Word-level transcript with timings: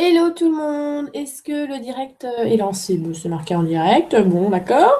Hello 0.00 0.30
tout 0.30 0.48
le 0.48 0.54
monde, 0.54 1.10
est-ce 1.12 1.42
que 1.42 1.66
le 1.66 1.80
direct 1.80 2.24
euh, 2.24 2.44
est 2.44 2.56
lancé 2.56 3.02
C'est 3.20 3.28
marqué 3.28 3.56
en 3.56 3.64
direct, 3.64 4.14
bon 4.14 4.48
d'accord. 4.48 4.92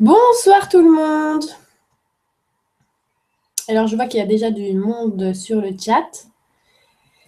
Bonsoir 0.00 0.68
tout 0.68 0.82
le 0.82 0.90
monde. 0.90 1.44
Alors 3.68 3.86
je 3.86 3.94
vois 3.94 4.06
qu'il 4.06 4.18
y 4.18 4.22
a 4.24 4.26
déjà 4.26 4.50
du 4.50 4.74
monde 4.74 5.34
sur 5.34 5.60
le 5.60 5.70
chat. 5.78 6.26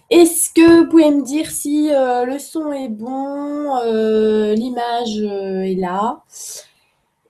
Est-ce 0.09 0.49
que 0.53 0.81
vous 0.81 0.89
pouvez 0.89 1.09
me 1.11 1.23
dire 1.23 1.49
si 1.49 1.89
euh, 1.93 2.25
le 2.25 2.39
son 2.39 2.73
est 2.73 2.89
bon, 2.89 3.73
euh, 3.85 4.53
l'image 4.53 5.15
est 5.15 5.79
là? 5.79 6.23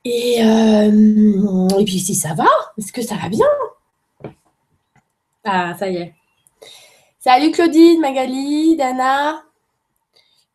Et, 0.04 0.40
et 0.40 1.84
puis 1.84 2.00
si 2.00 2.16
ça 2.16 2.34
va, 2.34 2.48
est-ce 2.78 2.92
que 2.92 3.02
ça 3.02 3.14
va 3.14 3.28
bien? 3.28 3.46
Ah 5.44 5.76
ça 5.78 5.88
y 5.88 5.98
est. 5.98 6.14
Salut 7.20 7.52
Claudine, 7.52 8.00
Magali, 8.00 8.74
Dana. 8.76 9.40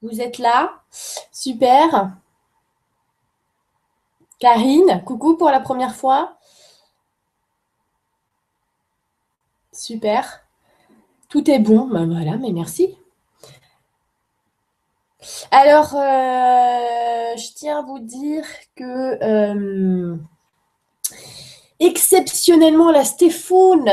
Vous 0.01 0.21
êtes 0.21 0.37
là 0.37 0.81
Super. 1.31 2.11
Karine, 4.39 5.03
coucou 5.05 5.35
pour 5.35 5.49
la 5.49 5.59
première 5.59 5.95
fois. 5.95 6.37
Super. 9.71 10.41
Tout 11.29 11.49
est 11.49 11.59
bon. 11.59 11.87
Ben 11.87 12.05
voilà, 12.05 12.37
mais 12.37 12.51
merci. 12.51 12.97
Alors, 15.51 15.95
euh, 15.95 17.35
je 17.35 17.53
tiens 17.55 17.79
à 17.79 17.81
vous 17.81 17.99
dire 17.99 18.45
que 18.75 19.23
euh, 19.23 20.15
exceptionnellement, 21.79 22.91
la 22.91 23.03
Stéphane, 23.03 23.83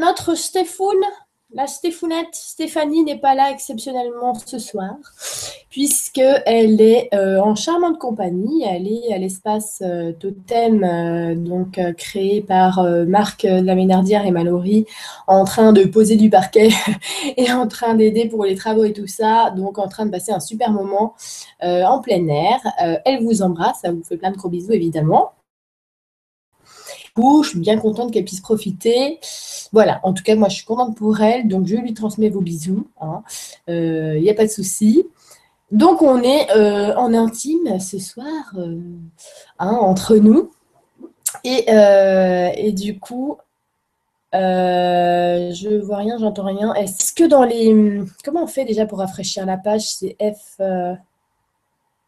notre 0.00 0.34
Stéphane, 0.34 1.04
la 1.54 1.68
Stéphounette, 1.68 2.32
Stéphanie 2.32 3.04
n'est 3.04 3.18
pas 3.18 3.36
là 3.36 3.50
exceptionnellement 3.52 4.34
ce 4.34 4.58
soir, 4.58 4.96
puisqu'elle 5.70 6.80
est 6.80 7.08
euh, 7.14 7.38
en 7.40 7.54
charmante 7.54 7.98
compagnie. 7.98 8.64
Elle 8.64 8.88
est 8.88 9.14
à 9.14 9.18
l'espace 9.18 9.80
euh, 9.84 10.12
Totem, 10.12 10.82
euh, 10.82 11.34
donc 11.36 11.78
créé 11.96 12.40
par 12.40 12.82
Marc 13.06 13.44
Laménardière 13.44 14.26
et 14.26 14.32
Mallory, 14.32 14.86
en 15.28 15.44
train 15.44 15.72
de 15.72 15.84
poser 15.84 16.16
du 16.16 16.28
parquet 16.28 16.70
et 17.36 17.52
en 17.52 17.68
train 17.68 17.94
d'aider 17.94 18.28
pour 18.28 18.44
les 18.44 18.56
travaux 18.56 18.84
et 18.84 18.92
tout 18.92 19.06
ça, 19.06 19.52
donc 19.56 19.78
en 19.78 19.86
train 19.86 20.06
de 20.06 20.10
passer 20.10 20.32
un 20.32 20.40
super 20.40 20.72
moment 20.72 21.14
en 21.62 22.00
plein 22.00 22.26
air. 22.26 22.58
elle 23.04 23.22
vous 23.22 23.42
embrasse, 23.42 23.80
ça 23.82 23.92
vous 23.92 24.02
fait 24.02 24.16
plein 24.16 24.32
de 24.32 24.36
gros 24.36 24.48
bisous 24.48 24.72
évidemment 24.72 25.32
je 27.16 27.48
suis 27.50 27.58
bien 27.58 27.78
contente 27.78 28.12
qu'elle 28.12 28.24
puisse 28.24 28.40
profiter. 28.40 29.20
Voilà, 29.72 30.00
en 30.02 30.12
tout 30.12 30.22
cas, 30.22 30.34
moi, 30.34 30.48
je 30.48 30.56
suis 30.56 30.64
contente 30.64 30.96
pour 30.96 31.20
elle, 31.20 31.48
donc 31.48 31.66
je 31.66 31.76
lui 31.76 31.94
transmets 31.94 32.28
vos 32.28 32.40
bisous. 32.40 32.88
Il 33.00 33.06
hein. 33.06 33.22
n'y 33.68 33.74
euh, 33.74 34.30
a 34.30 34.34
pas 34.34 34.44
de 34.44 34.50
souci. 34.50 35.06
Donc, 35.70 36.02
on 36.02 36.22
est 36.22 36.50
euh, 36.56 36.94
en 36.96 37.14
intime 37.14 37.78
ce 37.80 37.98
soir, 37.98 38.54
euh, 38.56 38.78
hein, 39.58 39.76
entre 39.80 40.16
nous. 40.16 40.50
Et, 41.42 41.66
et, 41.68 42.72
du 42.72 42.98
coup, 42.98 43.36
je 44.32 45.80
vois 45.80 45.98
rien, 45.98 46.16
j'entends 46.18 46.46
rien. 46.46 46.74
Est-ce 46.74 47.12
que 47.12 47.24
dans 47.24 47.44
les... 47.44 48.02
Comment 48.24 48.44
on 48.44 48.46
fait 48.46 48.64
déjà 48.64 48.86
pour 48.86 48.98
rafraîchir 48.98 49.44
la 49.46 49.56
page? 49.56 49.82
C'est 49.82 50.16
F... 50.20 50.60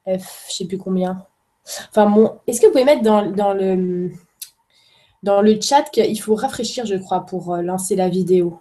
F, 0.08 0.46
je 0.48 0.54
sais 0.54 0.64
plus 0.66 0.78
combien. 0.78 1.26
Enfin, 1.90 2.08
bon, 2.08 2.38
est-ce 2.46 2.60
que 2.60 2.66
vous 2.66 2.72
pouvez 2.72 2.84
mettre 2.84 3.02
dans, 3.02 3.28
dans 3.32 3.52
le 3.52 4.12
dans 5.26 5.42
le 5.42 5.60
chat 5.60 5.82
qu'il 5.90 6.20
faut 6.20 6.36
rafraîchir, 6.36 6.86
je 6.86 6.94
crois, 6.94 7.26
pour 7.26 7.52
euh, 7.52 7.60
lancer 7.60 7.96
la 7.96 8.08
vidéo. 8.08 8.60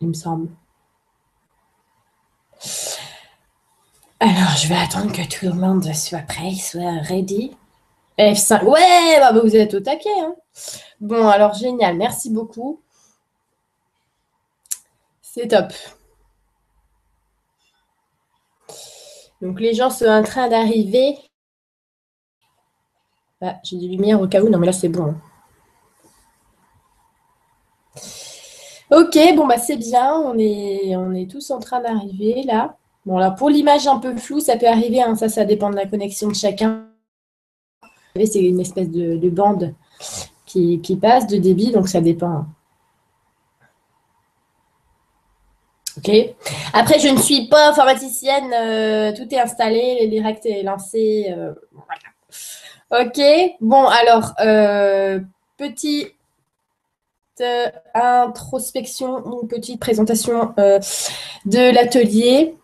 Il 0.00 0.08
me 0.08 0.12
semble. 0.12 0.48
Alors, 4.18 4.56
je 4.56 4.66
vais 4.66 4.74
attendre 4.74 5.12
que 5.12 5.22
tout 5.28 5.46
le 5.46 5.52
monde 5.52 5.84
soit 5.94 6.26
prêt, 6.26 6.52
soit 6.54 7.00
ready. 7.02 7.56
F5. 8.18 8.64
Ouais, 8.64 9.20
bah, 9.20 9.32
vous 9.32 9.54
êtes 9.54 9.74
au 9.74 9.80
taquet. 9.80 10.08
Hein. 10.20 10.34
bon, 11.00 11.28
alors, 11.28 11.54
génial. 11.54 11.96
Merci 11.96 12.30
beaucoup. 12.30 12.80
C'est 15.22 15.46
top. 15.46 15.72
Donc, 19.40 19.60
les 19.60 19.74
gens 19.74 19.90
sont 19.90 20.06
en 20.06 20.24
train 20.24 20.48
d'arriver. 20.48 21.16
Ah, 23.40 23.56
j'ai 23.62 23.76
des 23.76 23.88
lumières 23.88 24.20
au 24.20 24.28
cas 24.28 24.42
où. 24.42 24.48
Non, 24.48 24.58
mais 24.58 24.66
là, 24.66 24.72
c'est 24.72 24.88
bon. 24.88 25.04
Hein. 25.04 25.20
Ok, 28.90 29.18
bon, 29.36 29.46
bah, 29.46 29.58
c'est 29.58 29.76
bien. 29.76 30.14
On 30.14 30.38
est, 30.38 31.30
tous 31.30 31.50
en 31.50 31.58
train 31.58 31.80
d'arriver 31.80 32.42
là. 32.44 32.76
Bon, 33.06 33.18
là, 33.18 33.30
pour 33.30 33.50
l'image 33.50 33.86
un 33.86 33.98
peu 33.98 34.16
floue, 34.16 34.40
ça 34.40 34.56
peut 34.56 34.66
arriver. 34.66 35.02
Hein. 35.02 35.14
ça, 35.16 35.28
ça 35.28 35.44
dépend 35.44 35.70
de 35.70 35.76
la 35.76 35.86
connexion 35.86 36.28
de 36.28 36.34
chacun. 36.34 36.88
C'est 38.16 38.44
une 38.44 38.60
espèce 38.60 38.90
de, 38.90 39.28
bande 39.28 39.74
qui, 40.46 40.98
passe 41.00 41.26
de 41.26 41.36
débit, 41.36 41.72
donc 41.72 41.88
ça 41.88 42.00
dépend. 42.00 42.28
Hein. 42.28 42.46
Ok. 45.98 46.10
Après, 46.72 46.98
je 46.98 47.08
ne 47.08 47.18
suis 47.18 47.48
pas 47.48 47.70
informaticienne. 47.70 48.52
Euh, 48.52 49.12
tout 49.16 49.32
est 49.34 49.38
installé, 49.38 49.98
le 50.02 50.08
direct 50.08 50.46
est 50.46 50.62
lancé. 50.62 51.26
Euh, 51.30 51.52
voilà. 51.72 52.13
Ok, 52.90 53.20
bon, 53.60 53.86
alors, 53.86 54.34
euh, 54.40 55.18
petite 55.56 56.12
euh, 57.40 57.66
introspection 57.94 59.26
ou 59.26 59.46
petite 59.46 59.80
présentation 59.80 60.54
euh, 60.58 60.78
de 61.46 61.74
l'atelier. 61.74 62.54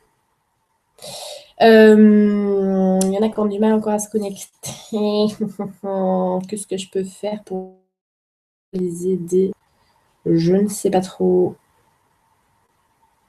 Il 1.61 3.13
y 3.13 3.19
en 3.19 3.23
a 3.23 3.29
qui 3.29 3.39
ont 3.39 3.47
du 3.47 3.59
mal 3.59 3.73
encore 3.73 3.95
à 3.95 3.99
se 3.99 4.09
connecter. 4.11 4.47
Qu'est-ce 6.49 6.67
que 6.67 6.77
je 6.77 6.89
peux 6.91 7.05
faire 7.05 7.43
pour 7.45 7.79
les 8.73 9.09
aider? 9.09 9.53
Je 10.27 10.53
ne 10.53 10.69
sais 10.69 10.91
pas 10.91 11.01
trop. 11.01 11.57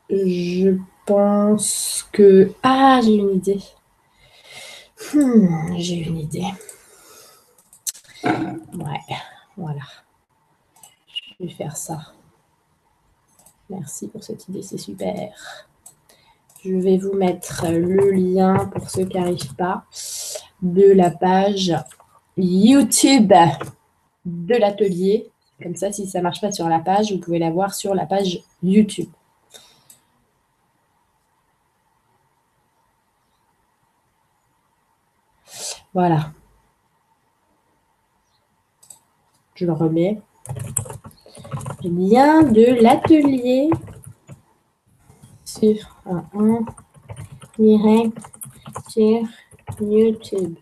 Je 0.10 0.78
pense 1.06 2.08
que... 2.12 2.52
Ah, 2.64 3.00
j'ai 3.04 3.16
une 3.16 3.32
idée. 3.36 3.62
Hmm, 5.14 5.78
j'ai 5.78 5.96
une 5.96 6.20
idée. 6.20 6.44
Ouais, 8.24 9.00
voilà. 9.58 9.82
Je 11.08 11.46
vais 11.46 11.52
faire 11.52 11.76
ça. 11.76 12.00
Merci 13.70 14.08
pour 14.08 14.24
cette 14.24 14.48
idée, 14.48 14.62
c'est 14.62 14.78
super. 14.78 15.34
Je 16.64 16.76
vais 16.76 16.98
vous 16.98 17.14
mettre 17.14 17.66
le 17.68 18.12
lien 18.12 18.68
pour 18.68 18.90
ceux 18.90 19.06
qui 19.06 19.18
n'arrivent 19.18 19.56
pas 19.56 19.86
de 20.62 20.92
la 20.92 21.10
page 21.10 21.74
YouTube 22.38 23.34
de 24.26 24.56
l'atelier. 24.56 25.32
Comme 25.62 25.76
ça, 25.76 25.92
si 25.92 26.08
ça 26.08 26.20
ne 26.20 26.24
marche 26.24 26.42
pas 26.42 26.52
sur 26.52 26.68
la 26.68 26.80
page, 26.80 27.12
vous 27.12 27.20
pouvez 27.20 27.40
la 27.40 27.50
voir 27.50 27.74
sur 27.74 27.96
la 27.96 28.06
page 28.06 28.40
YouTube. 28.62 29.10
Voilà. 35.94 36.32
Je 39.62 39.68
le 39.68 39.74
remets. 39.74 40.20
Lien 41.84 42.42
de 42.42 42.82
l'atelier 42.82 43.70
sur 45.46 46.00
un, 46.08 46.66
direct 47.60 48.18
sur 48.90 49.22
YouTube. 49.80 50.56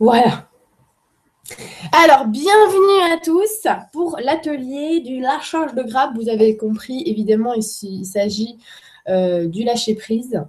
Voilà. 0.00 0.48
Alors, 1.92 2.26
bienvenue 2.26 3.12
à 3.12 3.18
tous 3.22 3.68
pour 3.92 4.16
l'atelier 4.22 5.00
du 5.00 5.20
lâchage 5.20 5.74
de 5.74 5.82
grappe. 5.82 6.16
Vous 6.16 6.30
avez 6.30 6.56
compris, 6.56 7.02
évidemment, 7.04 7.52
il 7.52 8.06
s'agit 8.06 8.56
euh, 9.10 9.48
du 9.48 9.64
lâcher 9.64 9.96
prise. 9.96 10.42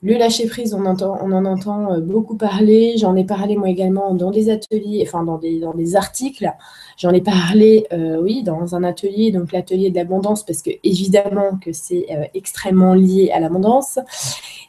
Le 0.00 0.16
lâcher 0.16 0.46
prise, 0.46 0.74
on, 0.74 0.86
en 0.86 1.44
entend 1.44 1.92
euh, 1.92 2.00
beaucoup 2.00 2.36
parler. 2.36 2.94
J'en 2.98 3.16
ai 3.16 3.24
parlé 3.24 3.56
moi 3.56 3.68
également 3.68 4.14
dans 4.14 4.30
des 4.30 4.48
ateliers, 4.48 5.02
enfin 5.04 5.24
dans 5.24 5.38
des, 5.38 5.58
dans 5.58 5.74
des 5.74 5.96
articles. 5.96 6.48
J'en 6.96 7.10
ai 7.10 7.20
parlé, 7.20 7.84
euh, 7.92 8.20
oui, 8.22 8.44
dans 8.44 8.76
un 8.76 8.84
atelier, 8.84 9.32
donc 9.32 9.50
l'atelier 9.50 9.90
de 9.90 9.96
l'abondance, 9.96 10.46
parce 10.46 10.62
que 10.62 10.70
évidemment 10.84 11.58
que 11.60 11.72
c'est 11.72 12.06
euh, 12.12 12.22
extrêmement 12.34 12.94
lié 12.94 13.32
à 13.34 13.40
l'abondance. 13.40 13.98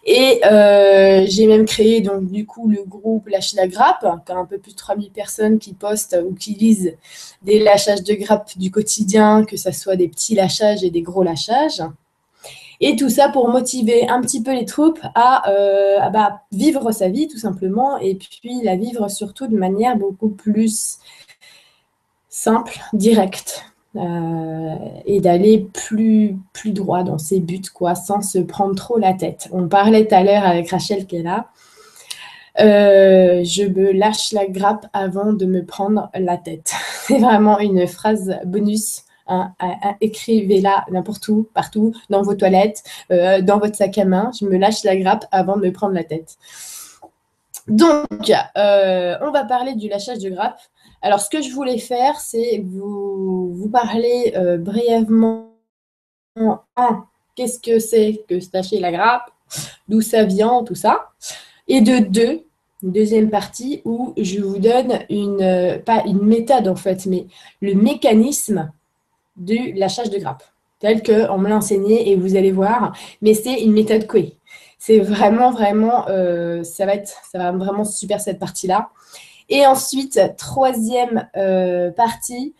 Et 0.04 0.42
j'ai 1.28 1.46
même 1.46 1.66
créé 1.66 2.02
donc 2.02 2.26
du 2.32 2.48
coup 2.48 2.68
le 2.68 2.84
groupe 2.84 3.28
Lâcher 3.28 3.58
la 3.58 3.68
grappe, 3.68 4.06
qui 4.26 4.32
a 4.32 4.36
un 4.36 4.46
peu 4.46 4.58
plus 4.58 4.72
de 4.72 4.78
3000 4.78 5.12
personnes 5.12 5.60
qui 5.60 5.74
postent 5.74 6.18
ou 6.28 6.34
qui 6.34 6.56
lisent 6.56 6.96
des 7.44 7.60
lâchages 7.60 8.04
de 8.04 8.16
grappe 8.16 8.58
du 8.58 8.72
quotidien, 8.72 9.46
que 9.46 9.58
ce 9.58 9.72
soit 9.72 9.96
des 9.96 10.08
petits 10.08 10.34
lâchages 10.34 10.84
et 10.84 10.90
des 10.90 11.04
gros 11.04 11.22
lâchages. 11.22 11.84
Et 12.82 12.96
tout 12.96 13.10
ça 13.10 13.30
pour 13.30 13.50
motiver 13.50 14.08
un 14.08 14.22
petit 14.22 14.42
peu 14.42 14.54
les 14.54 14.66
troupes 14.66 15.00
à, 15.16 15.50
euh, 15.50 16.10
bah, 16.10 16.44
vivre 16.52 16.92
sa 16.92 17.10
vie 17.10 17.28
tout 17.28 17.38
simplement 17.38 17.98
et 17.98 18.16
puis 18.16 18.62
la 18.64 18.78
vivre 18.78 19.10
surtout 19.10 19.48
de 19.48 19.58
manière 19.58 19.98
beaucoup 19.98 20.30
plus 20.30 21.00
simple, 22.30 22.80
direct, 22.94 23.66
euh, 23.96 24.76
et 25.06 25.20
d'aller 25.20 25.68
plus, 25.74 26.38
plus 26.54 26.72
droit 26.72 27.04
dans 27.04 27.18
ses 27.18 27.40
buts, 27.40 27.62
quoi, 27.74 27.96
sans 27.96 28.22
se 28.22 28.38
prendre 28.38 28.76
trop 28.76 29.00
la 29.00 29.14
tête. 29.14 29.50
On 29.52 29.68
parlait 29.68 30.08
tout 30.08 30.16
à 30.16 30.24
l'heure 30.24 30.46
avec 30.46 30.70
Rachel 30.70 31.08
qui 31.08 31.18
est 31.18 31.24
là. 31.24 31.48
Euh, 32.60 33.44
je 33.44 33.64
me 33.64 33.92
lâche 33.92 34.32
la 34.32 34.46
grappe 34.46 34.86
avant 34.94 35.34
de 35.34 35.46
me 35.46 35.66
prendre 35.66 36.10
la 36.14 36.38
tête. 36.38 36.74
C'est 37.08 37.18
vraiment 37.18 37.60
une 37.60 37.88
phrase 37.88 38.36
bonus. 38.46 39.04
Écrivez-la 40.02 40.86
n'importe 40.92 41.28
où, 41.28 41.48
partout, 41.54 41.94
dans 42.10 42.22
vos 42.22 42.36
toilettes, 42.36 42.84
euh, 43.12 43.42
dans 43.42 43.60
votre 43.60 43.76
sac 43.76 43.98
à 43.98 44.06
main. 44.06 44.32
Je 44.40 44.46
me 44.46 44.58
lâche 44.58 44.84
la 44.84 44.96
grappe 44.96 45.26
avant 45.32 45.58
de 45.58 45.62
me 45.62 45.72
prendre 45.72 45.94
la 45.94 46.04
tête. 46.04 46.38
Donc, 47.68 48.08
on 48.26 49.32
va 49.32 49.44
parler 49.48 49.76
du 49.76 49.90
lâchage 49.90 50.20
de 50.20 50.30
grappe. 50.30 50.60
Alors, 51.02 51.22
ce 51.22 51.30
que 51.30 51.42
je 51.42 51.52
voulais 51.54 51.78
faire, 51.78 52.20
c'est 52.20 52.62
vous, 52.66 53.54
vous 53.54 53.70
parler 53.70 54.34
euh, 54.36 54.58
brièvement 54.58 55.54
un, 56.36 57.06
qu'est-ce 57.36 57.60
que 57.60 57.80
c'est 57.80 58.24
que 58.28 58.40
se 58.40 58.50
lâcher 58.54 58.80
la 58.80 58.92
grappe, 58.92 59.32
d'où 59.88 60.02
ça 60.02 60.26
vient, 60.26 60.64
tout 60.64 60.76
ça. 60.76 61.12
Et 61.68 61.82
de 61.82 62.00
deux, 62.00 62.44
une 62.84 62.92
deuxième 62.92 63.30
partie 63.30 63.82
où 63.86 64.14
je 64.18 64.42
vous 64.42 64.60
donne 64.60 65.00
une, 65.10 65.42
euh, 65.42 65.80
pas 65.80 66.04
une 66.06 66.22
méthode 66.22 66.68
en 66.68 66.76
fait, 66.76 67.06
mais 67.06 67.28
le 67.62 67.76
mécanisme 67.76 68.72
du 69.40 69.74
lâchage 69.74 70.10
de 70.10 70.20
grappe, 70.20 70.44
tel 70.80 71.02
qu'on 71.02 71.38
me 71.38 71.50
l'a 71.50 71.58
enseigné 71.58 72.12
et 72.12 72.16
vous 72.16 72.36
allez 72.36 72.52
voir. 72.52 72.96
Mais 73.22 73.34
c'est 73.34 73.62
une 73.62 73.74
méthode 73.74 74.06
Coué. 74.06 74.38
C'est 74.78 75.00
vraiment, 75.00 75.52
vraiment, 75.52 76.08
euh, 76.08 76.64
ça, 76.64 76.86
va 76.86 76.94
être, 76.94 77.12
ça 77.32 77.38
va 77.38 77.52
vraiment 77.52 77.84
super 77.84 78.22
cette 78.22 78.40
partie-là. 78.40 78.90
Et 79.50 79.66
ensuite, 79.66 80.20
troisième 80.38 81.28
euh, 81.36 81.92
partie, 81.92 82.54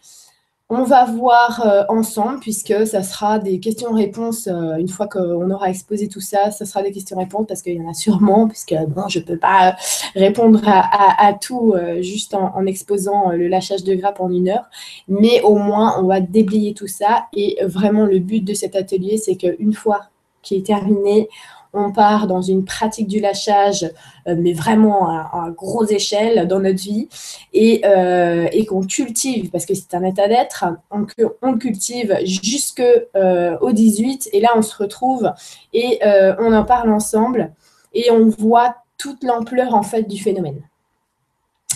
on 0.72 0.84
va 0.84 1.06
voir 1.06 1.66
euh, 1.66 1.84
ensemble, 1.90 2.40
puisque 2.40 2.86
ça 2.86 3.02
sera 3.02 3.40
des 3.40 3.60
questions-réponses, 3.60 4.48
euh, 4.48 4.76
une 4.76 4.88
fois 4.88 5.08
qu'on 5.08 5.50
aura 5.50 5.70
exposé 5.70 6.08
tout 6.08 6.22
ça, 6.22 6.52
ça 6.52 6.66
sera 6.66 6.84
des 6.84 6.92
questions-réponses, 6.92 7.48
parce 7.48 7.64
qu'il 7.64 7.76
y 7.76 7.82
en 7.82 7.90
a 7.90 7.94
sûrement, 7.96 8.48
puisque 8.48 8.76
bon, 8.88 9.08
je 9.08 9.18
ne 9.18 9.24
peux 9.24 9.38
pas 9.38 9.76
répondre 10.16 10.62
à, 10.66 11.34
tout 11.34 11.74
juste 12.02 12.36
en, 12.36 12.66
exposant 12.66 13.32
le 13.32 13.48
lâchage 13.48 13.84
de 13.84 13.96
grappe 13.96 14.20
en 14.20 14.30
une 14.30 14.50
heure, 14.50 14.66
mais 15.08 15.42
au 15.42 15.56
moins, 15.56 16.00
on 16.00 16.04
va 16.04 16.20
déblayer 16.22 16.74
tout 16.74 16.88
ça, 16.88 17.26
et 17.34 17.58
vraiment, 17.66 18.06
le 18.06 18.20
but 18.20 18.42
de 18.42 18.54
cet 18.54 18.76
atelier, 18.76 19.18
c'est 19.18 19.36
qu'une 19.36 19.74
fois 19.74 20.02
qu'il 20.44 20.60
est 20.60 20.66
terminé, 20.66 21.30
on 21.74 21.92
part 21.92 22.28
dans 22.28 22.42
une 22.42 22.66
pratique 22.66 23.08
du 23.08 23.20
lâchage, 23.20 23.84
euh, 24.28 24.36
mais 24.38 24.54
vraiment 24.54 25.10
à, 25.10 25.46
à, 25.46 25.50
grosse 25.52 25.92
échelle 25.92 26.48
dans 26.48 26.60
notre 26.60 26.80
vie, 26.80 27.08
et, 27.54 27.82
euh, 27.86 28.48
qu'on 28.68 28.82
cultive, 28.82 29.50
parce 29.50 29.66
que 29.66 29.74
c'est 29.74 29.94
un 29.94 30.04
état 30.04 30.28
d'être, 30.28 30.66
on, 30.92 31.58
cultive 31.58 32.18
jusqu'au 32.24 32.84
euh, 33.16 33.72
18, 33.72 34.30
et 34.34 34.40
là 34.42 34.50
on 34.56 34.62
se 34.62 34.76
retrouve 34.76 35.32
et 35.74 36.00
on 36.40 36.54
en 36.54 36.64
parle 36.64 36.92
ensemble, 36.92 37.52
et 37.94 38.12
on 38.12 38.28
voit 38.30 38.76
toute 38.98 39.24
l'ampleur 39.24 39.74
en 39.74 39.84
fait 39.84 40.04
du 40.04 40.22
phénomène. 40.22 40.62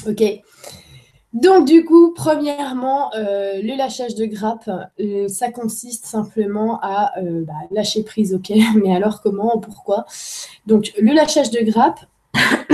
Ok? 0.07 0.21
Donc, 1.33 1.67
du 1.67 1.83
coup, 1.83 2.13
premièrement, 2.13 3.11
euh, 3.15 3.59
le 3.59 3.75
lâchage 3.75 4.13
de 4.13 4.25
grappe, 4.25 4.69
euh, 4.99 5.27
ça 5.27 5.51
consiste 5.51 6.05
simplement 6.05 6.79
à 6.83 7.11
euh, 7.19 7.43
bah, 7.43 7.53
lâcher 7.71 8.03
prise, 8.03 8.35
ok, 8.35 8.53
mais 8.75 8.95
alors 8.95 9.21
comment, 9.21 9.57
pourquoi? 9.57 10.05
Donc, 10.67 10.93
le 10.99 11.11
lâchage 11.11 11.49
de 11.49 11.61
grappe, 11.61 12.01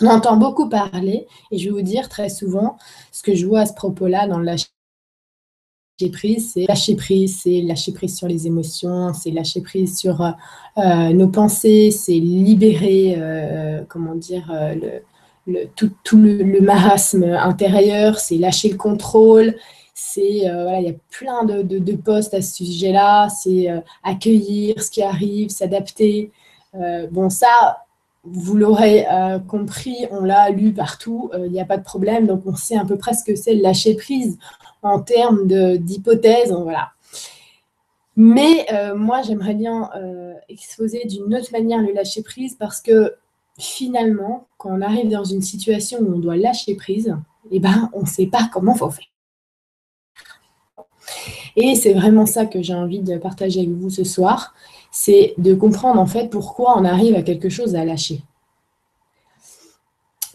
on 0.00 0.06
entend 0.06 0.38
beaucoup 0.38 0.70
parler, 0.70 1.26
et 1.50 1.58
je 1.58 1.66
vais 1.66 1.70
vous 1.70 1.82
dire 1.82 2.08
très 2.08 2.30
souvent, 2.30 2.78
ce 3.12 3.22
que 3.22 3.34
je 3.34 3.46
vois 3.46 3.60
à 3.60 3.66
ce 3.66 3.74
propos-là 3.74 4.26
dans 4.26 4.38
le 4.38 4.46
lâcher 4.46 4.68
prise, 6.12 6.52
c'est 6.54 6.64
lâcher 6.66 6.96
prise, 6.96 7.40
c'est 7.42 7.60
lâcher 7.60 7.92
prise 7.92 8.16
sur 8.16 8.26
les 8.26 8.46
émotions, 8.46 9.12
c'est 9.12 9.30
lâcher 9.30 9.60
prise 9.60 9.98
sur 9.98 10.26
nos 10.78 11.28
pensées, 11.28 11.90
c'est 11.90 12.14
libérer, 12.14 13.18
comment 13.90 14.14
dire, 14.14 14.50
le 14.50 15.02
tout, 15.76 16.16
le, 16.16 16.60
marasme 16.60 17.24
intérieur, 17.24 18.18
c'est 18.18 18.36
lâcher 18.36 18.68
le 18.70 18.76
contrôle, 18.76 19.54
c'est 19.94 20.48
euh, 20.48 20.62
voilà, 20.62 20.80
il 20.80 20.86
y 20.86 20.90
a 20.90 20.94
plein 21.10 21.44
de, 21.44 21.62
de, 21.62 21.92
postes 21.96 22.34
à 22.34 22.42
ce 22.42 22.64
sujet-là, 22.64 23.28
c'est 23.28 23.70
euh, 23.70 23.80
accueillir 24.02 24.82
ce 24.82 24.90
qui 24.90 25.02
arrive, 25.02 25.50
s'adapter. 25.50 26.30
Euh, 26.74 27.06
bon, 27.10 27.28
ça, 27.28 27.84
vous 28.24 28.56
l'aurez 28.56 29.06
compris, 29.48 30.06
on 30.10 30.20
l'a 30.20 30.50
lu 30.50 30.74
partout, 30.74 31.30
il 31.38 31.50
n'y 31.50 31.60
a 31.60 31.64
pas 31.64 31.78
de 31.78 31.82
problème, 31.82 32.26
donc 32.26 32.42
on 32.44 32.54
sait 32.54 32.76
à 32.76 32.84
peu 32.84 32.98
près 32.98 33.14
ce 33.14 33.24
que 33.24 33.34
c'est 33.34 33.54
lâcher 33.54 33.94
prise 33.94 34.36
en 34.82 35.00
termes 35.00 35.46
d'hypothèse, 35.46 36.52
voilà. 36.52 36.90
Mais 38.16 38.66
moi, 38.94 39.22
j'aimerais 39.22 39.54
bien 39.54 39.88
exposer 40.50 41.06
d'une 41.06 41.34
autre 41.34 41.50
manière 41.50 41.80
le 41.80 41.94
lâcher 41.94 42.22
prise 42.22 42.56
parce 42.56 42.82
que 42.82 43.14
finalement, 43.58 44.46
quand 44.58 44.70
on 44.70 44.80
arrive 44.80 45.10
dans 45.10 45.24
une 45.24 45.42
situation 45.42 45.98
où 46.00 46.14
on 46.14 46.18
doit 46.18 46.36
lâcher 46.36 46.74
prise, 46.74 47.16
eh 47.50 47.60
ben, 47.60 47.90
on 47.92 48.02
ne 48.02 48.06
sait 48.06 48.26
pas 48.26 48.48
comment 48.52 48.74
faut 48.74 48.90
faire. 48.90 49.06
Et 51.56 51.74
c'est 51.74 51.94
vraiment 51.94 52.26
ça 52.26 52.46
que 52.46 52.62
j'ai 52.62 52.74
envie 52.74 53.00
de 53.00 53.18
partager 53.18 53.60
avec 53.60 53.72
vous 53.72 53.90
ce 53.90 54.04
soir, 54.04 54.54
c'est 54.90 55.34
de 55.38 55.54
comprendre 55.54 56.00
en 56.00 56.06
fait 56.06 56.28
pourquoi 56.28 56.78
on 56.78 56.84
arrive 56.84 57.14
à 57.14 57.22
quelque 57.22 57.48
chose 57.48 57.74
à 57.74 57.84
lâcher. 57.84 58.22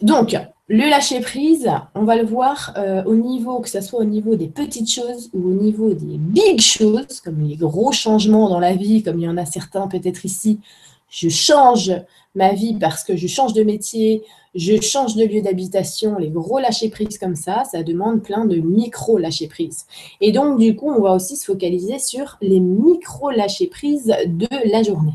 Donc, 0.02 0.36
le 0.68 0.90
lâcher 0.90 1.20
prise, 1.20 1.70
on 1.94 2.04
va 2.04 2.16
le 2.16 2.24
voir 2.24 2.74
euh, 2.76 3.02
au 3.04 3.14
niveau, 3.14 3.60
que 3.60 3.68
ce 3.68 3.80
soit 3.80 4.00
au 4.00 4.04
niveau 4.04 4.34
des 4.34 4.48
petites 4.48 4.90
choses 4.90 5.30
ou 5.32 5.50
au 5.50 5.52
niveau 5.52 5.94
des 5.94 6.18
big 6.18 6.60
choses, 6.60 7.20
comme 7.24 7.40
les 7.40 7.56
gros 7.56 7.92
changements 7.92 8.48
dans 8.48 8.58
la 8.58 8.74
vie, 8.74 9.02
comme 9.02 9.18
il 9.20 9.24
y 9.24 9.28
en 9.28 9.36
a 9.36 9.46
certains 9.46 9.86
peut-être 9.86 10.24
ici, 10.24 10.60
je 11.08 11.28
change 11.28 11.92
ma 12.34 12.52
vie 12.52 12.74
parce 12.74 13.04
que 13.04 13.16
je 13.16 13.26
change 13.26 13.52
de 13.54 13.62
métier, 13.62 14.22
je 14.54 14.80
change 14.80 15.16
de 15.16 15.24
lieu 15.24 15.40
d'habitation, 15.40 16.18
les 16.18 16.30
gros 16.30 16.58
lâcher-prise 16.58 17.18
comme 17.18 17.36
ça, 17.36 17.64
ça 17.64 17.82
demande 17.82 18.22
plein 18.22 18.44
de 18.44 18.56
micro-lâcher-prise. 18.56 19.86
Et 20.20 20.32
donc, 20.32 20.58
du 20.58 20.76
coup, 20.76 20.90
on 20.90 21.02
va 21.02 21.12
aussi 21.12 21.36
se 21.36 21.44
focaliser 21.44 21.98
sur 21.98 22.36
les 22.40 22.60
micro-lâcher-prise 22.60 24.14
de 24.26 24.48
la 24.70 24.82
journée. 24.82 25.14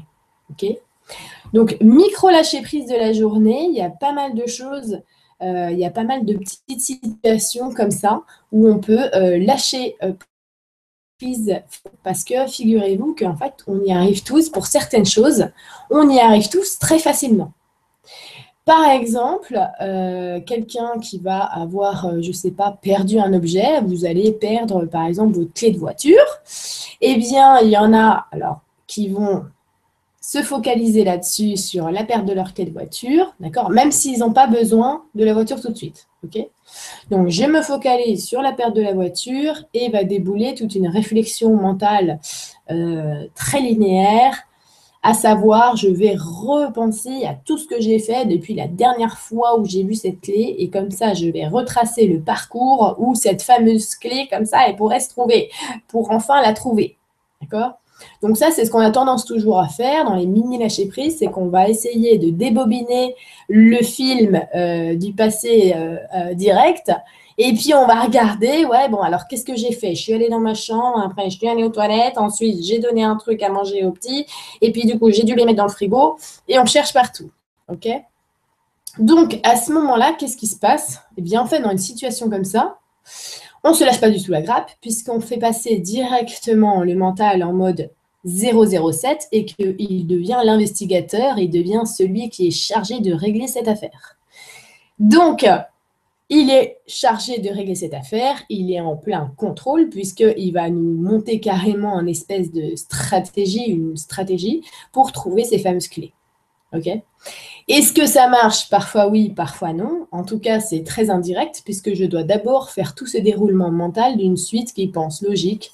OK? 0.52 0.66
Donc, 1.54 1.78
micro-lâcher-prise 1.82 2.88
de 2.88 2.96
la 2.96 3.14
journée, 3.14 3.68
il 3.70 3.76
y 3.76 3.82
a 3.82 3.90
pas 3.90 4.14
mal 4.14 4.34
de 4.36 4.48
choses 4.48 5.02
euh, 5.42 5.70
il 5.72 5.80
y 5.80 5.86
a 5.86 5.90
pas 5.90 6.04
mal 6.04 6.24
de 6.24 6.38
petites 6.38 6.82
situations 6.82 7.74
comme 7.74 7.90
ça 7.90 8.22
où 8.52 8.70
on 8.70 8.78
peut 8.78 9.10
euh, 9.16 9.40
lâcher 9.40 9.96
euh, 10.04 10.14
parce 12.04 12.24
que 12.24 12.48
figurez-vous 12.48 13.16
qu'en 13.18 13.36
fait, 13.36 13.54
on 13.68 13.82
y 13.84 13.92
arrive 13.92 14.24
tous 14.24 14.50
pour 14.50 14.68
certaines 14.68 15.06
choses, 15.06 15.48
on 15.90 16.10
y 16.10 16.20
arrive 16.20 16.50
tous 16.50 16.80
très 16.80 17.00
facilement. 17.00 17.54
Par 18.66 18.90
exemple, 18.90 19.60
euh, 19.82 20.40
quelqu'un 20.42 21.00
qui 21.02 21.18
va 21.18 21.40
avoir, 21.40 22.06
euh, 22.06 22.22
je 22.22 22.28
ne 22.28 22.34
sais 22.34 22.52
pas, 22.52 22.78
perdu 22.82 23.20
un 23.20 23.34
objet, 23.34 23.82
vous 23.82 24.06
allez 24.06 24.32
perdre 24.32 24.86
par 24.86 25.06
exemple 25.08 25.34
votre 25.34 25.54
clé 25.54 25.72
de 25.72 25.80
voiture. 25.80 26.24
Eh 27.02 27.16
bien, 27.18 27.60
il 27.60 27.70
y 27.70 27.78
en 27.78 27.94
a 27.94 28.28
alors 28.32 28.62
qui 28.86 29.10
vont 29.10 29.46
se 30.32 30.42
focaliser 30.44 31.04
là-dessus 31.04 31.58
sur 31.58 31.92
la 31.92 32.06
perte 32.06 32.26
de 32.26 32.32
leur 32.32 32.54
clé 32.54 32.64
de 32.64 32.72
voiture, 32.72 33.36
d'accord 33.42 33.70
Même 33.70 33.92
s'ils 33.92 34.20
n'ont 34.20 34.32
pas 34.32 34.48
besoin 34.48 35.04
de 35.14 35.26
la 35.26 35.34
voiture 35.34 35.60
tout 35.60 35.68
de 35.70 35.76
suite, 35.76 36.08
Donc, 37.10 37.28
je 37.28 37.44
me 37.44 37.62
focalise 37.62 38.26
sur 38.26 38.42
la 38.42 38.54
perte 38.54 38.74
de 38.74 38.82
la 38.82 38.94
voiture 38.94 39.56
et 39.74 39.90
va 39.90 40.06
débouler 40.06 40.56
toute 40.56 40.74
une 40.74 40.88
réflexion 40.88 41.58
mentale 41.58 42.22
euh, 42.70 43.28
très 43.36 43.60
linéaire, 43.60 44.38
à 45.04 45.14
savoir, 45.14 45.76
je 45.76 45.90
vais 45.90 46.16
repenser 46.16 47.26
à 47.26 47.34
tout 47.34 47.58
ce 47.58 47.68
que 47.68 47.82
j'ai 47.82 48.00
fait 48.00 48.26
depuis 48.26 48.54
la 48.54 48.68
dernière 48.70 49.18
fois 49.18 49.60
où 49.60 49.66
j'ai 49.66 49.84
vu 49.84 49.96
cette 49.96 50.22
clé 50.22 50.56
et 50.60 50.70
comme 50.70 50.92
ça, 50.92 51.14
je 51.14 51.26
vais 51.26 51.46
retracer 51.48 52.08
le 52.08 52.22
parcours 52.22 52.96
où 53.00 53.16
cette 53.16 53.42
fameuse 53.42 53.96
clé, 53.96 54.30
comme 54.32 54.46
ça, 54.46 54.60
elle 54.66 54.78
pourrait 54.78 55.02
se 55.02 55.10
trouver 55.10 55.50
pour 55.90 56.12
enfin 56.12 56.42
la 56.42 56.54
trouver, 56.54 56.96
d'accord 57.42 57.82
donc 58.22 58.38
ça, 58.38 58.52
c'est 58.52 58.66
ce 58.66 58.72
qu'on 58.72 58.80
a 58.80 58.92
tendance 58.92 59.26
toujours 59.26 59.60
à 59.60 59.68
faire 59.68 60.06
dans 60.06 60.16
les 60.16 60.26
mini 60.26 60.58
lâcher 60.58 60.88
prise, 60.88 61.18
c'est 61.20 61.28
qu'on 61.28 61.48
va 61.48 61.70
essayer 61.70 62.18
de 62.18 62.30
débobiner 62.30 63.16
le 63.50 63.78
film 63.84 64.42
euh, 64.56 64.96
du 64.96 65.14
passé 65.14 65.74
euh, 65.76 65.98
euh, 66.16 66.34
direct. 66.34 66.92
Et 67.38 67.54
puis 67.54 67.74
on 67.74 67.88
va 67.88 68.02
regarder, 68.02 68.66
ouais, 68.66 68.90
bon, 68.90 69.02
alors 69.02 69.28
qu'est-ce 69.28 69.46
que 69.46 69.56
j'ai 69.56 69.72
fait? 69.72 69.96
Je 69.96 70.02
suis 70.02 70.14
allée 70.14 70.30
dans 70.30 70.40
ma 70.40 70.54
chambre, 70.54 71.02
après 71.04 71.30
je 71.30 71.38
suis 71.38 71.48
allée 71.48 71.64
aux 71.64 71.70
toilettes, 71.70 72.18
ensuite 72.18 72.64
j'ai 72.64 72.80
donné 72.80 73.04
un 73.04 73.16
truc 73.16 73.42
à 73.42 73.50
manger 73.50 73.86
au 73.86 73.92
petit, 73.92 74.26
et 74.60 74.72
puis 74.72 74.86
du 74.86 75.00
coup 75.00 75.10
j'ai 75.12 75.24
dû 75.24 75.34
les 75.34 75.46
mettre 75.46 75.58
dans 75.58 75.66
le 75.66 75.72
frigo, 75.72 76.18
et 76.48 76.60
on 76.60 76.66
cherche 76.66 76.94
partout. 76.94 77.32
OK? 77.70 77.88
Donc 79.00 79.40
à 79.44 79.56
ce 79.56 79.72
moment-là, 79.72 80.14
qu'est-ce 80.18 80.38
qui 80.38 80.48
se 80.48 80.58
passe? 80.58 81.02
Eh 81.18 81.22
bien, 81.22 81.42
en 81.42 81.46
fait, 81.46 81.62
dans 81.62 81.72
une 81.72 81.78
situation 81.78 82.30
comme 82.30 82.44
ça, 82.44 82.78
on 83.64 83.72
ne 83.72 83.76
se 83.76 83.84
lâche 83.84 84.00
pas 84.00 84.10
du 84.10 84.22
tout 84.22 84.32
la 84.32 84.42
grappe, 84.42 84.72
puisqu'on 84.82 85.20
fait 85.20 85.38
passer 85.38 85.78
directement 85.78 86.84
le 86.84 86.96
mental 86.96 87.44
en 87.44 87.54
mode 87.54 87.92
007 88.26 89.28
et 89.32 89.46
qu'il 89.46 90.08
devient 90.08 90.42
l'investigateur, 90.44 91.38
il 91.38 91.50
devient 91.50 91.84
celui 91.86 92.30
qui 92.30 92.48
est 92.48 92.52
chargé 92.52 93.00
de 93.00 93.14
régler 93.14 93.48
cette 93.48 93.68
affaire. 93.68 94.18
Donc, 95.00 95.46
il 96.30 96.50
est 96.50 96.78
chargé 96.88 97.40
de 97.40 97.50
régler 97.50 97.76
cette 97.76 97.94
affaire, 97.94 98.42
il 98.50 98.72
est 98.72 98.80
en 98.80 98.96
plein 98.96 99.34
contrôle 99.36 99.90
puisqu'il 99.90 100.54
va 100.54 100.70
nous 100.70 101.02
monter 101.02 101.40
carrément 101.40 102.00
une 102.00 102.08
espèce 102.08 102.52
de 102.52 102.76
stratégie, 102.76 103.66
une 103.66 103.98
stratégie 103.98 104.62
pour 104.94 105.12
trouver 105.12 105.44
ces 105.44 105.60
fameuses 105.60 105.88
clés. 105.88 106.14
Ok? 106.74 106.88
Est-ce 107.68 107.94
que 107.94 108.06
ça 108.06 108.28
marche? 108.28 108.70
Parfois 108.70 109.08
oui, 109.08 109.30
parfois 109.30 109.74
non. 109.74 110.08
En 110.12 110.24
tout 110.24 110.40
cas, 110.40 110.60
c'est 110.60 110.84
très 110.84 111.10
indirect 111.10 111.62
puisque 111.64 111.94
je 111.94 112.06
dois 112.06 112.24
d'abord 112.24 112.70
faire 112.70 112.96
tout 112.96 113.06
ce 113.06 113.18
déroulement 113.18 113.72
mental 113.72 114.18
d'une 114.18 114.38
suite 114.38 114.74
qui 114.74 114.88
pense 114.88 115.22
logique 115.22 115.72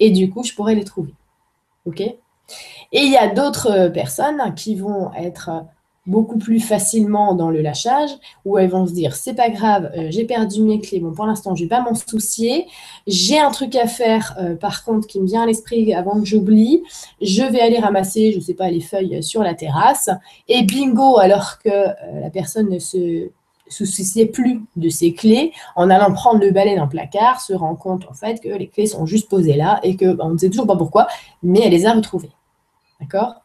et 0.00 0.10
du 0.10 0.30
coup, 0.30 0.42
je 0.42 0.54
pourrais 0.54 0.74
les 0.74 0.84
trouver. 0.84 1.14
Ok? 1.86 2.00
Et 2.00 2.16
il 2.92 3.12
y 3.12 3.16
a 3.16 3.28
d'autres 3.28 3.88
personnes 3.88 4.54
qui 4.54 4.74
vont 4.74 5.12
être 5.14 5.50
beaucoup 6.08 6.38
plus 6.38 6.58
facilement 6.58 7.34
dans 7.34 7.50
le 7.50 7.60
lâchage, 7.60 8.10
où 8.44 8.58
elles 8.58 8.70
vont 8.70 8.86
se 8.86 8.92
dire 8.92 9.14
c'est 9.14 9.34
pas 9.34 9.50
grave, 9.50 9.92
euh, 9.96 10.08
j'ai 10.10 10.24
perdu 10.24 10.62
mes 10.62 10.80
clés, 10.80 11.00
bon 11.00 11.12
pour 11.12 11.26
l'instant 11.26 11.54
je 11.54 11.64
vais 11.64 11.68
pas 11.68 11.82
m'en 11.82 11.94
soucier, 11.94 12.66
j'ai 13.06 13.38
un 13.38 13.50
truc 13.50 13.76
à 13.76 13.86
faire 13.86 14.34
euh, 14.40 14.56
par 14.56 14.84
contre 14.84 15.06
qui 15.06 15.20
me 15.20 15.26
vient 15.26 15.42
à 15.42 15.46
l'esprit 15.46 15.92
avant 15.92 16.18
que 16.18 16.24
j'oublie, 16.24 16.82
je 17.20 17.42
vais 17.42 17.60
aller 17.60 17.78
ramasser, 17.78 18.32
je 18.32 18.40
sais 18.40 18.54
pas, 18.54 18.70
les 18.70 18.80
feuilles 18.80 19.22
sur 19.22 19.42
la 19.42 19.54
terrasse, 19.54 20.08
et 20.48 20.62
bingo, 20.62 21.18
alors 21.18 21.58
que 21.58 21.68
euh, 21.68 22.20
la 22.22 22.30
personne 22.30 22.70
ne 22.70 22.78
se 22.78 23.30
souciait 23.68 24.26
plus 24.26 24.62
de 24.76 24.88
ses 24.88 25.12
clés, 25.12 25.52
en 25.76 25.90
allant 25.90 26.10
prendre 26.12 26.40
le 26.40 26.50
balai 26.50 26.74
le 26.74 26.88
placard, 26.88 27.42
se 27.42 27.52
rend 27.52 27.76
compte 27.76 28.06
en 28.10 28.14
fait 28.14 28.40
que 28.40 28.48
les 28.48 28.68
clés 28.68 28.86
sont 28.86 29.04
juste 29.04 29.28
posées 29.28 29.56
là 29.56 29.78
et 29.82 29.94
que 29.94 30.16
on 30.20 30.30
ne 30.30 30.38
sait 30.38 30.48
toujours 30.48 30.66
pas 30.66 30.76
pourquoi, 30.76 31.06
mais 31.42 31.60
elle 31.62 31.72
les 31.72 31.84
a 31.84 31.92
retrouvées. 31.92 32.30
D'accord? 32.98 33.42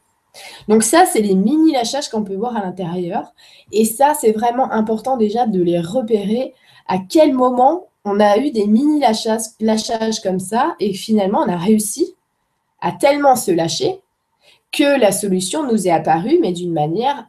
Donc 0.67 0.83
ça, 0.83 1.05
c'est 1.05 1.21
les 1.21 1.35
mini 1.35 1.73
lâchages 1.73 2.09
qu'on 2.09 2.23
peut 2.23 2.35
voir 2.35 2.57
à 2.57 2.61
l'intérieur. 2.61 3.33
Et 3.71 3.85
ça, 3.85 4.13
c'est 4.13 4.31
vraiment 4.31 4.71
important 4.71 5.17
déjà 5.17 5.45
de 5.45 5.61
les 5.61 5.79
repérer 5.79 6.53
à 6.87 6.97
quel 6.97 7.33
moment 7.33 7.87
on 8.05 8.19
a 8.19 8.37
eu 8.37 8.51
des 8.51 8.67
mini 8.67 8.99
lâchages, 8.99 10.21
comme 10.21 10.39
ça 10.39 10.75
et 10.79 10.93
finalement 10.93 11.39
on 11.39 11.49
a 11.49 11.57
réussi 11.57 12.15
à 12.81 12.91
tellement 12.91 13.35
se 13.35 13.51
lâcher 13.51 14.01
que 14.71 14.99
la 14.99 15.11
solution 15.11 15.65
nous 15.65 15.87
est 15.87 15.91
apparue, 15.91 16.39
mais 16.41 16.51
d'une 16.51 16.73
manière, 16.73 17.27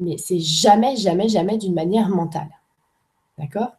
mais 0.00 0.16
c'est 0.16 0.40
jamais, 0.40 0.96
jamais, 0.96 1.28
jamais 1.28 1.58
d'une 1.58 1.74
manière 1.74 2.08
mentale. 2.08 2.48
D'accord? 3.38 3.72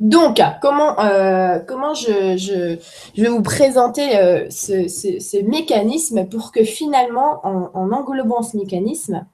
Donc, 0.00 0.40
comment, 0.62 0.98
euh, 1.00 1.58
comment 1.66 1.94
je, 1.94 2.78
vais 3.20 3.28
vous 3.28 3.42
présenter 3.42 4.16
euh, 4.16 4.48
ce, 4.50 5.42
mécanisme 5.42 6.26
pour 6.26 6.52
que 6.52 6.64
finalement, 6.64 7.40
en, 7.44 7.70
en, 7.74 7.92
englobant 7.92 8.42
ce 8.42 8.56
mécanisme, 8.56 9.26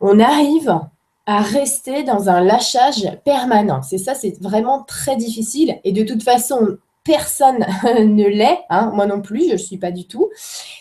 on 0.00 0.20
arrive 0.20 0.78
à 1.26 1.40
rester 1.40 2.04
dans 2.04 2.28
un 2.28 2.40
lâchage 2.40 3.10
permanent. 3.24 3.82
C'est 3.82 3.98
ça, 3.98 4.14
c'est 4.14 4.40
vraiment 4.40 4.84
très 4.84 5.16
difficile. 5.16 5.80
Et 5.82 5.90
de 5.90 6.04
toute 6.04 6.22
façon, 6.22 6.78
personne 7.06 7.58
ne 7.84 8.28
l'est, 8.28 8.60
hein, 8.70 8.92
moi 8.94 9.06
non 9.06 9.20
plus, 9.20 9.46
je 9.46 9.52
ne 9.52 9.58
suis 9.58 9.78
pas 9.78 9.90
du 9.90 10.06
tout. 10.06 10.30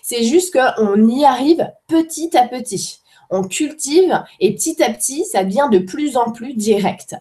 C'est 0.04 0.24
juste 0.24 0.54
qu'on 0.54 1.08
y 1.08 1.26
arrive 1.26 1.72
petit 1.88 2.38
à 2.38 2.48
petit. 2.48 3.00
On 3.32 3.44
cultive 3.44 4.24
et 4.40 4.54
petit 4.54 4.84
à 4.84 4.92
petit, 4.92 5.26
ça 5.26 5.44
devient 5.44 5.68
de 5.72 5.80
plus 5.80 6.16
en 6.16 6.32
plus 6.32 6.54
direct. 6.54 7.16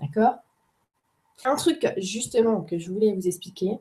D'accord? 0.00 0.34
Un 1.44 1.56
truc 1.56 1.86
justement 1.98 2.62
que 2.62 2.78
je 2.78 2.90
voulais 2.90 3.12
vous 3.12 3.26
expliquer, 3.26 3.78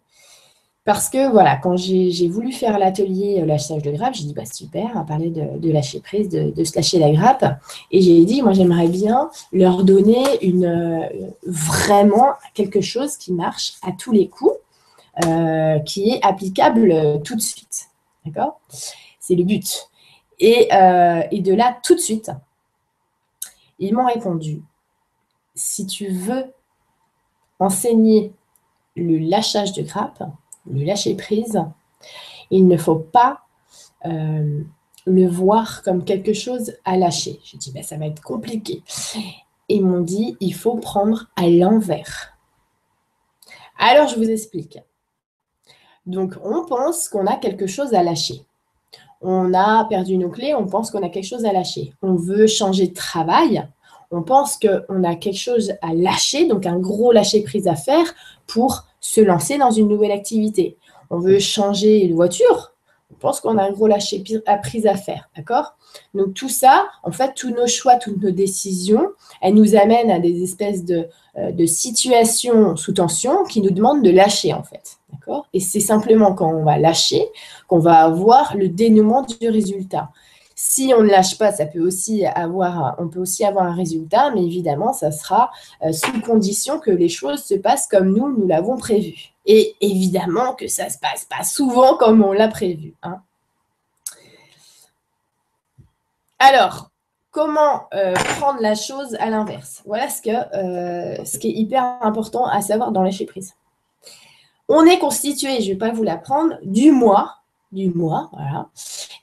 parce 0.86 1.10
que 1.10 1.32
voilà, 1.32 1.58
quand 1.58 1.78
j'ai 1.78 2.28
voulu 2.28 2.52
faire 2.52 2.78
l'atelier 2.78 3.42
euh, 3.42 3.46
lâchage 3.46 3.82
de 3.82 3.90
grappe, 3.90 4.14
j'ai 4.14 4.26
dit 4.26 4.36
bah 4.36 4.46
super, 4.46 4.92
on 4.94 5.04
parler 5.04 5.32
de, 5.32 5.72
lâcher 5.72 6.00
prise, 6.00 6.30
de, 6.30 6.64
se 6.64 6.76
lâcher 6.76 7.00
la 7.00 7.12
grappe. 7.12 7.44
Et 7.90 8.02
j'ai 8.02 8.24
dit, 8.24 8.44
moi 8.44 8.54
j'aimerais 8.54 8.88
bien 8.88 9.32
leur 9.52 9.84
donner 9.84 10.24
une, 10.44 10.66
euh, 10.66 11.32
vraiment 11.44 12.34
quelque 12.54 12.82
chose 12.82 13.18
qui 13.18 13.34
marche 13.34 13.74
à 13.82 13.94
tous 13.94 14.12
les 14.12 14.30
coups, 14.30 14.54
euh, 15.26 15.80
qui 15.80 16.12
est 16.12 16.24
applicable 16.24 17.20
tout 17.24 17.36
de 17.36 17.42
suite. 17.42 17.88
D'accord? 18.24 18.60
C'est 19.20 19.34
le 19.34 19.44
but. 19.44 19.90
Et 20.38 20.68
de 20.70 21.54
là, 21.54 21.76
tout 21.84 21.96
de 21.96 22.00
suite, 22.00 22.30
ils 23.80 23.94
m'ont 23.94 24.06
répondu, 24.06 24.62
si 25.56 25.86
tu 25.86 26.10
veux 26.10 26.54
enseigner 27.60 28.34
le 28.96 29.18
lâchage 29.18 29.74
de 29.74 29.82
grappe, 29.82 30.24
le 30.70 30.84
lâcher 30.84 31.16
prise, 31.16 31.62
il 32.52 32.68
ne 32.68 32.78
faut 32.78 32.96
pas 33.00 33.42
euh, 34.06 34.62
le 35.06 35.28
voir 35.28 35.84
comme 35.84 36.04
quelque 36.04 36.34
chose 36.34 36.74
à 36.84 36.98
lâcher. 36.98 37.40
J'ai 37.44 37.58
dit, 37.58 37.72
ben, 37.72 37.84
ça 37.84 37.98
va 37.98 38.08
être 38.08 38.22
compliqué. 38.22 38.84
Et 39.70 39.76
ils 39.76 39.86
m'ont 39.86 40.02
dit, 40.02 40.38
il 40.40 40.54
faut 40.54 40.76
prendre 40.76 41.28
à 41.36 41.48
l'envers. 41.48 42.38
Alors, 43.78 44.08
je 44.08 44.16
vous 44.16 44.30
explique. 44.30 44.80
Donc, 46.06 46.36
on 46.44 46.66
pense 46.66 47.10
qu'on 47.10 47.26
a 47.26 47.36
quelque 47.36 47.68
chose 47.68 47.94
à 47.94 48.04
lâcher. 48.04 48.46
On 49.22 49.54
a 49.54 49.86
perdu 49.86 50.18
nos 50.18 50.30
clés, 50.30 50.54
on 50.54 50.68
pense 50.68 50.92
qu'on 50.92 51.04
a 51.04 51.10
quelque 51.10 51.26
chose 51.26 51.46
à 51.46 51.54
lâcher. 51.54 51.94
On 52.02 52.14
veut 52.14 52.48
changer 52.48 52.88
de 52.88 52.94
travail, 52.94 53.68
on 54.16 54.24
pense 54.24 54.58
qu'on 54.58 55.04
a 55.04 55.16
quelque 55.16 55.38
chose 55.38 55.74
à 55.82 55.94
lâcher, 55.94 56.48
donc 56.48 56.66
un 56.66 56.80
gros 56.80 57.12
lâcher-prise 57.12 57.68
à 57.68 57.76
faire 57.76 58.16
pour 58.48 58.86
se 59.02 59.20
lancer 59.22 59.58
dans 59.58 59.72
une 59.72 59.88
nouvelle 59.88 60.12
activité. 60.12 60.78
On 61.10 61.20
veut 61.20 61.40
changer 61.40 62.08
de 62.08 62.14
voiture, 62.14 62.74
on 63.12 63.16
pense 63.16 63.42
qu'on 63.42 63.58
a 63.58 63.64
un 63.64 63.72
gros 63.72 63.88
lâcher-prise 63.88 64.88
à 64.88 64.96
faire, 64.96 65.30
d'accord? 65.36 65.76
Donc 66.14 66.34
tout 66.34 66.50
ça, 66.50 66.88
en 67.04 67.12
fait, 67.12 67.34
tous 67.36 67.52
nos 67.52 67.68
choix, 67.68 67.96
toutes 67.98 68.22
nos 68.22 68.32
décisions, 68.32 69.10
elles 69.42 69.54
nous 69.54 69.76
amènent 69.76 70.12
à 70.12 70.20
des 70.20 70.44
espèces 70.44 70.86
de, 70.86 71.08
euh, 71.38 71.52
de 71.52 71.66
situations 71.66 72.76
sous 72.76 72.94
tension 72.94 73.44
qui 73.44 73.62
nous 73.62 73.72
demandent 73.72 74.04
de 74.04 74.12
lâcher, 74.12 74.54
en 74.54 74.64
fait, 74.64 74.98
Et 75.54 75.60
c'est 75.60 75.80
simplement 75.80 76.34
quand 76.34 76.54
on 76.54 76.64
va 76.64 76.78
lâcher 76.78 77.28
qu'on 77.68 77.80
va 77.80 78.04
avoir 78.04 78.56
le 78.56 78.70
dénouement 78.70 79.24
du 79.24 79.50
résultat. 79.50 80.10
Si 80.68 80.92
on 80.98 81.04
ne 81.04 81.10
lâche 81.10 81.38
pas, 81.38 81.52
ça 81.52 81.68
peut 81.68 81.80
aussi 81.80 82.26
avoir, 82.26 82.96
on 82.98 83.08
peut 83.08 83.20
aussi 83.20 83.46
avoir 83.46 83.66
un 83.66 83.76
résultat, 83.76 84.32
mais 84.32 84.44
évidemment, 84.44 84.94
ça 84.94 85.12
sera 85.12 85.52
euh, 85.84 85.94
sous 85.94 86.20
condition 86.22 86.80
que 86.80 86.90
les 86.90 87.08
choses 87.08 87.44
se 87.44 87.54
passent 87.54 87.86
comme 87.86 88.12
nous, 88.12 88.36
nous 88.36 88.48
l'avons 88.48 88.76
prévu. 88.76 89.30
Et 89.46 89.76
évidemment 89.80 90.56
que 90.56 90.68
ça 90.68 90.86
ne 90.86 90.90
se 90.90 90.98
passe 90.98 91.26
pas 91.26 91.44
souvent 91.44 91.98
comme 91.98 92.24
on 92.24 92.32
l'a 92.32 92.48
prévu. 92.48 92.96
Hein. 93.04 93.22
Alors, 96.40 96.90
comment 97.30 97.88
euh, 97.94 98.16
prendre 98.40 98.60
la 98.60 98.74
chose 98.74 99.16
à 99.20 99.30
l'inverse? 99.30 99.84
Voilà 99.86 100.10
ce, 100.10 100.24
que, 100.24 100.32
euh, 100.32 101.24
qui 101.40 101.50
est 101.50 101.54
hyper 101.54 101.84
important 102.02 102.48
à 102.48 102.64
savoir 102.64 102.92
dans 102.92 103.04
lâcher 103.04 103.28
prise. 103.28 103.54
On 104.68 104.84
est 104.84 104.98
constitué, 104.98 105.62
je 105.62 105.68
ne 105.68 105.74
vais 105.74 105.78
pas 105.78 105.92
vous 105.92 106.04
l'apprendre, 106.04 106.56
du 106.64 106.92
moi, 106.92 107.36
du 107.75 107.91
moi, 107.91 108.29
voilà, 108.34 108.70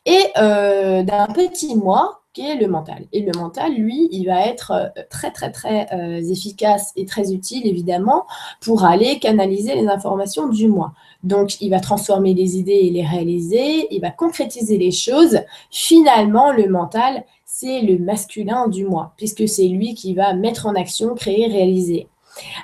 et 0.07 0.27
euh, 0.39 1.03
d'un 1.03 1.27
petit 1.27 1.75
moi 1.75 2.23
qui 2.33 2.49
est 2.49 2.57
le 2.57 2.67
mental. 2.67 3.07
Et 3.13 3.21
le 3.21 3.33
mental, 3.39 3.75
lui, 3.75 4.09
il 4.11 4.25
va 4.27 4.47
être 4.47 4.71
euh, 4.71 5.03
très, 5.11 5.31
très, 5.31 5.51
très 5.51 5.87
euh, 5.93 6.19
efficace 6.31 6.93
et 6.97 7.05
très 7.05 7.33
utile, 7.33 7.67
évidemment, 7.67 8.27
pour 8.61 8.85
aller 8.85 9.19
canaliser 9.19 9.75
les 9.75 9.87
informations 9.89 10.49
du 10.49 10.69
moi. 10.69 10.93
Donc, 11.23 11.61
il 11.61 11.71
va 11.71 11.81
transformer 11.81 12.33
les 12.35 12.57
idées 12.57 12.73
et 12.73 12.91
les 12.91 13.05
réaliser, 13.05 13.95
il 13.95 14.01
va 14.01 14.11
concrétiser 14.11 14.79
les 14.79 14.93
choses. 14.93 15.41
Finalement, 15.71 16.53
le 16.53 16.69
mental, 16.69 17.25
c'est 17.45 17.83
le 17.83 17.99
masculin 17.99 18.67
du 18.69 18.87
moi, 18.87 19.13
puisque 19.19 19.47
c'est 19.47 19.69
lui 19.69 19.95
qui 19.95 20.15
va 20.15 20.33
mettre 20.33 20.67
en 20.67 20.75
action, 20.75 21.15
créer, 21.15 21.47
réaliser. 21.47 22.09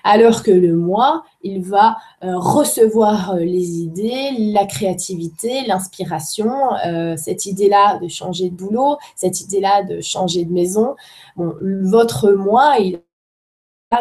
Alors 0.04 0.42
que 0.42 0.50
le 0.50 0.74
moi, 0.74 1.24
il 1.42 1.62
va 1.62 1.96
euh, 2.24 2.36
recevoir 2.36 3.32
euh, 3.32 3.38
les 3.38 3.78
idées, 3.78 4.30
la 4.52 4.66
créativité, 4.66 5.66
l'inspiration, 5.66 6.50
euh, 6.86 7.16
cette 7.16 7.46
idée-là 7.46 7.98
de 7.98 8.08
changer 8.08 8.50
de 8.50 8.56
boulot, 8.56 8.98
cette 9.14 9.40
idée-là 9.40 9.82
de 9.84 10.00
changer 10.00 10.44
de 10.44 10.52
maison. 10.52 10.96
Bon, 11.36 11.54
votre 11.82 12.32
moi, 12.32 12.76
il 12.78 13.00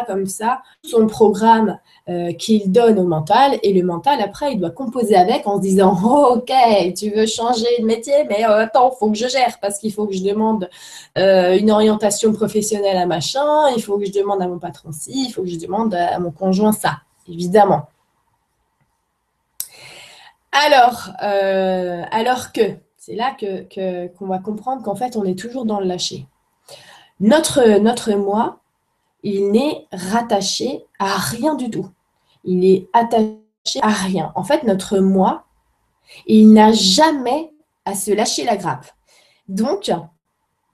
comme 0.06 0.26
ça 0.26 0.62
son 0.84 1.06
programme 1.06 1.78
euh, 2.08 2.32
qu'il 2.32 2.70
donne 2.70 2.98
au 2.98 3.04
mental. 3.04 3.58
Et 3.62 3.72
le 3.72 3.82
mental 3.82 4.20
après 4.20 4.52
il 4.52 4.60
doit 4.60 4.70
composer 4.70 5.16
avec 5.16 5.46
en 5.46 5.56
se 5.56 5.62
disant 5.62 5.96
oh, 6.04 6.36
ok 6.36 6.52
tu 6.96 7.10
veux 7.10 7.26
changer 7.26 7.66
de 7.80 7.84
métier 7.84 8.24
mais 8.28 8.44
euh, 8.44 8.64
attends 8.64 8.90
faut 8.90 9.10
que 9.10 9.16
je 9.16 9.28
gère 9.28 9.58
parce 9.60 9.78
qu'il 9.78 9.92
faut 9.92 10.06
que 10.06 10.14
je 10.14 10.22
demande 10.22 10.68
euh, 11.16 11.56
une 11.58 11.70
orientation 11.70 12.32
professionnelle 12.32 12.96
à 12.96 13.06
machin 13.06 13.68
il 13.76 13.82
faut 13.82 13.98
que 13.98 14.04
je 14.04 14.12
demande 14.12 14.42
à 14.42 14.48
mon 14.48 14.58
patron 14.58 14.92
ci 14.92 15.26
il 15.28 15.32
faut 15.32 15.42
que 15.42 15.48
je 15.48 15.58
demande 15.58 15.94
à 15.94 16.18
mon 16.18 16.30
conjoint 16.30 16.72
ça 16.72 16.98
évidemment. 17.28 17.88
Alors 20.52 21.10
alors 21.20 22.52
que 22.52 22.62
c'est 22.96 23.14
là 23.14 23.34
que 23.38 24.08
qu'on 24.18 24.26
va 24.26 24.38
comprendre 24.38 24.82
qu'en 24.82 24.96
fait 24.96 25.16
on 25.16 25.24
est 25.24 25.38
toujours 25.38 25.64
dans 25.64 25.80
le 25.80 25.86
lâcher. 25.86 26.26
Notre 27.20 27.78
notre 27.78 28.12
moi 28.12 28.60
il 29.22 29.50
n'est 29.50 29.86
rattaché 29.92 30.84
à 30.98 31.16
rien 31.16 31.54
du 31.54 31.70
tout. 31.70 31.88
Il 32.44 32.64
est 32.64 32.88
attaché 32.92 33.80
à 33.82 33.88
rien. 33.88 34.32
En 34.34 34.44
fait, 34.44 34.62
notre 34.64 34.98
moi, 34.98 35.44
il 36.26 36.52
n'a 36.52 36.72
jamais 36.72 37.52
à 37.84 37.94
se 37.94 38.10
lâcher 38.10 38.44
la 38.44 38.56
grappe. 38.56 38.86
Donc, 39.48 39.90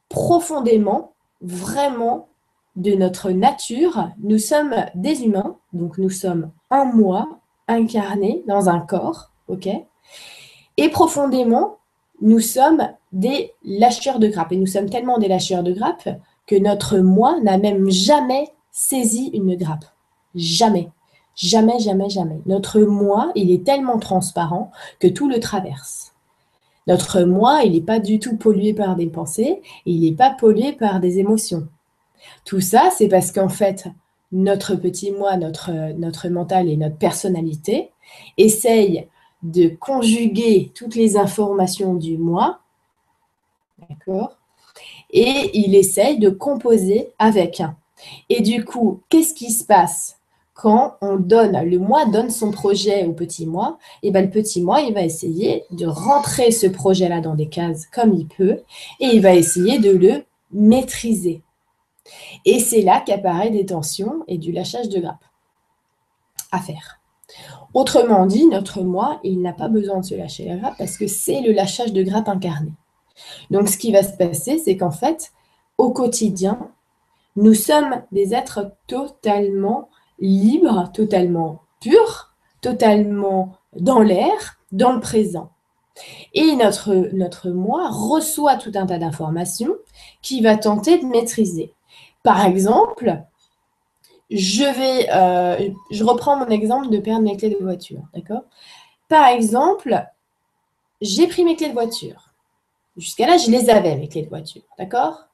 profondément, 0.09 1.15
vraiment, 1.41 2.29
de 2.77 2.93
notre 2.93 3.31
nature, 3.31 4.11
nous 4.19 4.39
sommes 4.39 4.75
des 4.95 5.23
humains, 5.25 5.57
donc 5.73 5.97
nous 5.99 6.11
sommes 6.11 6.51
un 6.71 6.85
moi 6.85 7.39
incarné 7.69 8.43
dans 8.49 8.69
un 8.69 8.81
corps, 8.81 9.31
ok? 9.49 9.69
Et 10.77 10.89
profondément, 10.89 11.79
nous 12.21 12.41
sommes 12.41 12.89
des 13.13 13.53
lâcheurs 13.65 14.19
de 14.19 14.29
grappe. 14.29 14.53
Et 14.53 14.57
nous 14.57 14.67
sommes 14.67 14.91
tellement 14.91 15.19
des 15.19 15.29
lâcheurs 15.29 15.63
de 15.63 15.73
grappe 15.73 16.09
que 16.47 16.57
notre 16.57 16.99
moi 16.99 17.41
n'a 17.41 17.59
même 17.59 17.91
jamais 17.91 18.51
saisi 18.71 19.31
une 19.33 19.57
grappe. 19.57 19.85
Jamais. 20.35 20.91
Jamais, 21.37 21.79
jamais, 21.81 22.09
jamais. 22.09 22.41
Notre 22.47 22.81
moi, 22.81 23.33
il 23.35 23.51
est 23.51 23.65
tellement 23.65 23.99
transparent 23.99 24.71
que 25.01 25.09
tout 25.09 25.29
le 25.29 25.41
traverse. 25.41 26.15
Notre 26.87 27.23
moi, 27.23 27.63
il 27.65 27.73
n'est 27.73 27.81
pas 27.81 27.99
du 27.99 28.19
tout 28.19 28.37
pollué 28.37 28.75
par 28.75 28.95
des 28.95 29.07
pensées, 29.07 29.63
il 29.87 30.03
n'est 30.03 30.17
pas 30.17 30.31
pollué 30.31 30.73
par 30.73 31.01
des 31.01 31.19
émotions. 31.19 31.67
Tout 32.45 32.61
ça, 32.61 32.91
c'est 32.97 33.09
parce 33.09 33.33
qu'en 33.33 33.49
fait, 33.49 33.87
notre 34.33 34.75
petit 34.75 35.11
moi, 35.11 35.37
notre, 35.37 36.29
mental 36.29 36.69
et 36.69 36.77
notre 36.77 36.97
personnalité 36.97 37.91
essayent 38.37 39.09
de 39.43 39.69
conjuguer 39.69 40.73
toutes 40.75 40.95
les 40.95 41.17
informations 41.17 41.95
du 41.95 42.19
moi, 42.19 42.61
d'accord? 43.89 44.37
Et 45.15 45.51
il 45.55 45.75
essaye 45.75 46.19
de 46.19 46.29
composer 46.29 47.09
avec. 47.19 47.63
Et 48.29 48.43
du 48.43 48.65
coup, 48.65 49.01
qu'est-ce 49.09 49.33
qui 49.33 49.51
se 49.51 49.65
passe? 49.65 50.19
Quand 50.55 50.97
on 51.01 51.17
donne, 51.17 51.59
le 51.65 51.79
moi 51.79 52.05
donne 52.05 52.31
son 52.31 52.51
projet 52.51 53.07
au 53.07 53.13
petit 53.13 53.47
moi, 53.47 53.79
et 54.03 54.13
bien 54.13 54.23
le 54.23 54.31
petit 54.31 54.63
moi, 54.63 54.83
il 54.83 54.93
va 54.93 55.03
essayer 55.03 55.65
de 55.71 55.87
rentrer 55.87 56.53
ce 56.53 56.67
projet-là 56.67 57.21
dans 57.21 57.35
des 57.35 57.49
cases 57.49 57.87
comme 57.87 58.13
il 58.13 58.29
peut, 58.29 58.61
et 59.01 59.07
il 59.07 59.21
va 59.21 59.35
essayer 59.35 59.79
de 59.79 59.91
le 59.91 60.25
maîtriser. 60.53 61.43
Et 62.45 62.61
c'est 62.61 62.83
là 62.83 63.03
qu'apparaît 63.05 63.51
des 63.51 63.67
tensions 63.67 64.23
et 64.29 64.39
du 64.39 64.53
lâchage 64.53 64.89
de 64.89 65.01
grappe 65.01 65.25
à 66.53 66.61
faire. 66.61 67.01
Autrement 67.73 68.27
dit, 68.27 68.47
notre 68.47 68.83
moi, 68.83 69.19
il 69.25 69.43
n'a 69.43 69.53
pas 69.53 69.69
besoin 69.69 70.01
de 70.01 70.05
se 70.05 70.15
lâcher 70.15 70.45
la 70.45 70.57
grappe 70.57 70.79
parce 70.79 70.97
que 70.97 71.09
c'est 71.09 71.41
le 71.41 71.53
lâchage 71.53 71.93
de 71.93 72.03
grappe 72.03 72.29
incarné. 72.29 72.71
Donc 73.51 73.69
ce 73.69 73.79
qui 73.79 73.93
va 73.93 74.03
se 74.03 74.17
passer, 74.17 74.59
c'est 74.59 74.77
qu'en 74.77 74.91
fait, 74.91 75.33
au 75.79 75.93
quotidien, 75.93 76.71
nous 77.37 77.55
sommes 77.55 78.03
des 78.13 78.35
êtres 78.35 78.73
totalement 78.87 79.89
libres, 80.19 80.91
totalement 80.93 81.63
purs, 81.81 82.35
totalement 82.61 83.57
dans 83.77 84.01
l'air, 84.01 84.59
dans 84.73 84.93
le 84.93 85.01
présent. 85.01 85.51
Et 86.33 86.57
notre, 86.57 87.51
moi 87.51 87.89
reçoit 87.91 88.57
tout 88.57 88.73
un 88.75 88.87
tas 88.87 88.99
d'informations 88.99 89.75
qui 90.23 90.41
va 90.41 90.57
tenter 90.57 90.99
de 90.99 91.07
maîtriser. 91.07 91.73
Par 92.23 92.45
exemple, 92.45 93.23
je 94.31 94.65
vais, 94.65 95.09
euh, 95.13 95.71
je 95.91 96.05
reprends 96.05 96.37
mon 96.37 96.49
exemple 96.49 96.89
de 96.89 96.99
perdre 96.99 97.23
mes 97.23 97.37
clés 97.37 97.51
de 97.51 97.63
voiture, 97.63 98.03
d'accord? 98.15 98.43
Par 99.09 99.27
exemple, 99.29 100.05
j'ai 101.01 101.29
pris 101.29 101.45
mes 101.45 101.55
clés 101.55 101.69
de 101.69 101.75
voiture. 101.75 102.24
Jusqu'à 102.97 103.27
là, 103.27 103.37
je 103.37 103.51
les 103.51 103.71
avais, 103.71 103.97
mes 103.97 104.09
clés 104.09 104.23
de 104.23 104.29
voiture, 104.29 104.63
d'accord? 104.79 105.27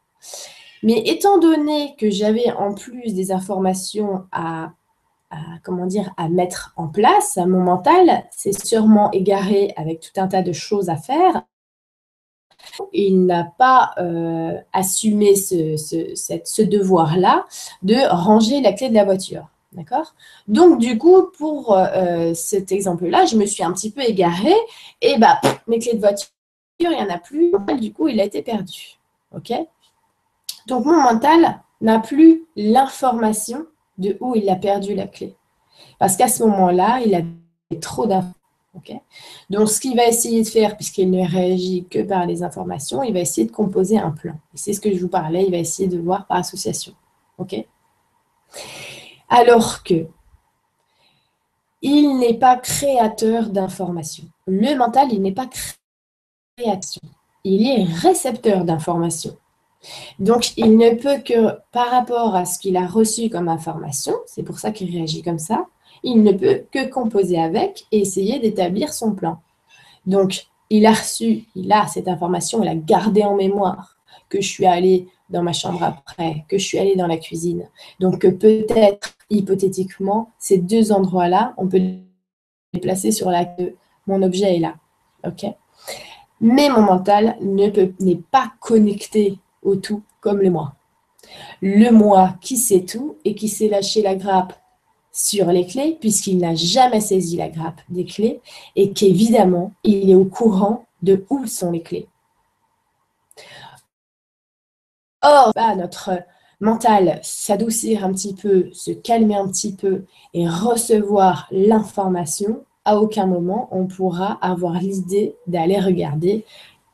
Mais 0.83 1.03
étant 1.07 1.39
donné 1.39 1.95
que 1.99 2.11
j'avais 2.11 2.51
en 2.53 2.75
plus 2.75 3.15
des 3.15 3.33
informations 3.33 4.25
à, 4.33 4.73
comment 5.63 5.87
dire, 5.87 6.13
à 6.17 6.29
mettre 6.29 6.73
en 6.77 6.89
place, 6.89 7.37
mon 7.37 7.61
mental 7.61 8.25
s'est 8.31 8.53
sûrement 8.53 9.11
égaré 9.11 9.75
avec 9.77 10.01
tout 10.01 10.19
un 10.21 10.27
tas 10.27 10.43
de 10.43 10.53
choses 10.53 10.89
à 10.89 10.97
faire 10.97 11.43
il 12.93 13.27
n'a 13.27 13.45
pas 13.59 13.93
euh, 13.99 14.59
assumé 14.73 15.35
ce, 15.37 16.63
devoir-là 16.63 17.47
de 17.83 17.97
ranger 18.11 18.61
la 18.61 18.73
clé 18.73 18.89
de 18.89 18.95
la 18.95 19.05
voiture. 19.05 19.49
D'accord? 19.73 20.15
Donc, 20.49 20.81
du 20.81 20.99
coup, 20.99 21.31
pour 21.39 21.77
euh, 21.77 22.35
cet 22.35 22.73
exemple-là, 22.73 23.25
je 23.25 23.37
me 23.37 23.47
suis 23.47 23.63
un 23.63 23.73
petit 23.73 23.93
peu 23.93 24.03
égarée 24.03 24.57
et 25.01 25.17
bah, 25.19 25.41
mes 25.69 25.79
clés 25.79 25.95
de 25.95 26.01
voiture, 26.01 26.29
il 26.81 26.97
n'y 26.97 27.03
en 27.03 27.11
a 27.11 27.19
plus. 27.19 27.53
Du 27.79 27.93
coup, 27.93 28.09
il 28.09 28.21
a 28.21 28.25
été 28.25 28.43
perdu. 28.43 28.99
OK? 29.35 29.53
Donc, 30.67 30.85
mon 30.85 31.01
mental 31.01 31.61
n'a 31.81 31.99
plus 31.99 32.47
l'information 32.57 33.67
de 33.99 34.17
où 34.21 34.35
il 34.35 34.49
a 34.49 34.57
perdu 34.57 34.95
la 34.95 35.07
clé. 35.07 35.37
Parce 35.99 36.17
qu'à 36.17 36.29
ce 36.29 36.43
moment-là, 36.45 37.01
il 37.05 37.15
avait 37.15 37.81
trop 37.81 38.07
d'informations 38.07 38.35
donc, 39.51 39.69
ce 39.69 39.81
qu'il 39.81 39.97
va 39.97 40.07
essayer 40.07 40.43
de 40.43 40.49
faire, 40.49 40.77
puisqu'il 40.77 41.11
ne 41.11 41.27
réagit 41.27 41.87
que 41.91 42.03
par 42.03 42.27
les 42.27 42.43
informations, 42.43 43.03
il 43.03 43.13
va 43.13 43.21
essayer 43.21 43.47
de 43.47 43.53
composer 43.53 43.99
un 43.99 44.11
plan. 44.11 44.35
c'est 44.55 44.73
ce 44.73 44.81
que 44.81 44.93
je 44.95 45.01
vous 45.01 45.09
parlais, 45.09 45.45
il 45.45 45.51
va 45.51 45.59
essayer 45.59 45.89
de 45.89 45.99
voir 45.99 46.27
par 46.27 46.39
association. 46.39 46.95
OK? 47.39 47.57
Alors 49.29 49.83
que 49.83 50.07
il 51.83 52.19
n'est 52.19 52.35
pas 52.35 52.57
créateur 52.57 53.49
d'informations. 53.49 54.29
Le 54.47 54.77
mental, 54.77 55.09
il 55.13 55.23
n'est 55.23 55.33
pas 55.33 55.49
Il 57.45 57.67
est 57.67 57.85
récepteur 57.85 58.65
d'informations. 58.65 59.37
Donc, 60.19 60.57
il 60.57 60.77
ne 60.77 60.91
peut 60.95 61.23
que, 61.25 61.59
par 61.73 61.91
rapport 61.91 62.35
à 62.35 62.45
ce 62.45 62.59
qu'il 62.59 62.77
a 62.77 62.87
reçu 62.87 63.31
comme 63.31 63.49
information, 63.49 64.13
c'est 64.27 64.43
pour 64.43 64.59
ça 64.59 64.73
qu'il 64.73 64.91
réagit 64.91 65.23
comme 65.23 65.39
ça, 65.39 65.67
il 66.03 66.23
ne 66.23 66.33
peut 66.33 66.65
que 66.71 66.89
composer 66.89 67.41
avec 67.41 67.87
et 67.91 68.01
essayer 68.01 68.39
d'établir 68.39 68.93
son 68.93 69.13
plan. 69.13 69.39
Donc, 70.07 70.47
il 70.69 70.87
a 70.87 70.93
reçu, 70.93 71.45
il 71.55 71.73
a 71.73 71.87
cette 71.87 72.09
information, 72.09 72.63
il 72.63 72.69
a 72.69 72.75
gardé 72.75 73.23
en 73.23 73.37
mémoire 73.37 73.97
que 74.29 74.41
je 74.41 74.49
suis 74.49 74.67
allée 74.67 75.09
dans 75.29 75.43
ma 75.43 75.53
chambre 75.53 75.83
après, 75.83 76.45
que 76.49 76.59
je 76.59 76.65
suis 76.65 76.79
allée 76.79 76.97
dans 76.97 77.07
la 77.07 77.17
cuisine. 77.17 77.69
Donc, 77.99 78.21
peut-être, 78.21 79.15
hypothétiquement, 79.31 80.31
ces 80.39 80.59
deux 80.59 80.93
endroits-là, 80.93 81.55
on 81.57 81.69
peut 81.69 81.79
les 81.79 82.81
placer 82.81 83.13
sur 83.13 83.31
la 83.31 83.45
queue. 83.45 83.77
Mon 84.07 84.23
objet 84.23 84.57
est 84.57 84.61
là. 84.61 84.75
OK? 85.27 85.47
Mais 86.41 86.69
mon 86.69 86.83
mental 86.83 87.37
n'est 87.41 88.21
pas 88.31 88.53
connecté 88.61 89.39
au 89.63 89.77
tout 89.77 90.03
comme 90.21 90.39
le 90.39 90.51
moi. 90.51 90.75
Le 91.61 91.91
moi 91.91 92.35
qui 92.41 92.57
sait 92.57 92.85
tout 92.85 93.17
et 93.25 93.35
qui 93.35 93.49
sait 93.49 93.69
lâcher 93.69 94.03
la 94.03 94.15
grappe 94.15 94.55
sur 95.13 95.47
les 95.47 95.67
clés 95.67 95.97
puisqu'il 96.01 96.39
n'a 96.39 96.55
jamais 96.55 97.01
saisi 97.01 97.37
la 97.37 97.49
grappe 97.49 97.81
des 97.89 98.05
clés 98.05 98.41
et 98.77 98.93
qu'évidemment, 98.93 99.73
il 99.85 100.11
est 100.11 100.15
au 100.15 100.25
courant 100.25 100.87
de 101.03 101.25
où 101.31 101.47
sont 101.47 101.73
les 101.73 101.83
clés. 101.83 102.09
Or, 105.23 105.53
bah, 105.55 105.75
notre 105.77 106.23
mental 106.61 107.21
s'adoucir 107.23 108.05
un 108.05 108.13
petit 108.13 108.35
peu, 108.35 108.71
se 108.73 108.91
calmer 108.91 109.37
un 109.37 109.49
petit 109.49 109.75
peu 109.75 110.05
et 110.33 110.49
recevoir 110.49 111.47
l'information, 111.51 112.65
à 112.85 112.99
aucun 112.99 113.27
moment 113.27 113.69
on 113.71 113.87
pourra 113.87 114.39
avoir 114.41 114.75
l'idée 114.75 115.37
d'aller 115.47 115.79
regarder 115.79 116.45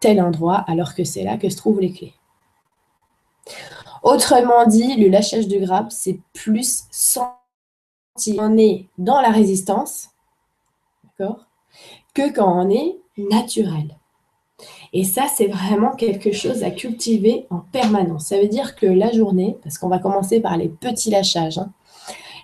tel 0.00 0.20
endroit 0.20 0.64
alors 0.66 0.94
que 0.94 1.04
c'est 1.04 1.22
là 1.22 1.36
que 1.36 1.48
se 1.48 1.56
trouvent 1.56 1.80
les 1.80 1.92
clés. 1.92 2.14
Autrement 4.02 4.66
dit, 4.66 4.96
le 4.96 5.08
lâchage 5.08 5.48
de 5.48 5.58
grappe, 5.58 5.90
c'est 5.90 6.20
plus 6.32 6.84
sans 6.90 7.36
on 8.38 8.56
est 8.56 8.88
dans 8.98 9.20
la 9.20 9.30
résistance, 9.30 10.10
que 12.14 12.32
quand 12.32 12.66
on 12.66 12.70
est 12.70 12.96
naturel. 13.18 13.96
Et 14.92 15.04
ça, 15.04 15.26
c'est 15.34 15.48
vraiment 15.48 15.94
quelque 15.94 16.32
chose 16.32 16.62
à 16.62 16.70
cultiver 16.70 17.46
en 17.50 17.58
permanence. 17.58 18.28
Ça 18.28 18.40
veut 18.40 18.48
dire 18.48 18.74
que 18.74 18.86
la 18.86 19.12
journée, 19.12 19.58
parce 19.62 19.76
qu'on 19.76 19.88
va 19.88 19.98
commencer 19.98 20.40
par 20.40 20.56
les 20.56 20.68
petits 20.68 21.10
lâchages, 21.10 21.58
hein. 21.58 21.72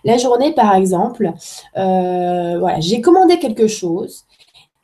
La 0.04 0.16
journée, 0.16 0.52
par 0.52 0.74
exemple, 0.74 1.32
euh, 1.76 2.58
voilà, 2.58 2.80
j'ai 2.80 3.00
commandé 3.00 3.38
quelque 3.38 3.66
chose 3.66 4.24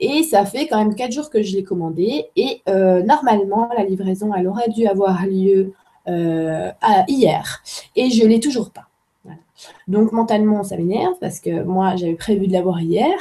et 0.00 0.22
ça 0.22 0.44
fait 0.44 0.68
quand 0.68 0.78
même 0.78 0.94
quatre 0.94 1.12
jours 1.12 1.28
que 1.30 1.42
je 1.42 1.56
l'ai 1.56 1.64
commandé 1.64 2.26
et 2.36 2.62
euh, 2.68 3.02
normalement, 3.02 3.68
la 3.76 3.84
livraison, 3.84 4.32
elle 4.34 4.46
aurait 4.46 4.68
dû 4.68 4.86
avoir 4.86 5.26
lieu 5.26 5.72
euh, 6.08 6.70
hier 7.08 7.62
et 7.96 8.10
je 8.10 8.22
ne 8.24 8.28
l'ai 8.28 8.40
toujours 8.40 8.70
pas. 8.70 8.84
Donc 9.88 10.12
mentalement, 10.12 10.62
ça 10.62 10.76
m'énerve 10.76 11.14
parce 11.20 11.40
que 11.40 11.64
moi, 11.64 11.96
j'avais 11.96 12.14
prévu 12.14 12.46
de 12.46 12.52
l'avoir 12.52 12.80
hier. 12.80 13.12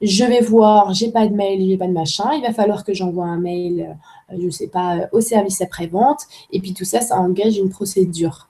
Je 0.00 0.24
vais 0.24 0.40
voir, 0.40 0.94
j'ai 0.94 1.10
pas 1.12 1.26
de 1.26 1.34
mail, 1.34 1.68
j'ai 1.68 1.76
pas 1.76 1.86
de 1.86 1.92
machin. 1.92 2.32
Il 2.32 2.40
va 2.40 2.52
falloir 2.54 2.82
que 2.82 2.94
j'envoie 2.94 3.26
un 3.26 3.38
mail, 3.38 3.94
je 4.32 4.40
je 4.40 4.48
sais 4.48 4.68
pas, 4.68 5.08
au 5.12 5.20
service 5.20 5.60
après-vente. 5.60 6.20
Et 6.50 6.60
puis 6.60 6.72
tout 6.72 6.86
ça, 6.86 7.02
ça 7.02 7.18
engage 7.18 7.58
une 7.58 7.68
procédure. 7.68 8.48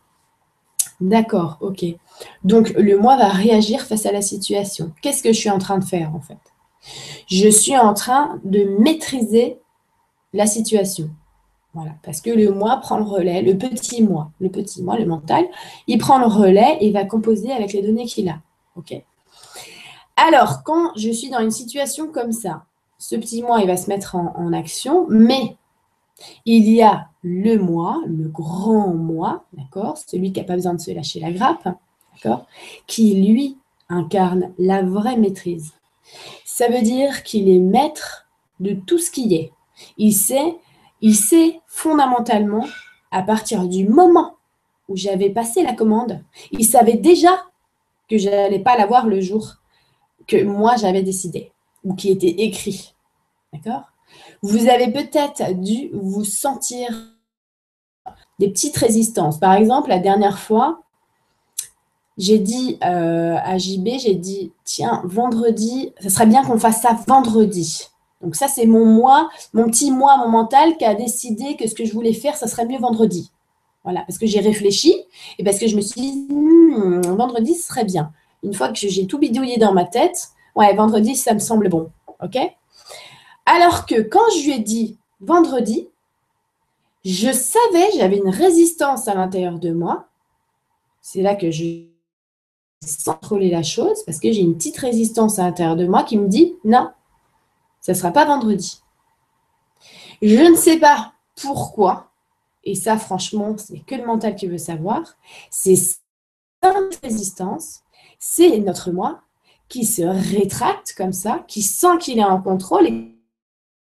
D'accord, 1.03 1.59
ok. 1.61 1.85
Donc 2.45 2.69
le 2.71 2.97
moi 2.97 3.17
va 3.17 3.29
réagir 3.29 3.81
face 3.83 4.07
à 4.07 4.13
la 4.13 4.23
situation. 4.23 4.93
Qu'est-ce 5.03 5.23
que 5.23 5.33
je 5.33 5.39
suis 5.39 5.51
en 5.51 5.59
train 5.59 5.79
de 5.79 5.85
faire 5.85 6.15
en 6.15 6.21
fait? 6.21 6.39
Je 7.27 7.49
suis 7.49 7.77
en 7.77 7.93
train 7.93 8.41
de 8.45 8.77
maîtriser 8.79 9.59
la 10.33 10.47
situation. 10.47 11.11
Voilà, 11.75 11.93
parce 12.05 12.21
que 12.21 12.31
le 12.31 12.53
moi 12.53 12.77
prend 12.77 12.99
le 12.99 13.05
relais, 13.05 13.43
le 13.43 13.59
petit 13.59 14.03
moi, 14.03 14.31
le 14.41 14.49
petit 14.49 14.83
moi, 14.83 14.97
le 14.97 15.07
mental, 15.07 15.45
il 15.89 15.99
prend 15.99 16.19
le 16.19 16.27
relais 16.27 16.77
et 16.81 16.93
va 16.93 17.05
composer 17.05 17.51
avec 17.51 17.73
les 17.73 17.83
données 17.83 18.05
qu'il 18.05 18.29
a. 18.29 18.41
OK? 18.77 18.95
Alors, 20.17 20.63
quand 20.63 20.93
je 20.97 21.11
suis 21.11 21.31
dans 21.31 21.41
une 21.41 21.51
situation 21.51 22.13
comme 22.13 22.31
ça, 22.31 22.65
ce 22.99 23.17
petit 23.17 23.43
moi, 23.43 23.61
il 23.61 23.67
va 23.67 23.77
se 23.77 23.89
mettre 23.89 24.15
en, 24.15 24.53
action, 24.53 25.07
mais 25.09 25.57
Il 26.47 26.69
y 26.71 26.83
a 26.83 27.09
le 27.23 27.57
moi, 27.57 28.03
le 28.07 28.29
grand 28.29 28.95
moi, 28.95 29.45
d'accord 29.53 29.97
Celui 29.97 30.33
qui 30.33 30.41
n'a 30.41 30.47
pas 30.47 30.57
besoin 30.57 30.75
de 30.75 30.81
se 30.81 30.91
lâcher 30.91 31.21
la 31.21 31.31
grappe, 31.31 31.69
d'accord 32.15 32.47
Qui, 32.87 33.15
lui, 33.23 33.59
incarne 33.89 34.53
la 34.59 34.83
vraie 34.83 35.17
maîtrise. 35.17 35.73
Ça 36.45 36.69
veut 36.69 36.83
dire 36.83 37.23
qu'il 37.23 37.49
est 37.49 37.61
maître 37.61 38.27
de 38.61 38.73
tout 38.73 38.99
ce 38.99 39.11
qui 39.11 39.35
est. 39.35 39.53
Il 39.99 40.13
sait, 40.13 40.57
il 41.01 41.15
sait 41.15 41.61
fondamentalement, 41.67 42.67
à 43.11 43.23
partir 43.23 43.69
du 43.69 43.89
moment 43.89 44.37
où 44.89 44.97
j'avais 44.97 45.31
passé 45.31 45.63
la 45.63 45.75
commande, 45.75 46.23
il 46.51 46.65
savait 46.65 46.97
déjà 46.97 47.45
que 48.09 48.19
je 48.19 48.29
n'allais 48.29 48.59
pas 48.59 48.77
l'avoir 48.77 49.07
le 49.07 49.21
jour 49.21 49.57
que 50.27 50.43
moi 50.43 50.77
j'avais 50.77 51.03
décidé 51.03 51.53
ou 51.85 51.95
qui 51.95 52.11
était 52.11 52.29
écrit. 52.29 52.95
D'accord? 53.53 53.93
Vous 54.43 54.69
avez 54.69 54.91
peut-être 54.91 55.53
dû 55.61 55.91
vous 55.93 56.25
sentir 56.25 56.91
des 58.39 58.49
petites 58.49 58.77
résistances. 58.77 59.39
Par 59.39 59.55
exemple, 59.55 59.89
la 59.89 59.99
dernière 59.99 60.39
fois, 60.39 60.83
j'ai 62.19 62.39
dit 62.39 62.79
euh, 62.85 63.37
à 63.43 63.59
JB, 63.59 63.89
j'ai 63.99 64.15
dit, 64.15 64.53
tiens, 64.65 65.03
vendredi, 65.05 65.93
ça 66.01 66.11
serait 66.11 66.27
bien 66.27 66.45
qu'on 66.45 66.59
fasse 66.59 66.83
ça 66.83 66.97
vendredi. 67.07 67.89
Donc 68.21 68.37
ça, 68.37 68.49
c'est 68.49 68.67
mon 68.67 68.85
moi, 68.85 69.29
mon 69.53 69.67
petit 69.67 69.91
moi, 69.91 70.17
mon 70.17 70.29
mental 70.29 70.77
qui 70.77 70.85
a 70.85 70.95
décidé 70.95 71.57
que 71.57 71.67
ce 71.69 71.75
que 71.75 71.85
je 71.85 71.93
voulais 71.93 72.13
faire, 72.13 72.37
ça 72.37 72.47
serait 72.47 72.67
mieux 72.67 72.79
vendredi. 72.79 73.31
Voilà, 73.85 74.03
parce 74.07 74.19
que 74.19 74.27
j'ai 74.27 74.41
réfléchi 74.41 74.95
et 75.39 75.45
parce 75.45 75.59
que 75.59 75.67
je 75.67 75.75
me 75.75 75.81
suis 75.81 76.01
dit, 76.01 76.27
hmm, 76.31 77.01
vendredi, 77.17 77.55
ce 77.55 77.67
serait 77.67 77.85
bien. 77.85 78.13
Une 78.45 78.55
fois 78.55 78.69
que 78.69 78.77
j'ai 78.77 79.07
tout 79.07 79.19
bidouillé 79.19 79.57
dans 79.57 79.73
ma 79.73 79.85
tête, 79.85 80.29
ouais, 80.55 80.73
vendredi, 80.75 81.17
ça 81.17 81.35
me 81.35 81.41
semble 81.41 81.69
bon. 81.69 81.91
OK? 82.23 82.39
Alors 83.47 83.87
que 83.87 84.01
quand 84.01 84.31
je 84.37 84.45
lui 84.45 84.53
ai 84.53 84.59
dit 84.61 84.99
vendredi, 85.21 85.89
je 87.05 87.33
savais, 87.33 87.89
j'avais 87.97 88.19
une 88.19 88.31
résistance 88.31 89.09
à 89.09 89.15
l'intérieur 89.15 89.59
de 89.59 89.73
moi. 89.73 90.09
C'est 91.01 91.23
là 91.23 91.35
que 91.35 91.51
je 91.51 91.93
contrôler 93.05 93.51
la 93.51 93.63
chose 93.63 94.03
parce 94.05 94.19
que 94.19 94.33
j'ai 94.33 94.41
une 94.41 94.57
petite 94.57 94.77
résistance 94.77 95.39
à 95.39 95.45
l'intérieur 95.45 95.77
de 95.77 95.87
moi 95.87 96.03
qui 96.03 96.19
me 96.19 96.29
dit 96.29 96.57
non, 96.65 96.91
ça 97.81 97.93
ne 97.93 97.97
sera 97.97 98.11
pas 98.11 98.25
vendredi. 98.25 98.81
Je 100.21 100.51
ne 100.51 100.57
sais 100.57 100.79
pas 100.79 101.13
pourquoi, 101.41 102.11
et 102.65 102.75
ça 102.75 102.97
franchement, 102.97 103.57
c'est 103.57 103.81
que 103.81 103.95
le 103.95 104.07
mental 104.07 104.35
qui 104.37 104.47
veut 104.47 104.59
savoir, 104.59 105.17
c'est 105.51 105.77
cette 105.77 107.01
résistance, 107.03 107.81
c'est 108.19 108.59
notre 108.59 108.93
moi 108.93 109.23
qui 109.69 109.85
se 109.85 110.03
rétracte 110.03 110.95
comme 110.97 111.13
ça, 111.13 111.45
qui 111.49 111.63
sent 111.63 111.99
qu'il 111.99 112.19
est 112.19 112.25
en 112.25 112.41
contrôle 112.41 112.87
et 112.87 113.17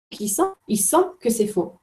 qui 0.09 0.35
il 0.67 0.79
sent 0.79 1.05
que 1.19 1.29
c'est 1.29 1.47
faux. 1.47 1.73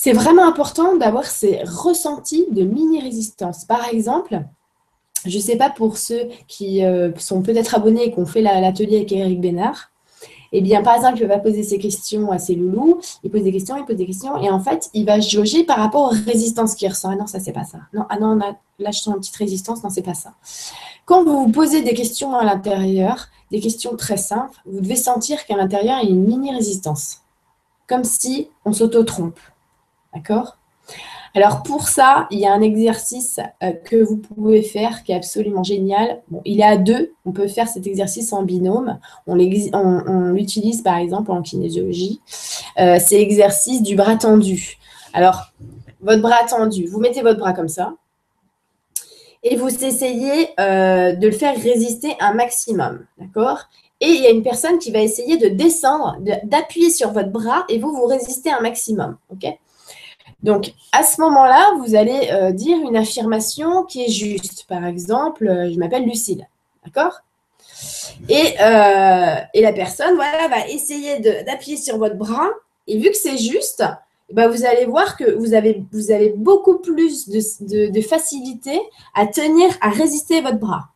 C'est 0.00 0.12
vraiment 0.12 0.46
important 0.46 0.94
d'avoir 0.94 1.26
ces 1.26 1.60
ressentis 1.64 2.46
de 2.52 2.62
mini-résistance. 2.62 3.64
Par 3.64 3.88
exemple, 3.88 4.44
je 5.26 5.36
ne 5.36 5.42
sais 5.42 5.56
pas 5.56 5.70
pour 5.70 5.98
ceux 5.98 6.28
qui 6.46 6.84
euh, 6.84 7.10
sont 7.16 7.42
peut-être 7.42 7.74
abonnés 7.74 8.04
et 8.04 8.12
qui 8.12 8.20
ont 8.20 8.24
fait 8.24 8.40
l'atelier 8.40 8.98
avec 8.98 9.10
Eric 9.10 9.40
Bénard. 9.40 9.90
Eh 10.52 10.60
bien, 10.60 10.84
par 10.84 10.94
exemple, 10.94 11.18
il 11.20 11.26
va 11.26 11.38
poser 11.38 11.64
ses 11.64 11.78
questions 11.78 12.30
à 12.30 12.38
ses 12.38 12.54
loulous, 12.54 13.00
il 13.24 13.30
pose 13.32 13.42
des 13.42 13.50
questions, 13.50 13.76
il 13.76 13.84
pose 13.86 13.96
des 13.96 14.06
questions, 14.06 14.36
et 14.40 14.48
en 14.48 14.60
fait, 14.60 14.88
il 14.94 15.04
va 15.04 15.18
jauger 15.18 15.64
par 15.64 15.78
rapport 15.78 16.12
aux 16.12 16.30
résistances 16.30 16.76
qu'il 16.76 16.88
ressent. 16.88 17.10
Ah 17.10 17.16
non, 17.16 17.26
ça, 17.26 17.40
c'est 17.40 17.50
pas 17.50 17.64
ça. 17.64 17.78
Non, 17.92 18.04
ah 18.08 18.20
non, 18.20 18.36
là, 18.36 18.90
je 18.92 19.00
sens 19.00 19.14
une 19.14 19.18
petite 19.18 19.34
résistance, 19.34 19.82
non, 19.82 19.90
c'est 19.90 20.02
pas 20.02 20.14
ça. 20.14 20.34
Quand 21.06 21.24
vous 21.24 21.42
vous 21.42 21.50
posez 21.50 21.82
des 21.82 21.94
questions 21.94 22.36
à 22.36 22.44
l'intérieur, 22.44 23.26
des 23.50 23.58
questions 23.58 23.96
très 23.96 24.16
simples, 24.16 24.60
vous 24.64 24.80
devez 24.80 24.94
sentir 24.94 25.44
qu'à 25.44 25.56
l'intérieur, 25.56 25.98
il 26.04 26.08
y 26.08 26.12
a 26.12 26.14
une 26.14 26.24
mini-résistance. 26.24 27.22
Comme 27.88 28.04
si 28.04 28.48
on 28.64 28.72
s'auto-trompe. 28.72 29.40
D'accord? 30.18 30.58
Alors 31.34 31.62
pour 31.62 31.88
ça, 31.88 32.26
il 32.30 32.38
y 32.38 32.46
a 32.46 32.52
un 32.52 32.62
exercice 32.62 33.38
euh, 33.62 33.72
que 33.72 33.96
vous 33.96 34.16
pouvez 34.16 34.62
faire 34.62 35.04
qui 35.04 35.12
est 35.12 35.14
absolument 35.14 35.62
génial. 35.62 36.22
il 36.44 36.60
est 36.60 36.64
à 36.64 36.76
deux, 36.76 37.12
on 37.24 37.32
peut 37.32 37.48
faire 37.48 37.68
cet 37.68 37.86
exercice 37.86 38.32
en 38.32 38.42
binôme. 38.42 38.98
On 39.26 39.34
l'utilise 39.34 40.82
par 40.82 40.96
exemple 40.96 41.30
en 41.30 41.42
kinésiologie. 41.42 42.20
Euh, 42.78 42.98
c'est 42.98 43.18
l'exercice 43.18 43.82
du 43.82 43.94
bras 43.94 44.16
tendu. 44.16 44.78
Alors, 45.12 45.52
votre 46.00 46.22
bras 46.22 46.44
tendu, 46.48 46.86
vous 46.86 47.00
mettez 47.00 47.22
votre 47.22 47.38
bras 47.38 47.52
comme 47.52 47.68
ça 47.68 47.94
et 49.42 49.56
vous 49.56 49.84
essayez 49.84 50.48
euh, 50.58 51.12
de 51.12 51.26
le 51.26 51.32
faire 51.32 51.54
résister 51.56 52.16
un 52.20 52.34
maximum. 52.34 53.06
D'accord? 53.18 53.68
Et 54.00 54.08
il 54.08 54.22
y 54.22 54.26
a 54.26 54.30
une 54.30 54.42
personne 54.42 54.78
qui 54.78 54.90
va 54.90 55.00
essayer 55.00 55.36
de 55.36 55.48
descendre, 55.48 56.16
d'appuyer 56.44 56.90
sur 56.90 57.12
votre 57.12 57.30
bras 57.30 57.64
et 57.68 57.78
vous, 57.78 57.92
vous 57.92 58.06
résistez 58.06 58.50
un 58.50 58.60
maximum. 58.60 59.16
OK? 59.30 59.46
Donc, 60.42 60.72
à 60.92 61.02
ce 61.02 61.20
moment-là, 61.20 61.74
vous 61.78 61.96
allez 61.96 62.30
euh, 62.32 62.52
dire 62.52 62.78
une 62.78 62.96
affirmation 62.96 63.84
qui 63.84 64.04
est 64.04 64.10
juste. 64.10 64.66
Par 64.68 64.84
exemple, 64.84 65.48
euh, 65.48 65.72
je 65.72 65.78
m'appelle 65.78 66.04
Lucille. 66.04 66.46
D'accord? 66.84 67.20
Et, 68.28 68.54
euh, 68.60 69.36
et, 69.54 69.60
la 69.60 69.72
personne 69.72 70.14
voilà, 70.14 70.48
va 70.48 70.68
essayer 70.68 71.20
d'appuyer 71.44 71.76
sur 71.76 71.98
votre 71.98 72.16
bras. 72.16 72.48
Et 72.86 72.98
vu 72.98 73.10
que 73.10 73.16
c'est 73.16 73.36
juste, 73.36 73.84
eh 74.30 74.34
ben, 74.34 74.48
vous 74.48 74.64
allez 74.64 74.84
voir 74.84 75.16
que 75.16 75.36
vous 75.36 75.54
avez, 75.54 76.34
beaucoup 76.36 76.78
plus 76.78 77.28
de, 77.28 78.00
facilité 78.00 78.80
à 79.14 79.26
tenir, 79.26 79.76
à 79.80 79.90
résister 79.90 80.40
votre 80.40 80.58
bras. 80.58 80.88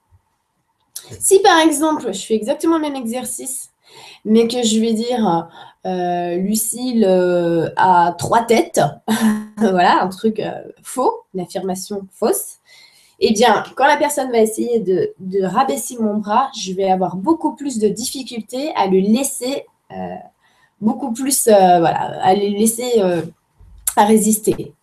Si 1.21 1.41
par 1.41 1.59
exemple, 1.61 2.13
je 2.13 2.25
fais 2.25 2.35
exactement 2.35 2.77
le 2.77 2.83
même 2.83 2.97
exercice, 2.97 3.72
mais 4.25 4.49
que 4.49 4.63
je 4.63 4.81
vais 4.81 4.93
dire 4.93 5.49
euh, 5.85 6.37
Lucille 6.37 7.05
euh, 7.05 7.69
a 7.77 8.15
trois 8.17 8.43
têtes, 8.43 8.81
voilà, 9.59 10.03
un 10.03 10.09
truc 10.09 10.39
euh, 10.39 10.63
faux, 10.83 11.25
une 11.35 11.41
affirmation 11.41 12.07
fausse, 12.13 12.59
eh 13.19 13.33
bien, 13.33 13.65
quand 13.77 13.87
la 13.87 13.97
personne 13.97 14.31
va 14.31 14.39
essayer 14.39 14.81
de, 14.81 15.13
de, 15.21 15.43
rabaisser 15.43 15.97
mon 15.99 16.19
bras, 16.19 16.51
je 16.59 16.73
vais 16.73 16.91
avoir 16.91 17.17
beaucoup 17.17 17.55
plus 17.55 17.79
de 17.79 17.89
difficultés 17.89 18.73
à 18.75 18.87
le 18.87 18.99
laisser, 18.99 19.67
beaucoup 20.81 21.13
plus, 21.13 21.45
voilà, 21.45 22.21
à 22.21 22.35
le 22.35 22.49
laisser 22.49 23.01
à 23.97 24.05
résister. 24.05 24.75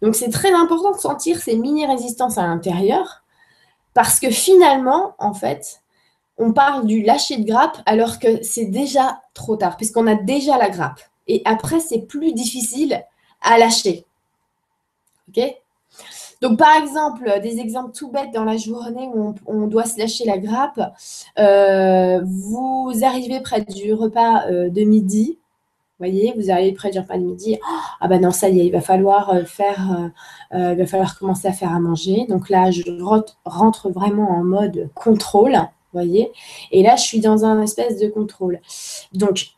Donc, 0.00 0.14
c'est 0.14 0.30
très 0.30 0.52
important 0.52 0.92
de 0.92 0.98
sentir 0.98 1.38
ces 1.38 1.56
mini-résistances 1.56 2.38
à 2.38 2.42
l'intérieur 2.42 3.22
parce 3.94 4.20
que 4.20 4.30
finalement, 4.30 5.14
en 5.18 5.34
fait, 5.34 5.81
on 6.38 6.52
parle 6.52 6.86
du 6.86 7.02
lâcher 7.02 7.36
de 7.36 7.46
grappe 7.46 7.78
alors 7.86 8.18
que 8.18 8.42
c'est 8.42 8.66
déjà 8.66 9.22
trop 9.34 9.56
tard, 9.56 9.76
puisqu'on 9.76 10.06
a 10.06 10.14
déjà 10.14 10.58
la 10.58 10.70
grappe. 10.70 11.00
Et 11.28 11.42
après, 11.44 11.80
c'est 11.80 12.00
plus 12.00 12.32
difficile 12.32 13.04
à 13.40 13.58
lâcher. 13.58 14.04
OK? 15.28 15.42
Donc, 16.40 16.58
par 16.58 16.76
exemple, 16.76 17.40
des 17.40 17.60
exemples 17.60 17.92
tout 17.92 18.10
bêtes 18.10 18.32
dans 18.34 18.42
la 18.42 18.56
journée 18.56 19.08
où 19.14 19.34
on, 19.46 19.66
doit 19.68 19.84
se 19.84 19.96
lâcher 19.98 20.24
la 20.24 20.38
grappe. 20.38 20.80
Euh, 21.38 22.20
vous 22.24 22.92
arrivez 23.02 23.40
près 23.40 23.60
du 23.60 23.94
repas 23.94 24.46
euh, 24.50 24.68
de 24.68 24.82
midi. 24.82 25.38
Vous 25.38 26.06
voyez, 26.08 26.34
vous 26.36 26.50
arrivez 26.50 26.72
près 26.72 26.90
du 26.90 26.98
repas 26.98 27.16
de 27.16 27.22
midi. 27.22 27.60
ah 28.00 28.08
ben 28.08 28.20
non, 28.20 28.32
ça 28.32 28.48
y 28.48 28.58
est, 28.58 28.66
il 28.66 28.72
va 28.72 28.80
falloir 28.80 29.30
euh, 29.30 29.44
il 30.52 30.76
va 30.76 30.86
falloir 30.86 31.16
commencer 31.16 31.46
à 31.46 31.52
faire 31.52 31.72
à 31.72 31.78
manger. 31.78 32.26
Donc 32.28 32.50
là, 32.50 32.72
je 32.72 32.82
rentre 33.44 33.90
vraiment 33.90 34.30
en 34.30 34.42
mode 34.42 34.90
contrôle 34.96 35.56
voyez 35.92 36.30
Et 36.70 36.82
là, 36.82 36.96
je 36.96 37.02
suis 37.02 37.20
dans 37.20 37.44
un 37.44 37.62
espèce 37.62 37.98
de 37.98 38.08
contrôle. 38.08 38.60
Donc, 39.12 39.52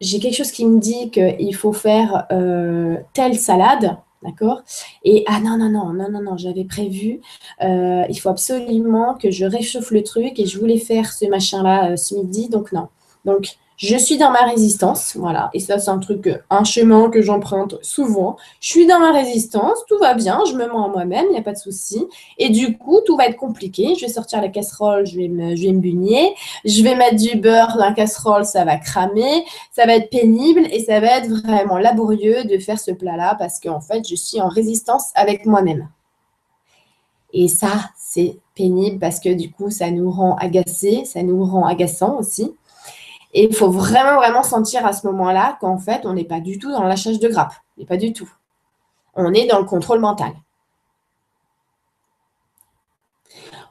j'ai 0.00 0.20
quelque 0.20 0.36
chose 0.36 0.52
qui 0.52 0.64
me 0.64 0.78
dit 0.78 1.10
qu'il 1.10 1.54
faut 1.54 1.72
faire 1.72 2.26
euh, 2.30 2.96
telle 3.14 3.36
salade, 3.36 3.96
d'accord? 4.22 4.62
Et 5.04 5.24
ah 5.26 5.40
non, 5.40 5.58
non, 5.58 5.70
non, 5.70 5.92
non, 5.92 6.10
non, 6.10 6.22
non, 6.22 6.36
j'avais 6.36 6.64
prévu, 6.64 7.20
euh, 7.62 8.04
il 8.08 8.18
faut 8.20 8.28
absolument 8.28 9.14
que 9.14 9.30
je 9.30 9.44
réchauffe 9.44 9.90
le 9.90 10.02
truc 10.02 10.38
et 10.38 10.46
je 10.46 10.58
voulais 10.58 10.78
faire 10.78 11.12
ce 11.12 11.26
machin-là 11.26 11.92
euh, 11.92 11.96
ce 11.96 12.14
midi, 12.14 12.48
donc 12.48 12.72
non. 12.72 12.88
Donc, 13.24 13.56
je 13.78 13.96
suis 13.96 14.18
dans 14.18 14.32
ma 14.32 14.42
résistance, 14.42 15.14
voilà. 15.16 15.50
Et 15.54 15.60
ça, 15.60 15.78
c'est 15.78 15.90
un 15.90 16.00
truc, 16.00 16.28
un 16.50 16.64
chemin 16.64 17.10
que 17.10 17.22
j'emprunte 17.22 17.76
souvent. 17.80 18.36
Je 18.60 18.70
suis 18.70 18.88
dans 18.88 18.98
ma 18.98 19.12
résistance, 19.12 19.78
tout 19.86 19.98
va 19.98 20.14
bien, 20.14 20.40
je 20.50 20.54
me 20.54 20.66
mens 20.66 20.86
à 20.86 20.88
moi-même, 20.88 21.26
il 21.28 21.32
n'y 21.32 21.38
a 21.38 21.42
pas 21.42 21.52
de 21.52 21.58
souci. 21.58 22.04
Et 22.38 22.48
du 22.50 22.76
coup, 22.76 23.00
tout 23.06 23.16
va 23.16 23.26
être 23.26 23.36
compliqué. 23.36 23.94
Je 23.94 24.04
vais 24.04 24.12
sortir 24.12 24.42
la 24.42 24.48
casserole, 24.48 25.06
je 25.06 25.16
vais 25.16 25.28
me, 25.28 25.54
je 25.54 25.62
vais 25.62 25.72
me 25.72 25.78
bugner. 25.78 26.34
Je 26.64 26.82
vais 26.82 26.96
mettre 26.96 27.14
du 27.14 27.36
beurre 27.38 27.76
dans 27.78 27.84
la 27.84 27.92
casserole, 27.92 28.44
ça 28.44 28.64
va 28.64 28.78
cramer. 28.78 29.44
Ça 29.70 29.86
va 29.86 29.94
être 29.94 30.10
pénible 30.10 30.66
et 30.72 30.82
ça 30.82 30.98
va 30.98 31.18
être 31.18 31.28
vraiment 31.28 31.78
laborieux 31.78 32.44
de 32.44 32.58
faire 32.58 32.80
ce 32.80 32.90
plat-là 32.90 33.36
parce 33.38 33.60
qu'en 33.60 33.80
fait, 33.80 34.02
je 34.08 34.16
suis 34.16 34.40
en 34.40 34.48
résistance 34.48 35.12
avec 35.14 35.46
moi-même. 35.46 35.88
Et 37.32 37.46
ça, 37.46 37.90
c'est 37.96 38.38
pénible 38.56 38.98
parce 38.98 39.20
que 39.20 39.32
du 39.32 39.52
coup, 39.52 39.70
ça 39.70 39.92
nous 39.92 40.10
rend 40.10 40.34
agacés, 40.34 41.04
ça 41.04 41.22
nous 41.22 41.44
rend 41.44 41.64
agaçants 41.64 42.18
aussi. 42.18 42.54
Et 43.34 43.44
il 43.44 43.54
faut 43.54 43.70
vraiment, 43.70 44.16
vraiment 44.16 44.42
sentir 44.42 44.86
à 44.86 44.92
ce 44.92 45.06
moment-là 45.06 45.58
qu'en 45.60 45.78
fait, 45.78 46.02
on 46.04 46.14
n'est 46.14 46.24
pas 46.24 46.40
du 46.40 46.58
tout 46.58 46.70
dans 46.70 46.82
le 46.82 46.88
lâchage 46.88 47.18
de 47.18 47.28
grappe. 47.28 47.52
Mais 47.76 47.84
pas 47.84 47.96
du 47.96 48.12
tout. 48.12 48.30
On 49.14 49.32
est 49.34 49.46
dans 49.46 49.58
le 49.58 49.64
contrôle 49.64 50.00
mental. 50.00 50.32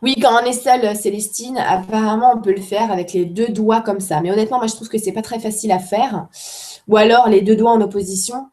Oui, 0.03 0.15
quand 0.21 0.31
on 0.41 0.45
est 0.45 0.53
seul, 0.53 0.95
Célestine, 0.95 1.57
apparemment, 1.57 2.33
on 2.35 2.41
peut 2.41 2.53
le 2.53 2.61
faire 2.61 2.91
avec 2.91 3.13
les 3.13 3.25
deux 3.25 3.47
doigts 3.47 3.81
comme 3.81 3.99
ça. 3.99 4.21
Mais 4.21 4.31
honnêtement, 4.31 4.57
moi, 4.57 4.67
je 4.67 4.75
trouve 4.75 4.89
que 4.89 4.99
ce 4.99 5.05
n'est 5.05 5.13
pas 5.13 5.23
très 5.23 5.39
facile 5.39 5.71
à 5.71 5.79
faire. 5.79 6.27
Ou 6.87 6.97
alors 6.97 7.27
les 7.29 7.41
deux 7.41 7.55
doigts 7.55 7.71
en 7.71 7.81
opposition. 7.81 8.49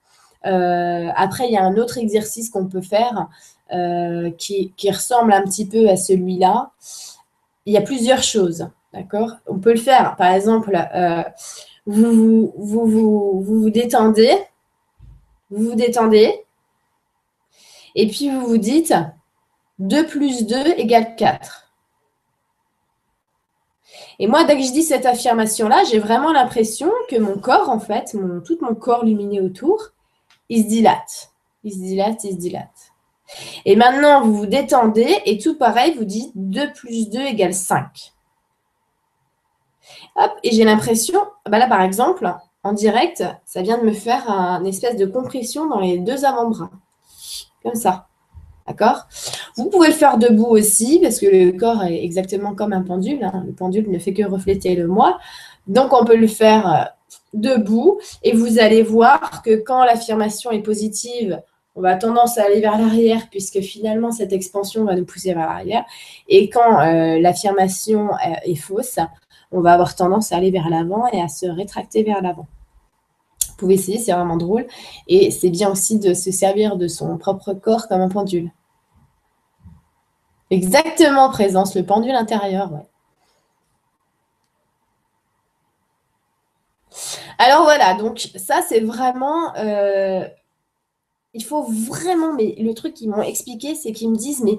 Euh, 0.47 1.09
après, 1.15 1.47
il 1.47 1.53
y 1.53 1.57
a 1.57 1.63
un 1.63 1.77
autre 1.77 1.99
exercice 1.99 2.49
qu'on 2.51 2.67
peut 2.67 2.81
faire 2.81 3.29
euh, 3.73 4.31
qui, 4.31 4.73
ressemble 4.89 5.33
un 5.33 5.43
petit 5.43 5.67
peu 5.67 5.89
à 5.89 5.97
celui-là. 5.97 6.71
Il 7.67 7.75
y 7.75 7.79
a 7.79 7.83
plusieurs 7.83 8.23
choses, 8.23 8.69
d'accord 8.95 9.33
On 9.47 9.59
peut 9.59 9.73
le 9.73 9.81
faire, 9.81 10.17
par 10.17 10.33
exemple, 10.33 10.79
vous, 11.87 12.53
vous, 12.57 12.87
vous, 12.87 13.43
vous 13.43 13.71
détendez, 13.71 14.33
vous 15.51 15.71
vous 15.71 15.75
détendez, 15.75 16.45
et 17.95 18.09
puis 18.09 18.31
vous 18.31 18.47
vous 18.47 18.59
dites 18.59 18.95
2 19.79 20.07
plus 20.07 20.47
2 20.47 20.57
égale 20.79 21.17
4. 21.17 21.73
Et 24.19 24.27
moi, 24.27 24.45
dès 24.45 24.57
que 24.57 24.63
je 24.63 24.73
dis 24.73 24.83
cette 24.83 25.07
affirmation-là, 25.07 25.83
j'ai 25.91 25.99
vraiment 25.99 26.33
l'impression 26.33 26.91
que 27.09 27.17
mon 27.17 27.39
corps, 27.39 27.69
en 27.69 27.81
fait, 27.81 28.17
tout 28.45 28.59
mon 28.61 28.75
corps 28.75 29.05
lumineux 29.05 29.43
autour, 29.43 29.91
il 30.49 30.63
se 30.63 30.69
dilate. 30.69 31.33
Il 31.65 31.73
se 31.73 31.79
dilate, 31.79 32.25
il 32.25 32.33
se 32.33 32.39
dilate. 32.39 32.93
Et 33.65 33.75
maintenant, 33.75 34.23
vous 34.23 34.37
vous 34.37 34.47
détendez 34.47 35.19
et 35.25 35.39
tout 35.39 35.57
pareil, 35.57 35.95
vous 35.95 36.05
dites 36.05 36.31
2 36.35 36.73
plus 36.73 37.11
2 37.11 37.21
égale 37.21 37.55
5. 37.55 38.14
Hop, 40.17 40.33
et 40.43 40.53
j'ai 40.53 40.65
l'impression, 40.65 41.19
bah 41.49 41.59
là 41.59 41.67
par 41.67 41.83
exemple, 41.83 42.33
en 42.63 42.73
direct, 42.73 43.25
ça 43.45 43.63
vient 43.63 43.79
de 43.79 43.85
me 43.85 43.93
faire 43.93 44.29
une 44.29 44.67
espèce 44.67 44.97
de 44.97 45.07
compression 45.07 45.69
dans 45.69 45.81
les 45.81 45.99
deux 45.99 46.25
avant-bras. 46.25 46.71
Comme 47.63 47.75
ça. 47.75 48.07
D'accord? 48.67 49.07
Vous 49.57 49.69
pouvez 49.69 49.89
le 49.89 49.95
faire 49.95 50.17
debout 50.17 50.47
aussi, 50.47 50.99
parce 51.01 51.21
que 51.21 51.27
le 51.27 51.53
corps 51.53 51.85
est 51.85 52.03
exactement 52.03 52.55
comme 52.55 52.73
un 52.73 52.83
pendule. 52.83 53.23
Hein. 53.23 53.45
Le 53.47 53.53
pendule 53.53 53.91
ne 53.91 53.99
fait 53.99 54.15
que 54.15 54.23
refléter 54.23 54.75
le 54.75 54.87
moi. 54.87 55.19
Donc, 55.67 55.93
on 55.93 56.05
peut 56.05 56.17
le 56.17 56.27
faire 56.27 56.73
euh, 56.73 56.85
debout. 57.35 58.01
Et 58.23 58.33
vous 58.33 58.59
allez 58.59 58.83
voir 58.83 59.43
que 59.43 59.57
quand 59.57 59.85
l'affirmation 59.85 60.51
est 60.51 60.63
positive, 60.63 61.43
on 61.75 61.83
va 61.83 61.97
tendance 61.97 62.39
à 62.39 62.45
aller 62.45 62.61
vers 62.61 62.79
l'arrière, 62.79 63.29
puisque 63.31 63.61
finalement, 63.61 64.13
cette 64.13 64.33
expansion 64.33 64.85
va 64.85 64.95
nous 64.95 65.05
pousser 65.05 65.35
vers 65.35 65.47
l'arrière. 65.47 65.85
Et 66.29 66.49
quand 66.49 66.81
euh, 66.81 67.19
l'affirmation 67.21 68.11
euh, 68.15 68.35
est 68.45 68.55
fausse, 68.55 68.99
on 69.55 69.61
va 69.61 69.73
avoir 69.73 69.95
tendance 69.95 70.33
à 70.33 70.37
aller 70.37 70.51
vers 70.51 70.69
l'avant 70.69 71.07
et 71.13 71.21
à 71.21 71.29
se 71.29 71.47
rétracter 71.47 72.03
vers 72.03 72.21
l'avant. 72.21 72.47
Vous 73.49 73.57
pouvez 73.57 73.75
essayer, 73.75 73.99
c'est 73.99 74.13
vraiment 74.13 74.37
drôle. 74.37 74.67
Et 75.07 75.31
c'est 75.31 75.49
bien 75.49 75.71
aussi 75.71 76.01
de 76.01 76.13
se 76.13 76.33
servir 76.33 76.77
de 76.77 76.89
son 76.89 77.17
propre 77.19 77.55
corps 77.55 77.87
comme 77.87 78.01
un 78.01 78.09
pendule. 78.09 78.51
Exactement, 80.51 81.31
présence, 81.31 81.75
le 81.75 81.85
pendule 81.85 82.15
intérieur, 82.15 82.71
Alors 87.39 87.65
voilà, 87.65 87.95
donc 87.95 88.31
ça 88.37 88.61
c'est 88.63 88.79
vraiment, 88.79 89.55
euh, 89.57 90.25
il 91.33 91.45
faut 91.45 91.65
vraiment, 91.65 92.33
mais 92.33 92.55
le 92.59 92.73
truc 92.75 92.95
qu'ils 92.95 93.11
m'ont 93.11 93.23
expliqué, 93.23 93.75
c'est 93.75 93.93
qu'ils 93.93 94.11
me 94.11 94.17
disent, 94.17 94.43
mais, 94.45 94.57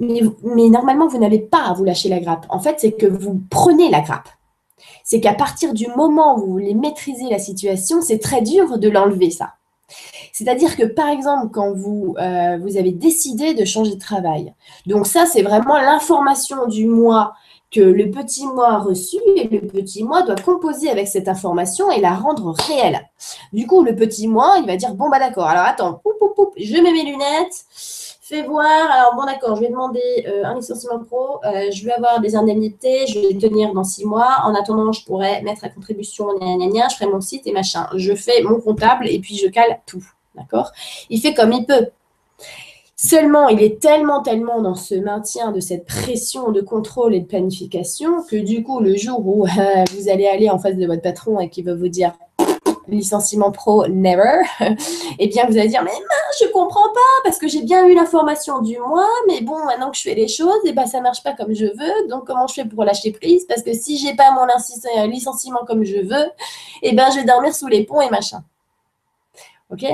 mais, 0.00 0.22
mais 0.42 0.68
normalement 0.68 1.06
vous 1.06 1.18
n'avez 1.18 1.38
pas 1.38 1.62
à 1.62 1.72
vous 1.72 1.84
lâcher 1.84 2.08
la 2.08 2.18
grappe. 2.18 2.46
En 2.48 2.58
fait, 2.58 2.80
c'est 2.80 2.92
que 2.92 3.06
vous 3.06 3.40
prenez 3.48 3.90
la 3.90 4.00
grappe 4.00 4.28
c'est 5.04 5.20
qu'à 5.20 5.34
partir 5.34 5.72
du 5.72 5.86
moment 5.88 6.36
où 6.36 6.46
vous 6.46 6.52
voulez 6.52 6.74
maîtriser 6.74 7.28
la 7.30 7.38
situation, 7.38 8.00
c'est 8.02 8.18
très 8.18 8.42
dur 8.42 8.78
de 8.78 8.88
l'enlever, 8.88 9.30
ça. 9.30 9.54
C'est-à-dire 10.32 10.76
que, 10.76 10.84
par 10.84 11.08
exemple, 11.08 11.48
quand 11.52 11.72
vous, 11.72 12.14
euh, 12.18 12.58
vous 12.60 12.76
avez 12.76 12.92
décidé 12.92 13.54
de 13.54 13.64
changer 13.64 13.94
de 13.94 14.00
travail, 14.00 14.52
donc 14.86 15.06
ça, 15.06 15.26
c'est 15.26 15.42
vraiment 15.42 15.78
l'information 15.78 16.66
du 16.66 16.86
moi 16.86 17.34
que 17.70 17.80
le 17.80 18.10
petit 18.10 18.46
moi 18.46 18.70
a 18.70 18.78
reçu 18.78 19.16
et 19.36 19.48
le 19.48 19.60
petit 19.60 20.04
moi 20.04 20.22
doit 20.22 20.36
composer 20.36 20.88
avec 20.88 21.08
cette 21.08 21.28
information 21.28 21.90
et 21.90 22.00
la 22.00 22.14
rendre 22.14 22.54
réelle. 22.68 23.08
Du 23.52 23.66
coup, 23.66 23.82
le 23.82 23.94
petit 23.94 24.28
moi, 24.28 24.56
il 24.60 24.66
va 24.66 24.76
dire, 24.76 24.94
bon, 24.94 25.08
bah 25.08 25.18
d'accord, 25.18 25.46
alors 25.46 25.64
attends, 25.64 26.00
je 26.56 26.74
mets 26.74 26.92
mes 26.92 27.04
lunettes, 27.04 27.66
Fais 28.28 28.42
voir. 28.42 28.90
Alors, 28.90 29.14
bon, 29.14 29.24
d'accord, 29.24 29.54
je 29.54 29.60
vais 29.60 29.68
demander 29.68 30.00
euh, 30.26 30.42
un 30.44 30.56
licenciement 30.56 30.98
pro. 30.98 31.38
Euh, 31.44 31.70
je 31.70 31.84
vais 31.84 31.92
avoir 31.92 32.20
des 32.20 32.34
indemnités. 32.34 33.06
Je 33.06 33.20
vais 33.20 33.38
tenir 33.38 33.72
dans 33.72 33.84
six 33.84 34.04
mois. 34.04 34.38
En 34.42 34.52
attendant, 34.56 34.90
je 34.90 35.04
pourrais 35.04 35.42
mettre 35.42 35.64
à 35.64 35.68
contribution. 35.68 36.26
je 36.40 36.94
ferai 36.96 37.06
mon 37.06 37.20
site 37.20 37.46
et 37.46 37.52
machin. 37.52 37.86
Je 37.94 38.16
fais 38.16 38.42
mon 38.42 38.60
comptable 38.60 39.08
et 39.08 39.20
puis 39.20 39.36
je 39.36 39.46
cale 39.46 39.78
tout. 39.86 40.04
D'accord? 40.34 40.72
Il 41.08 41.20
fait 41.20 41.34
comme 41.34 41.52
il 41.52 41.66
peut. 41.66 41.86
Seulement, 42.96 43.46
il 43.46 43.62
est 43.62 43.80
tellement, 43.80 44.22
tellement 44.22 44.60
dans 44.60 44.74
ce 44.74 44.96
maintien 44.96 45.52
de 45.52 45.60
cette 45.60 45.86
pression 45.86 46.50
de 46.50 46.62
contrôle 46.62 47.14
et 47.14 47.20
de 47.20 47.26
planification 47.26 48.24
que 48.28 48.34
du 48.34 48.64
coup, 48.64 48.80
le 48.80 48.96
jour 48.96 49.20
où 49.24 49.46
euh, 49.46 49.84
vous 49.94 50.08
allez 50.08 50.26
aller 50.26 50.50
en 50.50 50.58
face 50.58 50.76
de 50.76 50.86
votre 50.86 51.02
patron 51.02 51.38
et 51.38 51.48
qu'il 51.48 51.64
va 51.64 51.76
vous 51.76 51.88
dire 51.88 52.12
licenciement 52.88 53.50
pro, 53.50 53.86
never, 53.88 54.42
eh 55.18 55.26
bien, 55.28 55.46
vous 55.46 55.56
allez 55.56 55.68
dire, 55.68 55.82
mais 55.82 55.92
je 56.40 56.46
comprends 56.52 56.92
pas 56.92 57.22
parce 57.24 57.38
que 57.38 57.48
j'ai 57.48 57.62
bien 57.62 57.86
eu 57.86 57.94
l'information 57.94 58.60
du 58.60 58.78
mois, 58.78 59.08
mais 59.26 59.40
bon, 59.40 59.64
maintenant 59.64 59.90
que 59.90 59.96
je 59.96 60.02
fais 60.02 60.14
les 60.14 60.28
choses, 60.28 60.60
eh 60.64 60.72
ben, 60.72 60.86
ça 60.86 61.00
marche 61.00 61.22
pas 61.22 61.32
comme 61.32 61.54
je 61.54 61.66
veux. 61.66 62.08
Donc, 62.08 62.26
comment 62.26 62.46
je 62.46 62.54
fais 62.54 62.64
pour 62.64 62.84
lâcher 62.84 63.12
prise? 63.12 63.44
Parce 63.46 63.62
que 63.62 63.72
si 63.72 63.98
j'ai 63.98 64.14
pas 64.14 64.30
mon 64.32 64.46
licenciement 65.08 65.64
comme 65.66 65.84
je 65.84 65.98
veux, 65.98 66.30
eh 66.82 66.92
ben, 66.94 67.10
je 67.10 67.16
vais 67.16 67.24
dormir 67.24 67.54
sous 67.54 67.68
les 67.68 67.84
ponts 67.84 68.00
et 68.00 68.10
machin. 68.10 68.42
OK? 69.70 69.84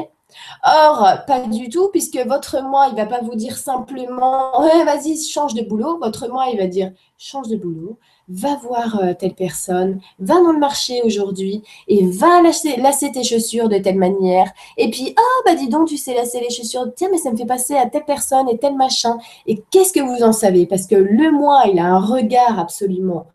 Or, 0.65 1.25
pas 1.27 1.41
du 1.41 1.69
tout, 1.69 1.89
puisque 1.89 2.19
votre 2.19 2.63
moi, 2.63 2.89
il 2.91 2.97
va 2.97 3.07
pas 3.07 3.21
vous 3.21 3.35
dire 3.35 3.57
simplement, 3.57 4.53
vas-y, 4.85 5.23
change 5.23 5.55
de 5.55 5.63
boulot. 5.63 5.99
Votre 5.99 6.29
moi, 6.29 6.47
il 6.53 6.59
va 6.59 6.67
dire, 6.67 6.93
change 7.19 7.49
de 7.49 7.57
boulot, 7.57 7.99
va 8.29 8.57
voir 8.57 9.01
euh, 9.01 9.15
telle 9.19 9.35
personne, 9.35 10.01
va 10.19 10.35
dans 10.35 10.53
le 10.53 10.59
marché 10.59 11.03
aujourd'hui 11.05 11.63
et 11.89 12.07
va 12.07 12.41
lasser, 12.43 13.13
tes 13.13 13.25
chaussures 13.25 13.69
de 13.69 13.79
telle 13.79 13.99
manière. 13.99 14.51
Et 14.77 14.91
puis, 14.91 15.15
ah, 15.17 15.21
oh, 15.21 15.43
bah 15.45 15.55
dis 15.55 15.69
donc, 15.69 15.89
tu 15.89 15.97
sais 15.97 16.15
lasser 16.15 16.41
les 16.41 16.51
chaussures. 16.51 16.87
Tiens, 16.95 17.09
mais 17.11 17.19
ça 17.19 17.31
me 17.31 17.37
fait 17.37 17.47
passer 17.47 17.75
à 17.75 17.87
telle 17.87 18.05
personne 18.05 18.49
et 18.49 18.59
tel 18.59 18.77
machin. 18.77 19.19
Et 19.47 19.63
qu'est-ce 19.71 19.93
que 19.93 20.01
vous 20.01 20.23
en 20.25 20.33
savez? 20.33 20.67
Parce 20.67 20.87
que 20.87 20.95
le 20.95 21.31
moi, 21.33 21.65
il 21.73 21.79
a 21.79 21.87
un 21.87 22.01
regard 22.01 22.59
absolument 22.59 23.27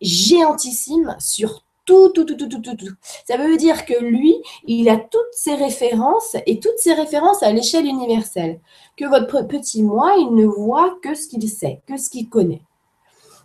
géantissime 0.00 1.16
sur 1.18 1.64
tout, 1.84 2.10
tout, 2.10 2.24
tout, 2.24 2.36
tout, 2.36 2.48
tout, 2.48 2.60
tout, 2.60 2.76
tout. 2.76 2.94
Ça 3.26 3.36
veut 3.36 3.56
dire 3.56 3.84
que 3.84 3.98
lui, 4.00 4.36
il 4.66 4.88
a 4.88 4.96
toutes 4.96 5.20
ses 5.32 5.54
références 5.54 6.36
et 6.46 6.60
toutes 6.60 6.78
ses 6.78 6.92
références 6.92 7.42
à 7.42 7.52
l'échelle 7.52 7.86
universelle. 7.86 8.60
Que 8.96 9.06
votre 9.06 9.46
petit 9.46 9.82
moi, 9.82 10.14
il 10.18 10.34
ne 10.34 10.46
voit 10.46 10.96
que 11.02 11.14
ce 11.14 11.26
qu'il 11.26 11.48
sait, 11.48 11.80
que 11.86 11.96
ce 11.96 12.08
qu'il 12.10 12.28
connaît. 12.28 12.62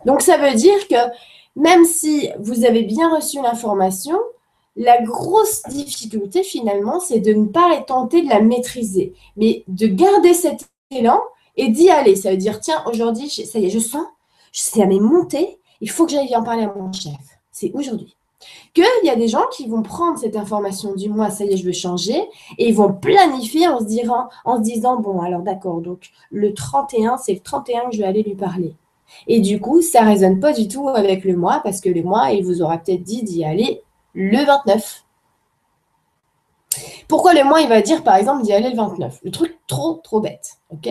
Donc, 0.06 0.22
ça 0.22 0.36
veut 0.38 0.54
dire 0.54 0.88
que 0.88 0.96
même 1.56 1.84
si 1.84 2.28
vous 2.38 2.64
avez 2.64 2.82
bien 2.82 3.14
reçu 3.14 3.42
l'information, 3.42 4.16
la 4.76 5.02
grosse 5.02 5.62
difficulté 5.64 6.44
finalement, 6.44 7.00
c'est 7.00 7.18
de 7.18 7.32
ne 7.32 7.46
pas 7.46 7.82
tenter 7.86 8.22
de 8.22 8.28
la 8.28 8.40
maîtriser, 8.40 9.12
mais 9.36 9.64
de 9.66 9.88
garder 9.88 10.34
cet 10.34 10.68
élan 10.90 11.20
et 11.56 11.68
d'y 11.68 11.90
aller. 11.90 12.14
Ça 12.14 12.30
veut 12.30 12.36
dire, 12.36 12.60
tiens, 12.60 12.82
aujourd'hui, 12.86 13.28
ça 13.28 13.58
y 13.58 13.66
est, 13.66 13.70
je 13.70 13.80
sens, 13.80 14.06
c'est 14.52 14.82
à 14.82 14.86
mes 14.86 15.00
montées, 15.00 15.58
il 15.80 15.90
faut 15.90 16.06
que 16.06 16.12
j'aille 16.12 16.34
en 16.36 16.44
parler 16.44 16.62
à 16.62 16.72
mon 16.72 16.92
chef. 16.92 17.12
C'est 17.50 17.72
aujourd'hui. 17.74 18.14
Qu'il 18.72 18.84
y 19.02 19.10
a 19.10 19.16
des 19.16 19.26
gens 19.26 19.44
qui 19.50 19.66
vont 19.66 19.82
prendre 19.82 20.16
cette 20.16 20.36
information 20.36 20.94
du 20.94 21.08
mois, 21.08 21.30
ça 21.30 21.44
y 21.44 21.52
est, 21.52 21.56
je 21.56 21.64
veux 21.64 21.72
changer, 21.72 22.20
et 22.56 22.68
ils 22.68 22.74
vont 22.74 22.92
planifier 22.92 23.66
en 23.66 23.80
se, 23.80 23.84
en 24.44 24.56
se 24.58 24.62
disant, 24.62 25.00
bon, 25.00 25.20
alors 25.20 25.42
d'accord, 25.42 25.80
donc 25.80 26.10
le 26.30 26.54
31, 26.54 27.16
c'est 27.16 27.34
le 27.34 27.40
31 27.40 27.90
que 27.90 27.96
je 27.96 27.98
vais 27.98 28.06
aller 28.06 28.22
lui 28.22 28.36
parler. 28.36 28.76
Et 29.26 29.40
du 29.40 29.60
coup, 29.60 29.82
ça 29.82 30.02
ne 30.02 30.08
résonne 30.08 30.40
pas 30.40 30.52
du 30.52 30.68
tout 30.68 30.88
avec 30.88 31.24
le 31.24 31.36
mois 31.36 31.60
parce 31.62 31.80
que 31.80 31.88
le 31.88 32.02
mois, 32.02 32.30
il 32.32 32.44
vous 32.44 32.62
aura 32.62 32.78
peut-être 32.78 33.02
dit 33.02 33.22
d'y 33.22 33.44
aller 33.44 33.82
le 34.14 34.44
29. 34.44 35.04
Pourquoi 37.08 37.34
le 37.34 37.44
mois, 37.44 37.60
il 37.60 37.68
va 37.68 37.80
dire 37.80 38.04
par 38.04 38.16
exemple 38.16 38.42
d'y 38.42 38.52
aller 38.52 38.70
le 38.70 38.76
29 38.76 39.20
Le 39.22 39.30
truc 39.30 39.58
trop, 39.66 39.94
trop 40.04 40.20
bête. 40.20 40.58
ok? 40.70 40.88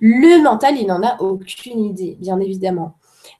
Le 0.00 0.42
mental, 0.42 0.76
il 0.76 0.86
n'en 0.86 1.02
a 1.02 1.20
aucune 1.20 1.84
idée, 1.84 2.16
bien 2.20 2.38
évidemment. 2.40 2.94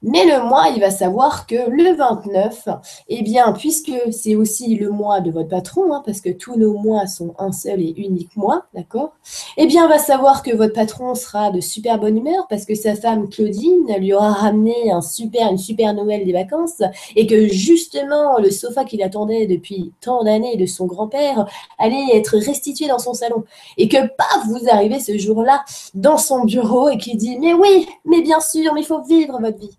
Mais 0.04 0.24
le 0.24 0.48
mois, 0.48 0.68
il 0.74 0.80
va 0.80 0.90
savoir 0.90 1.46
que 1.46 1.70
le 1.70 1.94
29, 1.94 2.68
eh 3.08 3.22
bien, 3.22 3.52
puisque 3.52 3.92
c'est 4.10 4.34
aussi 4.34 4.74
le 4.74 4.90
mois 4.90 5.20
de 5.20 5.30
votre 5.30 5.48
patron, 5.48 5.94
hein, 5.94 6.02
parce 6.04 6.20
que 6.20 6.30
tous 6.30 6.56
nos 6.56 6.76
mois 6.76 7.06
sont 7.06 7.34
un 7.38 7.52
seul 7.52 7.80
et 7.80 7.94
unique 7.96 8.36
mois, 8.36 8.64
d'accord? 8.74 9.12
Eh 9.56 9.66
bien, 9.66 9.86
va 9.86 9.98
savoir 9.98 10.42
que 10.42 10.54
votre 10.56 10.72
patron 10.72 11.14
sera 11.14 11.50
de 11.50 11.60
super 11.60 12.00
bonne 12.00 12.18
humeur 12.18 12.46
parce 12.48 12.64
que 12.64 12.74
sa 12.74 12.96
femme 12.96 13.28
Claudine 13.28 13.86
lui 13.98 14.12
aura 14.12 14.32
ramené 14.32 14.74
une 14.90 15.58
super 15.58 15.94
Noël 15.94 16.24
des 16.24 16.32
vacances 16.32 16.82
et 17.14 17.26
que 17.26 17.46
justement, 17.46 18.38
le 18.38 18.50
sofa 18.50 18.84
qu'il 18.84 19.02
attendait 19.02 19.46
depuis 19.46 19.92
tant 20.00 20.24
d'années 20.24 20.56
de 20.56 20.66
son 20.66 20.86
grand-père 20.86 21.46
allait 21.78 22.16
être 22.16 22.36
restitué 22.38 22.88
dans 22.88 22.98
son 22.98 23.14
salon. 23.14 23.44
Et 23.76 23.88
que, 23.88 23.98
paf, 23.98 24.46
vous 24.48 24.68
arrivez 24.68 24.98
ce 24.98 25.16
jour-là 25.16 25.64
dans 25.94 26.18
son 26.18 26.44
bureau 26.44 26.88
et 26.88 26.98
qui 26.98 27.16
dit, 27.16 27.38
mais 27.38 27.54
oui, 27.54 27.86
mais 28.04 28.22
bien 28.22 28.40
sûr, 28.40 28.74
mais 28.74 28.80
il 28.80 28.86
faut 28.86 29.02
vivre 29.02 29.38
votre 29.40 29.58
vie. 29.58 29.78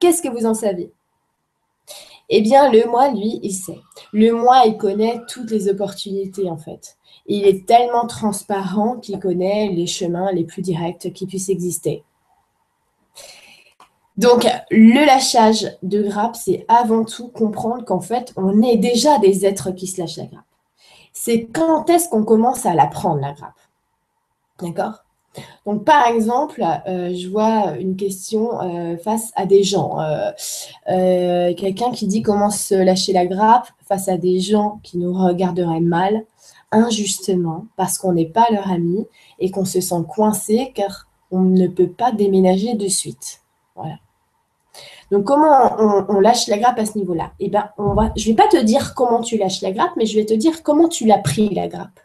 Qu'est-ce 0.00 0.22
que 0.22 0.28
vous 0.28 0.46
en 0.46 0.54
savez? 0.54 0.92
Eh 2.30 2.40
bien, 2.40 2.70
le 2.70 2.88
moi, 2.88 3.10
lui, 3.10 3.40
il 3.42 3.52
sait. 3.52 3.80
Le 4.12 4.32
moi, 4.32 4.62
il 4.64 4.76
connaît 4.76 5.20
toutes 5.28 5.50
les 5.50 5.68
opportunités, 5.68 6.48
en 6.48 6.56
fait. 6.56 6.96
Il 7.26 7.44
est 7.44 7.66
tellement 7.66 8.06
transparent 8.06 8.96
qu'il 8.96 9.18
connaît 9.18 9.68
les 9.68 9.86
chemins 9.86 10.32
les 10.32 10.44
plus 10.44 10.62
directs 10.62 11.12
qui 11.12 11.26
puissent 11.26 11.48
exister. 11.48 12.04
Donc, 14.16 14.46
le 14.70 15.04
lâchage 15.06 15.76
de 15.82 16.02
grappe, 16.02 16.36
c'est 16.36 16.64
avant 16.68 17.04
tout 17.04 17.28
comprendre 17.28 17.84
qu'en 17.84 18.00
fait, 18.00 18.32
on 18.36 18.62
est 18.62 18.76
déjà 18.76 19.18
des 19.18 19.44
êtres 19.44 19.70
qui 19.72 19.86
se 19.86 20.00
lâchent 20.00 20.18
la 20.18 20.26
grappe. 20.26 20.44
c'est 21.12 21.46
quand 21.46 21.88
est-ce 21.90 22.08
qu'on 22.08 22.24
commence 22.24 22.64
à 22.64 22.74
la 22.74 22.86
prendre, 22.86 23.20
la 23.20 23.32
grappe? 23.32 23.58
D'accord? 24.60 25.04
Donc, 25.64 25.84
par 25.84 26.06
exemple, 26.06 26.64
euh, 26.88 27.14
je 27.14 27.28
vois 27.28 27.76
une 27.78 27.96
question 27.96 28.60
euh, 28.62 28.96
face 28.96 29.32
à 29.36 29.46
des 29.46 29.62
gens. 29.62 29.98
Euh, 30.88 31.54
quelqu'un 31.54 31.92
qui 31.92 32.06
dit 32.06 32.22
comment 32.22 32.50
se 32.50 32.74
lâcher 32.74 33.12
la 33.12 33.26
grappe 33.26 33.68
face 33.86 34.08
à 34.08 34.16
des 34.16 34.40
gens 34.40 34.80
qui 34.82 34.98
nous 34.98 35.12
regarderaient 35.12 35.80
mal, 35.80 36.24
injustement, 36.72 37.66
parce 37.76 37.98
qu'on 37.98 38.12
n'est 38.12 38.26
pas 38.26 38.46
leur 38.50 38.70
ami 38.70 39.06
et 39.38 39.50
qu'on 39.50 39.64
se 39.64 39.80
sent 39.80 40.02
coincé 40.08 40.72
car 40.74 41.06
on 41.30 41.40
ne 41.40 41.66
peut 41.68 41.90
pas 41.90 42.12
déménager 42.12 42.74
de 42.74 42.88
suite. 42.88 43.42
Voilà. 43.76 43.96
Donc, 45.12 45.24
comment 45.24 45.76
on, 46.08 46.20
lâche 46.20 46.46
la 46.46 46.58
grappe 46.58 46.78
à 46.78 46.86
ce 46.86 46.96
niveau-là? 46.96 47.32
Eh 47.40 47.48
bien, 47.48 47.70
je 48.16 48.30
ne 48.30 48.36
vais 48.36 48.42
pas 48.42 48.48
te 48.48 48.62
dire 48.62 48.94
comment 48.94 49.20
tu 49.20 49.36
lâches 49.36 49.60
la 49.60 49.72
grappe, 49.72 49.92
mais 49.96 50.06
je 50.06 50.16
vais 50.16 50.26
te 50.26 50.34
dire 50.34 50.62
comment 50.62 50.88
tu 50.88 51.04
l'as 51.04 51.18
pris, 51.18 51.52
la 51.52 51.66
grappe. 51.66 51.98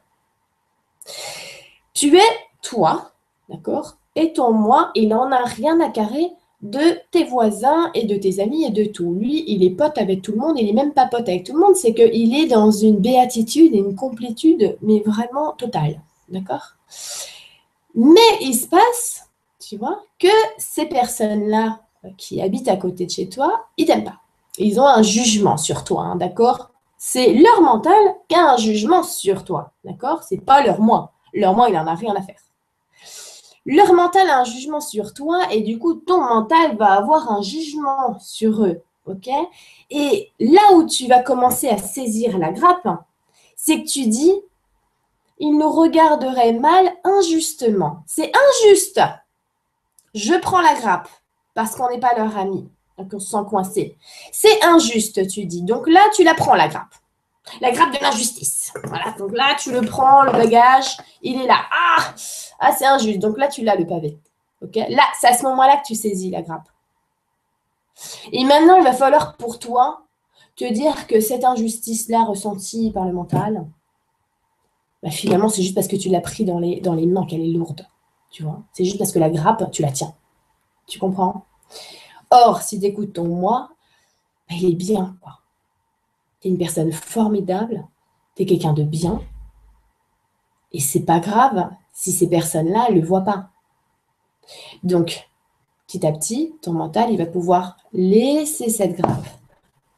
Tu 1.93 2.17
es 2.17 2.21
toi, 2.63 3.11
D'accord? 3.49 3.97
Et 4.15 4.33
ton 4.33 4.51
moi, 4.51 4.91
il 4.95 5.09
n'en 5.09 5.31
a 5.31 5.43
rien 5.43 5.79
à 5.79 5.89
carrer 5.89 6.31
de 6.61 6.99
tes 7.11 7.25
voisins 7.25 7.91
et 7.93 8.05
de 8.05 8.15
tes 8.15 8.39
amis 8.39 8.63
et 8.63 8.71
de 8.71 8.85
tout. 8.85 9.13
Lui, 9.13 9.43
il 9.47 9.63
est 9.63 9.69
pote 9.71 9.97
avec 9.97 10.21
tout 10.21 10.31
le 10.31 10.39
monde, 10.39 10.57
il 10.57 10.65
n'est 10.65 10.73
même 10.73 10.93
pas 10.93 11.05
pote 11.05 11.27
avec 11.29 11.43
tout 11.43 11.53
le 11.53 11.59
monde, 11.59 11.75
c'est 11.75 11.93
qu'il 11.93 12.35
est 12.35 12.47
dans 12.47 12.71
une 12.71 12.97
béatitude 12.97 13.75
et 13.75 13.79
une 13.79 13.95
complétude, 13.95 14.77
mais 14.81 15.01
vraiment 15.05 15.51
totale. 15.51 16.01
D'accord? 16.29 16.73
Mais 17.93 18.19
il 18.41 18.55
se 18.55 18.67
passe, 18.67 19.29
tu 19.59 19.77
vois, 19.77 20.01
que 20.19 20.27
ces 20.57 20.85
personnes-là 20.85 21.81
qui 22.17 22.41
habitent 22.41 22.67
à 22.67 22.77
côté 22.77 23.05
de 23.05 23.11
chez 23.11 23.29
toi, 23.29 23.65
ils 23.77 23.85
t'aiment 23.85 24.03
pas. 24.03 24.19
Ils 24.57 24.79
ont 24.79 24.87
un 24.87 25.01
jugement 25.01 25.57
sur 25.57 25.83
toi, 25.83 26.03
hein, 26.03 26.15
d'accord? 26.15 26.71
C'est 26.97 27.33
leur 27.33 27.61
mental 27.61 27.93
qui 28.27 28.35
a 28.35 28.53
un 28.53 28.57
jugement 28.57 29.03
sur 29.03 29.43
toi, 29.43 29.71
d'accord? 29.83 30.23
C'est 30.23 30.43
pas 30.43 30.63
leur 30.63 30.79
moi. 30.79 31.11
Leur 31.33 31.53
moi, 31.53 31.69
il 31.69 31.75
n'en 31.75 31.85
a 31.85 31.95
rien 31.95 32.15
à 32.15 32.21
faire. 32.21 32.39
Leur 33.65 33.93
mental 33.93 34.29
a 34.29 34.39
un 34.39 34.43
jugement 34.43 34.81
sur 34.81 35.13
toi 35.13 35.51
et 35.51 35.61
du 35.61 35.79
coup, 35.79 35.95
ton 35.95 36.19
mental 36.19 36.77
va 36.77 36.93
avoir 36.93 37.31
un 37.31 37.41
jugement 37.41 38.19
sur 38.19 38.63
eux. 38.63 38.81
OK? 39.05 39.29
Et 39.89 40.31
là 40.39 40.73
où 40.73 40.85
tu 40.85 41.07
vas 41.07 41.21
commencer 41.21 41.69
à 41.69 41.77
saisir 41.77 42.37
la 42.37 42.51
grappe, 42.51 42.87
c'est 43.55 43.81
que 43.81 43.87
tu 43.87 44.07
dis, 44.07 44.33
ils 45.39 45.57
nous 45.57 45.69
regarderaient 45.69 46.53
mal 46.53 46.91
injustement. 47.03 48.03
C'est 48.07 48.31
injuste. 48.35 49.01
Je 50.13 50.33
prends 50.35 50.61
la 50.61 50.75
grappe 50.75 51.09
parce 51.53 51.75
qu'on 51.75 51.89
n'est 51.89 51.99
pas 51.99 52.15
leur 52.15 52.37
ami. 52.37 52.69
Donc 52.97 53.13
on 53.13 53.19
se 53.19 53.31
sent 53.31 53.43
coincé. 53.49 53.97
C'est 54.31 54.63
injuste, 54.63 55.27
tu 55.27 55.45
dis. 55.45 55.63
Donc 55.63 55.87
là, 55.87 56.01
tu 56.15 56.23
la 56.23 56.33
prends, 56.33 56.55
la 56.55 56.67
grappe. 56.67 56.95
La 57.61 57.71
grappe 57.71 57.93
de 57.93 58.01
l'injustice. 58.01 58.73
Voilà. 58.85 59.11
Donc 59.17 59.31
là, 59.33 59.55
tu 59.59 59.71
le 59.71 59.81
prends, 59.81 60.23
le 60.23 60.31
bagage, 60.31 60.97
il 61.21 61.41
est 61.41 61.47
là. 61.47 61.59
Ah 61.71 62.13
ah, 62.59 62.71
c'est 62.71 62.85
injuste. 62.85 63.19
Donc 63.19 63.37
là, 63.37 63.47
tu 63.47 63.63
l'as 63.63 63.75
le 63.75 63.85
pavé. 63.85 64.19
Ok 64.61 64.75
Là, 64.75 65.03
c'est 65.19 65.27
à 65.27 65.37
ce 65.37 65.43
moment-là 65.43 65.77
que 65.77 65.87
tu 65.87 65.95
saisis 65.95 66.29
la 66.29 66.41
grappe. 66.41 66.69
Et 68.31 68.43
maintenant, 68.43 68.75
il 68.75 68.83
va 68.83 68.93
falloir 68.93 69.35
pour 69.37 69.59
toi 69.59 70.05
te 70.55 70.71
dire 70.71 71.07
que 71.07 71.19
cette 71.19 71.43
injustice-là 71.43 72.23
ressentie 72.23 72.91
par 72.91 73.05
le 73.05 73.13
mental, 73.13 73.67
bah, 75.03 75.11
finalement, 75.11 75.49
c'est 75.49 75.61
juste 75.61 75.75
parce 75.75 75.87
que 75.87 75.95
tu 75.95 76.09
l'as 76.09 76.21
pris 76.21 76.45
dans 76.45 76.59
les, 76.59 76.79
dans 76.81 76.93
les 76.93 77.05
mains 77.05 77.25
qu'elle 77.25 77.41
est 77.41 77.51
lourde. 77.51 77.87
Tu 78.31 78.43
vois 78.43 78.63
C'est 78.73 78.85
juste 78.85 78.97
parce 78.97 79.11
que 79.11 79.19
la 79.19 79.29
grappe, 79.29 79.69
tu 79.71 79.81
la 79.81 79.91
tiens. 79.91 80.13
Tu 80.87 80.99
comprends? 80.99 81.45
Or, 82.31 82.61
si 82.61 82.79
tu 82.79 82.85
écoutes 82.85 83.13
ton 83.13 83.25
moi, 83.25 83.69
bah, 84.49 84.55
il 84.59 84.71
est 84.71 84.75
bien. 84.75 85.15
Tu 85.21 85.29
une 86.49 86.57
personne 86.57 86.91
formidable, 86.91 87.85
tu 88.35 88.43
es 88.43 88.45
quelqu'un 88.45 88.73
de 88.73 88.83
bien. 88.83 89.21
Et 90.71 90.79
c'est 90.79 91.05
pas 91.05 91.19
grave 91.19 91.69
si 91.93 92.11
ces 92.11 92.27
personnes-là 92.27 92.87
ne 92.89 92.95
le 92.95 93.05
voient 93.05 93.21
pas. 93.21 93.49
Donc, 94.83 95.27
petit 95.87 96.05
à 96.05 96.11
petit, 96.11 96.53
ton 96.61 96.73
mental, 96.73 97.11
il 97.11 97.17
va 97.17 97.25
pouvoir 97.25 97.77
laisser 97.93 98.69
cette 98.69 98.97
grappe 98.97 99.25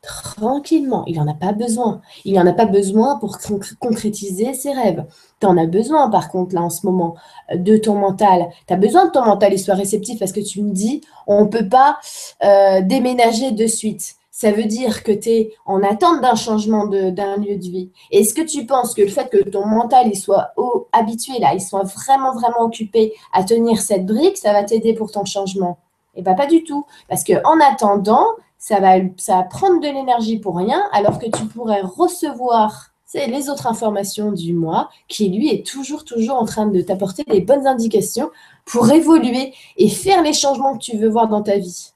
tranquillement. 0.01 1.03
Il 1.05 1.17
n'en 1.17 1.27
a 1.27 1.33
pas 1.33 1.51
besoin. 1.51 2.01
Il 2.23 2.35
n'en 2.35 2.45
a 2.45 2.53
pas 2.53 2.65
besoin 2.65 3.17
pour 3.17 3.37
concrétiser 3.79 4.53
ses 4.53 4.71
rêves. 4.71 5.05
Tu 5.39 5.47
en 5.47 5.57
as 5.57 5.65
besoin, 5.65 6.09
par 6.09 6.29
contre, 6.29 6.55
là, 6.55 6.61
en 6.61 6.69
ce 6.69 6.85
moment, 6.85 7.15
de 7.53 7.75
ton 7.77 7.95
mental. 7.95 8.47
Tu 8.67 8.73
as 8.73 8.77
besoin 8.77 9.07
de 9.07 9.11
ton 9.11 9.25
mental, 9.25 9.53
il 9.53 9.59
soit 9.59 9.75
réceptif 9.75 10.19
parce 10.19 10.31
que 10.31 10.39
tu 10.39 10.61
me 10.61 10.71
dis, 10.71 11.01
on 11.25 11.45
ne 11.45 11.49
peut 11.49 11.67
pas 11.67 11.97
euh, 12.43 12.81
déménager 12.81 13.51
de 13.51 13.67
suite 13.67 14.15
ça 14.39 14.51
veut 14.51 14.65
dire 14.65 15.01
que 15.01 15.11
tu 15.11 15.29
es 15.29 15.53
en 15.65 15.81
attente 15.81 16.21
d'un 16.21 16.35
changement 16.35 16.85
d'un 16.85 17.37
lieu 17.37 17.55
de 17.55 17.63
vie. 17.63 17.89
Est-ce 18.11 18.35
que 18.35 18.43
tu 18.43 18.67
penses 18.67 18.93
que 18.93 19.01
le 19.01 19.07
fait 19.07 19.31
que 19.31 19.49
ton 19.49 19.65
mental 19.65 20.09
il 20.09 20.15
soit 20.15 20.53
habitué 20.91 21.39
là, 21.39 21.55
il 21.55 21.59
soit 21.59 21.81
vraiment, 21.81 22.35
vraiment 22.35 22.61
occupé 22.61 23.13
à 23.33 23.43
tenir 23.43 23.81
cette 23.81 24.05
brique, 24.05 24.37
ça 24.37 24.53
va 24.53 24.63
t'aider 24.63 24.93
pour 24.93 25.09
ton 25.11 25.25
changement? 25.25 25.79
Eh 26.13 26.21
bien, 26.21 26.35
pas 26.35 26.45
du 26.45 26.63
tout. 26.63 26.85
Parce 27.09 27.23
qu'en 27.23 27.59
attendant, 27.59 28.27
ça 28.59 28.79
va, 28.79 28.97
ça 29.17 29.37
va 29.37 29.43
prendre 29.43 29.79
de 29.79 29.87
l'énergie 29.87 30.37
pour 30.37 30.55
rien, 30.55 30.83
alors 30.91 31.17
que 31.17 31.25
tu 31.35 31.45
pourrais 31.45 31.81
recevoir 31.81 32.91
les 33.15 33.49
autres 33.49 33.65
informations 33.65 34.31
du 34.31 34.53
moi, 34.53 34.91
qui 35.07 35.29
lui 35.29 35.49
est 35.49 35.65
toujours, 35.65 36.05
toujours 36.05 36.35
en 36.35 36.45
train 36.45 36.67
de 36.67 36.81
t'apporter 36.81 37.23
les 37.27 37.41
bonnes 37.41 37.65
indications 37.65 38.29
pour 38.65 38.91
évoluer 38.91 39.55
et 39.77 39.89
faire 39.89 40.21
les 40.21 40.33
changements 40.33 40.77
que 40.77 40.83
tu 40.83 40.95
veux 40.95 41.09
voir 41.09 41.27
dans 41.27 41.41
ta 41.41 41.57
vie. 41.57 41.93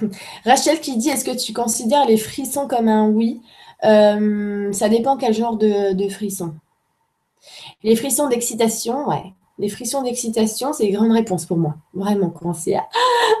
Rachel 0.44 0.80
qui 0.80 0.96
dit 0.96 1.10
est-ce 1.10 1.24
que 1.24 1.36
tu 1.36 1.52
considères 1.52 2.06
les 2.06 2.16
frissons 2.16 2.66
comme 2.66 2.88
un 2.88 3.08
oui? 3.08 3.40
Euh, 3.84 4.72
Ça 4.72 4.88
dépend 4.88 5.16
quel 5.16 5.34
genre 5.34 5.56
de, 5.56 6.08
frissons. 6.08 6.54
Les 7.82 7.96
frissons 7.96 8.28
d'excitation, 8.28 9.08
ouais. 9.08 9.32
Les 9.58 9.68
frissons 9.68 10.02
d'excitation, 10.02 10.72
c'est 10.72 10.86
une 10.86 10.96
grande 10.96 11.12
réponse 11.12 11.44
pour 11.44 11.58
moi. 11.58 11.74
Vraiment, 11.92 12.30
quand 12.30 12.54
c'est 12.54 12.76
à 12.76 12.88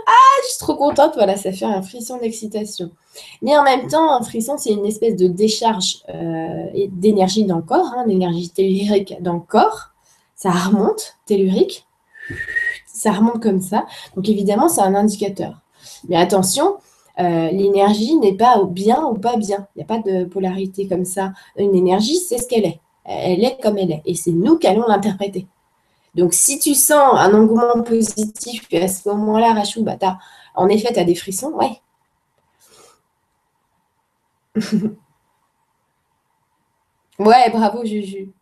Ah, 0.06 0.40
je 0.44 0.50
suis 0.50 0.58
trop 0.58 0.74
contente, 0.74 1.12
voilà, 1.14 1.36
ça 1.36 1.50
fait 1.52 1.64
un 1.64 1.82
frisson 1.82 2.18
d'excitation. 2.18 2.90
Mais 3.40 3.56
en 3.56 3.62
même 3.62 3.86
temps, 3.88 4.14
un 4.14 4.22
frisson, 4.22 4.56
c'est 4.58 4.72
une 4.72 4.84
espèce 4.84 5.16
de 5.16 5.28
décharge 5.28 6.02
euh, 6.10 6.66
d'énergie 6.90 7.44
dans 7.44 7.56
le 7.56 7.62
corps, 7.62 7.94
hein, 7.96 8.06
d'énergie 8.06 8.50
tellurique 8.50 9.14
dans 9.20 9.34
le 9.34 9.40
corps. 9.40 9.90
Ça 10.36 10.50
remonte, 10.50 11.16
tellurique. 11.26 11.86
Ça 12.86 13.12
remonte 13.12 13.42
comme 13.42 13.60
ça. 13.62 13.86
Donc 14.14 14.28
évidemment, 14.28 14.68
c'est 14.68 14.82
un 14.82 14.94
indicateur. 14.94 15.60
Mais 16.08 16.16
attention, 16.16 16.78
euh, 17.18 17.50
l'énergie 17.50 18.16
n'est 18.16 18.36
pas 18.36 18.62
bien 18.64 19.04
ou 19.04 19.14
pas 19.14 19.36
bien. 19.36 19.66
Il 19.74 19.78
n'y 19.78 19.84
a 19.84 19.86
pas 19.86 19.98
de 19.98 20.24
polarité 20.24 20.88
comme 20.88 21.04
ça. 21.04 21.32
Une 21.56 21.74
énergie, 21.74 22.16
c'est 22.16 22.38
ce 22.38 22.46
qu'elle 22.48 22.64
est. 22.64 22.80
Elle 23.04 23.44
est 23.44 23.58
comme 23.62 23.78
elle 23.78 23.92
est. 23.92 24.02
Et 24.06 24.14
c'est 24.14 24.32
nous 24.32 24.58
qui 24.58 24.66
allons 24.66 24.86
l'interpréter. 24.86 25.46
Donc, 26.14 26.34
si 26.34 26.58
tu 26.58 26.74
sens 26.74 27.14
un 27.18 27.34
engouement 27.34 27.82
positif, 27.82 28.66
à 28.72 28.88
ce 28.88 29.08
moment-là, 29.10 29.54
Rachou, 29.54 29.84
bah, 29.84 29.96
en 30.54 30.68
effet, 30.68 30.92
tu 30.92 30.98
as 30.98 31.04
des 31.04 31.14
frissons, 31.14 31.52
ouais. 31.52 31.80
ouais, 37.18 37.50
bravo, 37.50 37.84
Juju. 37.84 38.32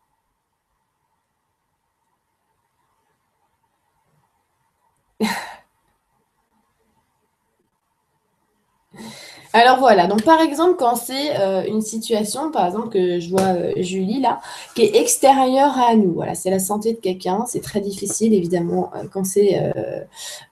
Alors 9.60 9.80
voilà, 9.80 10.06
donc 10.06 10.22
par 10.22 10.40
exemple, 10.40 10.76
quand 10.78 10.94
c'est 10.94 11.36
euh, 11.40 11.64
une 11.66 11.80
situation, 11.80 12.52
par 12.52 12.64
exemple, 12.64 12.90
que 12.90 13.18
je 13.18 13.28
vois 13.28 13.56
euh, 13.56 13.72
Julie 13.78 14.20
là, 14.20 14.40
qui 14.76 14.82
est 14.82 14.94
extérieure 14.94 15.76
à 15.76 15.96
nous, 15.96 16.12
voilà, 16.12 16.36
c'est 16.36 16.50
la 16.50 16.60
santé 16.60 16.92
de 16.92 17.00
quelqu'un, 17.00 17.44
c'est 17.48 17.60
très 17.60 17.80
difficile 17.80 18.34
évidemment 18.34 18.92
euh, 18.94 19.08
quand 19.12 19.24
c'est 19.26 19.60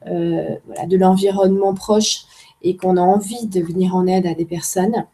de 0.04 0.96
l'environnement 0.96 1.72
proche 1.72 2.24
et 2.62 2.76
qu'on 2.76 2.96
a 2.96 3.00
envie 3.00 3.46
de 3.46 3.60
venir 3.60 3.94
en 3.94 4.08
aide 4.08 4.26
à 4.26 4.34
des 4.34 4.44
personnes, 4.44 5.06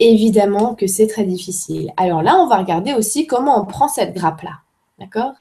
évidemment 0.00 0.74
que 0.74 0.88
c'est 0.88 1.06
très 1.06 1.22
difficile. 1.22 1.92
Alors 1.96 2.24
là, 2.24 2.38
on 2.40 2.48
va 2.48 2.56
regarder 2.56 2.92
aussi 2.94 3.28
comment 3.28 3.62
on 3.62 3.66
prend 3.66 3.86
cette 3.86 4.16
grappe-là, 4.16 4.62
d'accord? 4.98 5.34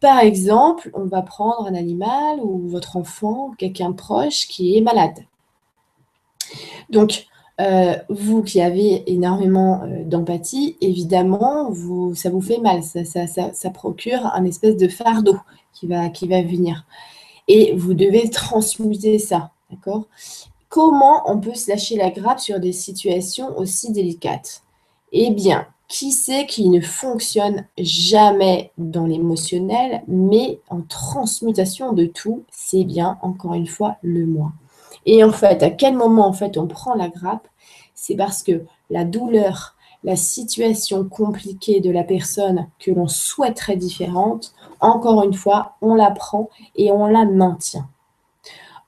Par 0.00 0.20
exemple, 0.20 0.88
on 0.94 1.06
va 1.06 1.22
prendre 1.22 1.66
un 1.66 1.74
animal 1.74 2.38
ou 2.44 2.68
votre 2.68 2.96
enfant, 2.96 3.50
quelqu'un 3.58 3.90
proche 3.90 4.46
qui 4.46 4.78
est 4.78 4.82
malade. 4.82 5.24
Donc, 6.90 7.26
euh, 7.60 7.96
vous 8.08 8.42
qui 8.42 8.60
avez 8.60 9.10
énormément 9.12 9.82
euh, 9.82 10.04
d'empathie, 10.04 10.76
évidemment, 10.80 11.72
ça 12.14 12.30
vous 12.30 12.40
fait 12.40 12.58
mal, 12.58 12.82
ça, 12.82 13.70
procure 13.70 14.26
un 14.26 14.44
espèce 14.44 14.76
de 14.76 14.88
fardeau 14.88 15.36
qui 15.72 15.86
va, 15.86 16.08
qui 16.08 16.28
va 16.28 16.42
venir. 16.42 16.86
Et 17.48 17.74
vous 17.74 17.94
devez 17.94 18.28
transmuter 18.30 19.18
ça, 19.18 19.50
d'accord? 19.70 20.06
Comment 20.68 21.22
on 21.30 21.38
peut 21.38 21.54
se 21.54 21.70
lâcher 21.70 21.96
la 21.96 22.10
grappe 22.10 22.40
sur 22.40 22.60
des 22.60 22.72
situations 22.72 23.58
aussi 23.58 23.90
délicates? 23.90 24.62
Eh 25.12 25.30
bien, 25.30 25.66
qui 25.88 26.12
sait 26.12 26.46
qui 26.46 26.68
ne 26.68 26.82
fonctionne 26.82 27.66
jamais 27.78 28.70
dans 28.76 29.06
l'émotionnel, 29.06 30.02
mais 30.06 30.60
en 30.68 30.82
transmutation 30.82 31.94
de 31.94 32.04
tout, 32.04 32.44
c'est 32.50 32.84
bien, 32.84 33.18
encore 33.22 33.54
une 33.54 33.66
fois, 33.66 33.96
le 34.02 34.26
moi. 34.26 34.52
Et 35.06 35.24
en 35.24 35.32
fait, 35.32 35.62
à 35.62 35.70
quel 35.70 35.96
moment 35.96 36.26
en 36.26 36.32
fait 36.32 36.58
on 36.58 36.66
prend 36.66 36.94
la 36.94 37.08
grappe? 37.08 37.48
C'est 37.94 38.16
parce 38.16 38.42
que 38.42 38.64
la 38.90 39.04
douleur, 39.04 39.76
la 40.04 40.16
situation 40.16 41.04
compliquée 41.04 41.80
de 41.80 41.90
la 41.90 42.04
personne 42.04 42.68
que 42.78 42.90
l'on 42.90 43.08
souhaiterait 43.08 43.76
différente, 43.76 44.54
encore 44.80 45.22
une 45.24 45.34
fois, 45.34 45.76
on 45.82 45.94
la 45.94 46.10
prend 46.10 46.48
et 46.76 46.92
on 46.92 47.06
la 47.06 47.24
maintient. 47.24 47.88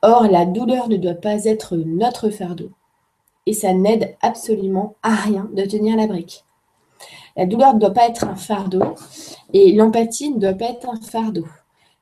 Or, 0.02 0.28
la 0.28 0.46
douleur 0.46 0.88
ne 0.88 0.96
doit 0.96 1.14
pas 1.14 1.44
être 1.44 1.76
notre 1.76 2.30
fardeau. 2.30 2.70
Et 3.46 3.52
ça 3.52 3.74
n'aide 3.74 4.16
absolument 4.22 4.94
à 5.02 5.14
rien 5.14 5.48
de 5.52 5.64
tenir 5.64 5.96
la 5.96 6.06
brique. 6.06 6.44
La 7.36 7.46
douleur 7.46 7.74
ne 7.74 7.80
doit 7.80 7.90
pas 7.90 8.08
être 8.08 8.24
un 8.24 8.36
fardeau 8.36 8.94
et 9.52 9.72
l'empathie 9.72 10.30
ne 10.30 10.38
doit 10.38 10.54
pas 10.54 10.66
être 10.66 10.88
un 10.88 11.00
fardeau. 11.00 11.46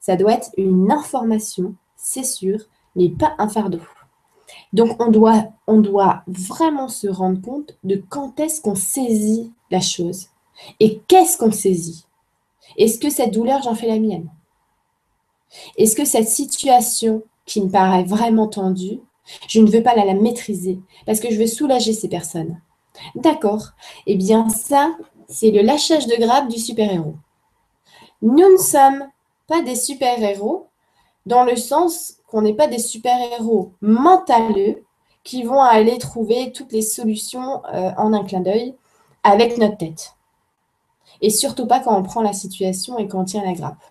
Ça 0.00 0.16
doit 0.16 0.32
être 0.32 0.50
une 0.56 0.90
information, 0.92 1.74
c'est 1.96 2.24
sûr, 2.24 2.60
mais 2.96 3.08
pas 3.08 3.34
un 3.38 3.48
fardeau. 3.48 3.80
Donc 4.72 5.00
on 5.02 5.10
doit, 5.10 6.22
vraiment 6.26 6.88
se 6.88 7.08
rendre 7.08 7.40
compte 7.40 7.76
de 7.84 8.02
quand 8.08 8.38
est-ce 8.40 8.60
qu'on 8.60 8.74
saisit 8.74 9.52
la 9.70 9.80
chose 9.80 10.28
et 10.80 11.00
qu'est-ce 11.08 11.38
qu'on 11.38 11.52
saisit. 11.52 12.04
Est-ce 12.76 12.98
que 12.98 13.10
cette 13.10 13.32
douleur, 13.32 13.62
j'en 13.62 13.74
fais 13.74 13.86
la 13.86 13.98
mienne? 13.98 14.28
Est-ce 15.76 15.96
que 15.96 16.04
cette 16.04 16.28
situation 16.28 17.22
qui 17.46 17.62
me 17.62 17.70
paraît 17.70 18.04
vraiment 18.04 18.46
tendue, 18.46 19.00
je 19.48 19.60
ne 19.60 19.70
veux 19.70 19.82
pas 19.82 19.94
la, 19.94 20.04
la 20.04 20.14
maîtriser 20.14 20.78
parce 21.06 21.20
que 21.20 21.30
je 21.30 21.38
veux 21.38 21.46
soulager 21.46 21.92
ces 21.92 22.08
personnes? 22.08 22.60
D'accord. 23.14 23.70
Eh 24.06 24.16
bien, 24.16 24.48
ça, 24.48 24.96
c'est 25.28 25.50
le 25.50 25.62
lâchage 25.62 26.06
de 26.06 26.16
grappe 26.16 26.48
du 26.48 26.58
super-héros. 26.58 27.16
Nous 28.20 28.52
ne 28.52 28.58
sommes 28.58 29.08
pas 29.46 29.62
des 29.62 29.76
super-héros 29.76 30.66
dans 31.26 31.44
le 31.44 31.56
sens 31.56 32.17
qu'on 32.28 32.42
n'est 32.42 32.54
pas 32.54 32.68
des 32.68 32.78
super-héros 32.78 33.72
mentaleux 33.80 34.84
qui 35.24 35.42
vont 35.42 35.62
aller 35.62 35.98
trouver 35.98 36.52
toutes 36.52 36.72
les 36.72 36.82
solutions 36.82 37.62
euh, 37.72 37.90
en 37.96 38.12
un 38.12 38.24
clin 38.24 38.40
d'œil 38.40 38.74
avec 39.22 39.58
notre 39.58 39.76
tête. 39.76 40.14
Et 41.20 41.30
surtout 41.30 41.66
pas 41.66 41.80
quand 41.80 41.98
on 41.98 42.02
prend 42.02 42.22
la 42.22 42.32
situation 42.32 42.98
et 42.98 43.08
qu'on 43.08 43.24
tient 43.24 43.44
la 43.44 43.52
grappe. 43.52 43.82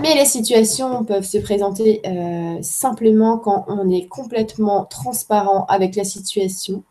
Mais 0.00 0.14
les 0.14 0.24
situations 0.24 1.04
peuvent 1.04 1.24
se 1.24 1.38
présenter 1.38 2.00
euh, 2.06 2.58
simplement 2.62 3.38
quand 3.38 3.64
on 3.68 3.90
est 3.90 4.06
complètement 4.06 4.84
transparent 4.84 5.66
avec 5.68 5.96
la 5.96 6.04
situation 6.04 6.82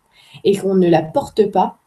et 0.44 0.58
qu'on 0.58 0.76
ne 0.76 0.88
la 0.88 1.02
porte 1.02 1.50
pas, 1.52 1.78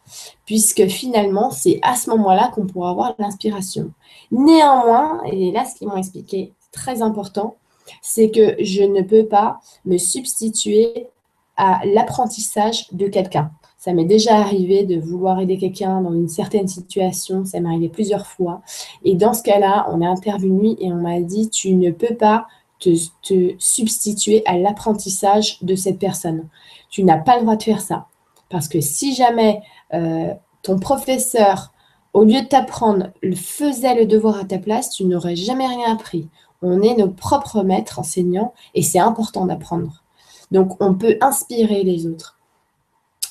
puisque 0.45 0.87
finalement, 0.87 1.51
c'est 1.51 1.79
à 1.83 1.95
ce 1.95 2.11
moment-là 2.11 2.51
qu'on 2.55 2.67
pourra 2.67 2.91
avoir 2.91 3.15
l'inspiration. 3.19 3.93
Néanmoins, 4.33 5.23
et 5.25 5.53
là, 5.53 5.65
ce 5.65 5.77
qu'ils 5.77 5.89
m'ont 5.89 5.97
expliqué, 5.97 6.53
très 6.73 7.01
important, 7.01 7.57
c'est 8.03 8.31
que 8.31 8.57
je 8.61 8.83
ne 8.83 9.03
peux 9.03 9.27
pas 9.27 9.61
me 9.85 9.99
substituer 9.99 11.09
à 11.57 11.81
l'apprentissage 11.85 12.91
de 12.93 13.07
quelqu'un. 13.09 13.51
Ça 13.79 13.93
m'est 13.93 14.07
déjà 14.07 14.37
arrivé 14.39 14.85
de 14.85 14.99
vouloir 14.99 15.41
aider 15.41 15.59
quelqu'un 15.59 16.01
dans 16.01 16.15
une 16.15 16.29
certaine 16.29 16.69
situation, 16.69 17.45
ça 17.45 17.61
m'est 17.61 17.69
arrivé 17.69 17.91
plusieurs 17.91 18.27
fois. 18.27 18.63
Et 19.05 19.15
dans 19.15 19.35
ce 19.35 19.43
cas-là, 19.43 19.87
on 19.91 20.01
est 20.01 20.07
intervenu 20.07 20.75
et 20.79 20.91
on 20.91 21.03
m'a 21.03 21.21
dit, 21.21 21.51
tu 21.51 21.75
ne 21.75 21.91
peux 21.91 22.15
pas 22.15 22.47
te, 22.81 22.91
te 23.23 23.55
substituer 23.59 24.43
à 24.47 24.57
l'apprentissage 24.57 25.59
de 25.63 25.75
cette 25.75 25.99
personne. 25.99 26.49
Tu 26.89 27.05
n'as 27.05 27.19
pas 27.19 27.37
le 27.37 27.43
droit 27.43 27.57
de 27.57 27.63
faire 27.63 27.81
ça. 27.81 28.07
Parce 28.49 28.69
que 28.69 28.81
si 28.81 29.15
jamais 29.15 29.61
euh, 29.93 30.33
ton 30.63 30.79
professeur, 30.79 31.73
au 32.13 32.25
lieu 32.25 32.41
de 32.41 32.47
t'apprendre, 32.47 33.09
faisait 33.35 33.97
le 33.97 34.07
devoir 34.07 34.39
à 34.39 34.45
ta 34.45 34.59
place, 34.59 34.91
tu 34.91 35.05
n'aurais 35.05 35.37
jamais 35.37 35.67
rien 35.67 35.93
appris. 35.93 36.29
On 36.63 36.83
est 36.83 36.95
nos 36.97 37.09
propres 37.09 37.63
maîtres 37.63 37.99
enseignants 37.99 38.55
et 38.75 38.83
c'est 38.83 38.99
important 38.99 39.47
d'apprendre. 39.47 40.03
Donc, 40.51 40.77
on 40.81 40.95
peut 40.95 41.17
inspirer 41.21 41.83
les 41.83 42.07
autres. 42.07 42.39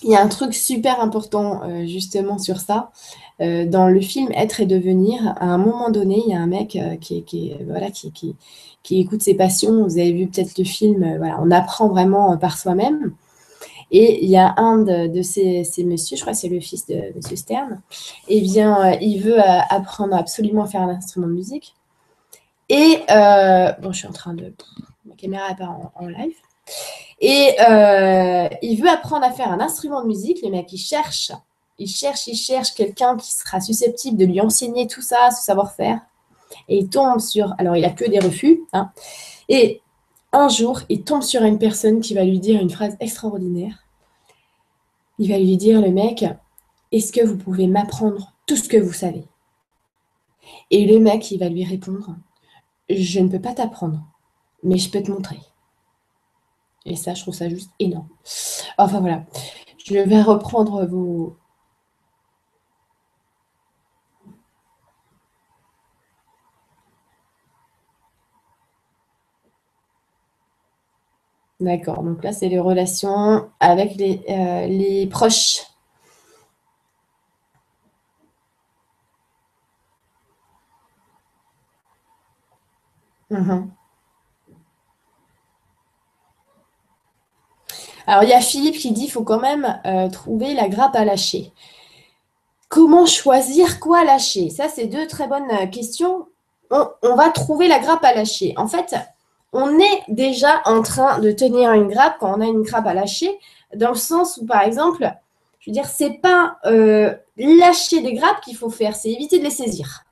Il 0.04 0.10
y 0.10 0.16
a 0.16 0.22
un 0.22 0.28
truc 0.28 0.54
super 0.54 1.00
important 1.00 1.62
euh, 1.64 1.86
justement 1.86 2.38
sur 2.38 2.60
ça. 2.60 2.92
Euh, 3.42 3.66
dans 3.66 3.88
le 3.88 4.02
film 4.02 4.30
Être 4.34 4.60
et 4.60 4.66
devenir, 4.66 5.34
à 5.38 5.46
un 5.46 5.58
moment 5.58 5.90
donné, 5.90 6.22
il 6.26 6.32
y 6.32 6.36
a 6.36 6.40
un 6.40 6.48
mec 6.48 6.78
qui, 7.00 7.24
qui, 7.24 7.54
voilà, 7.66 7.90
qui, 7.90 8.12
qui, 8.12 9.00
écoute 9.00 9.22
ses 9.22 9.34
passions. 9.34 9.84
Vous 9.84 9.98
avez 9.98 10.12
vu 10.12 10.28
peut-être 10.28 10.58
le 10.58 10.66
film. 10.66 11.18
voilà, 11.18 11.40
on 11.42 11.50
apprend 11.52 11.88
vraiment 11.88 12.38
par 12.38 12.58
soi-même. 12.58 13.14
Et 13.94 14.24
il 14.24 14.30
y 14.30 14.38
a 14.38 14.56
un 14.58 14.80
de, 14.80 15.22
ces, 15.22 15.64
messieurs, 15.86 16.18
je 16.18 16.22
crois 16.22 16.34
que 16.34 16.40
c'est 16.40 16.50
le 16.50 16.60
fils 16.60 16.88
de 16.88 16.96
M. 16.96 17.22
Stern, 17.22 17.80
et 18.28 18.40
eh 18.40 18.42
bien, 18.42 18.94
euh, 18.94 18.98
il 19.00 19.22
veut 19.22 19.40
euh, 19.40 19.60
apprendre 19.70 20.16
absolument 20.16 20.64
à 20.64 20.66
faire 20.66 20.82
un 20.82 20.90
instrument 20.90 21.28
de 21.28 21.34
musique. 21.34 21.76
Et, 22.74 23.04
euh, 23.10 23.72
bon, 23.82 23.92
je 23.92 24.00
suis 24.00 24.08
en 24.08 24.14
train 24.14 24.34
de... 24.34 24.54
Ma 25.06 25.16
caméra 25.16 25.50
n'est 25.50 25.56
pas 25.56 25.70
en, 25.96 26.08
live. 26.08 26.36
Et 27.20 27.56
il 28.62 28.82
veut 28.82 28.90
apprendre 28.90 29.26
à 29.26 29.32
faire 29.32 29.52
un 29.52 29.60
instrument 29.60 30.02
de 30.02 30.08
musique. 30.08 30.42
Le 30.42 30.50
mec, 30.50 30.72
il 30.74 30.78
cherche, 30.78 31.32
il 31.78 31.88
cherche, 31.88 32.28
il 32.28 32.36
cherche 32.36 32.74
quelqu'un 32.74 33.16
qui 33.18 33.32
sera 33.32 33.62
susceptible 33.62 34.18
de 34.18 34.26
lui 34.26 34.42
enseigner 34.42 34.88
tout 34.88 35.02
ça, 35.02 35.30
ce 35.32 35.44
savoir-faire. 35.44 36.00
Et 36.68 36.78
il 36.78 36.90
tombe 36.90 37.20
sur... 37.20 37.54
Alors, 37.58 37.76
il 37.76 37.86
a 37.86 37.92
que 37.92 38.10
des 38.10 38.20
refus. 38.20 38.62
Hein. 38.74 38.92
Et 39.50 39.82
un 40.32 40.50
jour, 40.50 40.82
il 40.90 41.04
tombe 41.04 41.22
sur 41.22 41.44
une 41.44 41.60
personne 41.60 42.00
qui 42.00 42.14
va 42.14 42.24
lui 42.24 42.40
dire 42.40 42.62
une 42.62 42.72
phrase 42.72 42.98
extraordinaire 43.00 43.84
il 45.20 45.30
va 45.30 45.38
lui 45.38 45.58
dire, 45.58 45.82
le 45.82 45.92
mec, 45.92 46.26
est-ce 46.92 47.12
que 47.12 47.26
vous 47.26 47.38
pouvez 47.38 47.68
m'apprendre 47.68 48.34
tout 48.46 48.56
ce 48.56 48.68
que 48.68 48.78
vous 48.78 48.94
savez? 48.94 49.24
Et 50.72 50.86
le 50.86 51.00
mec, 51.00 51.32
il 51.32 51.40
va 51.40 51.50
lui 51.50 51.64
répondre, 51.64 52.16
je 52.90 53.20
ne 53.20 53.30
peux 53.30 53.42
pas 53.42 53.54
t'apprendre, 53.54 54.02
mais 54.64 54.78
je 54.78 54.90
peux 54.90 55.02
te 55.04 55.12
montrer. 55.12 55.40
Et 56.86 56.96
ça, 56.96 57.14
je 57.14 57.22
trouve 57.22 57.34
ça 57.34 57.50
juste 57.50 57.72
énorme. 57.80 58.08
Enfin 58.78 59.00
voilà, 59.00 59.26
je 59.86 59.96
vais 59.98 60.22
reprendre 60.22 60.86
vos, 60.86 61.38
D'accord, 71.60 72.04
donc 72.04 72.24
là, 72.24 72.34
c'est 72.34 72.50
les 72.50 72.60
relations 72.60 73.50
avec 73.60 73.96
les, 73.96 74.22
euh, 74.30 74.68
les 74.68 75.08
proches. 75.08 75.62
Mhm. 83.34 83.72
Alors, 88.06 88.24
il 88.24 88.30
y 88.30 88.34
a 88.34 88.42
Philippe 88.42 88.76
qui 88.76 88.92
dit 88.92 89.04
qu'il 89.04 89.12
faut 89.12 89.24
quand 89.24 89.40
même 89.40 89.80
euh, 89.86 90.10
trouver 90.10 90.54
la 90.54 90.68
grappe 90.68 90.96
à 90.96 91.06
lâcher. 91.06 91.52
Comment 92.70 93.06
choisir 93.06 93.80
quoi 93.80 94.04
lâcher? 94.04 94.50
Ça, 94.50 94.68
c'est 94.68 94.88
deux 94.88 95.08
très 95.08 95.28
bonnes 95.28 95.50
euh, 95.52 95.68
questions. 95.68 96.28
On, 96.70 97.16
va 97.16 97.30
trouver 97.30 97.68
la 97.68 97.80
grappe 97.80 98.04
à 98.04 98.14
lâcher. 98.14 98.54
En 98.58 98.68
fait, 98.68 98.96
on 99.52 99.80
est 99.80 100.04
déjà 100.08 100.62
en 100.66 100.82
train 100.82 101.20
de 101.20 101.32
tenir 101.32 101.72
une 101.74 101.88
grappe 101.88 102.18
quand 102.20 102.36
on 102.36 102.42
a 102.42 102.46
une 102.46 102.64
grappe 102.64 102.88
à 102.88 102.96
lâcher, 102.96 103.40
dans 103.76 103.90
le 103.90 103.96
sens 103.96 104.38
où, 104.38 104.46
par 104.46 104.64
exemple, 104.64 105.12
je 105.60 105.70
veux 105.70 105.74
dire, 105.74 105.86
c'est 105.86 106.20
pas 106.20 106.58
euh, 106.66 107.14
lâcher 107.38 108.02
des 108.02 108.14
grappes 108.14 108.42
qu'il 108.42 108.58
faut 108.58 108.72
faire, 108.72 108.96
c'est 108.96 109.12
éviter 109.12 109.38
de 109.38 109.44
les 109.44 109.52
saisir. 109.52 110.03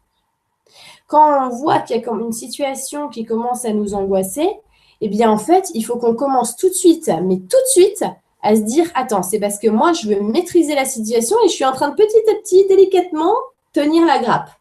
Quand 1.12 1.46
on 1.46 1.50
voit 1.50 1.80
qu'il 1.80 1.98
y 1.98 2.00
a 2.00 2.02
comme 2.02 2.22
une 2.22 2.32
situation 2.32 3.10
qui 3.10 3.26
commence 3.26 3.66
à 3.66 3.74
nous 3.74 3.94
angoisser, 3.94 4.50
eh 5.02 5.10
bien, 5.10 5.30
en 5.30 5.38
fait, 5.38 5.70
il 5.74 5.84
faut 5.84 5.98
qu'on 5.98 6.16
commence 6.16 6.56
tout 6.56 6.70
de 6.70 6.74
suite, 6.74 7.12
mais 7.24 7.36
tout 7.36 7.58
de 7.58 7.72
suite, 7.72 8.06
à 8.42 8.56
se 8.56 8.62
dire, 8.62 8.90
attends, 8.96 9.22
c'est 9.22 9.40
parce 9.40 9.60
que 9.60 9.68
moi, 9.68 9.92
je 9.92 10.08
veux 10.08 10.22
maîtriser 10.22 10.74
la 10.74 10.86
situation 10.86 11.36
et 11.44 11.50
je 11.50 11.54
suis 11.54 11.66
en 11.66 11.74
train 11.74 11.90
de 11.90 11.96
petit 11.96 12.30
à 12.32 12.36
petit, 12.36 12.66
délicatement, 12.70 13.36
tenir 13.74 14.06
la 14.06 14.20
grappe. 14.20 14.52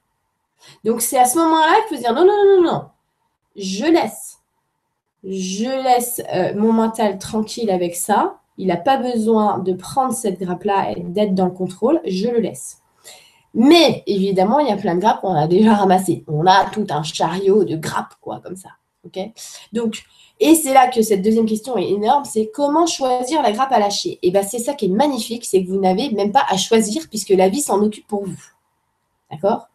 Donc, 0.84 1.03
c'est 1.03 1.18
à 1.18 1.26
ce 1.26 1.38
moment-là 1.38 1.76
qu'il 1.86 1.96
faut 1.96 2.03
dire, 2.03 2.14
non, 2.14 2.24
non, 2.24 2.44
non, 2.44 2.62
non, 2.62 2.84
je 3.55 3.84
laisse 3.84 4.40
je 5.24 5.84
laisse 5.84 6.22
euh, 6.34 6.55
mon 6.55 6.72
mental 6.72 7.18
tranquille 7.18 7.70
avec 7.70 7.94
ça. 7.94 8.38
Il 8.57 8.68
n'a 8.68 8.76
pas 8.76 8.96
besoin 8.96 9.59
de 9.59 9.72
prendre 9.72 10.12
cette 10.12 10.40
grappe-là 10.40 10.92
et 10.92 11.01
d'être 11.01 11.34
dans 11.34 11.46
le 11.46 11.51
contrôle. 11.51 12.01
Je 12.07 12.28
le 12.28 12.40
laisse. 12.40 12.78
Mais 13.55 14.03
évidemment, 14.07 14.59
il 14.61 14.68
y 14.68 14.72
a 14.72 14.76
plein 14.76 14.94
de 14.94 15.01
grappes 15.01 15.20
qu'on 15.20 15.34
a 15.34 15.46
déjà 15.46 15.74
ramassées. 15.74 16.24
On 16.28 16.46
a 16.46 16.66
tout 16.66 16.86
un 16.90 17.03
chariot 17.03 17.64
de 17.64 17.76
grappes, 17.76 18.14
quoi, 18.20 18.40
comme 18.40 18.57
ça. 18.57 18.70
OK? 19.05 19.18
Donc, 19.72 20.03
et 20.38 20.55
c'est 20.55 20.72
là 20.72 20.88
que 20.88 21.03
cette 21.03 21.22
deuxième 21.22 21.46
question 21.46 21.76
est 21.76 21.90
énorme, 21.90 22.24
c'est 22.24 22.51
comment 22.53 22.86
choisir 22.86 23.42
la 23.42 23.53
grappe 23.53 23.72
à 23.72 23.78
lâcher? 23.78 24.18
Et 24.22 24.30
bien, 24.30 24.42
c'est 24.42 24.59
ça 24.59 24.74
qui 24.74 24.86
est 24.86 24.88
magnifique, 24.88 25.44
c'est 25.44 25.62
que 25.62 25.68
vous 25.68 25.80
n'avez 25.80 26.11
même 26.11 26.32
pas 26.32 26.44
à 26.48 26.57
choisir 26.57 27.09
puisque 27.09 27.30
la 27.30 27.48
vie 27.48 27.61
s'en 27.61 27.82
occupe 27.82 28.07
pour 28.07 28.24
vous. 28.24 28.42
D'accord? 29.30 29.68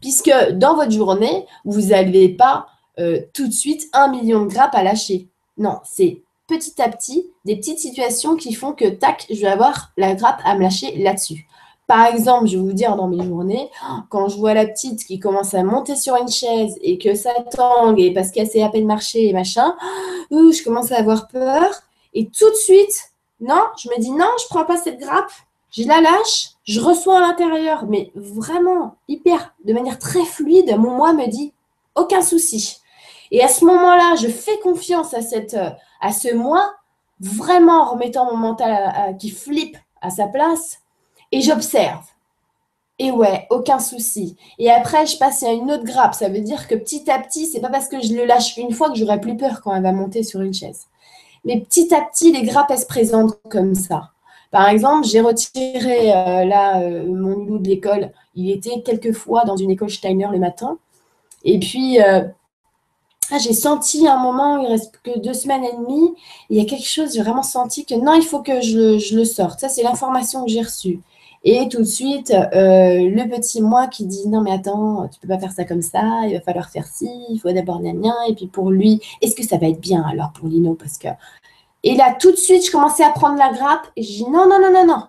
Puisque 0.00 0.32
dans 0.52 0.74
votre 0.74 0.90
journée, 0.90 1.46
vous 1.64 1.88
n'avez 1.88 2.28
pas 2.28 2.66
euh, 2.98 3.20
tout 3.32 3.46
de 3.46 3.52
suite 3.52 3.88
un 3.92 4.08
million 4.08 4.44
de 4.44 4.48
grappes 4.48 4.74
à 4.74 4.82
lâcher. 4.82 5.28
Non, 5.56 5.78
c'est 5.84 6.22
petit 6.48 6.80
à 6.82 6.88
petit 6.88 7.30
des 7.44 7.56
petites 7.56 7.78
situations 7.78 8.34
qui 8.34 8.54
font 8.54 8.72
que, 8.72 8.88
tac, 8.88 9.26
je 9.30 9.40
vais 9.40 9.46
avoir 9.46 9.92
la 9.96 10.14
grappe 10.14 10.40
à 10.44 10.56
me 10.56 10.62
lâcher 10.62 10.96
là-dessus. 10.96 11.47
Par 11.88 12.04
exemple, 12.04 12.46
je 12.46 12.58
vais 12.58 12.62
vous 12.62 12.74
dire 12.74 12.96
dans 12.96 13.08
mes 13.08 13.24
journées, 13.24 13.70
quand 14.10 14.28
je 14.28 14.36
vois 14.36 14.52
la 14.52 14.66
petite 14.66 15.06
qui 15.06 15.18
commence 15.18 15.54
à 15.54 15.62
monter 15.62 15.96
sur 15.96 16.16
une 16.16 16.28
chaise 16.28 16.76
et 16.82 16.98
que 16.98 17.14
ça 17.14 17.30
tangue 17.50 17.98
et 17.98 18.12
parce 18.12 18.30
qu'elle 18.30 18.46
sait 18.46 18.62
à 18.62 18.68
peine 18.68 18.86
marcher 18.86 19.26
et 19.26 19.32
machin, 19.32 19.74
je 20.30 20.62
commence 20.62 20.92
à 20.92 20.98
avoir 20.98 21.28
peur. 21.28 21.64
Et 22.12 22.26
tout 22.28 22.50
de 22.50 22.56
suite, 22.56 23.12
non, 23.40 23.62
je 23.82 23.88
me 23.88 23.98
dis 23.98 24.10
non, 24.10 24.28
je 24.38 24.48
prends 24.50 24.66
pas 24.66 24.76
cette 24.76 25.00
grappe, 25.00 25.32
je 25.70 25.84
la 25.84 26.02
lâche, 26.02 26.50
je 26.64 26.78
reçois 26.78 27.18
à 27.18 27.20
l'intérieur, 27.22 27.86
mais 27.88 28.12
vraiment 28.14 28.96
hyper, 29.08 29.54
de 29.64 29.72
manière 29.72 29.98
très 29.98 30.26
fluide, 30.26 30.76
mon 30.78 30.90
moi 30.90 31.14
me 31.14 31.26
dit 31.26 31.54
aucun 31.94 32.20
souci. 32.20 32.82
Et 33.30 33.42
à 33.42 33.48
ce 33.48 33.64
moment-là, 33.64 34.14
je 34.20 34.28
fais 34.28 34.58
confiance 34.58 35.14
à, 35.14 35.22
cette, 35.22 35.56
à 36.02 36.12
ce 36.12 36.34
moi, 36.34 36.74
vraiment 37.18 37.80
en 37.80 37.92
remettant 37.92 38.26
mon 38.26 38.36
mental 38.36 39.16
qui 39.18 39.30
flippe 39.30 39.78
à 40.02 40.10
sa 40.10 40.26
place 40.26 40.80
et 41.32 41.40
j'observe. 41.40 42.04
Et 43.00 43.12
ouais, 43.12 43.46
aucun 43.50 43.78
souci. 43.78 44.36
Et 44.58 44.70
après, 44.70 45.06
je 45.06 45.18
passe 45.18 45.42
à 45.44 45.52
une 45.52 45.70
autre 45.70 45.84
grappe. 45.84 46.14
Ça 46.14 46.28
veut 46.28 46.40
dire 46.40 46.66
que 46.66 46.74
petit 46.74 47.08
à 47.10 47.20
petit, 47.20 47.46
c'est 47.46 47.60
pas 47.60 47.68
parce 47.68 47.88
que 47.88 48.00
je 48.02 48.12
le 48.12 48.24
lâche 48.24 48.56
une 48.56 48.72
fois 48.72 48.90
que 48.90 48.96
j'aurai 48.96 49.20
plus 49.20 49.36
peur 49.36 49.60
quand 49.62 49.72
elle 49.74 49.84
va 49.84 49.92
monter 49.92 50.24
sur 50.24 50.40
une 50.40 50.54
chaise. 50.54 50.86
Mais 51.44 51.60
petit 51.60 51.94
à 51.94 52.00
petit, 52.00 52.32
les 52.32 52.42
grappes, 52.42 52.70
elles 52.70 52.80
se 52.80 52.86
présentent 52.86 53.38
comme 53.48 53.74
ça. 53.76 54.10
Par 54.50 54.68
exemple, 54.68 55.06
j'ai 55.06 55.20
retiré 55.20 56.12
euh, 56.12 56.44
là 56.44 56.80
euh, 56.80 57.06
mon 57.06 57.36
loup 57.36 57.58
de 57.58 57.68
l'école. 57.68 58.12
Il 58.34 58.50
était 58.50 58.82
quelques 58.82 59.12
fois 59.12 59.44
dans 59.44 59.56
une 59.56 59.70
école 59.70 59.90
Steiner 59.90 60.28
le 60.32 60.38
matin. 60.38 60.78
Et 61.44 61.60
puis, 61.60 62.00
euh, 62.00 62.22
ah, 63.30 63.38
j'ai 63.38 63.52
senti 63.52 64.08
un 64.08 64.18
moment, 64.18 64.58
il 64.58 64.66
reste 64.66 65.00
que 65.04 65.18
deux 65.18 65.34
semaines 65.34 65.64
et 65.64 65.76
demie. 65.76 66.14
Il 66.50 66.56
y 66.56 66.60
a 66.60 66.64
quelque 66.64 66.86
chose, 66.86 67.14
j'ai 67.14 67.22
vraiment 67.22 67.42
senti 67.42 67.84
que 67.84 67.94
non, 67.94 68.14
il 68.14 68.24
faut 68.24 68.42
que 68.42 68.60
je, 68.60 68.98
je 68.98 69.16
le 69.16 69.24
sorte. 69.24 69.60
Ça, 69.60 69.68
c'est 69.68 69.82
l'information 69.82 70.44
que 70.44 70.50
j'ai 70.50 70.62
reçue. 70.62 71.00
Et 71.44 71.68
tout 71.68 71.78
de 71.78 71.84
suite, 71.84 72.30
euh, 72.32 73.08
le 73.08 73.28
petit 73.28 73.62
moi 73.62 73.86
qui 73.86 74.06
dit 74.06 74.28
non 74.28 74.40
mais 74.40 74.52
attends, 74.52 75.08
tu 75.08 75.20
peux 75.20 75.28
pas 75.28 75.38
faire 75.38 75.52
ça 75.52 75.64
comme 75.64 75.82
ça, 75.82 76.22
il 76.26 76.34
va 76.34 76.40
falloir 76.40 76.68
faire 76.68 76.86
ci, 76.86 77.08
il 77.30 77.38
faut 77.38 77.52
d'abord 77.52 77.80
gna 77.80 77.92
gna. 77.92 78.14
Et 78.28 78.34
puis 78.34 78.46
pour 78.46 78.70
lui, 78.70 79.00
est-ce 79.22 79.34
que 79.34 79.44
ça 79.44 79.56
va 79.56 79.68
être 79.68 79.80
bien 79.80 80.02
alors 80.02 80.32
pour 80.32 80.48
Lino? 80.48 80.74
Parce 80.74 80.98
que 80.98 81.08
et 81.84 81.94
là 81.96 82.16
tout 82.18 82.32
de 82.32 82.36
suite, 82.36 82.66
je 82.66 82.72
commençais 82.72 83.04
à 83.04 83.10
prendre 83.10 83.38
la 83.38 83.52
grappe 83.52 83.86
et 83.96 84.02
je 84.02 84.08
dis 84.08 84.24
non 84.24 84.48
non 84.48 84.58
non 84.60 84.72
non 84.72 84.86
non. 84.86 85.02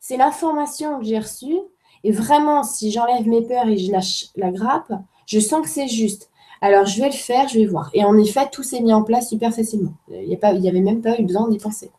C'est 0.00 0.16
l'information 0.16 0.98
que 0.98 1.04
j'ai 1.04 1.18
reçue 1.18 1.58
et 2.02 2.12
vraiment 2.12 2.62
si 2.62 2.90
j'enlève 2.90 3.26
mes 3.28 3.42
peurs 3.42 3.68
et 3.68 3.78
je 3.78 3.92
lâche 3.92 4.26
la 4.36 4.50
grappe, 4.50 4.92
je 5.26 5.38
sens 5.40 5.62
que 5.62 5.68
c'est 5.68 5.88
juste. 5.88 6.30
Alors 6.60 6.86
je 6.86 7.00
vais 7.00 7.08
le 7.08 7.12
faire, 7.12 7.48
je 7.48 7.58
vais 7.58 7.66
voir. 7.66 7.90
Et 7.94 8.04
en 8.04 8.16
effet, 8.18 8.48
tout 8.50 8.62
s'est 8.62 8.80
mis 8.80 8.92
en 8.92 9.02
place 9.02 9.28
super 9.28 9.54
facilement. 9.54 9.94
Il 10.10 10.28
n'y 10.28 10.68
avait 10.68 10.80
même 10.80 11.00
pas 11.00 11.18
eu 11.18 11.24
besoin 11.24 11.48
d'y 11.48 11.58
penser. 11.58 11.90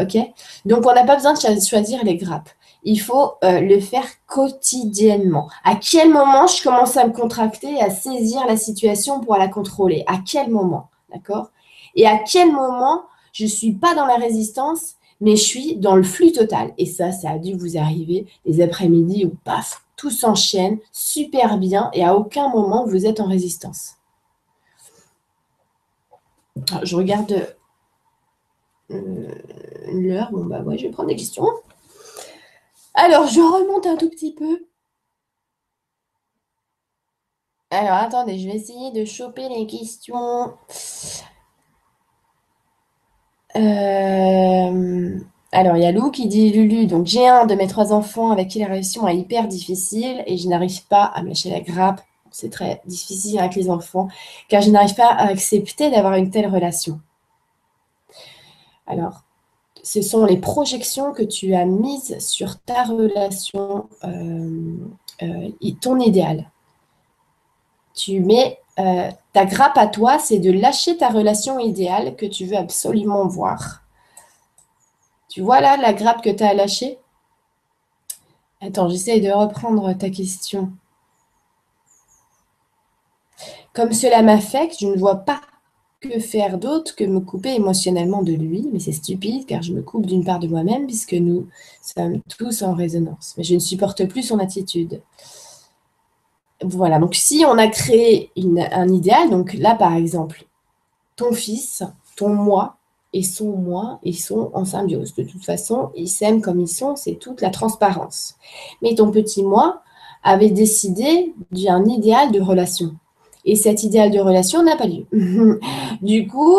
OK 0.00 0.16
Donc, 0.64 0.86
on 0.86 0.94
n'a 0.94 1.04
pas 1.04 1.16
besoin 1.16 1.34
de 1.34 1.60
choisir 1.60 2.02
les 2.04 2.16
grappes. 2.16 2.48
Il 2.84 2.98
faut 2.98 3.34
euh, 3.44 3.60
le 3.60 3.78
faire 3.80 4.06
quotidiennement. 4.26 5.48
À 5.64 5.76
quel 5.76 6.10
moment 6.10 6.46
je 6.46 6.62
commence 6.62 6.96
à 6.96 7.06
me 7.06 7.12
contracter, 7.12 7.80
à 7.80 7.90
saisir 7.90 8.44
la 8.46 8.56
situation 8.56 9.20
pour 9.20 9.36
la 9.36 9.48
contrôler? 9.48 10.04
À 10.06 10.18
quel 10.26 10.50
moment? 10.50 10.88
D'accord? 11.12 11.50
Et 11.94 12.06
à 12.06 12.18
quel 12.18 12.50
moment 12.50 13.02
je 13.32 13.44
ne 13.44 13.48
suis 13.48 13.72
pas 13.72 13.94
dans 13.94 14.06
la 14.06 14.16
résistance, 14.16 14.94
mais 15.20 15.36
je 15.36 15.42
suis 15.42 15.76
dans 15.76 15.94
le 15.94 16.02
flux 16.02 16.32
total? 16.32 16.72
Et 16.78 16.86
ça, 16.86 17.12
ça 17.12 17.30
a 17.30 17.38
dû 17.38 17.54
vous 17.54 17.76
arriver 17.76 18.26
les 18.46 18.60
après-midi 18.60 19.26
où, 19.26 19.36
paf, 19.44 19.82
tout 19.96 20.10
s'enchaîne 20.10 20.78
super 20.90 21.58
bien 21.58 21.88
et 21.92 22.04
à 22.04 22.16
aucun 22.16 22.48
moment 22.48 22.84
vous 22.84 23.06
êtes 23.06 23.20
en 23.20 23.26
résistance. 23.26 23.98
je 26.82 26.96
regarde 26.96 27.54
l'heure. 29.92 30.30
Bon, 30.32 30.44
bah 30.44 30.60
ouais, 30.62 30.78
je 30.78 30.86
vais 30.86 30.92
prendre 30.92 31.08
des 31.08 31.16
questions. 31.16 31.46
Alors, 32.94 33.26
je 33.26 33.40
remonte 33.40 33.86
un 33.86 33.96
tout 33.96 34.08
petit 34.10 34.34
peu. 34.34 34.66
Alors, 37.70 37.94
attendez, 37.94 38.38
je 38.38 38.48
vais 38.48 38.56
essayer 38.56 38.92
de 38.92 39.04
choper 39.04 39.48
les 39.48 39.66
questions. 39.66 40.52
Euh, 43.56 45.18
alors, 45.52 45.76
il 45.76 45.82
y 45.82 45.86
a 45.86 45.92
Lou 45.92 46.10
qui 46.10 46.28
dit 46.28 46.50
Lulu, 46.50 46.86
donc 46.86 47.06
j'ai 47.06 47.26
un 47.26 47.46
de 47.46 47.54
mes 47.54 47.66
trois 47.66 47.92
enfants 47.92 48.30
avec 48.30 48.48
qui 48.48 48.58
la 48.58 48.66
relation 48.66 49.08
est 49.08 49.16
hyper 49.16 49.48
difficile 49.48 50.22
et 50.26 50.36
je 50.36 50.48
n'arrive 50.48 50.86
pas 50.86 51.04
à 51.04 51.22
me 51.22 51.28
lâcher 51.28 51.50
la 51.50 51.60
grappe. 51.60 52.02
C'est 52.30 52.50
très 52.50 52.80
difficile 52.86 53.38
avec 53.38 53.54
les 53.54 53.68
enfants 53.68 54.08
car 54.48 54.62
je 54.62 54.70
n'arrive 54.70 54.94
pas 54.94 55.08
à 55.08 55.28
accepter 55.28 55.90
d'avoir 55.90 56.14
une 56.14 56.30
telle 56.30 56.48
relation. 56.48 57.00
Alors, 58.92 59.22
ce 59.82 60.02
sont 60.02 60.26
les 60.26 60.36
projections 60.36 61.14
que 61.14 61.22
tu 61.22 61.54
as 61.54 61.64
mises 61.64 62.18
sur 62.18 62.60
ta 62.60 62.84
relation, 62.84 63.88
euh, 64.04 64.76
euh, 65.22 65.50
ton 65.80 65.98
idéal. 65.98 66.50
Tu 67.94 68.20
mets 68.20 68.60
euh, 68.78 69.10
ta 69.32 69.46
grappe 69.46 69.78
à 69.78 69.86
toi, 69.86 70.18
c'est 70.18 70.38
de 70.38 70.52
lâcher 70.52 70.98
ta 70.98 71.08
relation 71.08 71.58
idéale 71.58 72.16
que 72.16 72.26
tu 72.26 72.44
veux 72.44 72.56
absolument 72.56 73.26
voir. 73.26 73.82
Tu 75.30 75.40
vois 75.40 75.62
là 75.62 75.78
la 75.78 75.94
grappe 75.94 76.22
que 76.22 76.30
tu 76.30 76.44
as 76.44 76.52
lâchée 76.52 76.98
Attends, 78.60 78.90
j'essaie 78.90 79.20
de 79.20 79.30
reprendre 79.30 79.90
ta 79.94 80.10
question. 80.10 80.70
Comme 83.72 83.94
cela 83.94 84.22
m'affecte, 84.22 84.76
je 84.80 84.86
ne 84.86 84.98
vois 84.98 85.16
pas 85.16 85.40
que 86.02 86.18
faire 86.18 86.58
d'autre 86.58 86.94
que 86.96 87.04
me 87.04 87.20
couper 87.20 87.54
émotionnellement 87.54 88.22
de 88.22 88.32
lui 88.32 88.68
Mais 88.72 88.80
c'est 88.80 88.92
stupide 88.92 89.46
car 89.46 89.62
je 89.62 89.72
me 89.72 89.82
coupe 89.82 90.04
d'une 90.04 90.24
part 90.24 90.40
de 90.40 90.48
moi-même 90.48 90.86
puisque 90.86 91.14
nous 91.14 91.46
sommes 91.80 92.20
tous 92.36 92.62
en 92.62 92.74
résonance. 92.74 93.34
Mais 93.38 93.44
je 93.44 93.54
ne 93.54 93.60
supporte 93.60 94.06
plus 94.06 94.24
son 94.24 94.38
attitude. 94.38 95.00
Voilà, 96.62 96.98
donc 96.98 97.14
si 97.14 97.44
on 97.46 97.58
a 97.58 97.68
créé 97.68 98.30
un 98.36 98.88
idéal, 98.88 99.30
donc 99.30 99.54
là 99.54 99.74
par 99.74 99.94
exemple, 99.94 100.44
ton 101.16 101.32
fils, 101.32 101.82
ton 102.16 102.34
moi 102.34 102.76
et 103.12 103.22
son 103.22 103.56
moi, 103.56 103.98
ils 104.02 104.18
sont 104.18 104.50
en 104.54 104.64
symbiose. 104.64 105.14
De 105.14 105.24
toute 105.24 105.44
façon, 105.44 105.90
ils 105.94 106.08
s'aiment 106.08 106.40
comme 106.40 106.60
ils 106.60 106.68
sont, 106.68 106.96
c'est 106.96 107.14
toute 107.14 107.40
la 107.40 107.50
transparence. 107.50 108.36
Mais 108.80 108.94
ton 108.94 109.10
petit 109.10 109.42
moi 109.42 109.82
avait 110.22 110.50
décidé 110.50 111.34
d'un 111.50 111.84
idéal 111.84 112.32
de 112.32 112.40
relation. 112.40 112.96
Et 113.44 113.56
cet 113.56 113.82
idéal 113.82 114.10
de 114.10 114.20
relation 114.20 114.62
n'a 114.62 114.76
pas 114.76 114.86
lieu. 114.86 115.06
du 116.02 116.26
coup, 116.26 116.58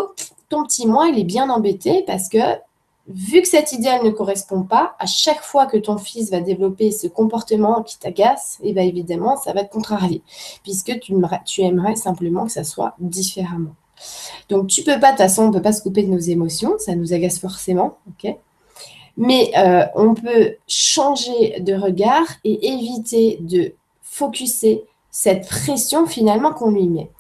ton 0.50 0.64
petit 0.64 0.86
moi, 0.86 1.08
il 1.08 1.20
est 1.20 1.24
bien 1.24 1.50
embêté 1.50 2.04
parce 2.06 2.30
que 2.30 2.38
vu 3.08 3.42
que 3.42 3.48
cet 3.48 3.74
idéal 3.74 4.04
ne 4.04 4.10
correspond 4.10 4.64
pas, 4.64 4.96
à 5.00 5.06
chaque 5.06 5.42
fois 5.42 5.66
que 5.66 5.78
ton 5.78 5.98
fils 5.98 6.32
va 6.32 6.40
développer 6.40 6.92
ce 6.92 7.08
comportement 7.08 7.84
qui 7.84 8.00
t'agace, 8.00 8.60
et 8.64 8.70
eh 8.70 8.74
bien 8.74 8.84
évidemment, 8.84 9.36
ça 9.36 9.54
va 9.54 9.64
te 9.64 9.74
contrarier, 9.74 10.22
puisque 10.64 11.00
tu, 11.00 11.14
tu 11.46 11.62
aimerais 11.62 11.96
simplement 11.96 12.46
que 12.46 12.52
ça 12.52 12.64
soit 12.64 12.96
différemment. 13.00 13.76
Donc, 14.50 14.68
tu 14.68 14.84
peux 14.84 15.00
pas, 15.00 15.12
de 15.12 15.18
toute 15.18 15.26
façon, 15.26 15.44
on 15.44 15.48
ne 15.50 15.54
peut 15.54 15.62
pas 15.62 15.74
se 15.74 15.82
couper 15.82 16.04
de 16.04 16.12
nos 16.12 16.20
émotions, 16.20 16.74
ça 16.78 16.96
nous 16.96 17.14
agace 17.14 17.40
forcément, 17.40 17.98
ok? 18.10 18.36
Mais 19.16 19.52
euh, 19.58 19.86
on 19.96 20.16
peut 20.16 20.56
changer 20.68 21.60
de 21.60 21.76
regard 21.76 22.26
et 22.44 22.68
éviter 22.68 23.38
de 23.42 23.74
focuser 24.02 24.86
cette 25.14 25.48
pression 25.48 26.08
finalement 26.08 26.52
qu'on 26.54 26.72
lui 26.72 26.90
met. 26.90 27.12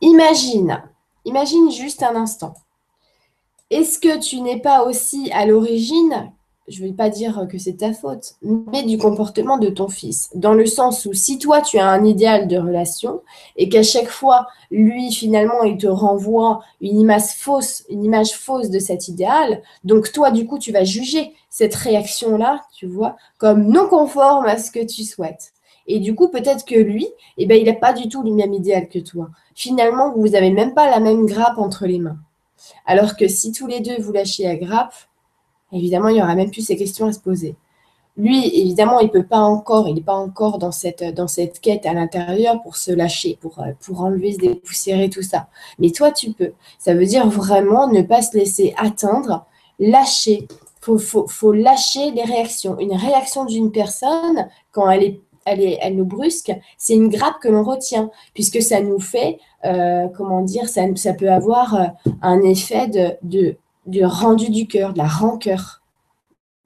Imagine, 0.00 0.82
imagine 1.24 1.70
juste 1.72 2.02
un 2.02 2.14
instant. 2.14 2.54
Est-ce 3.70 3.98
que 3.98 4.18
tu 4.18 4.40
n'es 4.40 4.60
pas 4.60 4.84
aussi 4.84 5.30
à 5.32 5.46
l'origine, 5.46 6.32
je 6.68 6.80
ne 6.80 6.86
vais 6.86 6.94
pas 6.94 7.08
dire 7.08 7.48
que 7.50 7.58
c'est 7.58 7.78
ta 7.78 7.92
faute, 7.92 8.36
mais 8.40 8.84
du 8.84 8.98
comportement 8.98 9.58
de 9.58 9.68
ton 9.68 9.88
fils? 9.88 10.30
Dans 10.34 10.54
le 10.54 10.64
sens 10.64 11.06
où 11.06 11.12
si 11.12 11.38
toi 11.38 11.60
tu 11.60 11.78
as 11.78 11.88
un 11.88 12.04
idéal 12.04 12.46
de 12.46 12.56
relation 12.56 13.20
et 13.56 13.68
qu'à 13.68 13.82
chaque 13.82 14.10
fois, 14.10 14.46
lui 14.70 15.12
finalement, 15.12 15.64
il 15.64 15.76
te 15.76 15.88
renvoie 15.88 16.60
une 16.80 17.00
image 17.00 17.34
fausse, 17.36 17.82
une 17.88 18.04
image 18.04 18.34
fausse 18.34 18.70
de 18.70 18.78
cet 18.78 19.08
idéal, 19.08 19.60
donc 19.82 20.12
toi 20.12 20.30
du 20.30 20.46
coup 20.46 20.60
tu 20.60 20.70
vas 20.70 20.84
juger 20.84 21.34
cette 21.48 21.74
réaction-là, 21.74 22.62
tu 22.72 22.86
vois, 22.86 23.16
comme 23.38 23.66
non 23.66 23.88
conforme 23.88 24.46
à 24.46 24.56
ce 24.56 24.70
que 24.70 24.84
tu 24.84 25.02
souhaites. 25.02 25.52
Et 25.90 25.98
du 25.98 26.14
coup, 26.14 26.28
peut-être 26.28 26.64
que 26.64 26.76
lui, 26.76 27.08
eh 27.36 27.46
ben, 27.46 27.60
il 27.60 27.66
n'a 27.66 27.74
pas 27.74 27.92
du 27.92 28.08
tout 28.08 28.22
le 28.22 28.32
même 28.32 28.52
idéal 28.54 28.88
que 28.88 29.00
toi. 29.00 29.28
Finalement, 29.56 30.12
vous 30.12 30.28
n'avez 30.28 30.50
même 30.50 30.72
pas 30.72 30.88
la 30.88 31.00
même 31.00 31.26
grappe 31.26 31.58
entre 31.58 31.84
les 31.84 31.98
mains. 31.98 32.18
Alors 32.86 33.16
que 33.16 33.26
si 33.26 33.50
tous 33.50 33.66
les 33.66 33.80
deux 33.80 34.00
vous 34.00 34.12
lâchez 34.12 34.44
la 34.44 34.54
grappe, 34.54 34.94
évidemment, 35.72 36.08
il 36.08 36.14
n'y 36.14 36.22
aura 36.22 36.36
même 36.36 36.52
plus 36.52 36.64
ces 36.64 36.76
questions 36.76 37.06
à 37.06 37.12
se 37.12 37.18
poser. 37.18 37.56
Lui, 38.16 38.46
évidemment, 38.60 39.00
il 39.00 39.10
peut 39.10 39.24
pas 39.24 39.40
encore, 39.40 39.88
il 39.88 39.94
n'est 39.94 40.00
pas 40.00 40.14
encore 40.14 40.58
dans 40.58 40.70
cette, 40.70 41.02
dans 41.02 41.26
cette 41.26 41.58
quête 41.58 41.86
à 41.86 41.92
l'intérieur 41.92 42.62
pour 42.62 42.76
se 42.76 42.92
lâcher, 42.92 43.36
pour, 43.40 43.58
euh, 43.58 43.72
pour 43.84 44.02
enlever, 44.02 44.34
se 44.34 44.38
dépoussiérer, 44.38 45.10
tout 45.10 45.22
ça. 45.22 45.48
Mais 45.80 45.90
toi, 45.90 46.12
tu 46.12 46.32
peux. 46.32 46.52
Ça 46.78 46.94
veut 46.94 47.06
dire 47.06 47.28
vraiment 47.28 47.88
ne 47.88 48.02
pas 48.02 48.22
se 48.22 48.36
laisser 48.36 48.74
atteindre, 48.76 49.44
lâcher. 49.80 50.46
Il 50.86 50.98
faut, 50.98 51.26
faut 51.26 51.52
lâcher 51.52 52.12
les 52.12 52.22
réactions. 52.22 52.78
Une 52.78 52.94
réaction 52.94 53.44
d'une 53.44 53.72
personne, 53.72 54.48
quand 54.72 54.88
elle 54.88 55.02
est 55.02 55.20
elle, 55.52 55.96
nous 55.96 56.04
brusque, 56.04 56.52
c'est 56.76 56.94
une 56.94 57.08
grappe 57.08 57.38
que 57.40 57.48
l'on 57.48 57.62
retient, 57.62 58.10
puisque 58.34 58.62
ça 58.62 58.80
nous 58.80 59.00
fait, 59.00 59.38
euh, 59.64 60.08
comment 60.16 60.42
dire, 60.42 60.68
ça, 60.68 60.82
peut 61.12 61.30
avoir 61.30 61.74
euh, 61.74 61.86
un 62.22 62.42
effet 62.42 62.88
de, 62.88 63.56
rendu 64.04 64.50
du 64.50 64.66
cœur, 64.66 64.92
de 64.92 64.98
la 64.98 65.08
rancœur. 65.08 65.82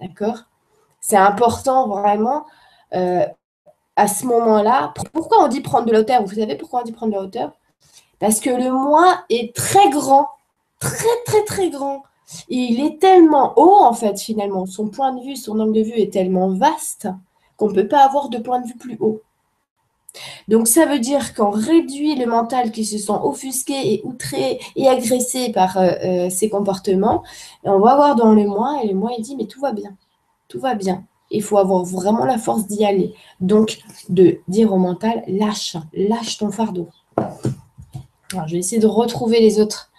D'accord? 0.01 0.45
C'est 1.01 1.17
important 1.17 1.89
vraiment 1.89 2.45
euh, 2.95 3.27
à 3.97 4.09
ce 4.09 4.27
moment-là. 4.27 4.93
Pourquoi 5.13 5.45
on 5.45 5.49
dit 5.49 5.61
prendre 5.61 5.87
de 5.87 5.93
la 5.93 6.01
hauteur? 6.01 6.23
Vous 6.23 6.35
savez 6.35 6.57
pourquoi 6.57 6.81
on 6.81 6.85
dit 6.85 6.93
prendre 6.93 7.13
de 7.13 7.19
la 7.19 7.25
hauteur? 7.25 7.53
Parce 8.19 8.41
que 8.41 8.51
le 8.51 8.71
moi 8.71 9.25
est 9.29 9.55
très 9.55 9.91
grand, 9.91 10.29
très 10.81 11.23
très 11.27 11.45
très 11.45 11.71
grand. 11.71 12.03
Il 12.49 12.85
est 12.85 13.01
tellement 13.01 13.53
haut 13.57 13.83
en 13.83 13.93
fait 13.93 14.19
finalement. 14.19 14.67
Son 14.67 14.89
point 14.89 15.13
de 15.13 15.23
vue, 15.23 15.37
son 15.37 15.61
angle 15.61 15.75
de 15.75 15.83
vue 15.83 16.01
est 16.01 16.13
tellement 16.13 16.49
vaste 16.49 17.09
qu'on 17.57 17.69
ne 17.69 17.75
peut 17.75 17.89
pas 17.89 18.05
avoir 18.05 18.29
de 18.29 18.39
point 18.39 18.61
de 18.61 18.67
vue 18.67 18.77
plus 18.77 18.97
haut. 19.01 19.23
Donc 20.47 20.69
ça 20.69 20.87
veut 20.87 21.01
dire 21.01 21.35
qu'on 21.35 21.51
réduit 21.51 22.15
le 22.15 22.27
mental 22.27 22.71
qui 22.71 22.85
se 22.85 22.99
sent 22.99 23.19
offusqué 23.23 23.95
et 23.95 24.01
outré 24.05 24.61
et 24.77 24.89
agressé 24.89 25.51
par 25.51 25.77
euh, 25.77 25.91
euh, 26.05 26.31
ces 26.31 26.49
comportements. 26.49 27.25
On 27.65 27.81
va 27.81 27.97
voir 27.97 28.15
dans 28.15 28.33
le 28.33 28.47
moi 28.47 28.81
et 28.85 28.89
le 28.89 28.95
moi 28.95 29.11
il 29.19 29.23
dit 29.23 29.35
mais 29.35 29.47
tout 29.47 29.61
va 29.61 29.73
bien 29.73 29.97
tout 30.55 30.61
va 30.61 30.75
bien. 30.75 31.05
Il 31.31 31.43
faut 31.43 31.59
avoir 31.59 31.85
vraiment 31.85 32.25
la 32.25 32.39
force 32.39 32.67
d'y 32.67 32.85
aller. 32.85 33.13
Donc, 33.41 33.79
de 34.09 34.39
dire 34.47 34.73
au 34.73 34.79
mental, 34.79 35.25
lâche, 35.27 35.77
lâche 35.93 36.39
ton 36.39 36.51
fardeau. 36.51 36.89
je 37.19 38.53
vais 38.53 38.59
essayer 38.59 38.81
de 38.81 38.87
retrouver 38.87 39.41
les 39.41 39.61
autres 39.61 39.91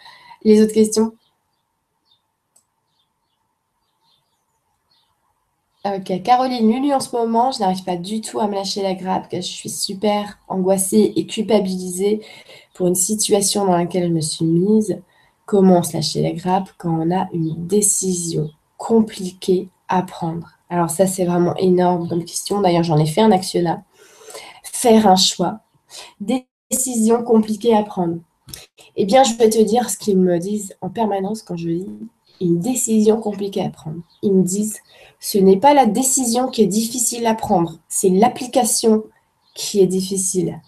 questions. 0.74 1.14
Ok, 5.86 6.24
Caroline, 6.24 6.72
Lulu 6.72 6.94
en 6.94 7.00
ce 7.00 7.16
moment, 7.16 7.52
je 7.52 7.60
n'arrive 7.60 7.84
pas 7.84 7.96
du 7.96 8.20
tout 8.20 8.40
à 8.40 8.48
me 8.48 8.56
lâcher 8.56 8.82
la 8.82 8.96
grappe, 8.96 9.30
car 9.30 9.40
je 9.42 9.46
suis 9.46 9.70
super 9.70 10.40
angoissée 10.48 11.14
et 11.16 11.28
culpabilisée 11.28 12.22
pour 12.74 12.88
une 12.88 12.96
situation 12.96 13.68
dans 13.68 13.78
laquelle 13.78 14.08
je 14.08 14.14
me 14.14 14.22
suis 14.22 14.46
mise. 14.46 15.00
Comment 15.46 15.84
se 15.84 15.94
lâcher 15.94 16.24
la 16.24 16.32
grappe 16.32 16.70
quand 16.80 16.90
on 16.90 17.16
a 17.16 17.28
une 17.34 17.68
décision 17.68 18.50
compliquée 18.78 19.70
apprendre 19.88 20.58
Alors 20.72 20.90
ça, 20.90 21.06
c'est 21.06 21.24
vraiment 21.24 21.56
énorme 21.58 22.10
comme 22.10 22.26
question. 22.26 22.62
D'ailleurs, 22.62 22.82
j'en 22.82 22.98
ai 22.98 23.06
fait 23.06 23.22
un 23.22 23.32
actionnat. 23.32 23.84
Faire 24.64 25.06
un 25.06 25.16
choix. 25.16 25.60
Décision 26.20 27.22
compliquée 27.24 27.76
à 27.76 27.84
prendre. 27.84 28.18
Eh 28.96 29.06
bien, 29.06 29.24
je 29.24 29.36
vais 29.36 29.52
te 29.52 29.62
dire 29.62 29.88
ce 29.92 30.00
qu'ils 30.00 30.18
me 30.18 30.40
disent 30.40 30.76
en 30.82 30.90
permanence 30.90 31.44
quand 31.44 31.58
je 31.58 31.70
dis 31.70 32.10
une 32.42 32.60
décision 32.60 33.20
compliquée 33.20 33.64
à 33.64 33.70
prendre. 33.70 34.02
Ils 34.22 34.34
me 34.34 34.44
disent, 34.44 34.80
ce 35.20 35.38
n'est 35.38 35.58
pas 35.58 35.74
la 35.74 35.86
décision 35.86 36.48
qui 36.50 36.62
est 36.62 36.68
difficile 36.68 37.26
à 37.26 37.36
prendre, 37.36 37.80
c'est 37.88 38.10
l'application 38.10 39.04
qui 39.54 39.80
est 39.80 39.88
difficile. 39.88 40.60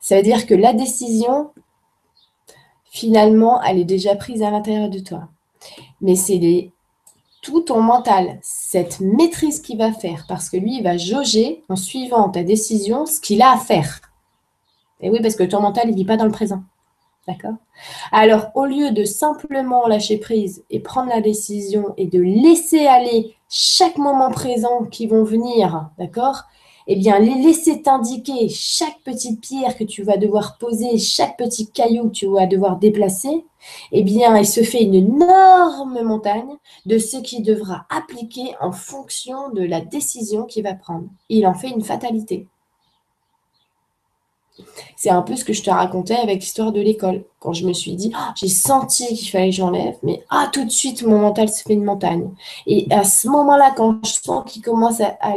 Ça 0.00 0.16
veut 0.16 0.22
dire 0.22 0.46
que 0.46 0.54
la 0.54 0.72
décision, 0.72 1.50
finalement, 2.90 3.62
elle 3.62 3.78
est 3.78 3.84
déjà 3.84 4.16
prise 4.16 4.42
à 4.42 4.50
l'intérieur 4.50 4.88
de 4.88 4.98
toi. 4.98 5.28
Mais 6.00 6.16
c'est 6.16 6.70
tout 7.42 7.60
ton 7.60 7.80
mental, 7.80 8.38
cette 8.42 9.00
maîtrise 9.00 9.60
qu'il 9.60 9.78
va 9.78 9.92
faire, 9.92 10.26
parce 10.28 10.48
que 10.48 10.56
lui, 10.56 10.76
il 10.76 10.82
va 10.82 10.96
jauger 10.96 11.64
en 11.68 11.76
suivant 11.76 12.28
ta 12.30 12.44
décision 12.44 13.04
ce 13.04 13.20
qu'il 13.20 13.42
a 13.42 13.52
à 13.52 13.58
faire. 13.58 14.00
Et 15.00 15.10
oui, 15.10 15.18
parce 15.20 15.34
que 15.34 15.42
ton 15.42 15.60
mental, 15.60 15.88
il 15.88 15.92
ne 15.92 15.96
vit 15.96 16.04
pas 16.04 16.16
dans 16.16 16.24
le 16.24 16.30
présent. 16.30 16.62
D'accord 17.28 17.54
Alors, 18.10 18.50
au 18.54 18.64
lieu 18.64 18.90
de 18.90 19.04
simplement 19.04 19.86
lâcher 19.86 20.18
prise 20.18 20.64
et 20.70 20.80
prendre 20.80 21.08
la 21.08 21.20
décision 21.20 21.94
et 21.96 22.06
de 22.06 22.20
laisser 22.20 22.86
aller 22.86 23.36
chaque 23.48 23.98
moment 23.98 24.30
présent 24.30 24.84
qui 24.90 25.06
vont 25.06 25.22
venir, 25.22 25.90
d'accord 25.98 26.44
eh 26.86 26.96
bien, 26.96 27.18
les 27.18 27.34
laisser 27.34 27.82
t'indiquer 27.82 28.48
chaque 28.48 29.00
petite 29.04 29.40
pierre 29.40 29.76
que 29.76 29.84
tu 29.84 30.02
vas 30.02 30.16
devoir 30.16 30.58
poser, 30.58 30.98
chaque 30.98 31.36
petit 31.36 31.70
caillou 31.70 32.08
que 32.08 32.14
tu 32.14 32.26
vas 32.26 32.46
devoir 32.46 32.76
déplacer, 32.78 33.44
eh 33.92 34.02
bien, 34.02 34.36
il 34.36 34.46
se 34.46 34.62
fait 34.62 34.82
une 34.82 34.94
énorme 34.94 36.02
montagne 36.02 36.56
de 36.86 36.98
ce 36.98 37.18
qu'il 37.18 37.44
devra 37.44 37.86
appliquer 37.88 38.54
en 38.60 38.72
fonction 38.72 39.50
de 39.50 39.62
la 39.62 39.80
décision 39.80 40.44
qu'il 40.44 40.64
va 40.64 40.74
prendre. 40.74 41.06
Il 41.28 41.46
en 41.46 41.54
fait 41.54 41.68
une 41.70 41.84
fatalité. 41.84 42.48
C'est 44.96 45.10
un 45.10 45.22
peu 45.22 45.36
ce 45.36 45.44
que 45.44 45.52
je 45.52 45.62
te 45.62 45.70
racontais 45.70 46.16
avec 46.16 46.40
l'histoire 46.40 46.72
de 46.72 46.80
l'école. 46.80 47.24
Quand 47.40 47.52
je 47.52 47.66
me 47.66 47.72
suis 47.72 47.94
dit, 47.94 48.12
ah, 48.14 48.32
j'ai 48.36 48.48
senti 48.48 49.06
qu'il 49.14 49.28
fallait 49.28 49.50
que 49.50 49.56
j'enlève, 49.56 49.96
mais 50.02 50.24
ah, 50.30 50.48
tout 50.52 50.64
de 50.64 50.70
suite, 50.70 51.02
mon 51.02 51.18
mental 51.18 51.48
se 51.48 51.62
fait 51.62 51.74
une 51.74 51.84
montagne. 51.84 52.30
Et 52.66 52.86
à 52.90 53.04
ce 53.04 53.28
moment-là, 53.28 53.72
quand 53.76 54.04
je 54.04 54.12
sens 54.12 54.50
qu'il 54.50 54.62
commence 54.62 55.00
à, 55.00 55.34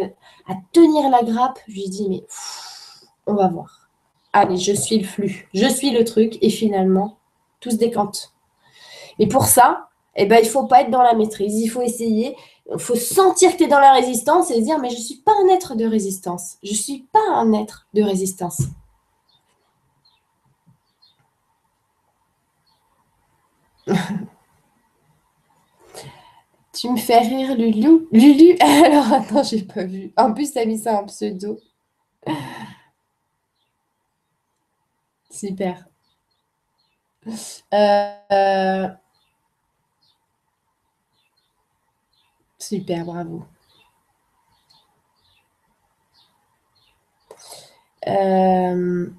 tenir 0.74 1.10
la 1.10 1.24
grappe, 1.24 1.60
je 1.68 1.74
lui 1.74 1.90
dis, 1.90 2.08
mais 2.10 2.24
on 3.26 3.34
va 3.34 3.48
voir. 3.48 3.90
Allez, 4.34 4.58
je 4.58 4.74
suis 4.74 5.00
le 5.00 5.06
flux, 5.06 5.48
je 5.54 5.68
suis 5.68 5.92
le 5.92 6.04
truc, 6.04 6.38
et 6.42 6.50
finalement, 6.50 7.18
tout 7.62 7.72
se 7.72 7.78
décante. 7.78 8.34
Et 9.18 9.28
pour 9.28 9.46
ça, 9.46 9.90
eh 10.16 10.26
ben, 10.26 10.40
il 10.42 10.46
ne 10.46 10.52
faut 10.52 10.66
pas 10.66 10.82
être 10.82 10.92
dans 10.92 11.02
la 11.02 11.14
maîtrise, 11.14 11.56
il 11.60 11.68
faut 11.68 11.82
essayer, 11.82 12.36
il 12.72 12.80
faut 12.80 12.96
sentir 12.96 13.54
que 13.54 13.58
tu 13.58 13.64
es 13.64 13.68
dans 13.68 13.80
la 13.80 13.94
résistance 13.94 14.52
et 14.52 14.62
dire, 14.62 14.80
mais 14.80 14.90
je 14.90 14.96
ne 14.96 15.02
suis 15.02 15.18
pas 15.18 15.34
un 15.44 15.48
être 15.48 15.76
de 15.76 15.86
résistance. 15.86 16.58
Je 16.64 16.72
ne 16.72 16.76
suis 16.76 17.08
pas 17.12 17.34
un 17.34 17.54
être 17.54 17.88
de 17.94 18.04
résistance. 18.04 18.62
Tu 26.74 26.90
me 26.90 26.98
fais 26.98 27.20
rire, 27.20 27.56
Lulu. 27.56 28.08
Lulu, 28.12 28.58
alors 28.60 29.14
attends, 29.14 29.44
j'ai 29.44 29.64
pas 29.64 29.84
vu. 29.84 30.14
En 30.18 30.34
plus, 30.34 30.52
t'as 30.54 30.66
mis 30.66 30.78
ça 30.78 31.02
en 31.02 31.06
pseudo. 31.06 31.58
Super. 35.30 35.86
Euh, 37.74 38.88
super, 42.60 43.06
bravo. 43.06 43.46
Euh, 48.08 49.10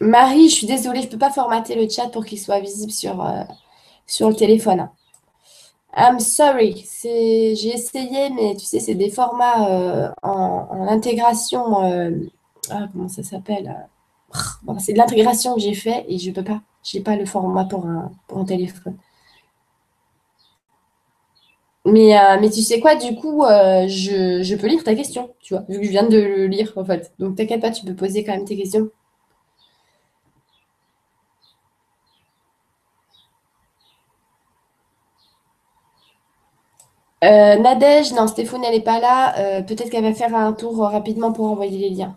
Marie, 0.00 0.48
je 0.48 0.54
suis 0.54 0.66
désolée, 0.66 1.00
je 1.00 1.06
ne 1.06 1.10
peux 1.10 1.18
pas 1.18 1.30
formater 1.30 1.74
le 1.74 1.88
chat 1.88 2.08
pour 2.08 2.24
qu'il 2.24 2.38
soit 2.38 2.60
visible 2.60 2.92
sur, 2.92 3.24
euh, 3.24 3.42
sur 4.06 4.28
le 4.28 4.34
téléphone. 4.36 4.88
I'm 5.96 6.20
sorry. 6.20 6.86
J'ai 7.02 7.74
essayé, 7.74 8.30
mais 8.30 8.54
tu 8.56 8.64
sais, 8.64 8.80
c'est 8.80 8.94
des 8.94 9.10
formats 9.10 9.68
euh, 9.68 10.10
en, 10.22 10.86
intégration. 10.88 11.84
Euh, 11.84 12.10
ah, 12.70 12.88
comment 12.92 13.08
ça 13.08 13.22
s'appelle 13.24 13.88
C'est 14.78 14.92
de 14.92 14.98
l'intégration 14.98 15.54
que 15.54 15.60
j'ai 15.60 15.74
fait 15.74 16.04
et 16.08 16.18
je 16.18 16.30
ne 16.30 16.34
peux 16.34 16.44
pas. 16.44 16.60
Je 16.84 16.98
n'ai 16.98 17.04
pas 17.04 17.16
le 17.16 17.26
format 17.26 17.64
pour 17.64 17.86
un, 17.86 18.12
pour 18.28 18.38
un 18.38 18.44
téléphone. 18.44 18.96
Mais, 21.84 22.14
tu 22.50 22.62
sais 22.62 22.80
quoi, 22.80 22.96
du 22.96 23.14
coup, 23.16 23.44
je, 23.44 24.42
je, 24.42 24.54
peux 24.56 24.66
lire 24.66 24.84
ta 24.84 24.94
question, 24.94 25.30
tu 25.40 25.54
vois, 25.54 25.64
vu 25.68 25.78
que 25.80 25.84
je 25.84 25.90
viens 25.90 26.06
de 26.06 26.18
le 26.18 26.46
lire, 26.46 26.72
en 26.76 26.84
fait. 26.84 27.12
Donc, 27.18 27.36
t'inquiète 27.36 27.62
pas, 27.62 27.70
tu 27.70 27.84
peux 27.84 27.94
poser 27.94 28.24
quand 28.24 28.32
même 28.32 28.44
tes 28.44 28.56
questions. 28.56 28.90
Euh, 37.24 37.56
Nadège, 37.56 38.12
non, 38.12 38.26
Stéphane, 38.26 38.64
elle 38.64 38.74
n'est 38.74 38.80
pas 38.82 38.98
là. 39.00 39.36
Euh, 39.38 39.62
peut-être 39.62 39.90
qu'elle 39.90 40.02
va 40.04 40.14
faire 40.14 40.34
un 40.34 40.52
tour 40.52 40.78
rapidement 40.78 41.32
pour 41.32 41.46
envoyer 41.46 41.78
les 41.78 41.90
liens. 41.90 42.16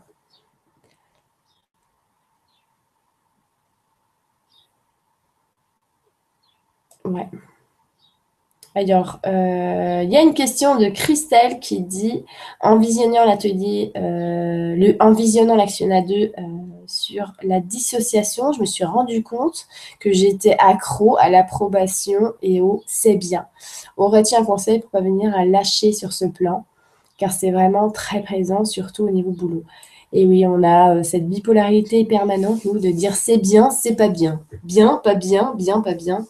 Ouais. 7.06 7.30
Alors, 8.74 9.20
euh, 9.26 10.02
il 10.04 10.10
y 10.12 10.16
a 10.16 10.22
une 10.22 10.34
question 10.34 10.78
de 10.78 10.86
Christelle 10.88 11.60
qui 11.60 11.82
dit 11.82 12.24
en 12.62 12.78
visionnant 12.78 13.26
l'atelier, 13.26 13.92
le, 13.96 14.96
en 15.02 15.12
visionnant 15.12 15.56
l'actionnat 15.56 16.02
2 16.02 16.32
sur 16.92 17.34
la 17.44 17.60
dissociation, 17.60 18.52
je 18.52 18.62
me 18.62 18.66
suis 18.66 18.84
rendu 18.84 19.24
compte 19.24 19.68
que 20.00 20.12
j'étais 20.12 20.56
accro 20.60 21.18
à 21.18 21.30
l'approbation 21.30 22.34
et 22.42 22.62
au 22.62 22.84
c'est 22.86 23.16
bien. 23.16 23.48
Retient 23.98 24.42
un 24.42 24.46
conseil 24.46 24.80
pour 24.80 24.90
pas 24.90 25.02
venir 25.02 25.36
à 25.36 25.46
lâcher 25.46 25.94
sur 25.94 26.12
ce 26.12 26.26
plan, 26.26 26.66
car 27.18 27.32
c'est 27.32 27.52
vraiment 27.52 27.90
très 27.90 28.22
présent, 28.22 28.66
surtout 28.66 29.06
au 29.06 29.12
niveau 29.12 29.32
boulot. 29.32 29.64
Et 30.14 30.26
oui, 30.26 30.46
on 30.46 30.62
a 30.64 30.96
euh, 30.96 31.04
cette 31.04 31.30
bipolarité 31.30 32.04
permanente, 32.04 32.66
nous, 32.66 32.80
de 32.80 32.92
dire 32.92 33.16
c'est 33.16 33.38
bien, 33.38 33.70
c'est 33.70 33.96
pas 33.96 34.10
bien. 34.10 34.42
Bien, 34.64 35.00
pas 35.02 35.16
bien, 35.16 35.54
bien, 35.56 35.80
pas 35.80 35.94
bien. 35.94 36.26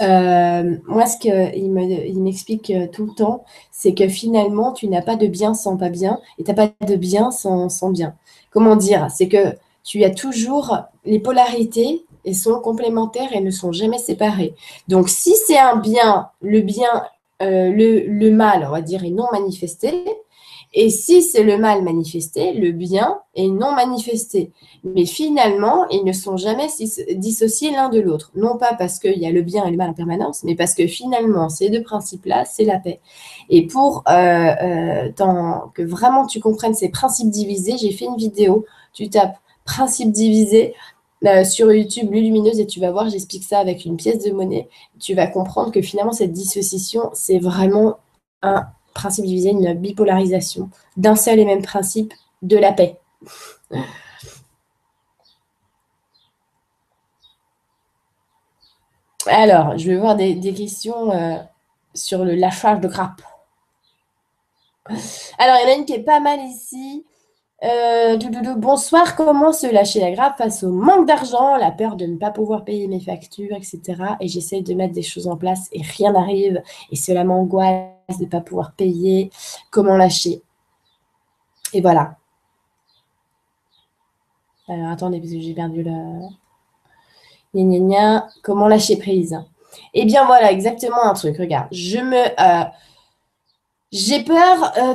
Euh, 0.00 0.76
moi, 0.86 1.06
ce 1.06 1.18
qu'il 1.18 2.22
m'explique 2.22 2.70
euh, 2.70 2.86
tout 2.86 3.06
le 3.06 3.14
temps, 3.14 3.44
c'est 3.70 3.94
que 3.94 4.08
finalement, 4.08 4.72
tu 4.72 4.88
n'as 4.88 5.02
pas 5.02 5.16
de 5.16 5.26
bien 5.26 5.54
sans 5.54 5.76
pas 5.76 5.88
bien, 5.88 6.20
et 6.38 6.44
tu 6.44 6.50
n'as 6.50 6.54
pas 6.54 6.86
de 6.86 6.96
bien 6.96 7.30
sans, 7.30 7.90
bien. 7.90 8.14
Comment 8.50 8.76
dire? 8.76 9.08
C'est 9.10 9.28
que 9.28 9.56
tu 9.84 10.04
as 10.04 10.10
toujours 10.10 10.78
les 11.04 11.20
polarités 11.20 12.04
et 12.24 12.34
sont 12.34 12.60
complémentaires 12.60 13.32
et 13.32 13.40
ne 13.40 13.50
sont 13.50 13.72
jamais 13.72 13.98
séparées. 13.98 14.54
Donc, 14.88 15.08
si 15.08 15.34
c'est 15.46 15.58
un 15.58 15.76
bien, 15.76 16.30
le 16.40 16.60
bien, 16.60 17.04
euh, 17.42 17.70
le, 17.70 18.30
mal, 18.30 18.64
on 18.66 18.70
va 18.70 18.80
dire, 18.80 19.04
est 19.04 19.10
non 19.10 19.26
manifesté, 19.32 20.04
Et 20.78 20.90
si 20.90 21.22
c'est 21.22 21.42
le 21.42 21.56
mal 21.56 21.82
manifesté, 21.82 22.52
le 22.52 22.70
bien 22.70 23.18
est 23.34 23.48
non 23.48 23.72
manifesté. 23.72 24.52
Mais 24.84 25.06
finalement, 25.06 25.88
ils 25.88 26.04
ne 26.04 26.12
sont 26.12 26.36
jamais 26.36 26.66
dissociés 27.14 27.70
l'un 27.70 27.88
de 27.88 27.98
l'autre. 27.98 28.30
Non 28.36 28.58
pas 28.58 28.74
parce 28.74 28.98
qu'il 28.98 29.18
y 29.18 29.26
a 29.26 29.30
le 29.30 29.40
bien 29.40 29.64
et 29.64 29.70
le 29.70 29.78
mal 29.78 29.88
en 29.88 29.94
permanence, 29.94 30.44
mais 30.44 30.54
parce 30.54 30.74
que 30.74 30.86
finalement, 30.86 31.48
ces 31.48 31.70
deux 31.70 31.82
principes-là, 31.82 32.44
c'est 32.44 32.64
la 32.64 32.78
paix. 32.78 33.00
Et 33.48 33.66
pour 33.66 34.04
euh, 34.06 34.12
euh, 34.12 35.68
que 35.72 35.82
vraiment 35.82 36.26
tu 36.26 36.40
comprennes 36.40 36.74
ces 36.74 36.90
principes 36.90 37.30
divisés, 37.30 37.78
j'ai 37.78 37.92
fait 37.92 38.04
une 38.04 38.16
vidéo. 38.16 38.66
Tu 38.92 39.08
tapes 39.08 39.38
principes 39.64 40.12
divisés 40.12 40.74
euh, 41.24 41.44
sur 41.44 41.72
YouTube 41.72 42.12
Lumineuse 42.12 42.60
et 42.60 42.66
tu 42.66 42.80
vas 42.80 42.90
voir, 42.90 43.08
j'explique 43.08 43.44
ça 43.44 43.60
avec 43.60 43.86
une 43.86 43.96
pièce 43.96 44.22
de 44.22 44.30
monnaie. 44.30 44.68
Tu 45.00 45.14
vas 45.14 45.26
comprendre 45.26 45.72
que 45.72 45.80
finalement, 45.80 46.12
cette 46.12 46.32
dissociation, 46.32 47.08
c'est 47.14 47.38
vraiment 47.38 47.96
un 48.42 48.66
principe 48.96 49.24
divisé, 49.26 49.50
une 49.50 49.74
bipolarisation 49.74 50.70
d'un 50.96 51.14
seul 51.14 51.38
et 51.38 51.44
même 51.44 51.62
principe 51.62 52.12
de 52.42 52.56
la 52.56 52.72
paix. 52.72 52.98
Alors, 59.26 59.76
je 59.76 59.90
vais 59.90 59.96
voir 59.96 60.16
des, 60.16 60.38
questions 60.54 61.10
euh, 61.12 61.36
sur 61.94 62.24
le 62.24 62.34
lâchage 62.34 62.80
de 62.80 62.88
grappe. 62.88 63.22
Alors, 65.38 65.56
il 65.58 65.62
y 65.62 65.70
en 65.70 65.74
a 65.74 65.78
une 65.78 65.84
qui 65.84 65.94
est 65.94 66.04
pas 66.04 66.20
mal 66.20 66.40
ici. 66.40 67.04
Euh, 67.64 68.18
bonsoir, 68.56 69.16
comment 69.16 69.52
se 69.52 69.66
lâcher 69.66 69.98
la 70.00 70.12
grappe 70.12 70.38
face 70.38 70.62
au 70.62 70.70
manque 70.70 71.08
d'argent, 71.08 71.56
la 71.56 71.72
peur 71.72 71.96
de 71.96 72.06
ne 72.06 72.16
pas 72.16 72.30
pouvoir 72.30 72.64
payer 72.64 72.86
mes 72.86 73.00
factures, 73.00 73.56
etc. 73.56 73.80
Et 74.20 74.28
j'essaye 74.28 74.62
de 74.62 74.74
mettre 74.74 74.94
des 74.94 75.02
choses 75.02 75.26
en 75.26 75.36
place 75.36 75.68
et 75.72 75.82
rien 75.82 76.12
n'arrive. 76.12 76.62
Et 76.92 76.96
cela 76.96 77.24
m'angoisse 77.24 77.95
de 78.08 78.24
ne 78.24 78.28
pas 78.28 78.40
pouvoir 78.40 78.72
payer. 78.72 79.30
Comment 79.70 79.96
lâcher 79.96 80.42
Et 81.72 81.80
voilà. 81.80 82.16
Alors 84.68 84.90
attendez, 84.90 85.20
parce 85.20 85.32
que 85.32 85.40
j'ai 85.40 85.54
perdu 85.54 85.82
le. 85.82 86.28
Comment 88.42 88.68
lâcher 88.68 88.96
prise 88.96 89.40
Eh 89.94 90.04
bien 90.04 90.26
voilà, 90.26 90.52
exactement 90.52 91.02
un 91.04 91.14
truc. 91.14 91.38
Regarde, 91.38 91.68
je 91.72 91.98
me. 91.98 92.40
Euh, 92.40 92.64
j'ai 93.92 94.22
peur 94.24 94.72
euh, 94.78 94.94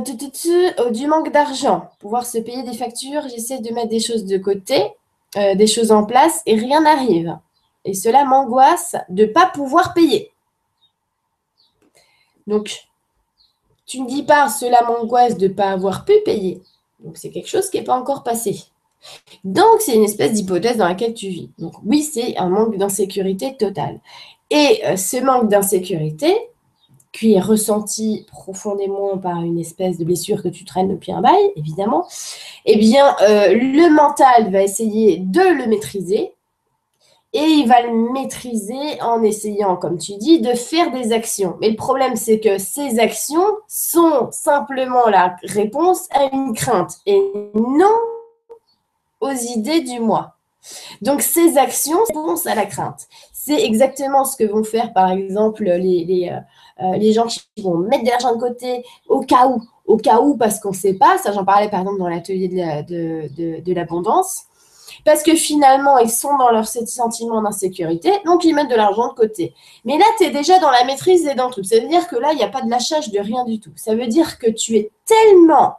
euh, 0.80 0.92
du 0.92 1.08
manque 1.08 1.32
d'argent. 1.32 1.90
Pouvoir 2.00 2.26
se 2.26 2.38
payer 2.38 2.64
des 2.64 2.74
factures, 2.78 3.28
j'essaie 3.30 3.60
de 3.60 3.74
mettre 3.74 3.90
des 3.90 4.00
choses 4.00 4.26
de 4.26 4.38
côté, 4.38 4.94
euh, 5.38 5.56
des 5.56 5.68
choses 5.68 5.92
en 5.92 6.06
place 6.06 6.42
et 6.46 6.56
rien 6.56 6.82
n'arrive. 6.82 7.38
Et 7.86 7.94
cela 7.94 8.26
m'angoisse 8.26 8.96
de 9.10 9.26
ne 9.26 9.32
pas 9.32 9.48
pouvoir 9.48 9.94
payer. 9.94 10.32
Donc, 12.48 12.90
tu 13.92 14.00
ne 14.00 14.08
dis 14.08 14.24
pas 14.24 14.48
cela 14.48 14.84
m'angoisse 14.84 15.38
de 15.38 15.50
ne 15.50 15.54
pas 15.54 15.72
avoir 15.72 16.06
pu 16.06 16.14
payer. 16.24 16.62
Donc, 17.04 17.18
c'est 17.18 17.30
quelque 17.30 17.50
chose 17.50 17.70
qui 17.70 17.78
n'est 17.78 17.84
pas 17.84 18.00
encore 18.00 18.24
passé. 18.24 18.64
Donc, 19.44 19.82
c'est 19.82 19.96
une 19.96 20.06
espèce 20.06 20.32
d'hypothèse 20.32 20.78
dans 20.78 20.88
laquelle 20.88 21.14
tu 21.14 21.28
vis. 21.28 21.50
Donc, 21.60 21.74
oui, 21.86 22.02
c'est 22.02 22.38
un 22.38 22.48
manque 22.48 22.78
d'insécurité 22.78 23.58
totale. 23.58 24.00
Et 24.50 24.82
ce 24.96 25.18
manque 25.22 25.50
d'insécurité, 25.50 26.34
qui 27.12 27.34
est 27.34 27.42
ressenti 27.42 28.26
profondément 28.32 29.18
par 29.18 29.42
une 29.42 29.60
espèce 29.60 29.98
de 29.98 30.06
blessure 30.06 30.42
que 30.42 30.48
tu 30.48 30.64
traînes 30.64 30.88
depuis 30.88 31.12
un 31.12 31.20
bail, 31.20 31.52
évidemment, 31.58 32.08
eh 32.66 32.78
bien, 32.78 33.14
euh, 33.24 33.54
le 33.54 33.94
mental 33.94 34.52
va 34.54 34.64
essayer 34.64 35.18
de 35.18 35.42
le 35.42 35.68
maîtriser 35.68 36.34
et 37.34 37.44
il 37.44 37.68
va 37.68 37.82
le 37.82 38.12
maîtriser 38.12 39.02
en 39.02 39.24
essayant, 39.24 39.78
comme 39.78 39.98
tu 39.98 40.18
dis, 40.18 40.42
de 40.42 40.54
faire 40.54 40.92
des 40.92 41.14
actions. 41.14 41.56
Mais 41.62 41.70
le 41.70 41.78
problème, 41.78 42.16
c'est 42.18 42.40
que 42.40 42.58
ces 42.58 43.00
actions 43.00 43.46
sont 43.68 44.30
simplement 44.32 45.08
la 45.08 45.38
réponse 45.44 46.08
à 46.12 46.26
une 46.34 46.54
crainte 46.54 46.98
et 47.06 47.22
non 47.54 47.96
aux 49.22 49.32
idées 49.32 49.82
du 49.82 50.00
moi. 50.00 50.36
Donc, 51.02 51.22
ces 51.22 51.58
actions 51.58 51.98
répondent 52.08 52.38
à 52.46 52.56
la 52.56 52.66
crainte. 52.66 53.08
C'est 53.34 53.64
exactement 53.64 54.26
ce 54.26 54.36
que 54.36 54.44
vont 54.44 54.64
faire, 54.64 54.92
par 54.94 55.10
exemple, 55.12 55.64
les, 55.64 56.30
euh, 56.32 56.86
euh, 56.86 56.98
les 56.98 57.14
gens 57.14 57.26
qui 57.28 57.42
vont 57.64 57.78
mettre 57.78 58.04
de 58.04 58.10
l'argent 58.10 58.36
de 58.36 58.40
côté 58.40 58.84
au 59.08 59.22
cas 59.22 59.48
où, 59.48 59.62
au 59.86 59.98
cas 59.98 60.20
où, 60.20 60.36
parce 60.36 60.60
qu'on 60.60 60.70
ne 60.70 60.76
sait 60.76 60.94
pas. 60.96 61.18
Ça, 61.18 61.32
j'en 61.32 61.46
parlais 61.46 61.70
par 61.70 61.80
exemple 61.80 62.00
dans 62.00 62.10
l'atelier 62.10 62.48
de 62.50 63.74
l'abondance. 63.74 64.46
Parce 65.06 65.24
que 65.24 65.36
finalement, 65.36 65.98
ils 65.98 66.10
sont 66.10 66.38
dans 66.38 66.52
leur 66.52 66.68
sentiment 66.68 67.42
d'insécurité, 67.42 68.12
donc 68.26 68.44
ils 68.44 68.54
mettent 68.54 68.70
de 68.70 68.76
l'argent 68.76 69.10
de 69.10 69.14
côté. 69.14 69.54
Mais 69.86 69.98
là, 69.98 70.06
tu 70.18 70.26
es 70.26 70.32
déjà 70.32 70.60
dans 70.60 70.72
la 70.72 70.84
maîtrise 70.84 71.26
et 71.26 71.36
dans 71.36 71.50
tout. 71.50 71.64
Ça 71.64 71.80
veut 71.80 71.88
dire 71.88 72.08
que 72.08 72.16
là, 72.16 72.34
il 72.34 72.38
n'y 72.38 72.44
a 72.44 72.50
pas 72.50 72.62
de 72.62 72.70
lâchage 72.70 73.10
de 73.10 73.20
rien 73.20 73.46
du 73.46 73.60
tout. 73.60 73.72
Ça 73.76 73.96
veut 73.96 74.08
dire 74.08 74.38
que 74.38 74.50
tu 74.50 74.78
es 74.78 74.92
tellement, 75.06 75.78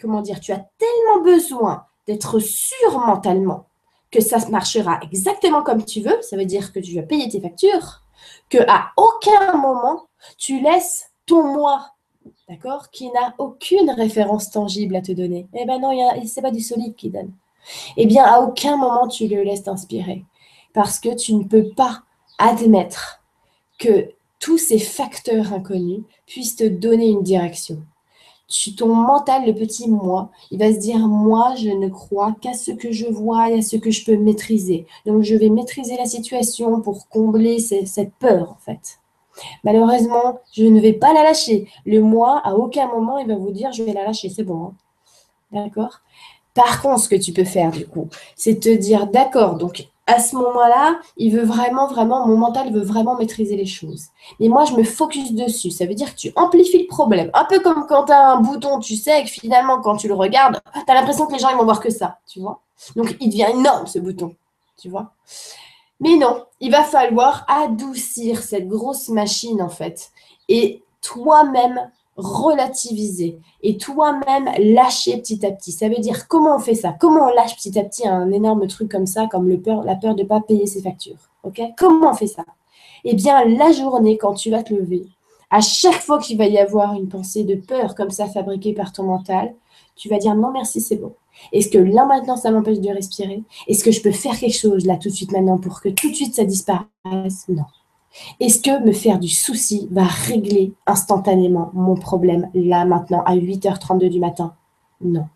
comment 0.00 0.20
dire, 0.20 0.40
tu 0.40 0.52
as 0.52 0.64
tellement 0.78 1.22
besoin 1.22 1.86
d'être 2.06 2.38
sûr 2.38 2.98
mentalement 2.98 3.66
que 4.10 4.20
ça 4.20 4.38
marchera 4.48 5.00
exactement 5.02 5.62
comme 5.62 5.84
tu 5.84 6.00
veux. 6.00 6.20
Ça 6.22 6.36
veut 6.36 6.44
dire 6.44 6.72
que 6.72 6.80
tu 6.80 6.94
vas 6.94 7.02
payer 7.02 7.28
tes 7.28 7.40
factures, 7.40 8.02
que 8.48 8.58
à 8.68 8.90
aucun 8.96 9.56
moment 9.56 10.06
tu 10.38 10.60
laisses 10.60 11.10
ton 11.26 11.42
moi, 11.42 11.90
d'accord, 12.48 12.90
qui 12.90 13.10
n'a 13.10 13.34
aucune 13.38 13.90
référence 13.90 14.50
tangible 14.50 14.96
à 14.96 15.02
te 15.02 15.12
donner. 15.12 15.48
Eh 15.54 15.64
ben 15.64 15.80
non, 15.80 15.90
c'est 16.26 16.42
pas 16.42 16.50
du 16.50 16.60
solide 16.60 16.94
qui 16.94 17.10
donne. 17.10 17.32
Eh 17.96 18.06
bien, 18.06 18.24
à 18.24 18.40
aucun 18.40 18.76
moment 18.76 19.08
tu 19.08 19.28
le 19.28 19.42
laisses 19.42 19.64
t'inspirer, 19.64 20.24
parce 20.72 20.98
que 20.98 21.14
tu 21.14 21.34
ne 21.34 21.44
peux 21.44 21.70
pas 21.70 22.02
admettre 22.38 23.22
que 23.78 24.10
tous 24.40 24.58
ces 24.58 24.78
facteurs 24.78 25.52
inconnus 25.52 26.02
puissent 26.26 26.56
te 26.56 26.64
donner 26.64 27.08
une 27.08 27.22
direction 27.22 27.82
ton 28.76 28.94
mental, 28.94 29.46
le 29.46 29.54
petit 29.54 29.88
moi, 29.88 30.30
il 30.50 30.58
va 30.58 30.72
se 30.72 30.78
dire 30.78 30.98
moi, 30.98 31.54
je 31.56 31.70
ne 31.70 31.88
crois 31.88 32.34
qu'à 32.40 32.52
ce 32.52 32.72
que 32.72 32.92
je 32.92 33.06
vois 33.06 33.50
et 33.50 33.58
à 33.58 33.62
ce 33.62 33.76
que 33.76 33.90
je 33.90 34.04
peux 34.04 34.16
maîtriser. 34.16 34.86
Donc, 35.06 35.22
je 35.22 35.34
vais 35.34 35.48
maîtriser 35.48 35.96
la 35.96 36.06
situation 36.06 36.80
pour 36.80 37.08
combler 37.08 37.58
cette 37.58 38.14
peur, 38.14 38.50
en 38.50 38.58
fait. 38.58 39.00
Malheureusement, 39.64 40.40
je 40.52 40.64
ne 40.64 40.80
vais 40.80 40.92
pas 40.92 41.12
la 41.12 41.24
lâcher. 41.24 41.68
Le 41.86 42.00
moi, 42.00 42.40
à 42.44 42.54
aucun 42.54 42.86
moment, 42.86 43.18
il 43.18 43.26
va 43.26 43.36
vous 43.36 43.50
dire 43.50 43.72
je 43.72 43.82
vais 43.82 43.92
la 43.92 44.04
lâcher, 44.04 44.28
c'est 44.28 44.44
bon. 44.44 44.66
Hein. 44.66 44.74
D'accord? 45.50 46.00
Par 46.54 46.80
contre, 46.80 47.02
ce 47.02 47.08
que 47.08 47.16
tu 47.16 47.32
peux 47.32 47.44
faire, 47.44 47.70
du 47.70 47.86
coup, 47.86 48.08
c'est 48.36 48.60
te 48.60 48.68
dire 48.68 49.08
d'accord, 49.08 49.56
donc 49.56 49.88
à 50.06 50.20
ce 50.20 50.36
moment-là, 50.36 51.00
il 51.16 51.34
veut 51.34 51.44
vraiment, 51.44 51.86
vraiment, 51.86 52.26
mon 52.26 52.36
mental 52.36 52.72
veut 52.72 52.82
vraiment 52.82 53.16
maîtriser 53.16 53.56
les 53.56 53.66
choses. 53.66 54.08
Et 54.38 54.48
moi, 54.48 54.64
je 54.66 54.74
me 54.74 54.84
focus 54.84 55.32
dessus. 55.32 55.70
Ça 55.70 55.86
veut 55.86 55.94
dire 55.94 56.14
que 56.14 56.18
tu 56.18 56.32
amplifies 56.36 56.82
le 56.82 56.86
problème. 56.86 57.30
Un 57.32 57.44
peu 57.46 57.58
comme 57.60 57.86
quand 57.88 58.04
tu 58.04 58.12
as 58.12 58.32
un 58.32 58.40
bouton, 58.40 58.80
tu 58.80 58.96
sais, 58.96 59.22
que 59.22 59.30
finalement, 59.30 59.80
quand 59.80 59.96
tu 59.96 60.08
le 60.08 60.14
regardes, 60.14 60.60
tu 60.74 60.92
as 60.92 60.94
l'impression 60.94 61.26
que 61.26 61.32
les 61.32 61.38
gens, 61.38 61.48
ils 61.48 61.56
vont 61.56 61.64
voir 61.64 61.80
que 61.80 61.90
ça, 61.90 62.18
tu 62.26 62.40
vois. 62.40 62.60
Donc, 62.96 63.16
il 63.20 63.30
devient 63.30 63.48
énorme, 63.54 63.86
ce 63.86 63.98
bouton, 63.98 64.34
tu 64.76 64.90
vois. 64.90 65.12
Mais 66.00 66.16
non, 66.16 66.44
il 66.60 66.70
va 66.70 66.82
falloir 66.82 67.46
adoucir 67.48 68.42
cette 68.42 68.68
grosse 68.68 69.08
machine, 69.08 69.62
en 69.62 69.70
fait. 69.70 70.10
Et 70.50 70.82
toi-même, 71.00 71.90
relativiser 72.16 73.38
et 73.62 73.76
toi-même 73.76 74.48
lâcher 74.58 75.16
petit 75.18 75.44
à 75.44 75.50
petit. 75.50 75.72
Ça 75.72 75.88
veut 75.88 75.98
dire 75.98 76.28
comment 76.28 76.56
on 76.56 76.60
fait 76.60 76.74
ça? 76.74 76.94
Comment 76.98 77.26
on 77.26 77.34
lâche 77.34 77.56
petit 77.56 77.78
à 77.78 77.84
petit 77.84 78.06
un 78.06 78.30
énorme 78.30 78.66
truc 78.66 78.90
comme 78.90 79.06
ça, 79.06 79.26
comme 79.26 79.48
le 79.48 79.60
peur, 79.60 79.82
la 79.82 79.96
peur 79.96 80.14
de 80.14 80.22
ne 80.22 80.28
pas 80.28 80.40
payer 80.40 80.66
ses 80.66 80.82
factures 80.82 81.30
Ok? 81.42 81.60
Comment 81.76 82.10
on 82.10 82.14
fait 82.14 82.26
ça? 82.26 82.44
Eh 83.04 83.14
bien, 83.14 83.44
la 83.44 83.72
journée, 83.72 84.16
quand 84.16 84.34
tu 84.34 84.50
vas 84.50 84.62
te 84.62 84.72
lever, 84.72 85.06
à 85.50 85.60
chaque 85.60 86.00
fois 86.00 86.18
qu'il 86.18 86.38
va 86.38 86.46
y 86.46 86.58
avoir 86.58 86.94
une 86.94 87.08
pensée 87.08 87.44
de 87.44 87.54
peur 87.54 87.94
comme 87.94 88.10
ça 88.10 88.26
fabriquée 88.26 88.72
par 88.72 88.92
ton 88.92 89.04
mental, 89.04 89.54
tu 89.96 90.08
vas 90.08 90.18
dire 90.18 90.34
non 90.34 90.50
merci, 90.50 90.80
c'est 90.80 90.96
bon. 90.96 91.12
Est-ce 91.52 91.68
que 91.68 91.78
là 91.78 92.06
maintenant 92.06 92.36
ça 92.36 92.50
m'empêche 92.50 92.80
de 92.80 92.88
respirer? 92.90 93.42
Est-ce 93.68 93.84
que 93.84 93.90
je 93.90 94.00
peux 94.02 94.10
faire 94.10 94.38
quelque 94.38 94.56
chose 94.56 94.86
là 94.86 94.96
tout 94.96 95.08
de 95.08 95.14
suite 95.14 95.32
maintenant 95.32 95.58
pour 95.58 95.80
que 95.80 95.88
tout 95.90 96.10
de 96.10 96.14
suite 96.14 96.34
ça 96.34 96.44
disparaisse? 96.44 97.46
Non. 97.48 97.64
Est-ce 98.40 98.60
que 98.60 98.84
me 98.84 98.92
faire 98.92 99.18
du 99.18 99.28
souci 99.28 99.88
va 99.90 100.04
régler 100.04 100.72
instantanément 100.86 101.70
mon 101.74 101.94
problème 101.94 102.50
là, 102.54 102.84
maintenant, 102.84 103.22
à 103.24 103.36
8h32 103.36 104.08
du 104.08 104.20
matin? 104.20 104.54
Non. 105.00 105.28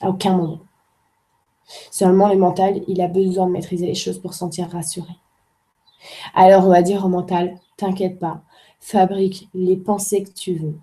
À 0.00 0.10
aucun 0.10 0.36
moment. 0.36 0.60
Seulement 1.90 2.28
le 2.28 2.36
mental, 2.36 2.82
il 2.86 3.00
a 3.00 3.08
besoin 3.08 3.46
de 3.46 3.52
maîtriser 3.52 3.86
les 3.86 3.94
choses 3.94 4.18
pour 4.18 4.32
se 4.32 4.40
sentir 4.40 4.70
rassuré. 4.70 5.12
Alors 6.34 6.64
on 6.66 6.70
va 6.70 6.82
dire 6.82 7.04
au 7.04 7.08
mental, 7.08 7.58
t'inquiète 7.76 8.18
pas, 8.18 8.42
fabrique 8.78 9.48
les 9.54 9.76
pensées 9.76 10.22
que 10.22 10.30
tu 10.30 10.54
veux. 10.54 10.78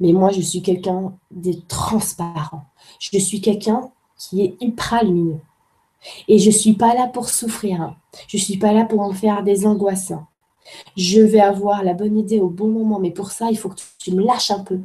Mais 0.00 0.12
moi, 0.12 0.30
je 0.30 0.40
suis 0.40 0.62
quelqu'un 0.62 1.14
de 1.30 1.52
transparent. 1.68 2.64
Je 2.98 3.18
suis 3.18 3.40
quelqu'un 3.40 3.90
qui 4.16 4.42
est 4.42 4.56
ultra 4.62 5.02
lumineux. 5.02 5.40
Et 6.28 6.38
je 6.38 6.46
ne 6.46 6.54
suis 6.54 6.74
pas 6.74 6.94
là 6.94 7.06
pour 7.06 7.28
souffrir. 7.28 7.80
Hein. 7.80 7.96
Je 8.28 8.36
ne 8.36 8.42
suis 8.42 8.58
pas 8.58 8.72
là 8.72 8.84
pour 8.84 9.06
me 9.08 9.14
faire 9.14 9.42
des 9.42 9.66
angoisses. 9.66 10.10
Hein. 10.10 10.26
Je 10.96 11.20
vais 11.20 11.40
avoir 11.40 11.84
la 11.84 11.94
bonne 11.94 12.18
idée 12.18 12.40
au 12.40 12.48
bon 12.48 12.68
moment. 12.68 12.98
Mais 12.98 13.10
pour 13.10 13.30
ça, 13.30 13.50
il 13.50 13.58
faut 13.58 13.68
que 13.68 13.80
tu 13.98 14.12
me 14.12 14.24
lâches 14.24 14.50
un 14.50 14.60
peu. 14.60 14.80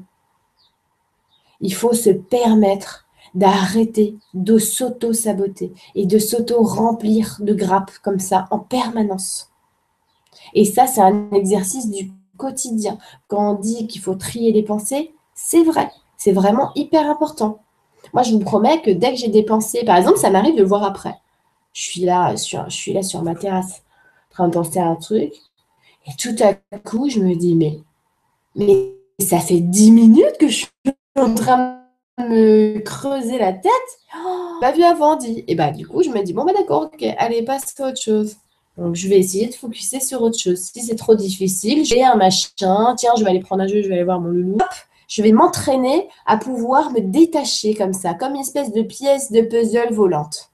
Il 1.59 1.73
faut 1.73 1.93
se 1.93 2.09
permettre 2.09 3.05
d'arrêter 3.33 4.17
de 4.33 4.57
s'auto-saboter 4.57 5.73
et 5.95 6.05
de 6.05 6.19
s'auto-remplir 6.19 7.37
de 7.39 7.53
grappes 7.53 7.97
comme 8.03 8.19
ça 8.19 8.47
en 8.51 8.59
permanence. 8.59 9.51
Et 10.53 10.65
ça, 10.65 10.87
c'est 10.87 11.01
un 11.01 11.29
exercice 11.31 11.89
du 11.89 12.11
quotidien. 12.37 12.97
Quand 13.27 13.51
on 13.51 13.59
dit 13.59 13.87
qu'il 13.87 14.01
faut 14.01 14.15
trier 14.15 14.51
les 14.51 14.63
pensées, 14.63 15.13
C'est 15.33 15.63
vrai, 15.63 15.89
c'est 16.17 16.33
vraiment 16.33 16.71
hyper 16.75 17.09
important. 17.09 17.63
Moi, 18.13 18.23
je 18.23 18.31
vous 18.31 18.39
promets 18.39 18.81
que 18.81 18.91
dès 18.91 19.11
que 19.11 19.17
j'ai 19.17 19.29
dépensé, 19.29 19.83
par 19.83 19.97
exemple, 19.97 20.17
ça 20.17 20.29
m'arrive 20.29 20.55
de 20.55 20.61
le 20.61 20.67
voir 20.67 20.83
après. 20.83 21.15
Je 21.73 21.81
suis 21.81 22.01
là 22.01 22.35
sur, 22.35 22.69
je 22.69 22.75
suis 22.75 22.93
là 22.93 23.03
sur 23.03 23.21
ma 23.23 23.35
terrasse, 23.35 23.83
en 24.31 24.33
train 24.33 24.47
de 24.47 24.53
penser 24.53 24.79
à 24.79 24.87
un 24.87 24.95
truc, 24.95 25.33
et 26.07 26.11
tout 26.17 26.35
à 26.41 26.53
coup, 26.79 27.09
je 27.09 27.19
me 27.19 27.35
dis, 27.35 27.55
mais, 27.55 27.79
mais 28.55 28.91
ça 29.19 29.39
fait 29.39 29.59
dix 29.59 29.91
minutes 29.91 30.37
que 30.39 30.47
je 30.47 30.57
suis 30.57 30.67
en 31.15 31.33
train 31.33 31.79
de 32.17 32.23
me 32.27 32.79
creuser 32.79 33.37
la 33.37 33.53
tête. 33.53 33.71
Oh, 34.17 34.57
pas 34.59 34.71
vu 34.71 34.83
avant, 34.83 35.15
dit. 35.15 35.43
Et 35.47 35.55
bah, 35.55 35.71
du 35.71 35.87
coup, 35.87 36.03
je 36.03 36.09
me 36.09 36.21
dis, 36.23 36.33
bon, 36.33 36.43
bah 36.43 36.53
d'accord, 36.53 36.89
ok, 36.93 37.03
allez, 37.17 37.43
passe 37.43 37.79
à 37.79 37.89
autre 37.89 38.01
chose. 38.01 38.35
Donc, 38.77 38.95
je 38.95 39.07
vais 39.07 39.19
essayer 39.19 39.47
de 39.47 39.53
focuser 39.53 39.99
sur 39.99 40.21
autre 40.21 40.39
chose. 40.39 40.59
Si 40.59 40.81
c'est 40.81 40.95
trop 40.95 41.15
difficile, 41.15 41.85
j'ai 41.85 42.03
un 42.03 42.15
machin, 42.15 42.95
tiens, 42.97 43.11
je 43.17 43.23
vais 43.23 43.29
aller 43.29 43.39
prendre 43.41 43.63
un 43.63 43.67
jeu, 43.67 43.81
je 43.81 43.87
vais 43.87 43.95
aller 43.95 44.03
voir 44.03 44.19
mon 44.19 44.29
loulou. 44.29 44.55
Hop, 44.55 44.73
je 45.11 45.21
vais 45.21 45.33
m'entraîner 45.33 46.07
à 46.25 46.37
pouvoir 46.37 46.91
me 46.91 47.01
détacher 47.01 47.75
comme 47.75 47.91
ça, 47.91 48.13
comme 48.13 48.35
une 48.35 48.41
espèce 48.41 48.71
de 48.71 48.81
pièce 48.81 49.29
de 49.29 49.41
puzzle 49.41 49.93
volante. 49.93 50.49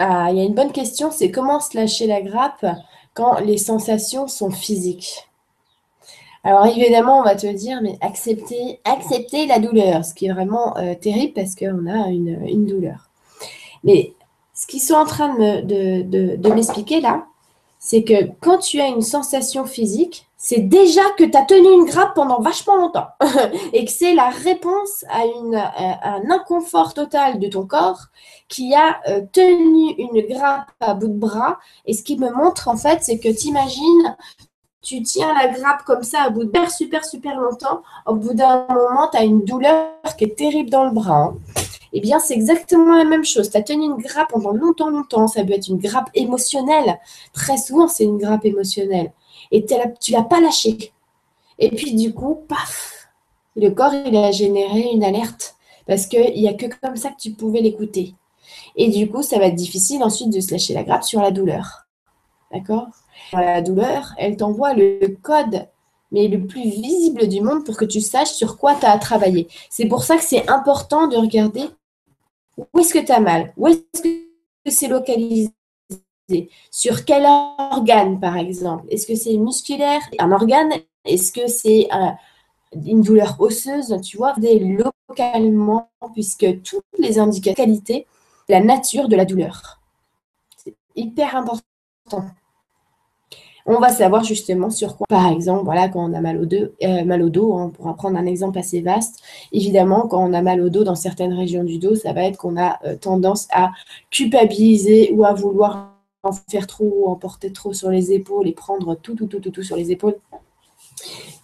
Ah, 0.00 0.32
il 0.32 0.38
y 0.38 0.40
a 0.40 0.44
une 0.44 0.54
bonne 0.54 0.72
question, 0.72 1.12
c'est 1.12 1.30
comment 1.30 1.60
se 1.60 1.76
lâcher 1.76 2.08
la 2.08 2.22
grappe 2.22 2.66
quand 3.14 3.38
les 3.38 3.56
sensations 3.56 4.26
sont 4.26 4.50
physiques? 4.50 5.29
Alors 6.42 6.66
évidemment, 6.66 7.20
on 7.20 7.22
va 7.22 7.34
te 7.34 7.46
dire, 7.46 7.80
mais 7.82 7.98
accepter, 8.00 8.80
accepter 8.84 9.46
la 9.46 9.58
douleur, 9.58 10.04
ce 10.04 10.14
qui 10.14 10.26
est 10.26 10.32
vraiment 10.32 10.76
euh, 10.78 10.94
terrible 10.94 11.34
parce 11.34 11.54
qu'on 11.54 11.86
a 11.86 12.08
une, 12.08 12.66
douleur. 12.66 13.10
Mais 13.84 14.14
ce 14.54 14.66
qu'ils 14.66 14.80
sont 14.80 14.94
en 14.94 15.04
train 15.04 15.34
de 15.38 16.48
m'expliquer 16.54 17.00
là, 17.00 17.26
c'est 17.78 18.04
que 18.04 18.30
quand 18.40 18.58
tu 18.58 18.80
as 18.80 18.88
une 18.88 19.00
sensation 19.02 19.64
physique, 19.64 20.26
c'est 20.42 20.60
déjà 20.60 21.02
que 21.18 21.24
tu 21.24 21.36
as 21.36 21.44
tenu 21.44 21.70
une 21.70 21.86
grappe 21.86 22.14
pendant 22.14 22.40
vachement 22.40 22.76
longtemps 22.76 23.08
et 23.72 23.84
que 23.84 23.90
c'est 23.90 24.14
la 24.14 24.28
réponse 24.28 25.04
à, 25.08 25.22
un 26.02 26.30
inconfort 26.30 26.94
total 26.94 27.38
de 27.38 27.48
ton 27.48 27.66
corps 27.66 28.06
qui 28.48 28.74
a 28.74 29.00
euh, 29.08 29.22
tenu 29.32 29.94
une 29.98 30.26
grappe 30.28 30.70
à 30.80 30.94
bout 30.94 31.08
de 31.08 31.18
bras. 31.18 31.58
Et 31.86 31.94
ce 31.94 32.02
qui 32.02 32.18
me 32.18 32.30
montre 32.30 32.68
en 32.68 32.76
fait, 32.76 32.98
c'est 33.02 33.18
que 33.18 33.28
tu 33.28 33.48
imagines, 33.48 34.16
tu 34.82 35.02
tiens 35.02 35.34
la 35.34 35.48
grappe 35.48 35.84
comme 35.84 36.02
ça 36.02 36.22
à 36.22 36.30
bout 36.30 36.44
de 36.44 36.50
bras 36.50 36.68
super, 36.68 37.04
super 37.04 37.38
longtemps. 37.38 37.82
Au 38.06 38.14
bout 38.14 38.34
d'un 38.34 38.66
moment, 38.68 39.08
tu 39.10 39.18
as 39.18 39.24
une 39.24 39.44
douleur 39.44 39.90
qui 40.18 40.24
est 40.24 40.36
terrible 40.36 40.70
dans 40.70 40.84
le 40.84 40.90
bras. 40.90 41.16
Hein. 41.16 41.36
Eh 41.92 42.00
bien, 42.00 42.18
c'est 42.20 42.34
exactement 42.34 42.96
la 42.96 43.04
même 43.04 43.24
chose. 43.24 43.50
Tu 43.50 43.56
as 43.56 43.62
tenu 43.62 43.84
une 43.84 43.96
grappe 43.96 44.30
pendant 44.30 44.52
longtemps, 44.52 44.90
longtemps. 44.90 45.26
Ça 45.26 45.44
peut 45.44 45.52
être 45.52 45.68
une 45.68 45.78
grappe 45.78 46.10
émotionnelle. 46.14 46.98
Très 47.32 47.56
souvent, 47.58 47.88
c'est 47.88 48.04
une 48.04 48.18
grappe 48.18 48.44
émotionnelle 48.44 49.12
et 49.50 49.66
tu 50.00 50.12
l'as 50.12 50.22
pas 50.22 50.40
lâché. 50.40 50.92
Et 51.58 51.70
puis 51.70 51.94
du 51.94 52.14
coup, 52.14 52.40
paf, 52.48 53.08
le 53.56 53.70
corps 53.70 53.92
il 53.94 54.16
a 54.16 54.30
généré 54.30 54.90
une 54.92 55.04
alerte 55.04 55.56
parce 55.86 56.06
qu'il 56.06 56.34
n'y 56.34 56.48
a 56.48 56.54
que 56.54 56.66
comme 56.80 56.96
ça 56.96 57.10
que 57.10 57.18
tu 57.18 57.32
pouvais 57.32 57.60
l'écouter. 57.60 58.14
Et 58.76 58.88
du 58.88 59.10
coup, 59.10 59.22
ça 59.22 59.38
va 59.38 59.46
être 59.46 59.56
difficile 59.56 60.02
ensuite 60.02 60.30
de 60.30 60.40
se 60.40 60.52
lâcher 60.52 60.74
la 60.74 60.84
grappe 60.84 61.04
sur 61.04 61.20
la 61.20 61.30
douleur. 61.30 61.86
D'accord? 62.52 62.88
La 63.32 63.62
douleur, 63.62 64.12
elle 64.18 64.36
t'envoie 64.36 64.74
le 64.74 65.16
code, 65.22 65.68
mais 66.10 66.28
le 66.28 66.46
plus 66.46 66.62
visible 66.62 67.28
du 67.28 67.40
monde 67.40 67.64
pour 67.64 67.76
que 67.76 67.84
tu 67.84 68.00
saches 68.00 68.32
sur 68.32 68.58
quoi 68.58 68.74
tu 68.74 68.86
as 68.86 68.98
à. 68.98 69.46
C'est 69.68 69.86
pour 69.86 70.02
ça 70.02 70.16
que 70.16 70.24
c'est 70.24 70.48
important 70.48 71.06
de 71.06 71.16
regarder 71.16 71.64
où 72.56 72.78
est-ce 72.80 72.92
que 72.92 73.04
tu 73.04 73.12
as 73.12 73.20
mal, 73.20 73.52
où 73.56 73.68
est-ce 73.68 74.02
que 74.02 74.70
c'est 74.70 74.88
localisé, 74.88 75.52
sur 76.70 77.04
quel 77.04 77.24
organe, 77.24 78.20
par 78.20 78.36
exemple 78.36 78.86
Est-ce 78.90 79.06
que 79.06 79.14
c'est 79.14 79.36
musculaire, 79.36 80.00
un 80.18 80.32
organe? 80.32 80.72
Est-ce 81.04 81.32
que 81.32 81.46
c'est 81.46 81.88
une 82.74 83.02
douleur 83.02 83.36
osseuse? 83.40 83.96
Tu 84.02 84.16
vois, 84.16 84.34
localement, 85.08 85.90
puisque 86.14 86.62
toutes 86.62 86.84
les 86.98 87.18
indications 87.18 87.54
qualité, 87.54 88.06
la 88.48 88.60
nature 88.60 89.08
de 89.08 89.16
la 89.16 89.24
douleur. 89.24 89.80
C'est 90.56 90.74
hyper 90.96 91.36
important. 91.36 92.24
On 93.72 93.78
va 93.78 93.90
savoir 93.90 94.24
justement 94.24 94.68
sur 94.68 94.96
quoi. 94.96 95.06
Par 95.08 95.30
exemple, 95.30 95.64
voilà, 95.64 95.88
quand 95.88 96.10
on 96.10 96.12
a 96.12 96.20
mal 96.20 96.38
au 96.38 96.44
dos, 96.44 96.70
euh, 96.82 97.28
dos 97.28 97.54
hein, 97.54 97.66
on 97.66 97.70
pourra 97.70 97.94
prendre 97.94 98.18
un 98.18 98.26
exemple 98.26 98.58
assez 98.58 98.80
vaste. 98.80 99.22
Évidemment, 99.52 100.08
quand 100.08 100.20
on 100.20 100.32
a 100.32 100.42
mal 100.42 100.60
au 100.60 100.70
dos 100.70 100.82
dans 100.82 100.96
certaines 100.96 101.32
régions 101.32 101.62
du 101.62 101.78
dos, 101.78 101.94
ça 101.94 102.12
va 102.12 102.24
être 102.24 102.36
qu'on 102.36 102.60
a 102.60 102.80
euh, 102.84 102.96
tendance 102.96 103.46
à 103.52 103.70
culpabiliser 104.10 105.12
ou 105.14 105.24
à 105.24 105.34
vouloir 105.34 105.94
en 106.24 106.32
faire 106.32 106.66
trop, 106.66 107.08
en 107.10 107.14
porter 107.14 107.52
trop 107.52 107.72
sur 107.72 107.90
les 107.90 108.10
épaules 108.10 108.48
et 108.48 108.52
prendre 108.52 108.96
tout, 108.96 109.14
tout, 109.14 109.26
tout, 109.26 109.38
tout, 109.38 109.50
tout 109.50 109.62
sur 109.62 109.76
les 109.76 109.92
épaules. 109.92 110.16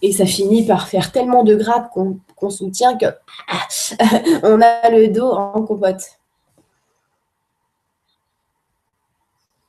Et 0.01 0.11
ça 0.11 0.25
finit 0.25 0.65
par 0.65 0.89
faire 0.89 1.13
tellement 1.13 1.45
de 1.45 1.55
grappes 1.55 1.93
qu'on 1.93 2.49
soutient 2.49 2.97
que 2.97 3.05
on 4.43 4.61
a 4.61 4.89
le 4.89 5.07
dos 5.07 5.31
en 5.31 5.61
compote. 5.63 6.16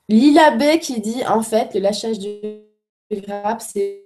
Lila 0.08 0.56
B 0.56 0.78
qui 0.80 1.00
dit 1.00 1.24
en 1.26 1.42
fait 1.42 1.74
le 1.74 1.80
lâchage 1.80 2.18
de 2.18 2.64
grappe 3.12 3.60
c'est 3.60 4.04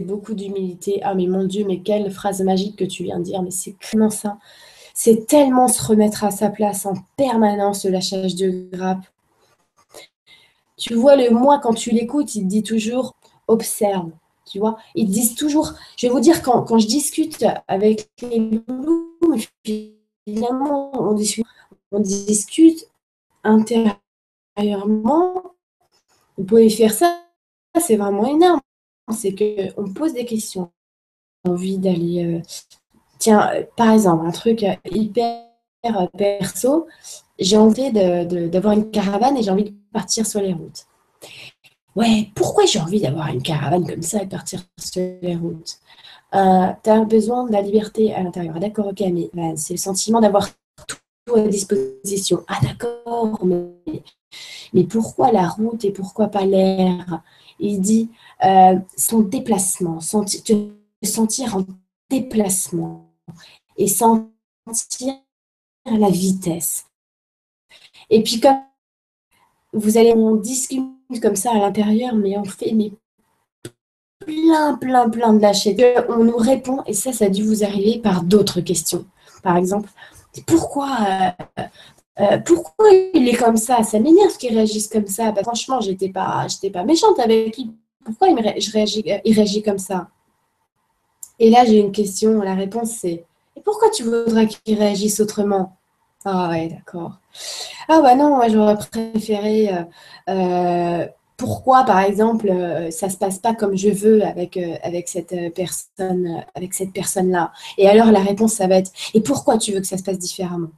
beaucoup 0.00 0.34
d'humilité. 0.34 1.00
Ah 1.02 1.14
mais 1.14 1.26
mon 1.26 1.44
Dieu, 1.44 1.64
mais 1.66 1.80
quelle 1.80 2.10
phrase 2.10 2.42
magique 2.42 2.76
que 2.76 2.84
tu 2.84 3.04
viens 3.04 3.18
de 3.18 3.24
dire, 3.24 3.42
mais 3.42 3.50
c'est 3.50 3.76
vraiment 3.82 4.10
ça. 4.10 4.38
C'est 4.94 5.26
tellement 5.26 5.68
se 5.68 5.82
remettre 5.84 6.24
à 6.24 6.30
sa 6.30 6.50
place 6.50 6.86
en 6.86 6.94
permanence 7.16 7.84
le 7.84 7.90
lâchage 7.92 8.34
de 8.34 8.68
grappe. 8.72 9.04
Tu 10.76 10.94
vois, 10.94 11.16
le 11.16 11.30
moi, 11.30 11.58
quand 11.58 11.74
tu 11.74 11.90
l'écoutes, 11.90 12.34
il 12.34 12.46
dit 12.46 12.62
toujours 12.62 13.14
observe. 13.48 14.10
Tu 14.46 14.58
vois, 14.58 14.76
ils 14.94 15.08
disent 15.08 15.34
toujours, 15.34 15.72
je 15.96 16.06
vais 16.06 16.12
vous 16.12 16.20
dire, 16.20 16.42
quand, 16.42 16.62
quand 16.62 16.78
je 16.78 16.86
discute 16.86 17.44
avec 17.66 18.08
les 18.22 18.38
loulous, 18.38 19.42
finalement, 20.26 20.92
on 20.94 21.14
discute, 21.14 21.46
on 21.92 22.00
discute 22.00 22.88
intérieurement. 24.56 25.42
Vous 26.36 26.44
pouvez 26.44 26.70
faire 26.70 26.92
ça, 26.92 27.22
c'est 27.80 27.96
vraiment 27.96 28.26
énorme. 28.26 28.60
C'est 29.12 29.34
qu'on 29.34 29.92
pose 29.92 30.12
des 30.14 30.24
questions. 30.24 30.70
envie 31.48 31.78
d'aller. 31.78 32.24
Euh, 32.24 32.42
tiens, 33.18 33.52
par 33.76 33.92
exemple, 33.92 34.26
un 34.26 34.32
truc 34.32 34.64
hyper 34.90 35.44
perso, 36.18 36.86
j'ai 37.38 37.56
envie 37.56 37.92
d'avoir 37.92 38.74
une 38.74 38.90
caravane 38.90 39.36
et 39.36 39.42
j'ai 39.42 39.50
envie 39.50 39.64
de 39.64 39.74
partir 39.92 40.26
sur 40.26 40.40
les 40.40 40.52
routes. 40.52 40.86
Ouais, 41.94 42.30
pourquoi 42.34 42.66
j'ai 42.66 42.78
envie 42.80 43.00
d'avoir 43.00 43.28
une 43.28 43.42
caravane 43.42 43.86
comme 43.86 44.02
ça 44.02 44.22
et 44.22 44.26
partir 44.26 44.60
sur 44.78 45.02
les 45.22 45.36
routes? 45.36 45.78
Euh, 46.34 46.68
Tu 46.84 46.90
as 46.90 47.04
besoin 47.04 47.44
de 47.46 47.52
la 47.52 47.62
liberté 47.62 48.14
à 48.14 48.22
l'intérieur. 48.22 48.58
D'accord, 48.60 48.88
ok, 48.88 49.00
mais 49.12 49.30
ben, 49.34 49.56
c'est 49.56 49.74
le 49.74 49.78
sentiment 49.78 50.20
d'avoir 50.20 50.48
à 51.34 51.48
disposition. 51.48 52.44
Ah 52.46 52.58
d'accord, 52.62 53.44
mais, 53.44 54.84
pourquoi 54.84 55.32
la 55.32 55.48
route 55.48 55.84
et 55.84 55.90
pourquoi 55.90 56.28
pas 56.28 56.44
l'air? 56.44 57.22
Il 57.58 57.80
dit 57.80 58.10
euh, 58.44 58.78
son 58.96 59.20
déplacement, 59.20 59.98
te 59.98 60.70
sentir 61.02 61.56
en 61.56 61.64
déplacement 62.10 63.10
et 63.76 63.88
sentir 63.88 65.14
la 65.86 66.10
vitesse. 66.10 66.86
Et 68.10 68.22
puis 68.22 68.40
comme 68.40 68.58
vous 69.72 69.98
allez, 69.98 70.12
on 70.14 70.36
discute 70.36 70.84
comme 71.20 71.36
ça 71.36 71.52
à 71.52 71.58
l'intérieur, 71.58 72.14
mais 72.14 72.38
on 72.38 72.44
fait 72.44 72.72
mais 72.72 72.92
plein, 74.20 74.74
plein, 74.74 75.08
plein 75.08 75.32
de 75.32 75.40
lâcher. 75.40 75.76
On 76.08 76.24
nous 76.24 76.36
répond, 76.36 76.82
et 76.86 76.94
ça, 76.94 77.12
ça 77.12 77.26
a 77.26 77.28
dû 77.28 77.42
vous 77.42 77.64
arriver 77.64 77.98
par 77.98 78.22
d'autres 78.22 78.60
questions. 78.60 79.06
Par 79.42 79.56
exemple, 79.56 79.88
pourquoi, 80.44 80.96
euh, 81.58 81.62
euh, 82.20 82.38
pourquoi 82.38 82.90
il 83.14 83.28
est 83.28 83.36
comme 83.36 83.56
ça? 83.56 83.82
Ça 83.82 83.98
m'énerve 83.98 84.36
qu'il 84.36 84.54
réagisse 84.54 84.88
comme 84.88 85.06
ça. 85.06 85.32
Bah, 85.32 85.42
franchement, 85.42 85.80
j'étais 85.80 86.08
pas, 86.08 86.46
j'étais 86.48 86.70
pas 86.70 86.84
méchante 86.84 87.18
avec 87.18 87.56
lui. 87.56 87.72
Pourquoi 88.04 88.28
il, 88.28 88.60
je 88.60 88.72
réagis, 88.72 89.04
il 89.24 89.34
réagit 89.34 89.62
comme 89.62 89.78
ça? 89.78 90.08
Et 91.38 91.50
là, 91.50 91.64
j'ai 91.64 91.78
une 91.78 91.92
question. 91.92 92.40
La 92.40 92.54
réponse, 92.54 92.90
c'est 92.90 93.24
pourquoi 93.64 93.90
tu 93.90 94.04
voudrais 94.04 94.46
qu'il 94.46 94.78
réagisse 94.78 95.20
autrement? 95.20 95.76
Ah 96.24 96.48
ouais, 96.50 96.68
d'accord. 96.68 97.18
Ah 97.88 98.00
bah 98.00 98.14
non, 98.16 98.36
moi 98.36 98.48
j'aurais 98.48 98.76
préféré. 98.76 99.70
Euh, 99.72 99.82
euh, 100.28 101.06
pourquoi, 101.36 101.84
par 101.84 102.00
exemple, 102.00 102.48
euh, 102.48 102.90
ça 102.90 103.10
se 103.10 103.16
passe 103.16 103.38
pas 103.38 103.54
comme 103.54 103.76
je 103.76 103.90
veux 103.90 104.24
avec, 104.24 104.58
avec 104.82 105.08
cette 105.08 105.34
personne, 105.54 106.44
avec 106.54 106.74
cette 106.74 106.92
personne-là? 106.92 107.52
Et 107.78 107.88
alors 107.88 108.10
la 108.10 108.20
réponse, 108.20 108.54
ça 108.54 108.66
va 108.66 108.76
être 108.76 108.90
et 109.14 109.20
pourquoi 109.20 109.58
tu 109.58 109.72
veux 109.72 109.80
que 109.80 109.86
ça 109.86 109.98
se 109.98 110.02
passe 110.02 110.18
différemment? 110.18 110.70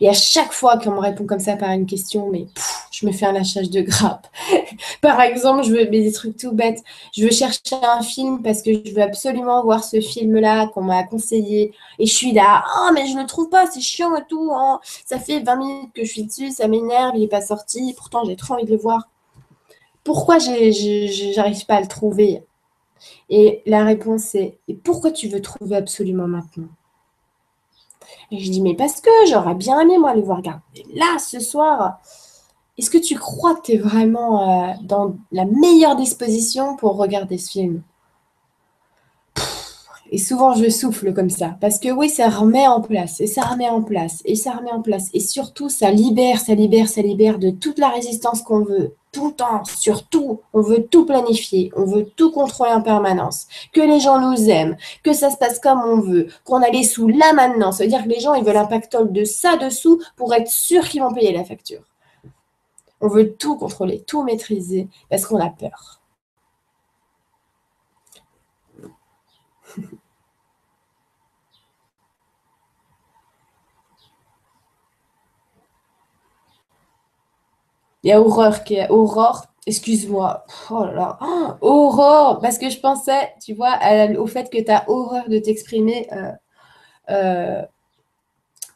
Et 0.00 0.08
à 0.08 0.12
chaque 0.12 0.52
fois 0.52 0.78
qu'on 0.78 0.92
me 0.92 0.98
répond 0.98 1.26
comme 1.26 1.40
ça 1.40 1.56
par 1.56 1.70
une 1.70 1.86
question, 1.86 2.30
mais 2.30 2.46
je 2.90 3.06
me 3.06 3.12
fais 3.12 3.26
un 3.26 3.32
lâchage 3.32 3.70
de 3.70 3.80
grappe. 3.80 4.26
par 5.00 5.20
exemple, 5.20 5.64
je 5.64 5.72
veux 5.72 5.86
des 5.86 6.12
trucs 6.12 6.36
tout 6.36 6.52
bêtes. 6.52 6.82
Je 7.16 7.24
veux 7.24 7.30
chercher 7.30 7.76
un 7.82 8.02
film 8.02 8.42
parce 8.42 8.62
que 8.62 8.72
je 8.72 8.92
veux 8.94 9.02
absolument 9.02 9.62
voir 9.62 9.82
ce 9.84 10.00
film-là 10.00 10.68
qu'on 10.68 10.82
m'a 10.82 11.02
conseillé. 11.04 11.72
Et 11.98 12.06
je 12.06 12.14
suis 12.14 12.32
là, 12.32 12.64
ah, 12.64 12.90
mais 12.94 13.06
je 13.06 13.14
ne 13.14 13.22
le 13.22 13.26
trouve 13.26 13.48
pas, 13.48 13.66
c'est 13.66 13.80
chiant 13.80 14.14
et 14.16 14.24
tout. 14.28 14.52
Hein. 14.54 14.80
Ça 15.04 15.18
fait 15.18 15.40
20 15.40 15.56
minutes 15.56 15.92
que 15.94 16.04
je 16.04 16.10
suis 16.10 16.24
dessus, 16.24 16.50
ça 16.50 16.68
m'énerve, 16.68 17.12
il 17.14 17.22
n'est 17.22 17.28
pas 17.28 17.42
sorti. 17.42 17.94
Pourtant, 17.96 18.24
j'ai 18.24 18.36
trop 18.36 18.54
envie 18.54 18.64
de 18.64 18.70
le 18.70 18.78
voir. 18.78 19.08
Pourquoi 20.04 20.38
j'arrive 20.38 21.66
pas 21.66 21.76
à 21.76 21.80
le 21.80 21.86
trouver? 21.86 22.44
Et 23.28 23.62
la 23.66 23.84
réponse 23.84 24.34
est, 24.34 24.58
pourquoi 24.84 25.10
tu 25.10 25.28
veux 25.28 25.40
trouver 25.40 25.76
absolument 25.76 26.28
maintenant? 26.28 26.68
Et 28.30 28.38
je 28.38 28.50
dis, 28.50 28.62
mais 28.62 28.74
parce 28.74 29.00
que 29.00 29.10
j'aurais 29.28 29.54
bien 29.54 29.78
aimé, 29.80 29.98
moi, 29.98 30.10
aller 30.10 30.22
voir 30.22 30.38
regarder. 30.38 30.84
Là, 30.94 31.18
ce 31.18 31.40
soir, 31.40 32.00
est-ce 32.78 32.90
que 32.90 32.98
tu 32.98 33.14
crois 33.16 33.54
que 33.56 33.62
tu 33.62 33.72
es 33.72 33.78
vraiment 33.78 34.70
euh, 34.70 34.72
dans 34.82 35.16
la 35.30 35.44
meilleure 35.44 35.96
disposition 35.96 36.76
pour 36.76 36.96
regarder 36.96 37.38
ce 37.38 37.50
film? 37.50 37.82
Et 40.12 40.18
souvent, 40.18 40.54
je 40.54 40.68
souffle 40.68 41.14
comme 41.14 41.30
ça. 41.30 41.56
Parce 41.58 41.78
que 41.78 41.88
oui, 41.88 42.10
ça 42.10 42.28
remet 42.28 42.68
en 42.68 42.82
place, 42.82 43.22
et 43.22 43.26
ça 43.26 43.42
remet 43.42 43.68
en 43.68 43.82
place, 43.82 44.20
et 44.26 44.36
ça 44.36 44.52
remet 44.52 44.70
en 44.70 44.82
place. 44.82 45.08
Et 45.14 45.20
surtout, 45.20 45.70
ça 45.70 45.90
libère, 45.90 46.38
ça 46.38 46.54
libère, 46.54 46.86
ça 46.86 47.00
libère 47.00 47.38
de 47.38 47.48
toute 47.48 47.78
la 47.78 47.88
résistance 47.88 48.42
qu'on 48.42 48.60
veut 48.60 48.94
tout 49.10 49.28
le 49.28 49.34
temps, 49.34 49.62
surtout, 49.64 50.40
on 50.52 50.60
veut 50.62 50.86
tout 50.86 51.06
planifier, 51.06 51.70
on 51.76 51.84
veut 51.84 52.04
tout 52.04 52.30
contrôler 52.30 52.72
en 52.72 52.82
permanence, 52.82 53.46
que 53.72 53.80
les 53.80 54.00
gens 54.00 54.18
nous 54.20 54.48
aiment, 54.48 54.76
que 55.02 55.12
ça 55.12 55.30
se 55.30 55.36
passe 55.36 55.58
comme 55.58 55.82
on 55.82 56.00
veut, 56.00 56.28
qu'on 56.44 56.62
a 56.62 56.70
les 56.70 56.82
sous 56.82 57.08
là 57.08 57.32
maintenant. 57.34 57.72
Ça 57.72 57.84
veut 57.84 57.90
dire 57.90 58.04
que 58.04 58.08
les 58.08 58.20
gens, 58.20 58.34
ils 58.34 58.44
veulent 58.44 58.56
un 58.56 58.66
pactole 58.66 59.12
de 59.12 59.24
ça 59.24 59.56
dessous 59.56 60.00
pour 60.16 60.34
être 60.34 60.48
sûr 60.48 60.88
qu'ils 60.88 61.02
vont 61.02 61.12
payer 61.12 61.32
la 61.32 61.44
facture. 61.44 61.82
On 63.00 63.08
veut 63.08 63.32
tout 63.34 63.56
contrôler, 63.56 64.02
tout 64.06 64.22
maîtriser 64.24 64.88
parce 65.10 65.26
qu'on 65.26 65.40
a 65.40 65.50
peur. 65.50 66.00
Il 78.02 78.08
y 78.08 78.12
a 78.12 78.20
Aurore 78.20 78.64
qui 78.64 78.74
est 78.74 78.88
Aurore. 78.90 79.46
Excuse-moi. 79.66 80.44
Oh 80.70 80.84
là 80.84 80.92
là. 80.92 81.18
Aurore. 81.60 82.40
Parce 82.40 82.58
que 82.58 82.68
je 82.68 82.78
pensais, 82.80 83.32
tu 83.44 83.54
vois, 83.54 83.78
au 84.18 84.26
fait 84.26 84.50
que 84.50 84.58
tu 84.58 84.70
as 84.70 84.88
horreur 84.88 85.28
de 85.28 85.38
t'exprimer 85.38 86.08
euh, 86.12 86.32
euh, 87.10 87.62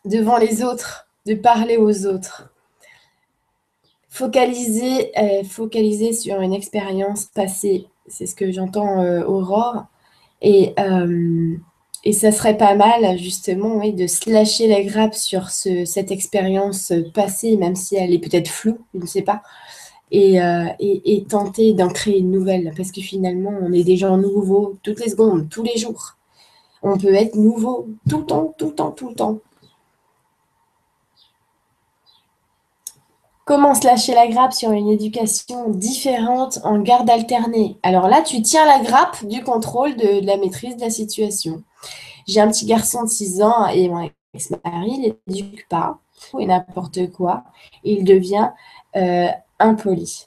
devant 0.04 0.36
les 0.36 0.62
autres, 0.62 1.08
de 1.26 1.34
parler 1.34 1.76
aux 1.76 2.06
autres. 2.06 2.52
Focaliser, 4.08 5.12
euh, 5.18 5.44
focaliser 5.44 6.12
sur 6.12 6.40
une 6.40 6.54
expérience 6.54 7.26
passée. 7.26 7.88
C'est 8.06 8.26
ce 8.26 8.34
que 8.36 8.52
j'entends, 8.52 9.02
Aurore. 9.24 9.86
Et 10.40 10.74
et 12.06 12.12
ça 12.12 12.30
serait 12.30 12.56
pas 12.56 12.76
mal, 12.76 13.18
justement, 13.18 13.84
de 13.84 14.06
se 14.06 14.30
lâcher 14.30 14.68
la 14.68 14.80
grappe 14.84 15.14
sur 15.14 15.50
cette 15.50 16.12
expérience 16.12 16.92
passée, 17.12 17.56
même 17.56 17.74
si 17.74 17.96
elle 17.96 18.14
est 18.14 18.20
peut-être 18.20 18.46
floue, 18.46 18.78
je 18.94 19.00
ne 19.00 19.06
sais 19.06 19.22
pas, 19.22 19.42
et, 20.12 20.40
euh, 20.40 20.66
tenter 21.28 21.72
d'en 21.72 21.88
créer 21.88 22.20
une 22.20 22.30
nouvelle. 22.30 22.72
Parce 22.76 22.92
que 22.92 23.00
finalement, 23.00 23.52
on 23.60 23.72
est 23.72 23.82
des 23.82 23.96
gens 23.96 24.18
nouveaux 24.18 24.76
toutes 24.84 25.00
les 25.00 25.10
secondes, 25.10 25.48
tous 25.48 25.64
les 25.64 25.76
jours. 25.78 26.16
On 26.80 26.96
peut 26.96 27.12
être 27.12 27.34
nouveau 27.34 27.88
tout 28.08 28.18
le 28.18 28.26
temps, 28.26 28.54
tout 28.56 28.66
le 28.66 28.74
temps, 28.76 28.92
tout 28.92 29.08
le 29.08 29.14
temps. 29.16 29.40
Comment 33.46 33.74
se 33.74 33.86
lâcher 33.86 34.12
la 34.12 34.26
grappe 34.26 34.52
sur 34.52 34.72
une 34.72 34.88
éducation 34.88 35.70
différente 35.70 36.58
en 36.64 36.80
garde 36.80 37.08
alternée? 37.08 37.78
Alors 37.84 38.08
là, 38.08 38.20
tu 38.20 38.42
tiens 38.42 38.66
la 38.66 38.80
grappe 38.80 39.24
du 39.24 39.44
contrôle 39.44 39.94
de 39.94 40.26
la 40.26 40.36
maîtrise 40.36 40.74
de 40.74 40.80
la 40.80 40.90
situation. 40.90 41.62
J'ai 42.26 42.40
un 42.40 42.48
petit 42.48 42.66
garçon 42.66 43.04
de 43.04 43.08
6 43.08 43.42
ans 43.42 43.68
et 43.68 43.88
mon 43.88 44.10
ex-mari 44.34 45.14
l'éduque 45.28 45.64
pas, 45.68 46.00
et 46.40 46.44
n'importe 46.44 47.12
quoi. 47.12 47.44
Il 47.84 48.02
devient 48.02 48.50
euh, 48.96 49.28
impoli. 49.60 50.26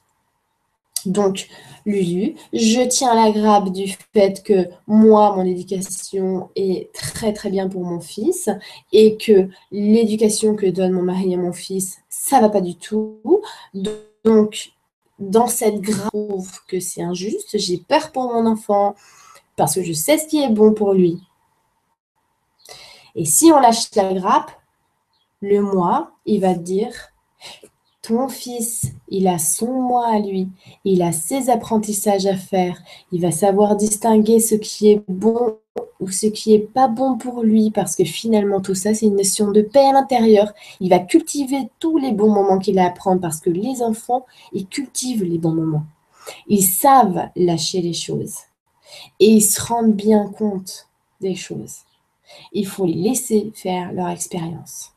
Donc, 1.05 1.47
Lulu, 1.85 2.35
je 2.53 2.87
tiens 2.87 3.15
la 3.15 3.31
grappe 3.31 3.69
du 3.69 3.95
fait 4.13 4.43
que 4.43 4.67
moi, 4.87 5.35
mon 5.35 5.45
éducation 5.45 6.49
est 6.55 6.91
très 6.93 7.33
très 7.33 7.49
bien 7.49 7.69
pour 7.69 7.83
mon 7.83 7.99
fils 7.99 8.49
et 8.91 9.17
que 9.17 9.49
l'éducation 9.71 10.55
que 10.55 10.65
donne 10.65 10.91
mon 10.91 11.01
mari 11.01 11.33
à 11.33 11.37
mon 11.37 11.53
fils, 11.53 11.97
ça 12.09 12.41
va 12.41 12.49
pas 12.49 12.61
du 12.61 12.75
tout. 12.75 13.41
Donc, 14.23 14.71
dans 15.19 15.47
cette 15.47 15.81
grappe, 15.81 16.09
que 16.67 16.79
c'est 16.79 17.01
injuste, 17.01 17.57
j'ai 17.57 17.77
peur 17.77 18.11
pour 18.11 18.33
mon 18.33 18.45
enfant 18.45 18.95
parce 19.55 19.75
que 19.75 19.83
je 19.83 19.93
sais 19.93 20.17
ce 20.17 20.27
qui 20.27 20.41
est 20.41 20.49
bon 20.49 20.73
pour 20.73 20.93
lui. 20.93 21.19
Et 23.15 23.25
si 23.25 23.51
on 23.51 23.59
lâche 23.59 23.93
la 23.95 24.13
grappe, 24.13 24.51
le 25.41 25.61
moi, 25.61 26.11
il 26.25 26.41
va 26.41 26.53
dire, 26.53 26.93
ton 28.09 28.27
fils, 28.27 28.91
il 29.07 29.27
a 29.27 29.37
son 29.37 29.71
moi 29.71 30.07
à 30.07 30.17
lui, 30.17 30.47
il 30.83 31.03
a 31.03 31.11
ses 31.11 31.51
apprentissages 31.51 32.25
à 32.25 32.35
faire, 32.35 32.81
il 33.11 33.21
va 33.21 33.29
savoir 33.29 33.75
distinguer 33.75 34.39
ce 34.39 34.55
qui 34.55 34.89
est 34.89 35.03
bon 35.07 35.59
ou 35.99 36.09
ce 36.09 36.25
qui 36.25 36.55
est 36.55 36.73
pas 36.73 36.87
bon 36.87 37.19
pour 37.19 37.43
lui, 37.43 37.69
parce 37.69 37.95
que 37.95 38.03
finalement 38.03 38.61
tout 38.61 38.73
ça, 38.73 38.95
c'est 38.95 39.05
une 39.05 39.17
notion 39.17 39.51
de 39.51 39.61
paix 39.61 39.85
à 39.85 39.93
l'intérieur. 39.93 40.51
Il 40.79 40.89
va 40.89 40.97
cultiver 40.97 41.69
tous 41.79 41.99
les 41.99 42.11
bons 42.11 42.33
moments 42.33 42.57
qu'il 42.57 42.79
a 42.79 42.87
à 42.87 42.89
prendre, 42.89 43.21
parce 43.21 43.39
que 43.41 43.51
les 43.51 43.83
enfants, 43.83 44.25
ils 44.53 44.65
cultivent 44.65 45.23
les 45.23 45.37
bons 45.37 45.53
moments. 45.53 45.85
Ils 46.47 46.63
savent 46.63 47.29
lâcher 47.35 47.79
les 47.81 47.93
choses 47.93 48.37
et 49.19 49.29
ils 49.29 49.43
se 49.43 49.61
rendent 49.61 49.93
bien 49.93 50.31
compte 50.35 50.87
des 51.21 51.35
choses. 51.35 51.81
Il 52.53 52.65
faut 52.65 52.87
les 52.87 52.93
laisser 52.93 53.51
faire 53.53 53.93
leur 53.93 54.09
expérience. 54.09 54.93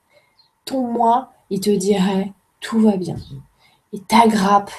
Ton 0.64 0.86
moi, 0.90 1.30
il 1.50 1.60
te 1.60 1.68
dirait 1.68 2.32
tout 2.62 2.80
va 2.80 2.96
bien. 2.96 3.16
Et 3.92 4.00
ta 4.00 4.26
grappe, 4.26 4.70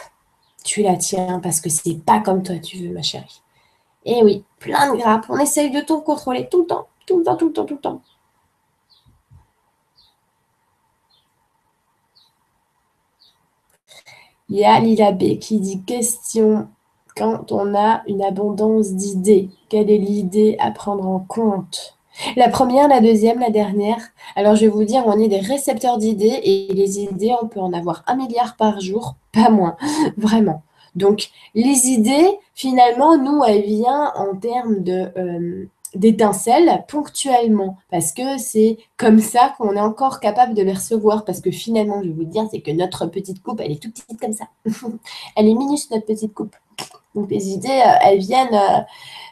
tu 0.64 0.82
la 0.82 0.96
tiens 0.96 1.40
parce 1.40 1.62
que 1.62 1.70
c'est 1.70 2.04
pas 2.04 2.20
comme 2.20 2.42
toi 2.42 2.58
tu 2.58 2.78
veux, 2.78 2.94
ma 2.94 3.04
chérie. 3.04 3.44
Et 4.06 4.18
eh 4.20 4.24
oui, 4.24 4.44
plein 4.60 4.92
de 4.92 4.98
grappes. 4.98 5.26
On 5.30 5.38
essaye 5.38 5.72
de 5.72 5.82
tout 5.82 6.02
contrôler 6.02 6.50
tout 6.50 6.62
le 6.62 6.68
temps, 6.68 6.88
tout 7.06 7.20
le 7.20 7.24
temps, 7.24 7.38
tout 7.38 7.48
le 7.48 7.54
temps, 7.54 7.66
tout 7.66 7.76
le 7.76 7.82
temps. 7.82 8.02
Il 14.50 14.58
y 14.58 14.66
a 14.66 14.80
Lila 14.80 15.12
B 15.12 15.40
qui 15.40 15.60
dit 15.60 15.84
question 15.84 16.70
quand 17.16 17.52
on 17.52 17.76
a 17.76 18.04
une 18.08 18.24
abondance 18.24 18.92
d'idées, 18.94 19.50
quelle 19.70 19.90
est 19.90 19.98
l'idée 19.98 20.58
à 20.60 20.72
prendre 20.72 21.08
en 21.08 21.20
compte? 21.20 21.98
La 22.36 22.50
première, 22.50 22.88
la 22.88 23.02
deuxième, 23.02 23.40
la 23.40 23.50
dernière. 23.50 24.00
Alors, 24.36 24.56
je 24.56 24.62
vais 24.62 24.72
vous 24.72 24.84
dire, 24.84 25.04
on 25.06 25.20
est 25.20 25.28
des 25.28 25.40
récepteurs 25.40 25.98
d'idées 25.98 26.40
et 26.44 26.74
les 26.74 27.00
idées, 27.00 27.34
on 27.42 27.48
peut 27.48 27.60
en 27.60 27.74
avoir 27.74 28.04
un 28.08 28.16
milliard 28.16 28.56
par 28.56 28.80
jour, 28.80 29.16
pas 29.32 29.50
moins, 29.50 29.76
vraiment. 30.18 30.64
Donc, 30.96 31.30
les 31.56 31.88
idées, 31.88 32.38
finalement, 32.54 33.18
nous, 33.18 33.44
elles 33.44 33.64
viennent 33.64 34.12
en 34.16 34.36
termes 34.36 34.84
de, 34.84 35.10
euh, 35.18 35.66
d'étincelles 35.96 36.86
ponctuellement 36.88 37.78
parce 37.90 38.12
que 38.12 38.38
c'est 38.38 38.78
comme 38.98 39.20
ça 39.20 39.56
qu'on 39.58 39.76
est 39.76 39.82
encore 39.82 40.20
capable 40.20 40.54
de 40.54 40.62
les 40.62 40.74
recevoir 40.74 41.26
parce 41.26 41.42
que 41.42 41.50
finalement, 41.50 42.02
je 42.04 42.10
vais 42.10 42.14
vous 42.14 42.26
dire, 42.26 42.44
c'est 42.52 42.62
que 42.62 42.72
notre 42.72 43.08
petite 43.08 43.42
coupe, 43.42 43.60
elle 43.60 43.72
est 43.72 43.82
toute 43.82 43.94
petite 43.94 44.20
comme 44.20 44.34
ça. 44.34 44.46
elle 45.36 45.48
est 45.48 45.56
minus, 45.56 45.90
notre 45.90 46.06
petite 46.06 46.34
coupe. 46.34 46.56
Donc, 47.16 47.32
les 47.32 47.50
idées, 47.50 47.70
euh, 47.70 47.98
elles 48.04 48.20
viennent... 48.20 48.86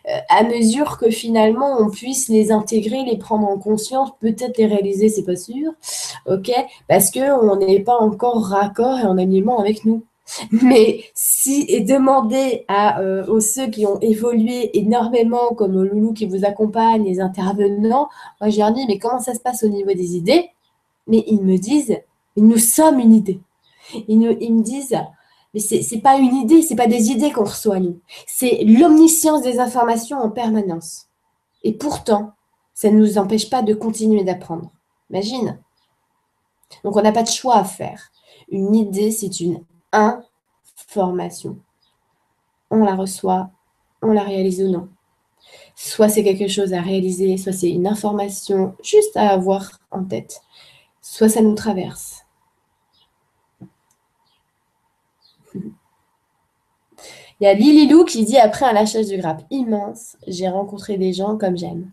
Euh, 0.07 0.17
à 0.29 0.43
mesure 0.43 0.97
que 0.97 1.11
finalement 1.11 1.77
on 1.79 1.89
puisse 1.89 2.27
les 2.27 2.51
intégrer, 2.51 3.03
les 3.03 3.17
prendre 3.17 3.47
en 3.47 3.57
conscience, 3.57 4.09
peut-être 4.19 4.57
les 4.57 4.65
réaliser, 4.65 5.09
c'est 5.09 5.23
pas 5.23 5.35
sûr, 5.35 5.73
ok, 6.27 6.51
parce 6.87 7.11
que 7.11 7.19
on 7.19 7.55
n'est 7.57 7.81
pas 7.81 7.97
encore 7.97 8.43
raccord 8.45 8.97
et 8.99 9.03
en 9.03 9.17
alignement 9.17 9.59
avec 9.59 9.85
nous. 9.85 10.03
Mais 10.51 11.03
si 11.13 11.65
et 11.67 11.81
demander 11.81 12.65
à 12.67 12.99
euh, 13.01 13.39
ceux 13.39 13.67
qui 13.67 13.85
ont 13.85 13.99
évolué 13.99 14.77
énormément, 14.79 15.49
comme 15.55 15.73
Loulou 15.83 16.13
qui 16.13 16.25
vous 16.25 16.45
accompagne, 16.45 17.03
les 17.03 17.19
intervenants, 17.19 18.09
moi 18.39 18.49
je 18.49 18.57
leur 18.59 18.73
mais 18.87 18.97
comment 18.97 19.19
ça 19.19 19.33
se 19.33 19.39
passe 19.39 19.63
au 19.63 19.69
niveau 19.69 19.93
des 19.93 20.15
idées? 20.15 20.49
Mais 21.07 21.23
ils 21.27 21.41
me 21.41 21.57
disent 21.57 21.97
nous 22.37 22.57
sommes 22.57 22.99
une 22.99 23.13
idée. 23.13 23.39
ils 24.07 24.17
me 24.17 24.63
disent 24.63 24.95
mais 25.53 25.59
ce 25.59 25.95
n'est 25.95 26.01
pas 26.01 26.17
une 26.17 26.35
idée, 26.35 26.61
ce 26.61 26.69
n'est 26.69 26.75
pas 26.75 26.87
des 26.87 27.11
idées 27.11 27.31
qu'on 27.31 27.43
reçoit, 27.43 27.79
nous. 27.79 27.99
C'est 28.25 28.63
l'omniscience 28.63 29.41
des 29.41 29.59
informations 29.59 30.17
en 30.17 30.29
permanence. 30.29 31.07
Et 31.63 31.73
pourtant, 31.73 32.33
ça 32.73 32.89
ne 32.89 32.97
nous 32.97 33.17
empêche 33.17 33.49
pas 33.49 33.61
de 33.61 33.73
continuer 33.73 34.23
d'apprendre. 34.23 34.71
Imagine. 35.09 35.59
Donc, 36.83 36.95
on 36.95 37.01
n'a 37.01 37.11
pas 37.11 37.23
de 37.23 37.29
choix 37.29 37.57
à 37.57 37.63
faire. 37.65 38.11
Une 38.49 38.73
idée, 38.75 39.11
c'est 39.11 39.39
une 39.41 39.63
information. 39.91 41.57
On 42.69 42.83
la 42.85 42.95
reçoit, 42.95 43.49
on 44.01 44.13
la 44.13 44.23
réalise 44.23 44.61
ou 44.63 44.69
non. 44.69 44.89
Soit 45.75 46.09
c'est 46.09 46.23
quelque 46.23 46.47
chose 46.47 46.73
à 46.73 46.81
réaliser, 46.81 47.37
soit 47.37 47.51
c'est 47.51 47.69
une 47.69 47.87
information 47.87 48.75
juste 48.83 49.17
à 49.17 49.29
avoir 49.29 49.79
en 49.91 50.03
tête. 50.03 50.41
soit 51.01 51.29
ça 51.29 51.41
nous 51.41 51.55
traverse. 51.55 52.20
Il 57.41 57.45
y 57.45 57.47
a 57.47 57.55
Lililou 57.55 58.05
qui 58.05 58.23
dit 58.23 58.37
après 58.37 58.67
un 58.67 58.73
lâchage 58.73 59.07
de 59.07 59.17
grappe 59.17 59.41
immense, 59.49 60.15
j'ai 60.27 60.47
rencontré 60.47 60.99
des 60.99 61.11
gens 61.11 61.39
comme 61.39 61.57
j'aime. 61.57 61.89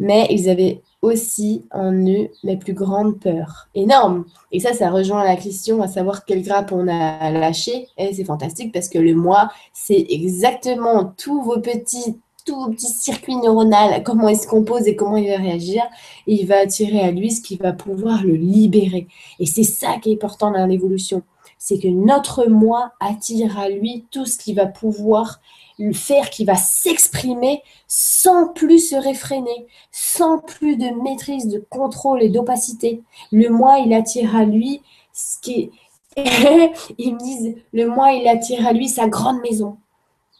Mais 0.00 0.26
ils 0.30 0.48
avaient 0.48 0.82
aussi 1.00 1.64
en 1.70 1.92
eux 1.92 2.28
mes 2.42 2.56
plus 2.56 2.72
grandes 2.72 3.20
peurs. 3.20 3.68
Énorme. 3.76 4.24
Et 4.50 4.58
ça, 4.58 4.72
ça 4.72 4.90
rejoint 4.90 5.22
la 5.22 5.36
question 5.36 5.80
à 5.80 5.86
savoir 5.86 6.24
quelle 6.24 6.42
grappe 6.42 6.72
on 6.72 6.88
a 6.88 7.30
lâché. 7.30 7.86
Et 7.98 8.12
c'est 8.12 8.24
fantastique 8.24 8.72
parce 8.72 8.88
que 8.88 8.98
le 8.98 9.14
moi, 9.14 9.48
c'est 9.72 10.06
exactement 10.10 11.12
tous 11.16 11.40
vos 11.40 11.60
petits 11.60 12.18
tout 12.44 12.70
petit 12.70 12.88
circuit 12.88 13.36
neuronal, 13.36 14.02
comment 14.02 14.28
il 14.28 14.36
se 14.36 14.46
compose 14.46 14.88
et 14.88 14.96
comment 14.96 15.18
il 15.18 15.28
va 15.28 15.36
réagir, 15.36 15.82
il 16.26 16.46
va 16.46 16.60
attirer 16.60 17.00
à 17.00 17.10
lui 17.10 17.30
ce 17.30 17.42
qui 17.42 17.56
va 17.56 17.74
pouvoir 17.74 18.24
le 18.24 18.32
libérer. 18.32 19.06
Et 19.38 19.44
c'est 19.44 19.64
ça 19.64 19.98
qui 20.02 20.12
est 20.12 20.14
important 20.14 20.50
dans 20.50 20.64
l'évolution 20.64 21.22
c'est 21.58 21.78
que 21.78 21.88
notre 21.88 22.46
moi 22.46 22.92
attire 23.00 23.58
à 23.58 23.68
lui 23.68 24.06
tout 24.10 24.26
ce 24.26 24.38
qui 24.38 24.54
va 24.54 24.66
pouvoir 24.66 25.40
lui 25.78 25.94
faire, 25.94 26.30
qui 26.30 26.44
va 26.44 26.56
s'exprimer 26.56 27.62
sans 27.86 28.48
plus 28.48 28.90
se 28.90 28.96
réfréner, 28.96 29.66
sans 29.92 30.38
plus 30.38 30.76
de 30.76 31.02
maîtrise, 31.02 31.48
de 31.48 31.64
contrôle 31.68 32.22
et 32.22 32.28
d'opacité. 32.28 33.02
Le 33.32 33.48
moi, 33.48 33.78
il 33.78 33.92
attire 33.92 34.36
à 34.36 34.44
lui 34.44 34.82
ce 35.12 35.40
qui 35.40 35.52
est... 35.62 35.70
Ils 36.98 37.14
me 37.14 37.18
disent, 37.18 37.54
le 37.72 37.86
moi, 37.86 38.10
il 38.12 38.26
attire 38.26 38.66
à 38.66 38.72
lui 38.72 38.88
sa 38.88 39.06
grande 39.06 39.40
maison. 39.40 39.76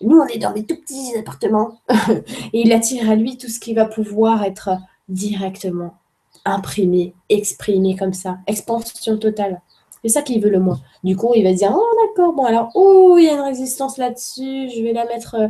Nous, 0.00 0.18
on 0.18 0.26
est 0.26 0.38
dans 0.38 0.52
des 0.52 0.64
tout 0.64 0.74
petits 0.74 1.16
appartements. 1.16 1.78
et 2.52 2.62
il 2.62 2.72
attire 2.72 3.08
à 3.08 3.14
lui 3.14 3.36
tout 3.36 3.46
ce 3.46 3.60
qui 3.60 3.74
va 3.74 3.84
pouvoir 3.84 4.42
être 4.42 4.70
directement 5.08 5.94
imprimé, 6.44 7.14
exprimé 7.28 7.94
comme 7.94 8.12
ça. 8.12 8.38
Expansion 8.46 9.18
totale. 9.18 9.60
C'est 10.02 10.08
ça 10.10 10.22
qu'il 10.22 10.40
veut 10.42 10.50
le 10.50 10.60
moins. 10.60 10.80
Du 11.04 11.16
coup, 11.16 11.32
il 11.34 11.44
va 11.44 11.52
dire 11.52 11.72
Oh, 11.74 11.86
d'accord, 12.06 12.32
bon, 12.34 12.44
alors, 12.44 12.70
oh, 12.74 13.16
il 13.18 13.24
y 13.24 13.28
a 13.28 13.34
une 13.34 13.40
résistance 13.40 13.98
là-dessus, 13.98 14.70
je 14.70 14.82
vais 14.82 14.92
la 14.92 15.04
mettre. 15.06 15.34
Euh, 15.34 15.48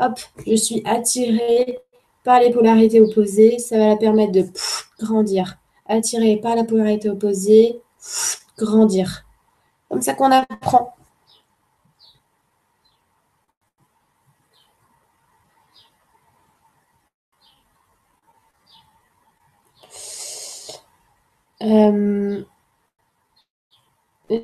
hop, 0.00 0.18
je 0.46 0.54
suis 0.56 0.82
attirée 0.86 1.78
par 2.24 2.40
les 2.40 2.50
polarités 2.50 3.00
opposées, 3.00 3.58
ça 3.58 3.78
va 3.78 3.88
la 3.88 3.96
permettre 3.96 4.32
de 4.32 4.44
grandir. 5.00 5.58
Attirée 5.86 6.36
par 6.38 6.56
la 6.56 6.64
polarité 6.64 7.10
opposée, 7.10 7.80
grandir. 8.58 9.24
Comme 9.90 10.02
ça 10.02 10.14
qu'on 10.14 10.32
apprend. 10.32 10.94
Euh, 21.62 22.44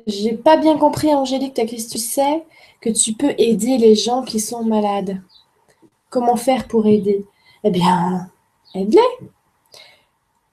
j'ai 0.07 0.33
pas 0.33 0.57
bien 0.57 0.77
compris, 0.77 1.13
Angélique, 1.13 1.55
ta 1.55 1.65
question. 1.65 1.99
Tu 1.99 2.05
sais 2.05 2.43
que 2.81 2.89
tu 2.89 3.13
peux 3.13 3.33
aider 3.37 3.77
les 3.77 3.95
gens 3.95 4.23
qui 4.23 4.39
sont 4.39 4.63
malades. 4.63 5.21
Comment 6.09 6.35
faire 6.35 6.67
pour 6.67 6.87
aider? 6.87 7.25
Eh 7.63 7.71
bien, 7.71 8.29
aide-les. 8.75 9.27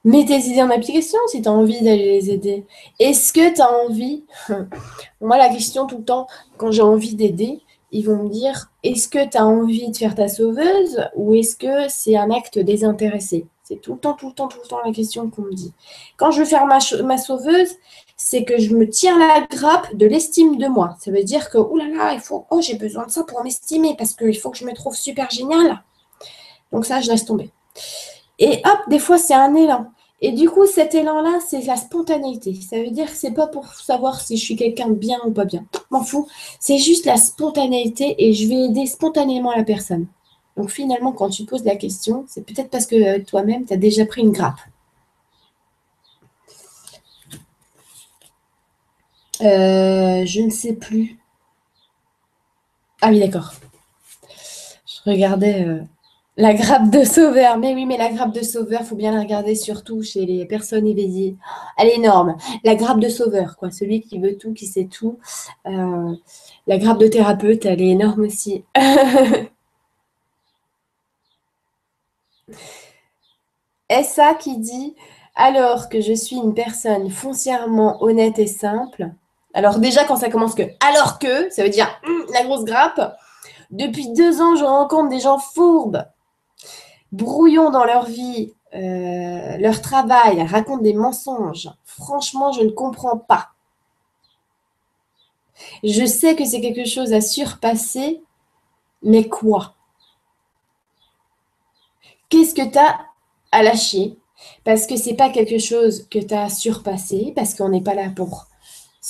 Mets 0.04 0.24
tes 0.24 0.38
idées 0.38 0.62
en 0.62 0.70
application 0.70 1.18
si 1.26 1.42
tu 1.42 1.48
as 1.48 1.52
envie 1.52 1.82
d'aller 1.82 2.20
les 2.20 2.30
aider. 2.30 2.64
Est-ce 2.98 3.32
que 3.32 3.54
tu 3.54 3.60
as 3.60 3.70
envie? 3.84 4.24
Moi, 5.20 5.36
la 5.36 5.50
question 5.50 5.86
tout 5.86 5.98
le 5.98 6.04
temps, 6.04 6.26
quand 6.56 6.70
j'ai 6.70 6.82
envie 6.82 7.14
d'aider, 7.14 7.60
ils 7.92 8.06
vont 8.06 8.24
me 8.24 8.30
dire 8.30 8.70
est-ce 8.82 9.08
que 9.08 9.28
tu 9.28 9.36
as 9.36 9.46
envie 9.46 9.90
de 9.90 9.96
faire 9.96 10.14
ta 10.14 10.28
sauveuse 10.28 11.04
ou 11.16 11.34
est-ce 11.34 11.56
que 11.56 11.88
c'est 11.88 12.16
un 12.16 12.30
acte 12.30 12.58
désintéressé? 12.58 13.46
C'est 13.62 13.80
tout 13.80 13.92
le 13.92 13.98
temps, 13.98 14.14
tout 14.14 14.28
le 14.28 14.32
temps, 14.32 14.48
tout 14.48 14.58
le 14.62 14.68
temps 14.68 14.80
la 14.84 14.92
question 14.92 15.28
qu'on 15.28 15.42
me 15.42 15.52
dit. 15.52 15.72
Quand 16.16 16.30
je 16.30 16.40
veux 16.40 16.44
faire 16.46 16.66
ma, 16.66 16.78
ma 17.04 17.18
sauveuse, 17.18 17.76
c'est 18.22 18.44
que 18.44 18.58
je 18.58 18.74
me 18.74 18.86
tire 18.86 19.16
la 19.16 19.46
grappe 19.50 19.96
de 19.96 20.04
l'estime 20.04 20.58
de 20.58 20.66
moi. 20.66 20.94
Ça 21.00 21.10
veut 21.10 21.24
dire 21.24 21.48
que, 21.48 21.56
oulala, 21.56 21.90
là 21.90 22.04
là, 22.04 22.12
il 22.12 22.20
faut, 22.20 22.44
oh, 22.50 22.60
j'ai 22.60 22.74
besoin 22.74 23.06
de 23.06 23.10
ça 23.10 23.24
pour 23.24 23.42
m'estimer 23.42 23.94
parce 23.96 24.12
qu'il 24.12 24.38
faut 24.38 24.50
que 24.50 24.58
je 24.58 24.66
me 24.66 24.74
trouve 24.74 24.94
super 24.94 25.30
génial. 25.30 25.82
Donc 26.70 26.84
ça, 26.84 27.00
je 27.00 27.10
laisse 27.10 27.24
tomber. 27.24 27.50
Et 28.38 28.60
hop, 28.66 28.78
des 28.88 28.98
fois, 28.98 29.16
c'est 29.16 29.32
un 29.32 29.54
élan. 29.54 29.86
Et 30.20 30.32
du 30.32 30.50
coup, 30.50 30.66
cet 30.66 30.94
élan-là, 30.94 31.38
c'est 31.48 31.62
la 31.62 31.76
spontanéité. 31.76 32.54
Ça 32.60 32.76
veut 32.76 32.90
dire 32.90 33.06
que 33.06 33.16
c'est 33.16 33.30
pas 33.30 33.46
pour 33.46 33.72
savoir 33.72 34.20
si 34.20 34.36
je 34.36 34.44
suis 34.44 34.56
quelqu'un 34.56 34.88
de 34.88 34.94
bien 34.94 35.18
ou 35.24 35.30
pas 35.30 35.46
bien. 35.46 35.64
M'en 35.90 36.04
fous. 36.04 36.28
C'est 36.60 36.76
juste 36.76 37.06
la 37.06 37.16
spontanéité 37.16 38.16
et 38.18 38.34
je 38.34 38.46
vais 38.46 38.66
aider 38.66 38.84
spontanément 38.84 39.56
la 39.56 39.64
personne. 39.64 40.06
Donc 40.58 40.70
finalement, 40.70 41.12
quand 41.12 41.30
tu 41.30 41.46
poses 41.46 41.64
la 41.64 41.76
question, 41.76 42.26
c'est 42.28 42.44
peut-être 42.44 42.68
parce 42.68 42.86
que 42.86 42.96
euh, 42.96 43.24
toi-même, 43.26 43.64
tu 43.64 43.72
as 43.72 43.78
déjà 43.78 44.04
pris 44.04 44.20
une 44.20 44.32
grappe. 44.32 44.60
Euh, 49.42 50.24
je 50.26 50.40
ne 50.42 50.50
sais 50.50 50.74
plus. 50.74 51.18
Ah 53.00 53.08
oui, 53.10 53.20
d'accord. 53.20 53.52
Je 54.86 55.10
regardais 55.10 55.64
euh, 55.64 55.80
la 56.36 56.54
grappe 56.54 56.90
de 56.90 57.04
sauveur. 57.04 57.58
Mais 57.58 57.74
oui, 57.74 57.86
mais 57.86 57.96
la 57.96 58.10
grappe 58.10 58.32
de 58.34 58.42
sauveur, 58.42 58.82
faut 58.82 58.96
bien 58.96 59.12
la 59.12 59.20
regarder 59.20 59.54
surtout 59.54 60.02
chez 60.02 60.26
les 60.26 60.44
personnes 60.46 60.86
éveillées. 60.86 61.36
Elle 61.78 61.88
est 61.88 61.96
énorme. 61.96 62.36
La 62.64 62.74
grappe 62.74 63.00
de 63.00 63.08
sauveur, 63.08 63.56
quoi. 63.56 63.70
Celui 63.70 64.02
qui 64.02 64.18
veut 64.18 64.36
tout, 64.36 64.52
qui 64.52 64.66
sait 64.66 64.86
tout. 64.86 65.18
Euh, 65.66 66.14
la 66.66 66.78
grappe 66.78 66.98
de 66.98 67.06
thérapeute, 67.06 67.64
elle 67.64 67.80
est 67.80 67.88
énorme 67.90 68.22
aussi. 68.22 68.64
ça 74.02 74.34
qui 74.34 74.58
dit 74.58 74.94
alors 75.34 75.88
que 75.88 76.00
je 76.00 76.12
suis 76.12 76.36
une 76.36 76.54
personne 76.54 77.10
foncièrement 77.10 78.02
honnête 78.02 78.38
et 78.38 78.46
simple, 78.46 79.10
alors 79.54 79.78
déjà, 79.78 80.04
quand 80.04 80.16
ça 80.16 80.30
commence 80.30 80.54
que 80.54 80.62
alors 80.80 81.18
que, 81.18 81.50
ça 81.50 81.62
veut 81.62 81.70
dire 81.70 81.88
hum, 82.06 82.26
la 82.32 82.44
grosse 82.44 82.64
grappe. 82.64 83.16
Depuis 83.70 84.08
deux 84.12 84.40
ans, 84.40 84.56
je 84.56 84.64
rencontre 84.64 85.10
des 85.10 85.20
gens 85.20 85.38
fourbes, 85.38 86.04
brouillons 87.12 87.70
dans 87.70 87.84
leur 87.84 88.06
vie, 88.06 88.52
euh, 88.74 89.56
leur 89.58 89.80
travail, 89.80 90.42
racontent 90.44 90.82
des 90.82 90.94
mensonges. 90.94 91.68
Franchement, 91.84 92.52
je 92.52 92.62
ne 92.62 92.70
comprends 92.70 93.18
pas. 93.18 93.50
Je 95.84 96.04
sais 96.04 96.34
que 96.34 96.44
c'est 96.44 96.60
quelque 96.60 96.84
chose 96.84 97.12
à 97.12 97.20
surpasser, 97.20 98.22
mais 99.02 99.28
quoi? 99.28 99.74
Qu'est-ce 102.28 102.54
que 102.54 102.68
tu 102.68 102.78
as 102.78 102.98
à 103.52 103.62
lâcher? 103.62 104.16
Parce 104.64 104.86
que 104.86 104.96
c'est 104.96 105.14
pas 105.14 105.30
quelque 105.30 105.58
chose 105.58 106.08
que 106.08 106.18
tu 106.18 106.34
as 106.34 106.44
à 106.44 106.48
surpasser, 106.48 107.32
parce 107.36 107.54
qu'on 107.54 107.68
n'est 107.68 107.82
pas 107.82 107.94
là 107.94 108.08
pour 108.14 108.49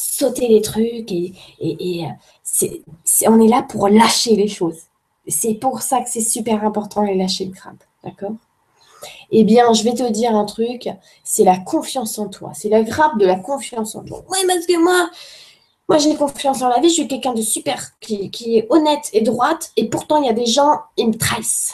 sauter 0.00 0.48
les 0.48 0.62
trucs 0.62 1.12
et, 1.12 1.32
et, 1.60 2.06
euh, 2.06 2.66
on 3.26 3.40
est 3.40 3.48
là 3.48 3.62
pour 3.62 3.88
lâcher 3.88 4.34
les 4.34 4.48
choses. 4.48 4.82
C'est 5.28 5.54
pour 5.54 5.82
ça 5.82 6.00
que 6.00 6.10
c'est 6.10 6.20
super 6.20 6.64
important 6.64 7.02
de 7.02 7.12
lâcher 7.12 7.44
le 7.44 7.52
crabe, 7.52 7.76
d'accord? 8.02 8.32
Eh 9.30 9.44
bien, 9.44 9.72
je 9.72 9.84
vais 9.84 9.94
te 9.94 10.10
dire 10.10 10.34
un 10.34 10.44
truc, 10.44 10.88
c'est 11.24 11.44
la 11.44 11.58
confiance 11.58 12.18
en 12.18 12.28
toi. 12.28 12.52
C'est 12.54 12.68
la 12.68 12.82
grappe 12.82 13.18
de 13.18 13.26
la 13.26 13.36
confiance 13.36 13.94
en 13.94 14.04
toi. 14.04 14.24
Oui, 14.28 14.38
parce 14.46 14.66
que 14.66 14.78
moi, 14.82 15.08
moi 15.88 15.98
j'ai 15.98 16.16
confiance 16.16 16.62
en 16.62 16.68
la 16.68 16.80
vie, 16.80 16.88
je 16.88 16.94
suis 16.94 17.08
quelqu'un 17.08 17.32
de 17.32 17.42
super, 17.42 17.98
qui, 18.00 18.30
est 18.56 18.66
honnête 18.70 19.08
et 19.12 19.22
droite, 19.22 19.72
et 19.76 19.88
pourtant 19.88 20.20
il 20.20 20.26
y 20.26 20.30
a 20.30 20.34
des 20.34 20.46
gens, 20.46 20.80
ils 20.96 21.08
me 21.08 21.16
trahissent. 21.16 21.72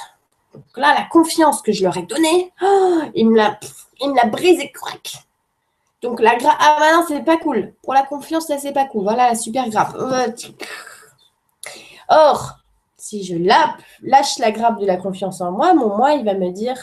Donc 0.55 0.65
là, 0.77 0.95
la 0.95 1.05
confiance 1.05 1.63
que 1.63 1.73
je 1.73 1.85
leur 1.85 1.97
ai 1.97 2.03
donnée, 2.03 2.53
oh, 2.63 3.01
ils 3.15 3.29
me 3.29 3.37
la, 3.37 3.59
ils 4.01 4.13
la 4.15 4.27
brisé, 4.27 4.71
crack. 4.73 5.26
Donc 6.03 6.21
la 6.21 6.37
grappe. 6.37 6.57
Ah 6.61 6.77
bah 6.79 6.93
non, 6.95 7.05
c'est 7.09 7.25
pas 7.25 7.37
cool. 7.39 7.75
Pour 7.83 7.95
la 7.95 8.03
confiance, 8.03 8.49
là, 8.49 8.59
c'est 8.59 8.73
pas 8.73 8.87
cool. 8.87 9.03
Voilà 9.05 9.29
la 9.29 9.35
super 9.35 9.69
grappe. 9.69 9.97
Or, 12.09 12.59
si 12.97 13.25
je 13.25 13.37
lâche 13.37 14.39
la 14.39 14.51
grappe 14.51 14.81
de 14.81 14.87
la 14.87 14.97
confiance 14.97 15.41
en 15.41 15.53
moi, 15.53 15.75
mon 15.75 15.97
moi, 15.97 16.13
il 16.13 16.25
va 16.25 16.35
me 16.35 16.51
dire 16.51 16.81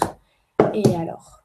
Et 0.73 0.95
alors 0.95 1.43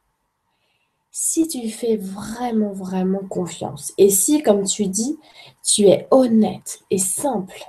Si 1.10 1.46
tu 1.48 1.68
fais 1.68 1.96
vraiment, 1.96 2.72
vraiment 2.72 3.20
confiance, 3.28 3.92
et 3.98 4.10
si, 4.10 4.42
comme 4.42 4.64
tu 4.64 4.86
dis, 4.86 5.18
tu 5.62 5.88
es 5.88 6.08
honnête 6.10 6.80
et 6.90 6.98
simple, 6.98 7.60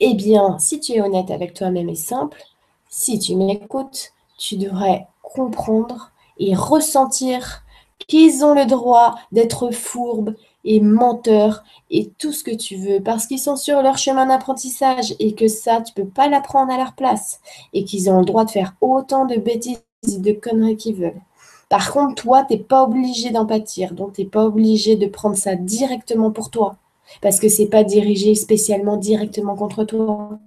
eh 0.00 0.14
bien, 0.14 0.58
si 0.58 0.80
tu 0.80 0.92
es 0.92 1.00
honnête 1.00 1.30
avec 1.30 1.54
toi-même 1.54 1.88
et 1.88 1.94
simple, 1.94 2.42
si 2.88 3.18
tu 3.18 3.36
m'écoutes, 3.36 4.12
tu 4.38 4.56
devrais 4.56 5.06
comprendre 5.22 6.10
et 6.38 6.54
ressentir 6.54 7.62
qu'ils 8.06 8.44
ont 8.44 8.54
le 8.54 8.66
droit 8.66 9.16
d'être 9.32 9.70
fourbes 9.70 10.34
et 10.64 10.80
menteurs 10.80 11.64
et 11.90 12.10
tout 12.18 12.32
ce 12.32 12.44
que 12.44 12.54
tu 12.54 12.76
veux 12.76 13.00
parce 13.02 13.26
qu'ils 13.26 13.38
sont 13.38 13.56
sur 13.56 13.82
leur 13.82 13.98
chemin 13.98 14.26
d'apprentissage 14.26 15.14
et 15.18 15.34
que 15.34 15.48
ça, 15.48 15.80
tu 15.80 15.92
peux 15.94 16.06
pas 16.06 16.28
l'apprendre 16.28 16.72
à 16.72 16.76
leur 16.76 16.92
place 16.94 17.40
et 17.72 17.84
qu'ils 17.84 18.10
ont 18.10 18.20
le 18.20 18.24
droit 18.24 18.44
de 18.44 18.50
faire 18.50 18.74
autant 18.80 19.26
de 19.26 19.36
bêtises 19.36 19.82
et 20.08 20.18
de 20.18 20.32
conneries 20.32 20.76
qu'ils 20.76 20.96
veulent. 20.96 21.20
Par 21.68 21.92
contre, 21.92 22.22
toi, 22.22 22.44
tu 22.44 22.54
n'es 22.54 22.60
pas 22.60 22.84
obligé 22.84 23.30
d'en 23.30 23.46
pâtir, 23.46 23.94
donc 23.94 24.14
tu 24.14 24.22
n'es 24.22 24.28
pas 24.28 24.44
obligé 24.44 24.96
de 24.96 25.06
prendre 25.06 25.36
ça 25.36 25.54
directement 25.56 26.30
pour 26.30 26.50
toi 26.50 26.76
parce 27.20 27.40
que 27.40 27.48
c'est 27.48 27.66
pas 27.66 27.84
dirigé 27.84 28.34
spécialement 28.34 28.96
directement 28.96 29.56
contre 29.56 29.84
toi. 29.84 30.38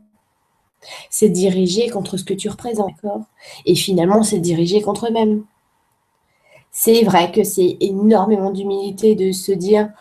C'est 1.10 1.30
dirigé 1.30 1.90
contre 1.90 2.18
ce 2.18 2.23
que 2.23 2.34
tu 2.34 2.49
représentes, 2.49 2.95
Et 3.65 3.76
finalement, 3.76 4.23
c'est 4.23 4.40
dirigé 4.40 4.82
contre 4.82 5.07
eux-mêmes. 5.07 5.44
C'est 6.77 7.03
vrai 7.03 7.31
que 7.31 7.45
c'est 7.45 7.77
énormément 7.80 8.52
d'humilité 8.52 9.15
de 9.15 9.31
se 9.31 9.53
dire 9.53 9.91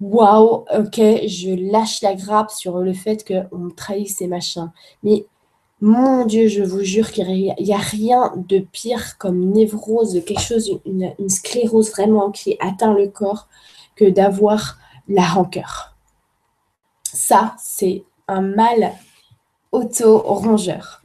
waouh, 0.00 0.64
ok, 0.74 0.96
je 0.96 1.70
lâche 1.70 2.00
la 2.00 2.14
grappe 2.14 2.50
sur 2.50 2.78
le 2.78 2.94
fait 2.94 3.22
qu'on 3.22 3.58
me 3.58 3.70
trahisse 3.70 4.16
ces 4.16 4.26
machins. 4.26 4.72
Mais 5.02 5.26
mon 5.82 6.24
Dieu, 6.24 6.48
je 6.48 6.62
vous 6.62 6.80
jure 6.80 7.12
qu'il 7.12 7.28
n'y 7.28 7.74
a, 7.74 7.76
rien 7.76 8.32
de 8.34 8.60
pire 8.60 9.18
comme 9.18 9.52
névrose, 9.52 10.24
quelque 10.24 10.40
chose, 10.40 10.80
une, 10.86 11.12
une 11.18 11.28
sclérose 11.28 11.90
vraiment 11.90 12.30
qui 12.30 12.56
atteint 12.60 12.94
le 12.94 13.08
corps 13.08 13.46
que 13.94 14.06
d'avoir 14.06 14.78
la 15.06 15.24
rancœur. 15.24 15.98
Ça, 17.12 17.56
c'est 17.58 18.04
un 18.26 18.40
mal 18.40 18.94
auto-rongeur. 19.70 20.99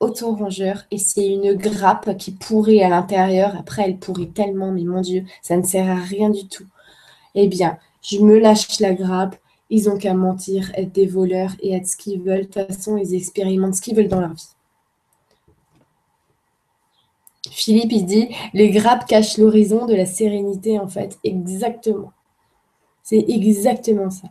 Auto-rongeur. 0.00 0.84
Et 0.90 0.98
c'est 0.98 1.26
une 1.26 1.54
grappe 1.54 2.16
qui 2.16 2.32
pourrit 2.32 2.82
à 2.82 2.88
l'intérieur. 2.88 3.54
Après, 3.56 3.82
elle 3.84 3.98
pourrit 3.98 4.30
tellement, 4.30 4.72
mais 4.72 4.84
mon 4.84 5.00
Dieu, 5.02 5.24
ça 5.42 5.56
ne 5.56 5.62
sert 5.62 5.88
à 5.88 5.96
rien 5.96 6.30
du 6.30 6.48
tout. 6.48 6.66
Eh 7.34 7.46
bien, 7.48 7.78
je 8.02 8.18
me 8.18 8.38
lâche 8.38 8.80
la 8.80 8.94
grappe. 8.94 9.36
Ils 9.68 9.88
ont 9.88 9.98
qu'à 9.98 10.14
mentir, 10.14 10.72
être 10.74 10.92
des 10.92 11.06
voleurs 11.06 11.52
et 11.60 11.74
être 11.74 11.86
ce 11.86 11.96
qu'ils 11.96 12.20
veulent. 12.20 12.48
De 12.48 12.50
toute 12.50 12.66
façon, 12.66 12.96
ils 12.96 13.14
expérimentent 13.14 13.76
ce 13.76 13.82
qu'ils 13.82 13.94
veulent 13.94 14.08
dans 14.08 14.20
leur 14.20 14.34
vie. 14.34 14.48
Philippe, 17.50 17.92
il 17.92 18.06
dit, 18.06 18.28
les 18.54 18.70
grappes 18.70 19.06
cachent 19.06 19.38
l'horizon 19.38 19.86
de 19.86 19.94
la 19.94 20.06
sérénité, 20.06 20.78
en 20.78 20.88
fait. 20.88 21.18
Exactement. 21.24 22.12
C'est 23.02 23.24
exactement 23.28 24.10
ça. 24.10 24.28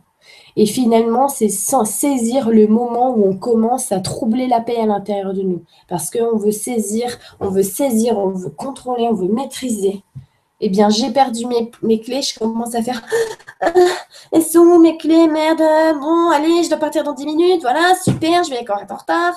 Et 0.56 0.66
finalement, 0.66 1.28
c'est 1.28 1.48
sans 1.48 1.84
saisir 1.84 2.50
le 2.50 2.66
moment 2.66 3.10
où 3.10 3.26
on 3.26 3.36
commence 3.36 3.92
à 3.92 4.00
troubler 4.00 4.46
la 4.46 4.60
paix 4.60 4.76
à 4.76 4.86
l'intérieur 4.86 5.32
de 5.34 5.42
nous. 5.42 5.62
Parce 5.88 6.10
qu'on 6.10 6.36
veut 6.36 6.50
saisir, 6.50 7.18
on 7.40 7.48
veut 7.48 7.62
saisir, 7.62 8.18
on 8.18 8.30
veut 8.30 8.50
contrôler, 8.50 9.08
on 9.08 9.14
veut 9.14 9.28
maîtriser. 9.28 10.02
Eh 10.60 10.68
bien, 10.68 10.90
j'ai 10.90 11.10
perdu 11.10 11.46
mes, 11.46 12.00
clés, 12.00 12.20
je 12.20 12.38
commence 12.38 12.74
à 12.74 12.82
faire 12.82 13.02
ah, 13.60 13.72
Elles 14.32 14.42
sont 14.42 14.60
où 14.60 14.78
mes 14.78 14.98
clés? 14.98 15.26
Merde, 15.26 15.62
bon, 15.98 16.30
allez, 16.30 16.62
je 16.62 16.68
dois 16.68 16.78
partir 16.78 17.02
dans 17.02 17.14
10 17.14 17.24
minutes, 17.24 17.62
voilà, 17.62 17.94
super, 17.94 18.44
je 18.44 18.50
vais 18.50 18.60
encore 18.60 18.80
être 18.80 18.92
en 18.92 18.96
retard. 18.96 19.34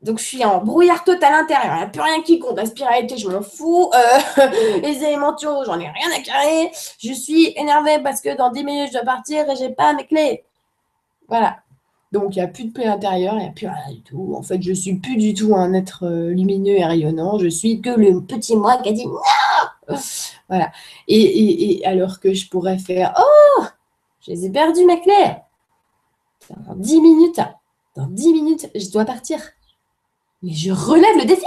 Donc, 0.00 0.18
je 0.18 0.24
suis 0.24 0.44
en 0.44 0.62
brouillard 0.62 1.02
total 1.02 1.34
à 1.34 1.36
l'intérieur. 1.38 1.74
Il 1.74 1.78
n'y 1.78 1.82
a 1.82 1.86
plus 1.88 2.00
rien 2.00 2.22
qui 2.22 2.38
compte. 2.38 2.56
La 2.56 2.64
je 2.64 3.28
m'en 3.28 3.42
fous. 3.42 3.90
Euh, 3.94 4.46
les 4.82 5.02
élémentaux, 5.02 5.64
j'en 5.64 5.78
ai 5.80 5.88
rien 5.88 6.08
à 6.16 6.20
carrer. 6.20 6.70
Je 7.00 7.12
suis 7.12 7.52
énervée 7.56 7.98
parce 8.02 8.20
que 8.20 8.36
dans 8.36 8.50
10 8.50 8.64
minutes, 8.64 8.88
je 8.88 8.92
dois 8.92 9.02
partir 9.02 9.48
et 9.50 9.56
j'ai 9.56 9.70
pas 9.70 9.92
mes 9.94 10.06
clés. 10.06 10.44
Voilà. 11.26 11.58
Donc, 12.12 12.36
il 12.36 12.38
n'y 12.38 12.44
a 12.44 12.48
plus 12.48 12.64
de 12.64 12.72
paix 12.72 12.86
intérieure, 12.86 13.34
il 13.34 13.40
n'y 13.40 13.48
a 13.48 13.52
plus 13.52 13.66
rien 13.66 13.92
du 13.92 14.02
tout. 14.02 14.34
En 14.36 14.42
fait, 14.42 14.62
je 14.62 14.72
suis 14.72 14.94
plus 14.94 15.16
du 15.16 15.34
tout 15.34 15.54
un 15.54 15.74
être 15.74 16.06
euh, 16.06 16.30
lumineux 16.30 16.76
et 16.78 16.84
rayonnant. 16.84 17.38
Je 17.38 17.48
suis 17.48 17.80
que 17.80 17.90
le 17.90 18.22
petit 18.22 18.56
moi 18.56 18.78
qui 18.78 18.90
a 18.90 18.92
dit 18.92 19.06
non 19.06 19.18
Voilà. 20.48 20.70
Et, 21.08 21.82
alors 21.84 22.20
que 22.20 22.32
je 22.32 22.48
pourrais 22.48 22.78
faire 22.78 23.14
Oh 23.18 23.64
Je 24.20 24.30
les 24.30 24.46
ai 24.46 24.50
perdues, 24.50 24.86
mes 24.86 25.00
clés. 25.00 25.36
Dans 26.66 26.76
10 26.76 27.00
minutes, 27.00 27.40
dans 27.96 28.06
10 28.06 28.32
minutes, 28.32 28.70
je 28.74 28.90
dois 28.90 29.04
partir. 29.04 29.40
Mais 30.42 30.52
je 30.52 30.70
relève 30.70 31.16
le 31.16 31.24
défi 31.24 31.44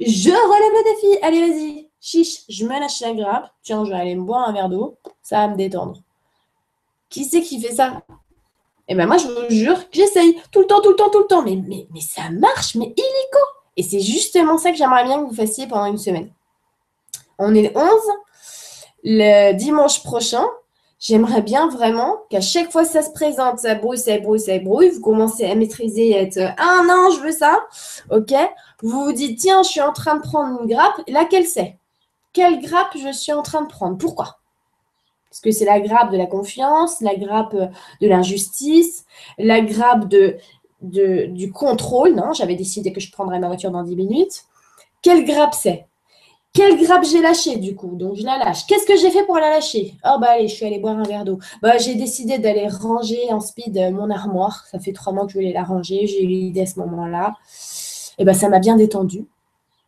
Je 0.00 0.30
relève 0.30 0.72
le 0.72 0.92
défi 0.92 1.18
Allez, 1.22 1.40
vas-y 1.40 1.90
Chiche, 2.00 2.42
je 2.50 2.66
me 2.66 2.78
lâche 2.78 3.00
la 3.00 3.14
grappe. 3.14 3.50
Tiens, 3.62 3.84
je 3.84 3.90
vais 3.90 3.96
aller 3.96 4.14
me 4.14 4.24
boire 4.24 4.46
un 4.48 4.52
verre 4.52 4.68
d'eau. 4.68 4.98
Ça 5.22 5.38
va 5.38 5.48
me 5.48 5.56
détendre. 5.56 6.02
Qui 7.08 7.24
c'est 7.24 7.40
qui 7.40 7.58
fait 7.60 7.74
ça? 7.74 8.02
Eh 8.88 8.94
bien, 8.94 9.06
moi, 9.06 9.16
je 9.16 9.26
vous 9.26 9.48
jure 9.48 9.78
j'essaye 9.90 10.38
tout 10.50 10.60
le 10.60 10.66
temps, 10.66 10.82
tout 10.82 10.90
le 10.90 10.96
temps, 10.96 11.08
tout 11.08 11.20
le 11.20 11.26
temps. 11.26 11.42
Mais, 11.42 11.56
mais, 11.56 11.86
mais 11.94 12.00
ça 12.00 12.28
marche, 12.30 12.74
mais 12.74 12.86
illico 12.86 13.38
Et 13.78 13.82
c'est 13.82 14.00
justement 14.00 14.58
ça 14.58 14.70
que 14.70 14.76
j'aimerais 14.76 15.04
bien 15.04 15.22
que 15.22 15.30
vous 15.30 15.34
fassiez 15.34 15.66
pendant 15.66 15.86
une 15.86 15.96
semaine. 15.96 16.30
On 17.38 17.54
est 17.54 17.62
le 17.62 17.78
11. 17.78 17.88
Le 19.04 19.52
dimanche 19.54 20.02
prochain, 20.02 20.44
J'aimerais 21.04 21.42
bien 21.42 21.68
vraiment 21.68 22.16
qu'à 22.30 22.40
chaque 22.40 22.72
fois 22.72 22.86
ça 22.86 23.02
se 23.02 23.10
présente, 23.10 23.58
ça 23.58 23.74
brouille, 23.74 23.98
ça 23.98 24.18
brouille, 24.18 24.40
ça 24.40 24.58
brouille, 24.58 24.88
vous 24.88 25.02
commencez 25.02 25.44
à 25.44 25.54
maîtriser, 25.54 26.16
à 26.16 26.22
être 26.22 26.38
Ah 26.56 26.80
non, 26.88 27.10
je 27.10 27.20
veux 27.20 27.32
ça. 27.32 27.62
OK? 28.10 28.32
Vous 28.82 29.04
vous 29.04 29.12
dites 29.12 29.38
Tiens, 29.38 29.62
je 29.62 29.68
suis 29.68 29.82
en 29.82 29.92
train 29.92 30.16
de 30.16 30.22
prendre 30.22 30.62
une 30.62 30.66
grappe. 30.66 31.02
Laquelle 31.06 31.46
c'est? 31.46 31.76
Quelle 32.32 32.58
grappe 32.62 32.96
je 32.96 33.12
suis 33.12 33.34
en 33.34 33.42
train 33.42 33.60
de 33.60 33.66
prendre? 33.66 33.98
Pourquoi? 33.98 34.38
Parce 35.28 35.42
que 35.42 35.50
c'est 35.50 35.66
la 35.66 35.78
grappe 35.78 36.10
de 36.10 36.16
la 36.16 36.24
confiance, 36.24 37.02
la 37.02 37.16
grappe 37.16 37.54
de 37.54 38.08
l'injustice, 38.08 39.04
la 39.36 39.60
grappe 39.60 40.08
de, 40.08 40.38
de, 40.80 41.26
du 41.26 41.52
contrôle. 41.52 42.14
Non, 42.14 42.32
j'avais 42.32 42.56
décidé 42.56 42.94
que 42.94 43.00
je 43.00 43.12
prendrais 43.12 43.40
ma 43.40 43.48
voiture 43.48 43.70
dans 43.70 43.82
10 43.82 43.94
minutes. 43.94 44.44
Quelle 45.02 45.26
grappe 45.26 45.52
c'est? 45.52 45.86
Quelle 46.54 46.80
grappe 46.80 47.04
j'ai 47.04 47.20
lâché 47.20 47.56
du 47.56 47.74
coup? 47.74 47.96
Donc 47.96 48.14
je 48.14 48.22
la 48.22 48.38
lâche. 48.38 48.64
Qu'est-ce 48.66 48.86
que 48.86 48.96
j'ai 48.96 49.10
fait 49.10 49.26
pour 49.26 49.36
la 49.36 49.50
lâcher? 49.50 49.94
Oh 50.04 50.18
bah 50.20 50.28
allez, 50.30 50.48
je 50.48 50.54
suis 50.54 50.64
allée 50.64 50.78
boire 50.78 50.96
un 50.96 51.02
verre 51.02 51.24
d'eau. 51.24 51.38
Bah 51.60 51.76
j'ai 51.78 51.96
décidé 51.96 52.38
d'aller 52.38 52.68
ranger 52.68 53.32
en 53.32 53.40
speed 53.40 53.76
euh, 53.76 53.90
mon 53.90 54.08
armoire. 54.08 54.64
Ça 54.70 54.78
fait 54.78 54.92
trois 54.92 55.12
mois 55.12 55.26
que 55.26 55.32
je 55.32 55.38
voulais 55.38 55.52
la 55.52 55.64
ranger. 55.64 56.06
J'ai 56.06 56.22
eu 56.22 56.28
l'idée 56.28 56.62
à 56.62 56.66
ce 56.66 56.78
moment-là. 56.78 57.34
Et 58.18 58.24
bah 58.24 58.34
ça 58.34 58.48
m'a 58.48 58.60
bien 58.60 58.76
détendu. 58.76 59.26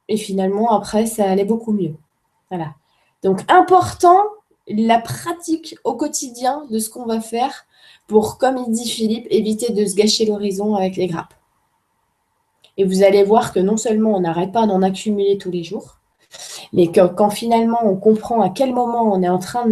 Et 0.08 0.16
finalement 0.16 0.72
après 0.72 1.06
ça 1.06 1.30
allait 1.30 1.44
beaucoup 1.44 1.72
mieux. 1.72 1.94
Voilà. 2.50 2.74
Donc 3.22 3.40
important 3.48 4.24
la 4.68 4.98
pratique 4.98 5.76
au 5.84 5.94
quotidien 5.94 6.64
de 6.70 6.80
ce 6.80 6.90
qu'on 6.90 7.06
va 7.06 7.20
faire 7.20 7.66
pour, 8.08 8.38
comme 8.38 8.56
il 8.66 8.72
dit 8.72 8.88
Philippe, 8.88 9.26
éviter 9.30 9.72
de 9.72 9.86
se 9.86 9.94
gâcher 9.94 10.26
l'horizon 10.26 10.74
avec 10.74 10.96
les 10.96 11.06
grappes. 11.06 11.34
Et 12.76 12.84
vous 12.84 13.04
allez 13.04 13.22
voir 13.22 13.52
que 13.52 13.60
non 13.60 13.76
seulement 13.76 14.16
on 14.16 14.20
n'arrête 14.20 14.52
pas 14.52 14.66
d'en 14.66 14.82
accumuler 14.82 15.38
tous 15.38 15.50
les 15.50 15.64
jours, 15.64 15.95
mais 16.72 16.90
quand 16.90 17.30
finalement 17.30 17.78
on 17.84 17.96
comprend 17.96 18.40
à 18.40 18.50
quel 18.50 18.72
moment 18.74 19.02
on 19.02 19.22
est 19.22 19.28
en 19.28 19.38
train 19.38 19.66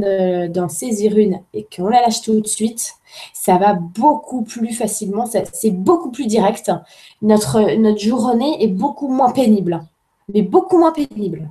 d'en 0.48 0.68
saisir 0.68 1.16
une 1.16 1.40
et 1.52 1.66
qu'on 1.74 1.88
la 1.88 2.00
lâche 2.02 2.22
tout 2.22 2.40
de 2.40 2.46
suite, 2.46 2.94
ça 3.32 3.58
va 3.58 3.74
beaucoup 3.74 4.42
plus 4.42 4.72
facilement, 4.72 5.26
c'est 5.26 5.70
beaucoup 5.70 6.10
plus 6.10 6.26
direct. 6.26 6.70
Notre, 7.22 7.76
notre 7.76 8.00
journée 8.00 8.62
est 8.62 8.68
beaucoup 8.68 9.08
moins 9.08 9.30
pénible, 9.30 9.84
mais 10.32 10.42
beaucoup 10.42 10.78
moins 10.78 10.92
pénible. 10.92 11.50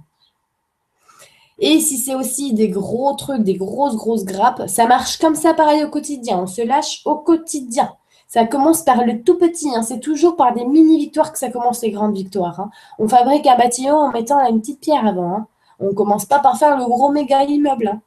Et 1.60 1.80
si 1.80 1.98
c'est 1.98 2.16
aussi 2.16 2.54
des 2.54 2.70
gros 2.70 3.14
trucs, 3.14 3.44
des 3.44 3.56
grosses, 3.56 3.96
grosses 3.96 4.26
grappes, 4.26 4.64
ça 4.68 4.88
marche 4.88 5.18
comme 5.20 5.36
ça 5.36 5.54
pareil 5.54 5.84
au 5.84 5.90
quotidien. 5.90 6.40
On 6.40 6.48
se 6.48 6.62
lâche 6.62 7.02
au 7.06 7.16
quotidien. 7.16 7.94
Ça 8.34 8.48
commence 8.48 8.82
par 8.82 9.06
le 9.06 9.22
tout 9.22 9.38
petit. 9.38 9.76
Hein. 9.76 9.84
C'est 9.84 10.00
toujours 10.00 10.36
par 10.36 10.56
des 10.56 10.66
mini-victoires 10.66 11.32
que 11.32 11.38
ça 11.38 11.52
commence 11.52 11.84
les 11.84 11.92
grandes 11.92 12.16
victoires. 12.16 12.60
Hein. 12.60 12.72
On 12.98 13.08
fabrique 13.08 13.46
un 13.46 13.56
bâtiment 13.56 14.00
en 14.06 14.12
mettant 14.12 14.44
une 14.50 14.60
petite 14.60 14.80
pierre 14.80 15.06
avant. 15.06 15.36
Hein. 15.36 15.48
On 15.80 15.90
ne 15.90 15.94
commence 15.94 16.26
pas 16.26 16.40
par 16.40 16.58
faire 16.58 16.76
le 16.76 16.84
gros 16.84 17.12
méga 17.12 17.44
immeuble. 17.44 18.00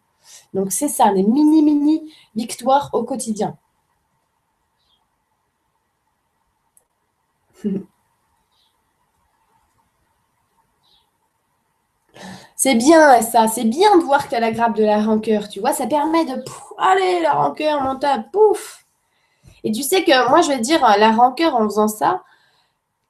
Donc 0.52 0.72
c'est 0.72 0.88
ça, 0.88 1.12
des 1.14 1.22
mini-mini 1.22 2.12
victoires 2.34 2.90
au 2.92 3.04
quotidien. 3.04 3.56
C'est 12.56 12.74
bien 12.74 13.20
ça, 13.20 13.48
c'est 13.48 13.64
bien 13.64 13.98
de 13.98 14.02
voir 14.02 14.26
que 14.28 14.34
tu 14.34 14.40
la 14.40 14.50
grappe 14.50 14.76
de 14.76 14.84
la 14.84 15.02
rancœur, 15.02 15.48
tu 15.48 15.60
vois, 15.60 15.72
ça 15.74 15.86
permet 15.86 16.24
de, 16.24 16.42
allez, 16.78 17.20
la 17.20 17.34
rancœur, 17.34 17.82
mon 17.82 17.98
pouf, 18.32 18.85
et 19.66 19.72
tu 19.72 19.82
sais 19.82 20.04
que 20.04 20.28
moi, 20.28 20.42
je 20.42 20.48
vais 20.48 20.60
dire, 20.60 20.80
la 20.80 21.10
rancœur 21.10 21.56
en 21.56 21.64
faisant 21.64 21.88
ça, 21.88 22.22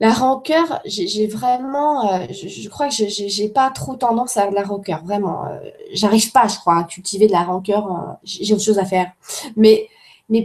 la 0.01 0.11
rancœur, 0.11 0.81
j'ai 0.87 1.27
vraiment, 1.27 2.11
euh, 2.11 2.27
je, 2.31 2.67
crois 2.71 2.89
que 2.89 2.95
j'ai 2.95 3.49
pas 3.51 3.69
trop 3.71 3.95
tendance 3.95 4.39
à 4.39 4.51
la 4.51 4.63
rancœur, 4.63 5.05
vraiment. 5.05 5.45
Euh, 5.45 5.59
j'arrive 5.93 6.33
pas, 6.33 6.49
je 6.49 6.57
crois, 6.57 6.79
à 6.79 6.85
cultiver 6.85 7.27
de 7.27 7.33
la 7.33 7.43
rancœur. 7.43 7.87
Euh, 7.87 8.13
j'ai 8.25 8.55
autre 8.55 8.63
chose 8.63 8.79
à 8.79 8.87
faire. 8.87 9.13
Mais, 9.55 9.91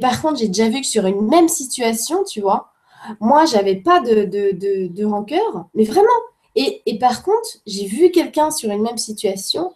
par 0.02 0.22
contre, 0.22 0.40
j'ai 0.40 0.50
déjà 0.50 0.68
vu 0.68 0.82
que 0.82 0.88
sur 0.88 1.06
une 1.06 1.30
même 1.30 1.48
situation, 1.48 2.26
tu 2.26 2.42
vois, 2.42 2.74
moi, 3.22 3.46
j'avais 3.46 3.78
pas 3.78 4.02
de, 4.02 4.26
de, 4.26 4.88
de, 4.88 5.06
rancœur, 5.06 5.66
mais 5.76 5.86
vraiment. 5.86 6.10
Et, 6.58 6.82
et 6.86 7.00
par 7.00 7.24
contre, 7.24 7.60
j'ai 7.66 7.86
vu 7.86 8.12
quelqu'un 8.12 8.52
sur 8.52 8.70
une 8.70 8.82
même 8.82 8.98
situation 8.98 9.72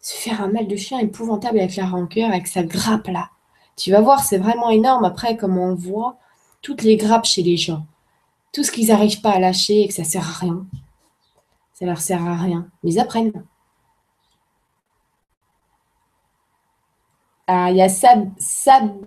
se 0.00 0.14
faire 0.14 0.40
un 0.40 0.48
mal 0.48 0.68
de 0.68 0.76
chien 0.76 1.00
épouvantable 1.00 1.58
avec 1.58 1.74
la 1.74 1.86
rancœur, 1.86 2.30
avec 2.30 2.46
sa 2.46 2.62
grappe 2.62 3.08
là. 3.08 3.30
Tu 3.76 3.90
vas 3.90 4.00
voir, 4.00 4.22
c'est 4.22 4.38
vraiment 4.38 4.70
énorme 4.70 5.04
après 5.04 5.36
comment 5.36 5.64
on 5.64 5.74
voit 5.74 6.18
toutes 6.62 6.82
les 6.82 6.96
grappes 6.96 7.26
chez 7.26 7.42
les 7.42 7.56
gens. 7.56 7.86
Tout 8.52 8.62
ce 8.62 8.70
qu'ils 8.70 8.88
n'arrivent 8.88 9.20
pas 9.20 9.32
à 9.32 9.38
lâcher 9.38 9.82
et 9.82 9.88
que 9.88 9.94
ça 9.94 10.04
sert 10.04 10.28
à 10.28 10.38
rien. 10.38 10.66
Ça 11.72 11.86
leur 11.86 11.98
sert 11.98 12.24
à 12.24 12.36
rien. 12.36 12.68
Mais 12.82 12.92
ils 12.92 13.00
apprennent. 13.00 13.32
Ah, 17.46 17.70
il 17.70 17.76
y 17.76 17.82
a 17.82 17.88
Sab, 17.88 18.30
Sab 18.38 19.04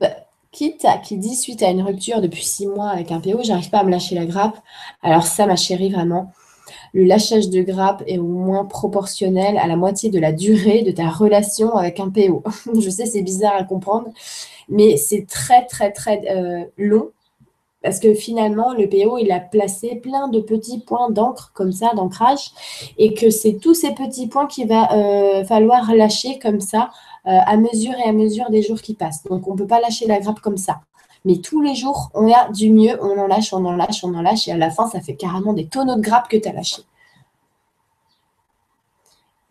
qui 0.52 1.18
dit 1.18 1.36
suite 1.36 1.62
à 1.62 1.70
une 1.70 1.82
rupture 1.82 2.22
depuis 2.22 2.44
six 2.44 2.68
mois 2.68 2.90
avec 2.90 3.12
un 3.12 3.20
PO, 3.20 3.44
j'arrive 3.44 3.70
pas 3.70 3.80
à 3.80 3.84
me 3.84 3.92
lâcher 3.92 4.16
la 4.16 4.26
grappe. 4.26 4.58
Alors 5.04 5.24
ça, 5.24 5.46
ma 5.46 5.56
chérie, 5.56 5.92
vraiment, 5.92 6.32
le 6.94 7.04
lâchage 7.04 7.50
de 7.50 7.62
grappe 7.62 8.04
est 8.08 8.18
au 8.18 8.28
moins 8.28 8.66
proportionnel 8.66 9.58
à 9.58 9.68
la 9.68 9.76
moitié 9.76 10.10
de 10.10 10.20
la 10.20 10.32
durée 10.32 10.84
de 10.84 10.92
ta 10.92 11.10
relation 11.10 11.76
avec 11.76 12.00
un 12.00 12.10
PO. 12.10 12.44
Je 12.80 12.90
sais, 12.90 13.06
c'est 13.06 13.22
bizarre 13.22 13.56
à 13.56 13.64
comprendre, 13.64 14.08
mais 14.70 14.98
c'est 14.98 15.26
très, 15.28 15.66
très, 15.66 15.92
très 15.92 16.22
euh, 16.30 16.66
long 16.78 17.12
Parce 17.84 18.00
que 18.00 18.14
finalement, 18.14 18.74
le 18.74 18.88
PO, 18.88 19.18
il 19.18 19.32
a 19.32 19.40
placé 19.40 19.96
plein 19.96 20.28
de 20.28 20.40
petits 20.40 20.80
points 20.80 21.10
d'encre 21.10 21.52
comme 21.54 21.72
ça, 21.72 21.92
d'ancrage, 21.96 22.52
et 22.98 23.14
que 23.14 23.30
c'est 23.30 23.58
tous 23.60 23.74
ces 23.74 23.94
petits 23.94 24.28
points 24.28 24.48
qu'il 24.48 24.68
va 24.68 24.92
euh, 24.94 25.46
falloir 25.46 25.94
lâcher 25.94 26.40
comme 26.40 26.60
ça 26.60 26.90
euh, 27.28 27.40
à 27.46 27.58
mesure 27.58 27.94
et 28.04 28.08
à 28.10 28.14
mesure 28.14 28.50
des 28.50 28.62
jours 28.62 28.82
qui 28.82 28.94
passent. 28.94 29.24
Donc, 29.24 29.48
on 29.48 29.54
ne 29.54 29.58
peut 29.58 29.68
pas 29.68 29.82
lâcher 29.82 30.08
la 30.08 30.20
grappe 30.20 30.40
comme 30.40 30.58
ça. 30.58 30.82
Mais 31.28 31.38
tous 31.38 31.62
les 31.62 31.76
jours, 31.76 32.10
on 32.16 32.32
a 32.34 32.50
du 32.50 32.72
mieux, 32.72 32.98
on 33.04 33.20
en 33.20 33.28
lâche, 33.28 33.54
on 33.54 33.64
en 33.66 33.76
lâche, 33.76 34.04
on 34.04 34.16
en 34.16 34.22
lâche, 34.24 34.48
et 34.48 34.52
à 34.54 34.58
la 34.58 34.72
fin, 34.72 34.88
ça 34.88 35.02
fait 35.02 35.16
carrément 35.16 35.54
des 35.54 35.68
tonneaux 35.68 35.98
de 35.98 36.02
grappe 36.02 36.28
que 36.28 36.38
tu 36.38 36.48
as 36.48 36.54
lâché. 36.54 36.82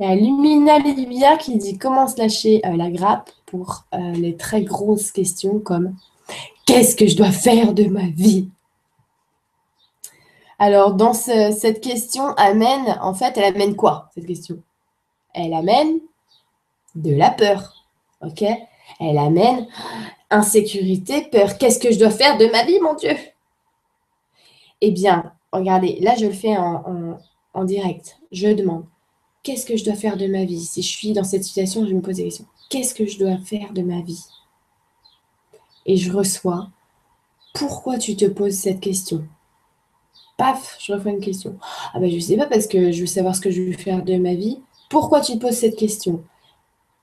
Il 0.00 0.08
y 0.08 0.10
a 0.10 0.14
Lumina 0.16 0.78
Livia 0.80 1.36
qui 1.36 1.56
dit 1.56 1.78
comment 1.78 2.08
se 2.08 2.18
lâcher 2.18 2.60
euh, 2.66 2.76
la 2.76 2.90
grappe? 2.90 3.30
pour 3.46 3.84
les 3.92 4.36
très 4.36 4.62
grosses 4.62 5.12
questions 5.12 5.60
comme 5.60 5.96
Qu'est-ce 6.66 6.96
que 6.96 7.06
je 7.06 7.16
dois 7.16 7.30
faire 7.30 7.72
de 7.72 7.84
ma 7.84 8.08
vie? 8.08 8.50
Alors, 10.58 10.94
dans 10.94 11.12
cette 11.12 11.80
question, 11.80 12.34
amène, 12.34 12.98
en 13.00 13.14
fait, 13.14 13.36
elle 13.36 13.54
amène 13.54 13.76
quoi, 13.76 14.10
cette 14.14 14.26
question? 14.26 14.58
Elle 15.32 15.54
amène 15.54 16.00
de 16.96 17.14
la 17.14 17.30
peur, 17.30 17.86
ok? 18.20 18.42
Elle 18.98 19.18
amène 19.18 19.68
insécurité, 20.30 21.22
peur. 21.30 21.58
Qu'est-ce 21.58 21.78
que 21.78 21.92
je 21.92 21.98
dois 21.98 22.10
faire 22.10 22.38
de 22.38 22.46
ma 22.46 22.64
vie, 22.64 22.80
mon 22.80 22.94
Dieu? 22.94 23.16
Eh 24.80 24.90
bien, 24.90 25.32
regardez, 25.52 25.98
là, 26.00 26.14
je 26.16 26.26
le 26.26 26.32
fais 26.32 26.56
en, 26.56 27.18
en 27.54 27.64
direct. 27.64 28.18
Je 28.32 28.48
demande, 28.48 28.84
qu'est-ce 29.42 29.66
que 29.66 29.76
je 29.76 29.84
dois 29.84 29.94
faire 29.94 30.16
de 30.16 30.26
ma 30.26 30.44
vie? 30.44 30.60
Si 30.60 30.82
je 30.82 30.96
suis 30.96 31.12
dans 31.12 31.24
cette 31.24 31.44
situation, 31.44 31.86
je 31.86 31.94
me 31.94 32.02
pose 32.02 32.16
des 32.16 32.24
questions. 32.24 32.46
Qu'est-ce 32.68 32.94
que 32.94 33.06
je 33.06 33.18
dois 33.18 33.38
faire 33.38 33.72
de 33.72 33.82
ma 33.82 34.02
vie? 34.02 34.24
Et 35.86 35.96
je 35.96 36.12
reçois 36.12 36.68
pourquoi 37.54 37.96
tu 37.96 38.16
te 38.16 38.26
poses 38.26 38.56
cette 38.56 38.80
question? 38.80 39.26
Paf, 40.36 40.76
je 40.80 40.92
reçois 40.92 41.12
une 41.12 41.20
question. 41.20 41.58
Ah 41.94 42.00
ben 42.00 42.10
je 42.10 42.18
sais 42.18 42.36
pas 42.36 42.46
parce 42.46 42.66
que 42.66 42.92
je 42.92 43.00
veux 43.00 43.06
savoir 43.06 43.34
ce 43.34 43.40
que 43.40 43.50
je 43.50 43.62
veux 43.62 43.72
faire 43.72 44.04
de 44.04 44.16
ma 44.18 44.34
vie. 44.34 44.60
Pourquoi 44.90 45.20
tu 45.22 45.32
te 45.32 45.38
poses 45.38 45.56
cette 45.56 45.76
question? 45.76 46.22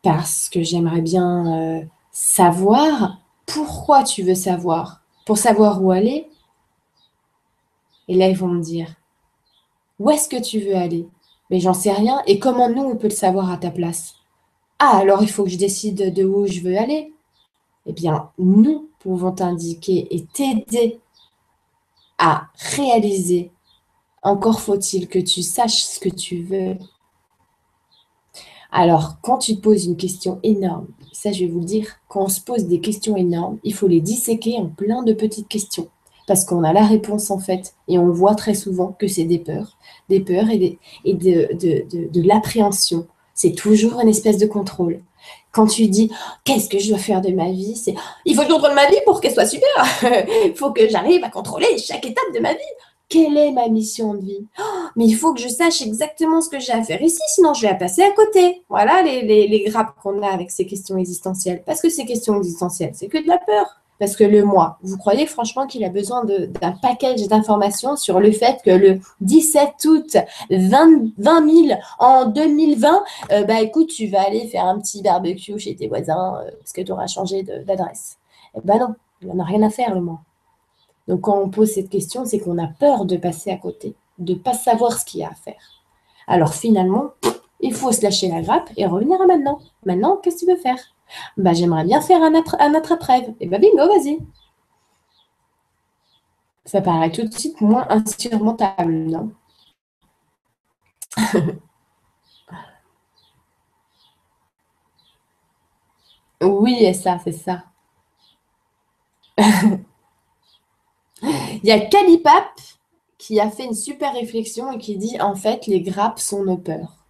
Parce 0.04 0.50
que 0.50 0.62
j'aimerais 0.62 1.02
bien 1.02 1.80
euh, 1.80 1.86
savoir 2.14 3.18
pourquoi 3.46 4.04
tu 4.04 4.24
veux 4.24 4.36
savoir. 4.36 5.02
Pour 5.26 5.38
savoir 5.38 5.84
où 5.84 5.92
aller. 5.92 6.30
Et 8.08 8.16
là, 8.16 8.30
ils 8.30 8.38
vont 8.38 8.48
me 8.48 8.62
dire, 8.62 8.96
où 10.00 10.10
est-ce 10.10 10.30
que 10.30 10.42
tu 10.42 10.60
veux 10.62 10.76
aller? 10.76 11.06
Mais 11.50 11.60
j'en 11.60 11.74
sais 11.74 11.92
rien. 11.92 12.22
Et 12.28 12.40
comment 12.40 12.70
nous, 12.70 12.84
on 12.84 12.96
peut 12.96 13.10
le 13.10 13.14
savoir 13.14 13.52
à 13.52 13.58
ta 13.58 13.72
place? 13.72 14.16
Ah, 14.80 14.98
alors 14.98 15.22
il 15.22 15.30
faut 15.30 15.44
que 15.44 15.50
je 15.50 15.58
décide 15.58 16.14
de 16.14 16.24
où 16.24 16.48
je 16.48 16.62
veux 16.62 16.78
aller 16.78 17.14
eh 17.86 17.94
bien, 17.94 18.32
nous 18.38 18.90
pouvons 19.00 19.32
t'indiquer 19.32 20.08
et 20.12 20.26
t'aider 20.26 21.00
à 22.18 22.48
réaliser. 22.76 23.52
Encore 24.22 24.62
faut-il 24.62 25.10
que 25.10 25.20
tu 25.20 25.42
saches 25.42 25.84
ce 25.84 26.00
que 26.00 26.10
tu 26.10 26.44
veux. 26.44 26.78
Alors, 28.72 29.20
quand 29.22 29.38
tu 29.38 29.56
te 29.58 29.62
poses 29.62 29.86
une 29.86 29.98
question 29.98 30.40
énorme, 30.44 30.88
ça 31.14 31.32
je 31.32 31.42
vais 31.42 31.52
vous 31.52 31.60
le 31.60 31.66
dire, 31.66 31.88
quand 32.10 32.24
on 32.24 32.30
se 32.30 32.42
pose 32.42 32.66
des 32.66 32.80
questions 32.80 33.16
énormes, 33.16 33.58
il 33.64 33.74
faut 33.74 33.88
les 33.88 34.02
disséquer 34.02 34.58
en 34.58 34.66
plein 34.66 35.04
de 35.04 35.14
petites 35.14 35.48
questions. 35.48 35.88
Parce 36.28 36.46
qu'on 36.46 36.64
a 36.64 36.74
la 36.74 36.86
réponse 36.86 37.32
en 37.32 37.40
fait, 37.40 37.74
et 37.88 37.98
on 37.98 38.10
voit 38.10 38.36
très 38.36 38.54
souvent 38.54 38.96
que 38.98 39.08
c'est 39.08 39.26
des 39.26 39.40
peurs, 39.40 39.78
des 40.10 40.20
peurs 40.20 40.50
et, 40.50 40.80
et 41.06 41.14
de, 41.14 41.50
de 42.10 42.28
l'appréhension. 42.28 43.08
C'est 43.34 43.54
toujours 43.54 44.00
une 44.00 44.10
espèce 44.10 44.38
de 44.38 44.46
contrôle. 44.46 45.02
Quand 45.52 45.68
tu 45.68 45.88
dis 45.88 46.12
qu'est-ce 46.44 46.70
que 46.70 46.80
je 46.80 46.90
dois 46.90 46.98
faire 46.98 47.22
de 47.22 47.30
ma 47.30 47.52
vie, 47.52 47.76
c'est 47.76 47.96
il 48.26 48.36
faut 48.36 48.42
que 48.42 48.48
je 48.48 48.54
contrôle 48.54 48.74
ma 48.74 48.90
vie 48.90 48.98
pour 49.06 49.22
qu'elle 49.22 49.34
soit 49.34 49.46
super. 49.46 49.86
il 50.46 50.56
faut 50.56 50.72
que 50.72 50.88
j'arrive 50.90 51.24
à 51.24 51.30
contrôler 51.30 51.78
chaque 51.78 52.06
étape 52.06 52.34
de 52.34 52.40
ma 52.40 52.54
vie. 52.54 52.60
Quelle 53.10 53.38
est 53.38 53.52
ma 53.52 53.68
mission 53.68 54.14
de 54.14 54.22
vie? 54.22 54.48
Mais 54.96 55.06
il 55.06 55.14
faut 55.14 55.34
que 55.34 55.42
je 55.42 55.48
sache 55.48 55.82
exactement 55.82 56.42
ce 56.42 56.50
que 56.50 56.60
j'ai 56.60 56.74
à 56.74 56.84
faire 56.84 57.02
ici, 57.02 57.22
sinon 57.28 57.54
je 57.54 57.62
vais 57.62 57.70
la 57.70 57.76
passer 57.76 58.02
à 58.02 58.12
côté. 58.12 58.64
Voilà 58.70 59.02
les 59.04 59.64
grappes 59.68 59.96
qu'on 60.02 60.22
a 60.22 60.28
avec 60.28 60.52
ces 60.52 60.66
questions 60.66 60.98
existentielles. 60.98 61.64
Parce 61.66 61.82
que 61.82 61.90
ces 61.90 62.06
questions 62.06 62.38
existentielles, 62.38 62.92
c'est 62.94 63.08
que 63.08 63.22
de 63.22 63.28
la 63.28 63.38
peur. 63.38 63.84
Parce 64.00 64.16
que 64.16 64.24
le 64.24 64.44
moi, 64.44 64.80
vous 64.82 64.98
croyez 64.98 65.26
franchement 65.26 65.68
qu'il 65.68 65.84
a 65.86 65.90
besoin 65.90 66.26
d'un 66.26 66.72
package 66.82 67.28
d'informations 67.28 67.96
sur 67.96 68.20
le 68.20 68.32
fait 68.32 68.60
que 68.64 68.72
le 68.72 69.00
17 69.22 69.70
août 69.86 70.18
20, 70.50 71.14
000 71.20 71.80
en 72.00 72.26
2020, 72.26 73.04
euh, 73.32 73.44
bah 73.44 73.62
écoute, 73.62 73.88
tu 73.88 74.08
vas 74.08 74.24
aller 74.24 74.48
faire 74.48 74.66
un 74.66 74.80
petit 74.80 75.02
barbecue 75.02 75.58
chez 75.60 75.76
tes 75.76 75.88
voisins 75.88 76.36
euh, 76.36 76.52
parce 76.60 76.74
que 76.74 76.82
tu 76.82 76.92
auras 76.92 77.08
changé 77.08 77.44
d'adresse. 77.44 78.18
Eh 78.58 78.60
ben 78.64 78.80
non, 78.80 78.96
il 79.22 79.30
n'en 79.30 79.44
a 79.44 79.46
rien 79.46 79.62
à 79.62 79.70
faire 79.70 79.94
le 79.94 80.02
moi. 80.02 80.20
Donc 81.08 81.22
quand 81.22 81.38
on 81.40 81.50
pose 81.50 81.72
cette 81.72 81.90
question, 81.90 82.26
c'est 82.26 82.40
qu'on 82.40 82.58
a 82.58 82.68
peur 82.68 83.06
de 83.06 83.18
passer 83.18 83.52
à 83.52 83.58
côté, 83.58 83.96
de 84.20 84.34
ne 84.34 84.40
pas 84.40 84.54
savoir 84.54 85.00
ce 85.00 85.06
qu'il 85.06 85.20
y 85.22 85.24
a 85.24 85.30
à 85.30 85.36
faire. 85.36 85.84
Alors 86.28 86.54
finalement, 86.54 87.12
il 87.60 87.74
faut 87.74 87.92
se 87.92 88.02
lâcher 88.04 88.30
la 88.30 88.42
grappe 88.42 88.70
et 88.78 88.86
revenir 88.86 89.22
à 89.22 89.26
maintenant. 89.26 89.60
Maintenant, 89.86 90.18
qu'est-ce 90.18 90.46
que 90.46 90.46
tu 90.46 90.52
veux 90.52 90.58
faire? 90.58 90.80
Bah, 91.38 91.54
j'aimerais 91.54 91.84
bien 91.84 92.02
faire 92.02 92.22
un, 92.24 92.34
autre, 92.36 92.56
un 92.60 92.74
autre 92.76 92.94
Et 93.12 93.36
eh 93.42 93.48
bah 93.48 93.58
ben, 93.60 93.72
bingo, 93.76 93.88
vas-y. 93.88 94.20
Ça 96.66 96.82
paraît 96.82 97.12
tout 97.12 97.24
de 97.28 97.34
suite 97.34 97.62
moins 97.62 97.86
insurmontable, 97.90 98.94
non? 98.94 99.32
Oui, 106.42 106.76
et 106.84 106.94
ça, 106.94 107.18
c'est 107.24 107.32
ça. 107.32 107.64
Il 111.24 111.70
y 111.70 111.72
a 111.72 111.80
Calipap 111.80 112.50
qui 113.18 113.40
a 113.40 113.50
fait 113.50 113.66
une 113.66 113.74
super 113.74 114.14
réflexion 114.14 114.72
et 114.72 114.78
qui 114.78 114.98
dit 114.98 115.20
en 115.22 115.36
fait, 115.36 115.66
les 115.68 115.82
grappes 115.82 116.20
sont 116.20 116.44
nos 116.44 116.58
peurs. 116.58 117.06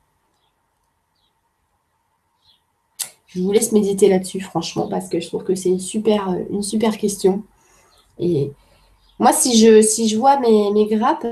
Je 3.28 3.42
vous 3.42 3.52
laisse 3.52 3.72
méditer 3.72 4.10
là-dessus, 4.10 4.42
franchement, 4.42 4.88
parce 4.88 5.10
que 5.10 5.20
je 5.20 5.28
trouve 5.28 5.44
que 5.44 5.56
c'est 5.56 5.70
une 5.70 5.80
super, 5.80 6.30
euh, 6.30 6.92
question. 6.92 7.44
Et 8.20 8.52
moi, 9.18 9.34
si 9.34 9.58
je, 9.58 9.82
si 9.82 10.08
je 10.08 10.18
vois 10.18 10.40
mes, 10.40 10.72
mes 10.72 10.86
grappes, 10.86 11.26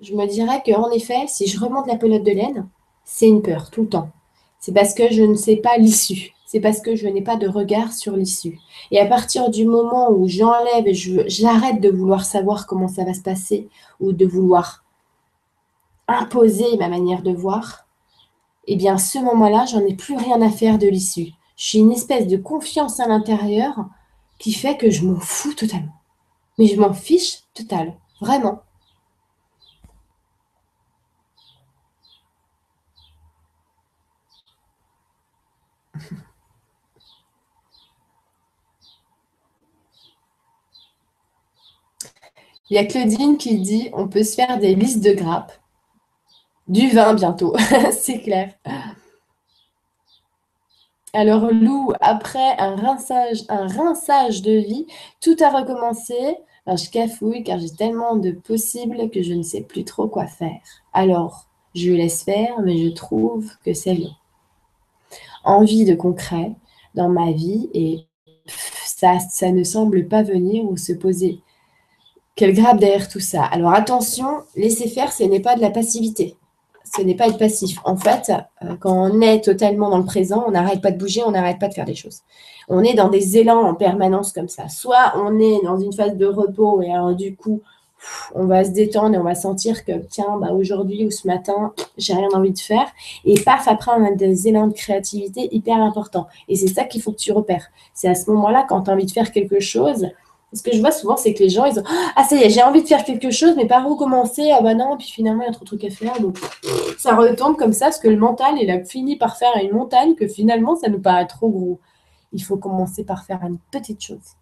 je 0.00 0.14
me 0.14 0.26
dirais 0.26 0.62
qu'en 0.64 0.90
effet, 0.90 1.26
si 1.26 1.46
je 1.46 1.60
remonte 1.60 1.86
la 1.86 1.96
pelote 1.96 2.22
de 2.22 2.30
laine, 2.30 2.68
c'est 3.04 3.28
une 3.28 3.42
peur 3.42 3.70
tout 3.70 3.82
le 3.82 3.88
temps. 3.88 4.08
C'est 4.58 4.72
parce 4.72 4.94
que 4.94 5.12
je 5.12 5.22
ne 5.22 5.34
sais 5.34 5.56
pas 5.56 5.76
l'issue. 5.76 6.33
C'est 6.46 6.60
parce 6.60 6.80
que 6.80 6.94
je 6.94 7.06
n'ai 7.06 7.22
pas 7.22 7.36
de 7.36 7.48
regard 7.48 7.92
sur 7.92 8.16
l'issue. 8.16 8.58
Et 8.90 9.00
à 9.00 9.06
partir 9.06 9.50
du 9.50 9.64
moment 9.64 10.10
où 10.10 10.28
j'enlève 10.28 10.86
et 10.86 10.94
j'arrête 10.94 11.80
de 11.80 11.90
vouloir 11.90 12.24
savoir 12.24 12.66
comment 12.66 12.88
ça 12.88 13.04
va 13.04 13.14
se 13.14 13.22
passer 13.22 13.68
ou 14.00 14.12
de 14.12 14.26
vouloir 14.26 14.84
imposer 16.06 16.76
ma 16.78 16.88
manière 16.88 17.22
de 17.22 17.32
voir, 17.32 17.86
eh 18.66 18.76
bien, 18.76 18.98
ce 18.98 19.18
moment-là, 19.18 19.64
j'en 19.66 19.80
ai 19.80 19.94
plus 19.94 20.16
rien 20.16 20.40
à 20.42 20.50
faire 20.50 20.78
de 20.78 20.86
l'issue. 20.86 21.32
Je 21.56 21.64
suis 21.64 21.78
une 21.78 21.92
espèce 21.92 22.26
de 22.26 22.36
confiance 22.36 23.00
à 23.00 23.06
l'intérieur 23.06 23.86
qui 24.38 24.52
fait 24.52 24.76
que 24.76 24.90
je 24.90 25.04
m'en 25.04 25.20
fous 25.20 25.54
totalement. 25.54 26.00
Mais 26.58 26.66
je 26.66 26.80
m'en 26.80 26.92
fiche 26.92 27.40
total, 27.54 27.94
vraiment. 28.20 28.63
Il 42.70 42.76
y 42.76 42.78
a 42.78 42.84
Claudine 42.84 43.36
qui 43.36 43.58
dit 43.58 43.90
on 43.92 44.08
peut 44.08 44.22
se 44.24 44.34
faire 44.34 44.58
des 44.58 44.74
listes 44.74 45.04
de 45.04 45.12
grappes 45.12 45.52
du 46.66 46.88
vin 46.88 47.14
bientôt, 47.14 47.54
c'est 47.92 48.20
clair. 48.20 48.54
Alors 51.12 51.52
Lou, 51.52 51.92
après 52.00 52.58
un 52.58 52.74
rinçage, 52.74 53.44
un 53.48 53.68
rinçage 53.68 54.42
de 54.42 54.52
vie, 54.52 54.86
tout 55.20 55.36
a 55.40 55.50
recommencé. 55.50 56.14
Alors, 56.66 56.78
je 56.78 56.90
cafouille 56.90 57.44
car 57.44 57.58
j'ai 57.58 57.70
tellement 57.70 58.16
de 58.16 58.30
possibles 58.32 59.10
que 59.10 59.22
je 59.22 59.34
ne 59.34 59.42
sais 59.42 59.60
plus 59.60 59.84
trop 59.84 60.08
quoi 60.08 60.26
faire. 60.26 60.60
Alors, 60.92 61.46
je 61.74 61.92
laisse 61.92 62.24
faire, 62.24 62.60
mais 62.62 62.78
je 62.78 62.88
trouve 62.88 63.48
que 63.64 63.74
c'est 63.74 63.94
long. 63.94 64.14
Envie 65.44 65.84
de 65.84 65.94
concret 65.94 66.52
dans 66.94 67.10
ma 67.10 67.32
vie 67.32 67.68
et 67.74 68.06
ça, 68.46 69.18
ça 69.20 69.52
ne 69.52 69.62
semble 69.62 70.08
pas 70.08 70.22
venir 70.22 70.64
ou 70.64 70.76
se 70.76 70.94
poser. 70.94 71.43
Quelle 72.36 72.54
grappe 72.54 72.78
derrière 72.78 73.08
tout 73.08 73.20
ça 73.20 73.44
Alors 73.44 73.72
attention, 73.72 74.42
laisser 74.56 74.88
faire, 74.88 75.12
ce 75.12 75.22
n'est 75.24 75.40
pas 75.40 75.56
de 75.56 75.60
la 75.60 75.70
passivité 75.70 76.36
ce 76.96 77.02
n'est 77.02 77.14
pas 77.14 77.28
être 77.28 77.38
passif. 77.38 77.78
En 77.84 77.96
fait, 77.96 78.30
euh, 78.62 78.76
quand 78.78 78.92
on 78.92 79.20
est 79.20 79.42
totalement 79.42 79.90
dans 79.90 79.98
le 79.98 80.04
présent, 80.04 80.44
on 80.46 80.52
n'arrête 80.52 80.80
pas 80.80 80.90
de 80.90 80.98
bouger, 80.98 81.22
on 81.24 81.32
n'arrête 81.32 81.58
pas 81.58 81.68
de 81.68 81.74
faire 81.74 81.84
des 81.84 81.94
choses. 81.94 82.20
On 82.68 82.82
est 82.82 82.94
dans 82.94 83.08
des 83.08 83.38
élans 83.38 83.62
en 83.62 83.74
permanence 83.74 84.32
comme 84.32 84.48
ça. 84.48 84.68
Soit 84.68 85.14
on 85.16 85.38
est 85.38 85.62
dans 85.64 85.78
une 85.78 85.92
phase 85.92 86.16
de 86.16 86.26
repos 86.26 86.82
et 86.82 86.90
alors 86.90 87.14
du 87.14 87.34
coup, 87.34 87.62
on 88.34 88.44
va 88.44 88.64
se 88.64 88.70
détendre 88.70 89.14
et 89.14 89.18
on 89.18 89.24
va 89.24 89.34
sentir 89.34 89.84
que 89.84 89.92
tiens, 90.10 90.38
bah, 90.38 90.52
aujourd'hui 90.52 91.06
ou 91.06 91.10
ce 91.10 91.26
matin, 91.26 91.72
j'ai 91.96 92.12
rien 92.12 92.28
envie 92.34 92.52
de 92.52 92.58
faire. 92.58 92.86
Et 93.24 93.40
paf, 93.40 93.66
après, 93.66 93.92
on 93.96 94.04
a 94.04 94.10
des 94.10 94.48
élans 94.48 94.66
de 94.66 94.74
créativité 94.74 95.48
hyper 95.52 95.76
importants. 95.76 96.26
Et 96.48 96.56
c'est 96.56 96.68
ça 96.68 96.84
qu'il 96.84 97.00
faut 97.00 97.12
que 97.12 97.18
tu 97.18 97.32
repères. 97.32 97.68
C'est 97.94 98.08
à 98.08 98.14
ce 98.14 98.30
moment-là, 98.30 98.66
quand 98.68 98.82
tu 98.82 98.90
as 98.90 98.94
envie 98.94 99.06
de 99.06 99.10
faire 99.10 99.32
quelque 99.32 99.58
chose, 99.58 100.08
ce 100.54 100.62
que 100.62 100.72
je 100.72 100.80
vois 100.80 100.92
souvent, 100.92 101.16
c'est 101.16 101.34
que 101.34 101.42
les 101.42 101.48
gens, 101.48 101.64
ils 101.64 101.78
ont 101.78 101.84
Ah, 102.16 102.24
ça 102.24 102.36
y 102.36 102.42
est, 102.42 102.50
j'ai 102.50 102.62
envie 102.62 102.82
de 102.82 102.86
faire 102.86 103.04
quelque 103.04 103.30
chose, 103.30 103.54
mais 103.56 103.66
par 103.66 103.88
où 103.88 103.96
commencer 103.96 104.50
Ah, 104.52 104.62
bah 104.62 104.74
non, 104.74 104.96
puis 104.96 105.08
finalement, 105.08 105.42
il 105.42 105.46
y 105.46 105.48
a 105.48 105.52
trop 105.52 105.64
de 105.64 105.66
trucs 105.66 105.84
à 105.84 105.90
faire. 105.90 106.20
Donc, 106.20 106.38
ça 106.98 107.16
retombe 107.16 107.56
comme 107.56 107.72
ça, 107.72 107.86
parce 107.86 107.98
que 107.98 108.08
le 108.08 108.16
mental, 108.16 108.54
il 108.60 108.70
a 108.70 108.84
fini 108.84 109.16
par 109.16 109.36
faire 109.36 109.52
une 109.62 109.72
montagne 109.72 110.14
que 110.14 110.28
finalement, 110.28 110.76
ça 110.76 110.88
nous 110.88 111.00
paraît 111.00 111.26
trop 111.26 111.48
gros. 111.48 111.80
Il 112.32 112.42
faut 112.42 112.56
commencer 112.56 113.04
par 113.04 113.24
faire 113.24 113.40
une 113.44 113.58
petite 113.70 114.02
chose. 114.02 114.36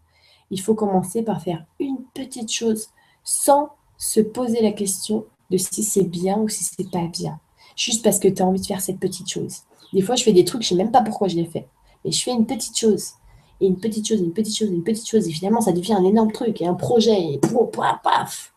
Il 0.51 0.61
faut 0.61 0.75
commencer 0.75 1.23
par 1.23 1.41
faire 1.43 1.65
une 1.81 1.99
petite 2.15 2.53
chose 2.53 2.89
sans 3.25 3.71
se 3.97 4.21
poser 4.21 4.61
la 4.63 4.73
question 4.73 5.25
de 5.51 5.57
si 5.57 5.83
c'est 5.83 6.05
bien 6.05 6.39
ou 6.39 6.49
si 6.49 6.65
c'est 6.65 6.91
pas 6.91 7.07
bien. 7.07 7.39
Juste 7.77 8.05
parce 8.05 8.19
que 8.19 8.29
tu 8.29 8.43
as 8.43 8.47
envie 8.47 8.61
de 8.61 8.67
faire 8.67 8.81
cette 8.81 8.99
petite 8.99 9.31
chose. 9.31 9.61
Des 9.93 10.03
fois, 10.03 10.15
je 10.15 10.25
fais 10.25 10.33
des 10.33 10.45
trucs, 10.45 10.63
je 10.63 10.69
sais 10.69 10.75
même 10.75 10.91
pas 10.91 11.03
pourquoi 11.03 11.29
je 11.29 11.37
les 11.37 11.47
fais. 11.47 11.67
Mais 12.05 12.13
je 12.13 12.23
fais 12.23 12.33
une 12.33 12.47
petite 12.47 12.77
chose. 12.77 13.13
Et 13.61 13.67
une 13.67 13.79
petite 13.79 14.09
chose, 14.09 14.21
une 14.21 14.33
petite 14.33 14.57
chose, 14.57 14.69
une 14.71 14.83
petite 14.83 15.09
chose. 15.09 15.29
Et 15.29 15.33
finalement, 15.33 15.61
ça 15.61 15.73
devient 15.73 15.95
un 15.95 16.05
énorme 16.05 16.33
truc 16.33 16.61
et 16.61 16.67
un 16.67 16.75
projet. 16.75 17.35
Et 17.35 17.39
paf, 17.39 18.03
paf. 18.03 18.53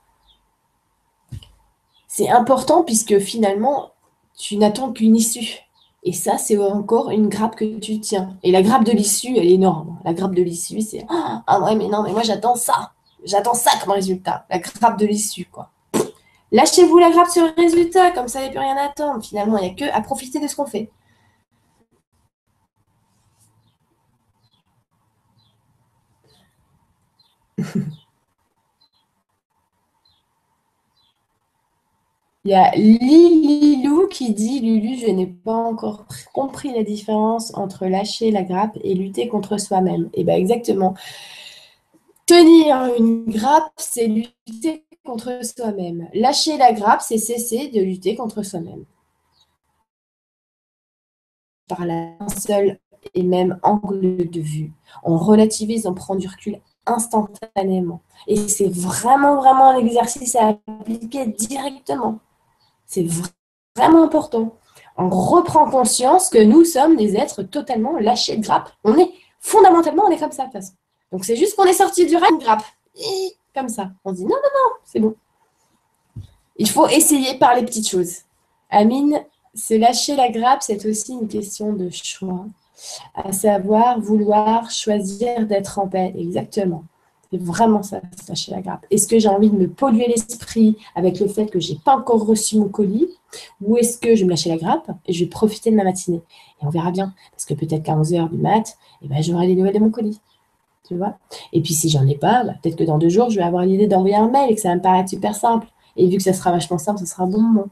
C'est 2.07 2.29
important 2.29 2.83
puisque 2.83 3.19
finalement, 3.19 3.91
tu 4.37 4.57
n'attends 4.57 4.91
qu'une 4.91 5.15
issue. 5.15 5.65
Et 6.03 6.13
ça, 6.13 6.37
c'est 6.37 6.57
encore 6.57 7.09
une 7.09 7.29
grappe 7.29 7.55
que 7.55 7.79
tu 7.79 7.99
tiens. 7.99 8.37
Et 8.43 8.51
la 8.51 8.61
grappe 8.61 8.83
de 8.83 8.91
l'issue, 8.91 9.35
elle 9.37 9.47
est 9.47 9.53
énorme. 9.53 9.97
La 10.05 10.13
grappe 10.13 10.35
de 10.35 10.43
l'issue, 10.43 10.81
c'est 10.81 11.05
Ah 11.09 11.61
ouais, 11.63 11.75
mais 11.75 11.87
non, 11.87 12.03
mais 12.03 12.11
moi 12.11 12.21
j'attends 12.21 12.55
ça. 12.55 12.91
J'attends 13.23 13.55
ça 13.55 13.71
comme 13.83 13.93
résultat. 13.93 14.45
La 14.51 14.59
grappe 14.59 14.99
de 14.99 15.05
l'issue, 15.07 15.45
quoi. 15.45 15.71
Lâchez-vous 16.51 16.99
la 16.99 17.09
grappe 17.09 17.29
sur 17.29 17.43
le 17.43 17.51
résultat, 17.57 18.11
comme 18.11 18.27
ça, 18.27 18.39
il 18.39 18.43
n'y 18.43 18.49
a 18.49 18.51
plus 18.51 18.59
rien 18.59 18.77
à 18.77 18.83
attendre. 18.83 19.23
Finalement, 19.23 19.57
il 19.57 19.63
n'y 19.63 19.71
a 19.71 19.73
que 19.73 19.93
à 19.93 19.99
profiter 20.01 20.39
de 20.39 20.47
ce 20.47 20.55
qu'on 20.55 20.67
fait. 20.67 20.91
Il 32.45 32.51
y 32.51 32.53
a 32.53 32.71
Lililou 32.75 34.07
qui 34.07 34.31
dit 34.31 34.59
Lulu, 34.59 34.97
je 34.99 35.07
n'ai 35.07 35.25
pas 35.25 35.55
encore 35.55 36.05
compris 36.31 36.71
la 36.71 36.83
différence 36.83 37.51
entre 37.55 37.87
lâcher 37.87 38.29
la 38.29 38.43
grappe 38.43 38.77
et 38.83 38.93
lutter 38.93 39.27
contre 39.27 39.57
soi-même. 39.59 40.11
Et 40.13 40.21
eh 40.21 40.23
bien 40.23 40.35
exactement. 40.35 40.93
Tenir 42.27 42.93
une 42.99 43.25
grappe, 43.25 43.71
c'est 43.77 44.05
lutter 44.07 44.85
contre 45.03 45.43
soi-même. 45.43 46.07
Lâcher 46.13 46.57
la 46.57 46.71
grappe, 46.71 47.01
c'est 47.01 47.17
cesser 47.17 47.69
de 47.69 47.81
lutter 47.81 48.15
contre 48.15 48.43
soi-même. 48.43 48.85
Par 51.67 51.81
un 51.81 52.29
seul 52.29 52.79
et 53.15 53.23
même 53.23 53.59
angle 53.63 54.29
de 54.29 54.41
vue. 54.41 54.71
On 55.03 55.17
relativise, 55.17 55.87
on 55.87 55.95
prend 55.95 56.15
du 56.15 56.27
recul 56.27 56.59
instantanément. 56.85 58.01
Et 58.27 58.47
c'est 58.47 58.69
vraiment, 58.69 59.35
vraiment 59.37 59.71
un 59.71 59.77
exercice 59.77 60.35
à 60.35 60.57
appliquer 60.67 61.27
directement. 61.27 62.19
C'est 62.85 63.05
vraiment 63.75 64.03
important. 64.03 64.55
On 64.97 65.09
reprend 65.09 65.69
conscience 65.69 66.29
que 66.29 66.41
nous 66.41 66.63
sommes 66.63 66.95
des 66.95 67.15
êtres 67.15 67.43
totalement 67.43 67.97
lâchés 67.99 68.37
de 68.37 68.43
grappe. 68.43 68.71
On 68.83 68.97
est, 68.97 69.11
fondamentalement, 69.39 70.03
on 70.05 70.11
est 70.11 70.19
comme 70.19 70.31
ça, 70.31 70.43
de 70.43 70.51
toute 70.51 70.61
façon. 70.61 70.73
Donc 71.11 71.25
c'est 71.25 71.35
juste 71.35 71.55
qu'on 71.55 71.65
est 71.65 71.73
sorti 71.73 72.05
du 72.05 72.15
rêve 72.15 72.37
de 72.39 72.43
grappe. 72.43 72.63
comme 73.53 73.69
ça. 73.69 73.91
On 74.03 74.11
dit 74.11 74.23
non, 74.23 74.29
non, 74.29 74.35
non, 74.35 74.71
c'est 74.83 74.99
bon. 74.99 75.15
Il 76.57 76.69
faut 76.69 76.87
essayer 76.87 77.37
par 77.37 77.55
les 77.55 77.63
petites 77.63 77.89
choses. 77.89 78.19
Amine, 78.69 79.23
se 79.53 79.73
lâcher 79.73 80.15
la 80.15 80.29
grappe, 80.29 80.61
c'est 80.61 80.85
aussi 80.85 81.13
une 81.13 81.27
question 81.27 81.73
de 81.73 81.89
choix. 81.89 82.45
À 83.13 83.31
savoir, 83.31 83.99
vouloir 83.99 84.69
choisir 84.69 85.45
d'être 85.45 85.79
en 85.79 85.87
paix. 85.87 86.13
Exactement. 86.17 86.83
C'est 87.31 87.41
vraiment 87.41 87.81
ça, 87.83 88.01
lâcher 88.29 88.51
la 88.51 88.61
grappe. 88.61 88.85
Est-ce 88.91 89.07
que 89.07 89.19
j'ai 89.19 89.29
envie 89.29 89.49
de 89.49 89.55
me 89.55 89.67
polluer 89.67 90.07
l'esprit 90.07 90.77
avec 90.95 91.19
le 91.19 91.27
fait 91.27 91.47
que 91.47 91.59
je 91.59 91.73
n'ai 91.73 91.79
pas 91.83 91.97
encore 91.97 92.25
reçu 92.25 92.57
mon 92.57 92.69
colis 92.69 93.07
Ou 93.61 93.77
est-ce 93.77 93.97
que 93.97 94.15
je 94.15 94.21
vais 94.21 94.25
me 94.25 94.29
lâcher 94.29 94.49
la 94.49 94.57
grappe 94.57 94.89
et 95.05 95.13
je 95.13 95.23
vais 95.23 95.29
profiter 95.29 95.71
de 95.71 95.75
ma 95.75 95.83
matinée? 95.83 96.21
Et 96.61 96.65
on 96.65 96.69
verra 96.69 96.91
bien. 96.91 97.13
Parce 97.31 97.45
que 97.45 97.53
peut-être 97.53 97.83
qu'à 97.83 97.95
11h 97.95 98.29
du 98.29 98.37
mat, 98.37 98.77
eh 99.01 99.07
ben, 99.07 99.21
j'aurai 99.21 99.47
des 99.47 99.55
nouvelles 99.55 99.73
de 99.73 99.79
mon 99.79 99.89
colis. 99.89 100.19
Tu 100.87 100.95
vois? 100.95 101.17
Et 101.51 101.61
puis 101.61 101.73
si 101.73 101.89
j'en 101.89 102.05
ai 102.05 102.15
pas, 102.15 102.43
bah, 102.43 102.53
peut-être 102.61 102.75
que 102.75 102.83
dans 102.83 102.99
deux 102.99 103.09
jours, 103.09 103.31
je 103.31 103.37
vais 103.37 103.43
avoir 103.43 103.65
l'idée 103.65 103.87
d'envoyer 103.87 104.15
un 104.15 104.29
mail 104.29 104.51
et 104.51 104.55
que 104.55 104.61
ça 104.61 104.69
va 104.69 104.75
me 104.75 104.81
paraître 104.81 105.09
super 105.09 105.35
simple. 105.35 105.67
Et 105.97 106.07
vu 106.07 106.17
que 106.17 106.23
ça 106.23 106.33
sera 106.33 106.51
vachement 106.51 106.77
simple, 106.77 106.99
ce 106.99 107.05
sera 107.05 107.23
un 107.23 107.27
bon 107.27 107.41
moment. 107.41 107.67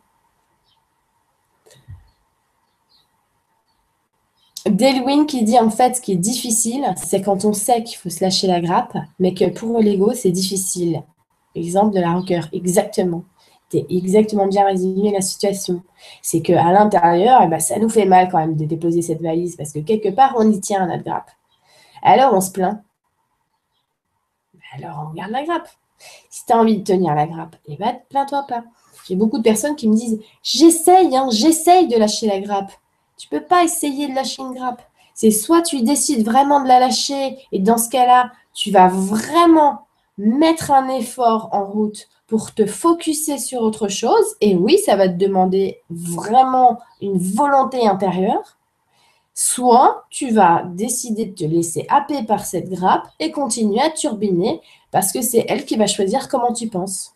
Delwin 4.66 5.26
qui 5.26 5.44
dit 5.44 5.60
en 5.60 5.70
fait 5.70 5.96
ce 5.96 6.02
qui 6.02 6.14
est 6.14 6.18
difficile, 6.18 6.94
c'est 6.96 7.22
quand 7.22 7.44
on 7.44 7.54
sait 7.54 7.84
qu'il 7.84 7.98
faut 7.98 8.10
se 8.10 8.24
lâcher 8.24 8.48
la 8.48 8.62
grappe, 8.62 8.98
mais 9.20 9.34
que 9.34 9.50
pour 9.50 9.80
l'ego, 9.80 10.14
c'est 10.14 10.32
difficile. 10.32 11.04
Exemple 11.56 11.96
de 11.96 12.00
la 12.00 12.14
rancœur, 12.14 12.48
exactement. 12.54 13.26
Tu 13.70 13.80
exactement 13.90 14.48
bien 14.48 14.66
résumé 14.66 15.12
la 15.12 15.22
situation. 15.22 15.84
C'est 16.22 16.42
qu'à 16.42 16.72
l'intérieur, 16.72 17.42
eh 17.44 17.48
ben, 17.48 17.60
ça 17.60 17.78
nous 17.80 17.90
fait 17.90 18.06
mal 18.06 18.30
quand 18.30 18.40
même 18.40 18.56
de 18.56 18.66
déposer 18.66 19.02
cette 19.02 19.22
valise 19.22 19.56
parce 19.56 19.74
que 19.74 19.80
quelque 19.80 20.10
part, 20.10 20.36
on 20.38 20.50
y 20.50 20.60
tient 20.60 20.86
notre 20.88 21.04
grappe. 21.04 21.32
Alors, 22.02 22.34
on 22.34 22.42
se 22.42 22.52
plaint. 22.52 22.82
Alors, 24.78 25.10
on 25.10 25.14
garde 25.14 25.32
la 25.32 25.44
grappe. 25.44 25.70
Si 26.30 26.46
tu 26.46 26.54
as 26.54 26.58
envie 26.58 26.78
de 26.80 26.84
tenir 26.84 27.16
la 27.16 27.28
grappe, 27.28 27.56
eh 27.68 27.78
ben, 27.78 28.00
plains-toi 28.10 28.46
pas. 28.48 28.64
J'ai 29.08 29.16
beaucoup 29.16 29.38
de 29.38 29.44
personnes 29.44 29.76
qui 29.76 29.88
me 29.88 29.96
disent 29.96 30.20
J'essaye, 30.42 31.16
hein, 31.16 31.28
j'essaye 31.32 31.88
de 31.88 31.98
lâcher 31.98 32.28
la 32.28 32.40
grappe. 32.40 32.72
Tu 33.18 33.28
peux 33.28 33.44
pas 33.44 33.64
essayer 33.64 34.08
de 34.08 34.16
lâcher 34.16 34.42
une 34.42 34.54
grappe. 34.54 34.82
C'est 35.14 35.32
soit 35.32 35.62
tu 35.62 35.82
décides 35.82 36.26
vraiment 36.26 36.62
de 36.62 36.68
la 36.68 36.80
lâcher 36.80 37.38
et 37.52 37.60
dans 37.60 37.78
ce 37.78 37.90
cas-là, 37.90 38.32
tu 38.54 38.72
vas 38.72 38.88
vraiment 38.88 39.88
mettre 40.18 40.72
un 40.72 40.90
effort 40.90 41.50
en 41.52 41.66
route 41.66 42.08
pour 42.28 42.54
te 42.54 42.66
focuser 42.66 43.38
sur 43.38 43.62
autre 43.62 43.88
chose. 43.88 44.36
Et 44.42 44.56
oui, 44.56 44.80
ça 44.80 44.96
va 44.96 45.08
te 45.08 45.18
demander 45.18 45.82
vraiment 45.90 46.80
une 47.02 47.18
volonté 47.18 47.88
intérieure. 47.88 48.58
Soit 49.36 50.06
tu 50.10 50.32
vas 50.32 50.64
décider 50.66 51.26
de 51.26 51.36
te 51.36 51.44
laisser 51.44 51.86
happer 51.90 52.24
par 52.24 52.46
cette 52.46 52.70
grappe 52.70 53.08
et 53.20 53.32
continuer 53.32 53.82
à 53.82 53.90
turbiner 53.90 54.62
parce 54.92 55.12
que 55.12 55.22
c'est 55.22 55.46
elle 55.48 55.66
qui 55.66 55.76
va 55.76 55.88
choisir 55.88 56.28
comment 56.28 56.54
tu 56.54 56.68
penses. 56.68 57.16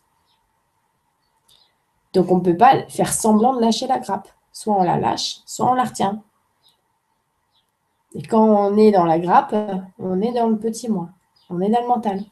Donc 2.12 2.30
on 2.30 2.36
ne 2.36 2.42
peut 2.42 2.56
pas 2.56 2.86
faire 2.88 3.12
semblant 3.12 3.54
de 3.54 3.60
lâcher 3.60 3.86
la 3.86 3.98
grappe. 3.98 4.28
Soit 4.58 4.76
on 4.76 4.82
la 4.82 4.98
lâche, 4.98 5.38
soit 5.46 5.70
on 5.70 5.74
la 5.74 5.84
retient. 5.84 6.20
Et 8.16 8.22
quand 8.22 8.42
on 8.42 8.76
est 8.76 8.90
dans 8.90 9.04
la 9.04 9.20
grappe, 9.20 9.54
on 10.00 10.20
est 10.20 10.32
dans 10.32 10.48
le 10.48 10.58
petit 10.58 10.88
moi. 10.88 11.10
On 11.48 11.60
est 11.60 11.68
dans 11.68 11.80
le 11.80 11.86
mental. 11.86 12.24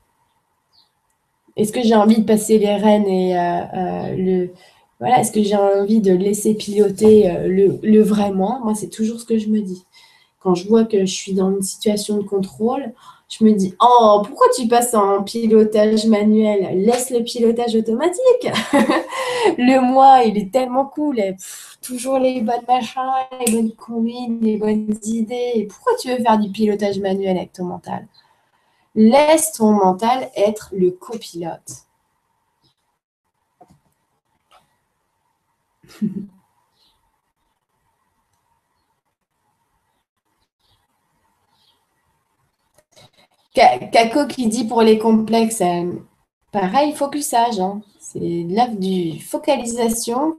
Est-ce 1.54 1.70
que 1.70 1.82
j'ai 1.84 1.94
envie 1.94 2.18
de 2.18 2.24
passer 2.24 2.58
les 2.58 2.74
rênes 2.74 3.06
et 3.06 3.38
euh, 3.38 3.60
euh, 3.74 4.16
le. 4.16 4.50
Voilà, 4.98 5.20
est-ce 5.20 5.30
que 5.30 5.40
j'ai 5.40 5.54
envie 5.54 6.00
de 6.00 6.12
laisser 6.12 6.54
piloter 6.54 7.30
euh, 7.30 7.46
le, 7.46 7.78
le, 7.84 8.02
vrai 8.02 8.32
moi? 8.32 8.58
Moi, 8.64 8.74
c'est 8.74 8.90
toujours 8.90 9.20
ce 9.20 9.24
que 9.24 9.38
je 9.38 9.46
me 9.46 9.60
dis. 9.60 9.84
Quand 10.40 10.56
je 10.56 10.66
vois 10.66 10.84
que 10.84 10.98
je 10.98 11.14
suis 11.14 11.32
dans 11.32 11.52
une 11.52 11.62
situation 11.62 12.16
de 12.16 12.24
contrôle, 12.24 12.92
je 13.28 13.44
me 13.44 13.52
dis 13.52 13.74
Oh, 13.80 14.22
pourquoi 14.24 14.46
tu 14.56 14.68
passes 14.68 14.94
en 14.94 15.22
pilotage 15.22 16.06
manuel? 16.06 16.84
Laisse 16.84 17.10
le 17.10 17.22
pilotage 17.24 17.74
automatique. 17.74 18.22
le 19.58 19.80
moi, 19.80 20.22
il 20.24 20.38
est 20.38 20.52
tellement 20.52 20.86
cool. 20.86 21.20
toujours 21.82 22.18
les 22.18 22.40
bonnes 22.40 22.64
machins, 22.68 23.02
les 23.46 23.52
bonnes 23.52 23.72
combines, 23.72 24.40
les 24.40 24.56
bonnes 24.56 24.96
idées. 25.04 25.66
Pourquoi 25.70 25.94
tu 26.00 26.08
veux 26.08 26.22
faire 26.22 26.38
du 26.38 26.50
pilotage 26.50 26.98
manuel 26.98 27.36
avec 27.36 27.52
ton 27.52 27.64
mental? 27.64 28.06
Laisse 28.94 29.52
ton 29.52 29.72
mental 29.72 30.30
être 30.36 30.70
le 30.72 30.90
copilote. 30.92 31.86
Kako 43.56 44.26
qui 44.26 44.48
dit 44.48 44.64
pour 44.64 44.82
les 44.82 44.98
complexes, 44.98 45.62
euh, 45.62 45.92
pareil, 46.52 46.92
focusage. 46.92 47.58
Hein. 47.58 47.80
C'est 47.98 48.18
l'œuvre 48.20 48.76
du 48.76 49.18
focalisation. 49.20 50.38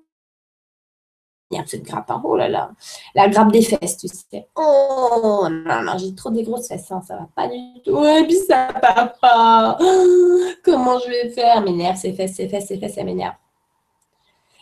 Il 1.50 1.58
y 1.58 1.62
a 1.62 1.66
cette 1.66 1.84
grappe, 1.84 2.12
hein. 2.12 2.22
oh 2.24 2.36
là 2.36 2.48
là. 2.48 2.72
La 3.16 3.28
grappe 3.30 3.52
des 3.52 3.62
fesses, 3.62 3.98
tu 3.98 4.08
sais. 4.08 4.48
Oh 4.56 5.48
non, 5.50 5.82
non, 5.82 5.98
j'ai 5.98 6.14
trop 6.14 6.30
des 6.30 6.44
grosses 6.44 6.68
fesses, 6.68 6.92
hein. 6.92 7.02
ça 7.08 7.16
va 7.16 7.28
pas 7.34 7.48
du 7.48 7.82
tout. 7.84 8.06
Et 8.06 8.24
puis 8.26 8.36
ça 8.36 8.68
va 8.82 9.08
pas. 9.20 9.78
Comment 10.64 11.00
je 11.00 11.10
vais 11.10 11.30
faire? 11.30 11.62
M'énerve, 11.62 11.96
ces 11.96 12.14
fesses, 12.14 12.36
ces 12.36 12.48
fesses, 12.50 12.68
ces 12.68 12.78
fesses, 12.78 12.96
ça 12.96 13.04
m'énerve. 13.04 13.36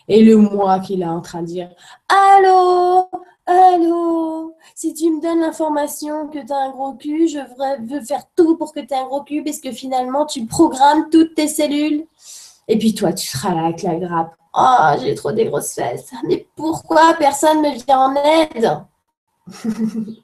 Et 0.08 0.22
le 0.22 0.36
moi 0.36 0.78
qui 0.78 1.00
est 1.00 1.04
en 1.04 1.20
train 1.20 1.42
de 1.42 1.46
dire 1.46 1.70
Allô? 2.08 3.10
Allô? 3.46 4.56
Si 4.74 4.92
tu 4.92 5.10
me 5.10 5.22
donnes 5.22 5.40
l'information 5.40 6.28
que 6.28 6.44
tu 6.44 6.52
as 6.52 6.58
un 6.58 6.70
gros 6.70 6.94
cul, 6.94 7.28
je 7.28 7.38
veux 7.38 8.04
faire 8.04 8.24
tout 8.34 8.56
pour 8.56 8.74
que 8.74 8.80
tu 8.80 8.92
aies 8.92 8.98
un 8.98 9.06
gros 9.06 9.22
cul 9.22 9.44
parce 9.44 9.60
que 9.60 9.70
finalement, 9.70 10.26
tu 10.26 10.46
programmes 10.46 11.08
toutes 11.10 11.34
tes 11.34 11.48
cellules. 11.48 12.06
Et 12.68 12.78
puis 12.78 12.94
toi, 12.94 13.12
tu 13.12 13.26
seras 13.26 13.54
là 13.54 13.66
avec 13.66 13.82
la 13.82 13.94
grappe. 13.96 14.34
Oh, 14.52 15.00
j'ai 15.00 15.14
trop 15.14 15.32
des 15.32 15.44
grosses 15.44 15.74
fesses. 15.74 16.10
Mais 16.26 16.48
pourquoi 16.56 17.14
personne 17.14 17.62
ne 17.62 17.70
vient 17.84 18.00
en 18.00 18.14
aide? 18.16 18.84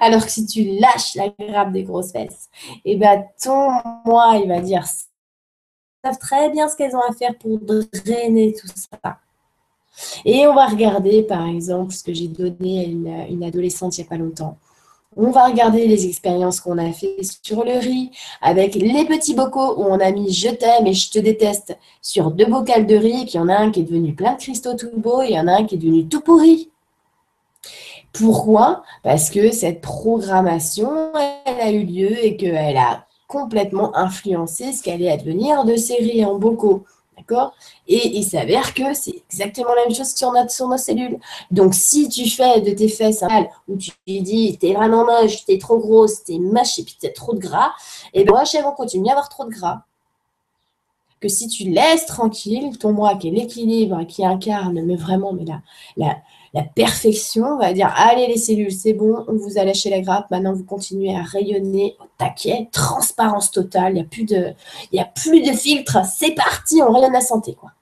Alors 0.00 0.24
que 0.24 0.30
si 0.30 0.46
tu 0.46 0.64
lâches 0.78 1.14
la 1.14 1.28
grappe 1.28 1.72
des 1.72 1.84
grosses 1.84 2.12
fesses, 2.12 2.48
et 2.84 2.92
eh 2.92 2.96
ben 2.96 3.24
ton 3.42 3.70
moi, 4.04 4.36
il 4.36 4.48
va 4.48 4.60
dire 4.60 4.84
savent 6.04 6.18
très 6.18 6.50
bien 6.50 6.68
ce 6.68 6.76
qu'elles 6.76 6.94
ont 6.96 7.00
à 7.00 7.12
faire 7.12 7.36
pour 7.38 7.58
drainer 7.58 8.54
tout 8.54 8.68
ça. 8.68 9.18
Et 10.24 10.46
on 10.46 10.54
va 10.54 10.66
regarder, 10.66 11.22
par 11.22 11.46
exemple, 11.46 11.92
ce 11.92 12.02
que 12.02 12.12
j'ai 12.12 12.28
donné 12.28 12.80
à 12.80 13.28
une, 13.28 13.44
adolescente 13.44 13.96
il 13.96 14.00
n'y 14.00 14.06
a 14.06 14.10
pas 14.10 14.16
longtemps. 14.16 14.56
On 15.16 15.30
va 15.30 15.46
regarder 15.46 15.86
les 15.86 16.06
expériences 16.06 16.60
qu'on 16.60 16.76
a 16.78 16.90
fait 16.92 17.16
sur 17.42 17.64
le 17.64 17.78
riz 17.78 18.10
avec 18.42 18.74
les 18.74 19.04
petits 19.04 19.34
bocaux 19.34 19.76
où 19.76 19.84
on 19.84 20.00
a 20.00 20.10
mis 20.10 20.32
je 20.32 20.48
t'aime 20.48 20.88
et 20.88 20.92
je 20.92 21.10
te 21.10 21.20
déteste 21.20 21.78
sur 22.02 22.32
deux 22.32 22.46
bocals 22.46 22.86
de 22.86 22.96
riz, 22.96 23.24
qu'il 23.26 23.38
y 23.38 23.42
en 23.42 23.48
a 23.48 23.54
un 23.54 23.70
qui 23.70 23.80
est 23.80 23.84
devenu 23.84 24.14
plein 24.14 24.32
de 24.32 24.38
cristaux 24.38 24.74
tout 24.74 24.90
beau 24.96 25.22
et 25.22 25.28
il 25.28 25.36
y 25.36 25.38
en 25.38 25.46
a 25.46 25.52
un 25.52 25.64
qui 25.66 25.76
est 25.76 25.78
devenu 25.78 26.08
tout 26.08 26.20
pourri. 26.20 26.70
Pourquoi? 28.12 28.82
Parce 29.02 29.30
que 29.30 29.52
cette 29.52 29.80
programmation, 29.80 31.12
elle 31.46 31.60
a 31.60 31.70
eu 31.70 31.84
lieu 31.84 32.24
et 32.24 32.36
qu'elle 32.36 32.76
a 32.76 33.06
complètement 33.26 33.96
influencé 33.96 34.72
ce 34.72 34.82
qu'allait 34.82 35.10
advenir 35.10 35.64
de 35.64 35.76
ces 35.76 35.96
riz 35.96 36.24
en 36.24 36.38
bocaux. 36.38 36.84
Et 37.86 38.16
il 38.16 38.24
s'avère 38.24 38.74
que 38.74 38.94
c'est 38.94 39.22
exactement 39.30 39.74
la 39.74 39.86
même 39.86 39.94
chose 39.94 40.14
sur, 40.14 40.32
notre, 40.32 40.50
sur 40.50 40.68
nos 40.68 40.76
cellules. 40.76 41.18
Donc, 41.50 41.74
si 41.74 42.08
tu 42.08 42.28
fais 42.28 42.60
de 42.60 42.70
tes 42.70 42.88
fesses 42.88 43.22
un 43.22 43.28
mal 43.28 43.50
où 43.68 43.76
tu 43.76 43.92
dis 44.06 44.58
t'es 44.58 44.72
vraiment 44.72 45.04
moche, 45.04 45.44
t'es 45.44 45.58
trop 45.58 45.78
grosse, 45.78 46.24
t'es 46.24 46.38
moche 46.38 46.78
et 46.78 46.82
puis 46.84 46.96
t'as 47.00 47.10
trop 47.10 47.34
de 47.34 47.40
gras, 47.40 47.72
et 48.12 48.24
bien, 48.24 48.42
elles 48.52 48.62
vont 48.62 48.72
continuer 48.72 49.08
à 49.08 49.12
avoir 49.12 49.28
trop 49.28 49.44
de 49.44 49.50
gras. 49.50 49.82
Que 51.20 51.28
si 51.28 51.48
tu 51.48 51.64
laisses 51.64 52.06
tranquille 52.06 52.76
ton 52.78 52.92
moi 52.92 53.14
qui 53.16 53.28
est 53.28 53.30
l'équilibre, 53.30 54.04
qui 54.06 54.24
incarne, 54.26 54.82
mais 54.82 54.96
vraiment, 54.96 55.32
mais 55.32 55.44
là, 55.44 55.62
la, 55.96 56.16
la 56.54 56.62
perfection, 56.62 57.44
on 57.44 57.58
va 57.58 57.72
dire 57.72 57.92
allez 57.96 58.28
les 58.28 58.38
cellules, 58.38 58.72
c'est 58.72 58.92
bon, 58.94 59.24
on 59.28 59.36
vous 59.36 59.58
a 59.58 59.64
lâché 59.64 59.90
la 59.90 60.00
grappe, 60.00 60.30
maintenant 60.30 60.52
vous 60.54 60.64
continuez 60.64 61.14
à 61.14 61.22
rayonner 61.22 61.96
au 62.00 62.04
taquet, 62.16 62.68
transparence 62.72 63.50
totale, 63.50 63.92
il 63.92 63.94
n'y 63.96 64.00
a 64.00 64.04
plus 64.04 64.24
de 64.24 64.54
il 64.92 65.00
a 65.00 65.04
plus 65.04 65.42
de 65.42 65.52
filtre, 65.52 65.98
c'est 66.06 66.32
parti, 66.34 66.80
on 66.82 66.92
rayonne 66.92 67.12
la 67.12 67.20
santé 67.20 67.54
quoi. 67.54 67.72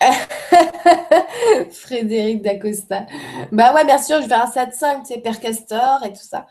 Frédéric 1.70 2.42
Dacosta. 2.42 3.06
Bah 3.52 3.74
ouais, 3.74 3.84
bien 3.84 3.98
sûr, 3.98 4.16
je 4.16 4.22
vais 4.22 4.28
faire 4.28 4.46
un 4.46 4.50
7-5, 4.50 5.02
tu 5.02 5.14
sais, 5.14 5.20
Père 5.20 5.40
Castor 5.40 6.02
et 6.04 6.12
tout 6.12 6.22
ça. 6.22 6.46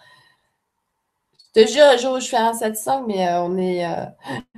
Je 1.56 1.62
te 1.64 1.68
jure, 1.68 1.84
un 1.84 1.98
jour 1.98 2.14
où 2.18 2.20
je 2.20 2.28
fais 2.28 2.38
un 2.38 2.54
7-5, 2.54 3.06
mais 3.08 3.28
euh, 3.28 3.42
on 3.44 3.58
est, 3.58 3.86
euh, 3.86 4.06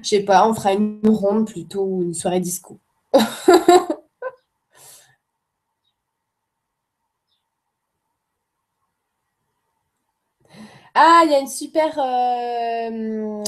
je 0.01 0.09
sais 0.09 0.23
pas, 0.23 0.47
on 0.47 0.53
fera 0.53 0.73
une 0.73 0.99
ronde 1.07 1.47
plutôt 1.47 1.83
ou 1.83 2.01
une 2.03 2.13
soirée 2.13 2.39
disco. 2.41 2.79
ah, 10.95 11.21
il 11.25 11.31
y 11.31 11.35
a 11.35 11.39
une 11.39 11.47
super 11.47 11.97
euh, 11.97 13.43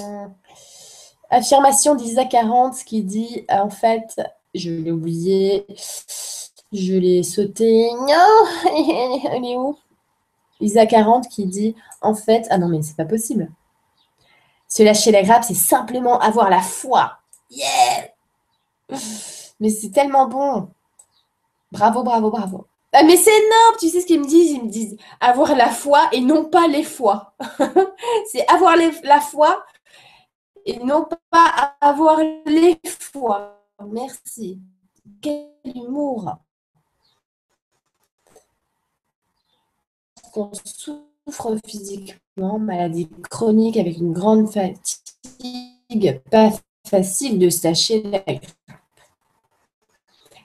affirmation 1.30 1.96
d'Isa 1.96 2.26
40 2.26 2.76
qui 2.86 3.04
dit, 3.04 3.46
en 3.50 3.70
fait, 3.70 4.22
je 4.56 4.70
l'ai 4.72 4.92
oublié, 4.92 5.66
je 6.72 6.94
l'ai 6.94 7.24
sauté. 7.24 7.90
Elle 9.32 9.46
est 9.46 9.58
où? 9.58 9.78
Isa 10.64 10.86
40 10.86 11.28
qui 11.28 11.46
dit 11.46 11.76
en 12.02 12.16
fait, 12.16 12.48
ah 12.50 12.58
non, 12.58 12.68
mais 12.68 12.82
c'est 12.82 12.96
pas 12.96 13.06
possible. 13.06 13.52
Se 14.68 14.82
lâcher 14.82 15.12
la 15.12 15.22
grappe, 15.22 15.44
c'est 15.44 15.54
simplement 15.54 16.20
avoir 16.20 16.50
la 16.50 16.62
foi. 16.62 17.20
Yeah 17.52 18.10
Mais 19.60 19.70
c'est 19.70 19.92
tellement 19.92 20.28
bon. 20.28 20.70
Bravo, 21.72 22.04
bravo, 22.04 22.30
bravo. 22.32 22.68
Ah, 22.92 23.04
mais 23.04 23.18
c'est 23.18 23.36
énorme, 23.36 23.76
tu 23.80 23.90
sais 23.90 24.02
ce 24.02 24.06
qu'ils 24.06 24.20
me 24.20 24.28
disent? 24.28 24.52
Ils 24.52 24.64
me 24.64 24.70
disent 24.70 24.98
avoir 25.20 25.56
la 25.56 25.70
foi 25.70 26.10
et 26.12 26.22
non 26.22 26.46
pas 26.46 26.68
les 26.68 26.84
foi. 26.84 27.34
c'est 28.32 28.48
avoir 28.48 28.76
la 29.04 29.20
foi 29.20 29.66
et 30.66 30.78
non 30.80 31.08
pas 31.32 31.76
avoir 31.82 32.20
les 32.46 32.80
foi. 32.86 33.60
Merci. 33.86 34.60
Quel 35.22 35.50
humour. 35.66 36.38
Souffre 40.64 41.58
physiquement, 41.66 42.60
maladie 42.60 43.10
chronique 43.30 43.78
avec 43.78 43.98
une 43.98 44.14
grande 44.14 44.50
fatigue, 44.52 46.22
pas 46.30 46.52
facile 46.88 47.40
de 47.40 47.50
sacher 47.50 48.04
la 48.04 48.24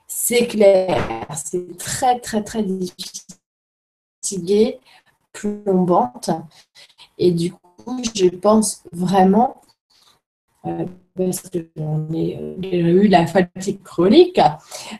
C'est 0.06 0.46
clair, 0.46 1.26
c'est 1.34 1.76
très 1.78 2.20
très 2.20 2.42
très 2.42 2.62
difficile, 2.62 3.26
plombante. 5.32 6.30
Et 7.18 7.32
du 7.32 7.52
coup, 7.52 8.02
je 8.14 8.28
pense 8.28 8.82
vraiment, 8.92 9.60
euh, 10.66 10.86
parce 11.16 11.40
que 11.40 11.58
j'en 11.76 11.98
déjà 11.98 12.88
eu 12.88 13.08
la 13.08 13.26
fatigue 13.26 13.82
chronique, 13.82 14.40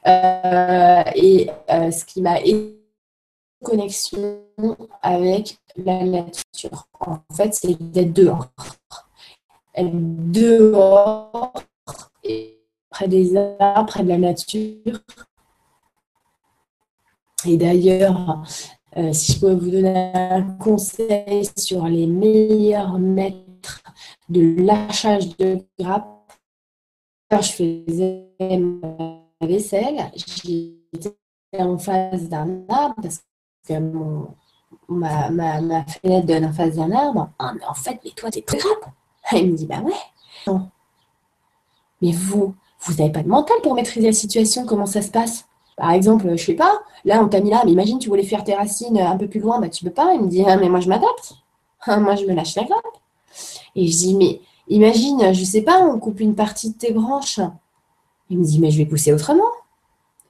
euh, 0.06 1.02
et 1.14 1.50
euh, 1.70 1.90
ce 1.90 2.04
qui 2.04 2.22
m'a 2.22 2.40
aidé 2.40 2.77
connexion 3.62 4.40
avec 5.02 5.58
la 5.76 6.04
nature. 6.04 6.88
En 7.00 7.18
fait, 7.34 7.54
c'est 7.54 7.80
d'être 7.80 8.12
dehors. 8.12 8.48
Être 9.74 9.90
dehors, 9.92 11.52
et 12.24 12.58
près 12.90 13.08
des 13.08 13.36
arbres, 13.36 13.86
près 13.86 14.02
de 14.02 14.08
la 14.08 14.18
nature. 14.18 15.00
Et 17.46 17.56
d'ailleurs, 17.56 18.42
euh, 18.96 19.12
si 19.12 19.32
je 19.32 19.40
peux 19.40 19.52
vous 19.52 19.70
donner 19.70 20.12
un 20.14 20.42
conseil 20.42 21.48
sur 21.56 21.86
les 21.86 22.06
meilleurs 22.06 22.98
mètres 22.98 23.82
de 24.28 24.62
lâchage 24.62 25.36
de 25.36 25.58
grappe, 25.78 26.32
quand 27.30 27.42
je 27.42 27.52
faisais 27.52 28.58
ma 28.58 29.46
vaisselle, 29.46 30.10
j'étais 30.16 31.14
en 31.58 31.78
face 31.78 32.28
d'un 32.28 32.64
arbre 32.68 32.96
parce 33.02 33.22
ma, 34.88 35.84
fenêtre 35.86 36.26
donne 36.26 36.44
en 36.44 36.52
face 36.52 36.76
d'un 36.76 36.90
arbre. 36.92 37.30
Ah, 37.38 37.52
mais 37.54 37.64
en 37.66 37.74
fait, 37.74 38.00
mais 38.04 38.10
toi, 38.10 38.30
t'es 38.30 38.42
très 38.42 38.58
grave. 38.58 38.92
Il 39.32 39.52
me 39.52 39.56
dit, 39.56 39.66
bah 39.66 39.80
ouais. 39.80 40.54
Mais 42.00 42.12
vous, 42.12 42.54
vous 42.80 42.94
n'avez 42.94 43.10
pas 43.10 43.22
de 43.22 43.28
mental 43.28 43.56
pour 43.62 43.74
maîtriser 43.74 44.06
la 44.06 44.12
situation, 44.12 44.64
comment 44.66 44.86
ça 44.86 45.02
se 45.02 45.10
passe? 45.10 45.46
Par 45.76 45.92
exemple, 45.92 46.36
je 46.36 46.44
sais 46.44 46.54
pas, 46.54 46.80
là, 47.04 47.22
on 47.22 47.28
t'a 47.28 47.40
mis 47.40 47.50
là, 47.50 47.62
mais 47.64 47.72
imagine, 47.72 47.98
tu 47.98 48.08
voulais 48.08 48.24
faire 48.24 48.42
tes 48.42 48.54
racines 48.54 48.98
un 48.98 49.16
peu 49.16 49.28
plus 49.28 49.40
loin, 49.40 49.60
bah 49.60 49.68
tu 49.68 49.84
peux 49.84 49.92
pas. 49.92 50.12
Il 50.14 50.22
me 50.22 50.26
dit, 50.28 50.44
ah, 50.46 50.56
mais 50.56 50.68
moi, 50.68 50.80
je 50.80 50.88
m'adapte. 50.88 51.34
Ah, 51.82 51.98
moi, 51.98 52.16
je 52.16 52.24
me 52.24 52.34
lâche 52.34 52.56
la 52.56 52.64
grappe. 52.64 52.82
Et 53.76 53.86
je 53.86 53.96
dis, 53.96 54.14
mais 54.16 54.40
imagine, 54.68 55.32
je 55.32 55.44
sais 55.44 55.62
pas, 55.62 55.80
on 55.80 55.98
coupe 55.98 56.20
une 56.20 56.34
partie 56.34 56.70
de 56.70 56.78
tes 56.78 56.92
branches. 56.92 57.40
Il 58.30 58.38
me 58.38 58.44
dit, 58.44 58.58
mais 58.58 58.70
je 58.70 58.78
vais 58.78 58.86
pousser 58.86 59.12
autrement. 59.12 59.44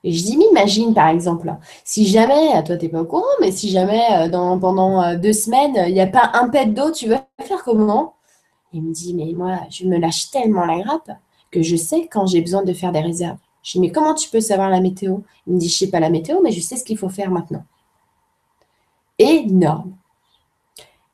Et 0.04 0.12
je 0.12 0.22
dis, 0.22 0.38
imagine 0.50 0.94
par 0.94 1.08
exemple, 1.08 1.52
si 1.84 2.06
jamais, 2.06 2.62
toi 2.64 2.76
t'es 2.76 2.88
pas 2.88 3.02
au 3.02 3.04
courant, 3.04 3.24
mais 3.40 3.50
si 3.50 3.68
jamais 3.68 4.02
euh, 4.12 4.28
dans, 4.28 4.58
pendant 4.58 5.02
euh, 5.02 5.16
deux 5.16 5.32
semaines, 5.32 5.74
il 5.88 5.94
n'y 5.94 6.00
a 6.00 6.06
pas 6.06 6.30
un 6.34 6.48
pet 6.48 6.66
d'eau, 6.66 6.92
tu 6.92 7.08
vas 7.08 7.26
faire 7.40 7.64
comment? 7.64 8.14
Il 8.72 8.82
me 8.82 8.92
dit, 8.92 9.14
mais 9.14 9.32
moi, 9.32 9.60
je 9.70 9.86
me 9.86 9.98
lâche 9.98 10.30
tellement 10.30 10.66
la 10.66 10.80
grappe 10.80 11.10
que 11.50 11.62
je 11.62 11.76
sais 11.76 12.06
quand 12.06 12.26
j'ai 12.26 12.40
besoin 12.40 12.62
de 12.62 12.72
faire 12.72 12.92
des 12.92 13.00
réserves. 13.00 13.38
Je 13.62 13.72
dis, 13.72 13.80
mais 13.80 13.90
comment 13.90 14.14
tu 14.14 14.28
peux 14.28 14.40
savoir 14.40 14.70
la 14.70 14.80
météo? 14.80 15.18
Il 15.46 15.54
me 15.54 15.58
dit, 15.58 15.68
je 15.68 15.76
sais 15.78 15.90
pas 15.90 16.00
la 16.00 16.10
météo, 16.10 16.40
mais 16.42 16.52
je 16.52 16.60
sais 16.60 16.76
ce 16.76 16.84
qu'il 16.84 16.98
faut 16.98 17.08
faire 17.08 17.30
maintenant. 17.30 17.64
Énorme. 19.18 19.96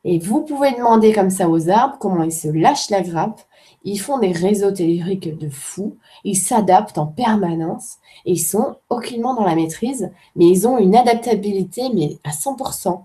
Et 0.05 0.19
vous 0.19 0.43
pouvez 0.43 0.73
demander 0.73 1.13
comme 1.13 1.31
ça 1.31 1.49
aux 1.49 1.71
arbres 1.71 1.97
comment 1.99 2.23
ils 2.23 2.33
se 2.33 2.49
lâchent 2.49 2.91
la 2.91 3.01
grappe 3.01 3.41
ils 3.85 3.99
font 3.99 4.19
des 4.19 4.33
réseaux 4.33 4.71
telluriques 4.73 5.37
de 5.39 5.49
fous, 5.51 5.97
ils 6.25 6.37
s'adaptent 6.37 6.99
en 6.99 7.07
permanence 7.07 7.99
et 8.25 8.33
ils 8.33 8.39
sont 8.39 8.77
aucunement 8.89 9.35
dans 9.35 9.45
la 9.45 9.55
maîtrise, 9.55 10.11
mais 10.37 10.47
ils 10.47 10.67
ont 10.67 10.79
une 10.79 10.97
adaptabilité 10.97 11.91
mais 11.93 12.19
à 12.25 12.31
100%. 12.31 13.03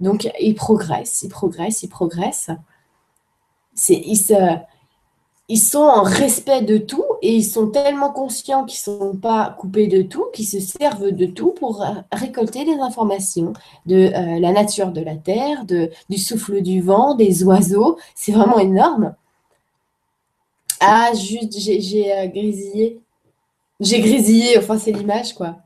Donc 0.00 0.30
ils 0.40 0.54
progressent, 0.54 1.22
ils 1.22 1.28
progressent, 1.28 1.82
ils 1.82 1.88
progressent. 1.88 2.50
ils, 3.88 4.16
sont 5.58 5.78
en 5.78 6.02
respect 6.02 6.62
de 6.62 6.78
tout 6.78 7.04
et 7.20 7.34
ils 7.34 7.44
sont 7.44 7.68
tellement 7.68 8.10
conscients 8.10 8.64
qu'ils 8.64 8.92
ne 8.92 8.98
sont 8.98 9.16
pas 9.16 9.56
coupés 9.58 9.88
de 9.88 10.02
tout, 10.02 10.26
qu'ils 10.32 10.46
se 10.46 10.60
servent 10.60 11.10
de 11.10 11.26
tout 11.26 11.50
pour 11.50 11.84
récolter 12.12 12.64
des 12.64 12.78
informations 12.80 13.52
de 13.86 14.12
euh, 14.14 14.38
la 14.40 14.52
nature 14.52 14.92
de 14.92 15.00
la 15.00 15.16
Terre, 15.16 15.64
du 15.64 16.18
souffle 16.18 16.62
du 16.62 16.80
vent, 16.80 17.14
des 17.16 17.42
oiseaux. 17.44 17.98
C'est 18.14 18.32
vraiment 18.32 18.58
énorme. 18.58 19.14
Ah, 20.84 21.12
juste, 21.14 21.58
j'ai 21.58 22.12
euh, 22.12 22.26
grésillé. 22.26 23.00
J'ai 23.80 24.00
grésillé, 24.00 24.58
enfin, 24.58 24.78
c'est 24.78 24.92
l'image, 24.92 25.34
quoi. 25.34 25.56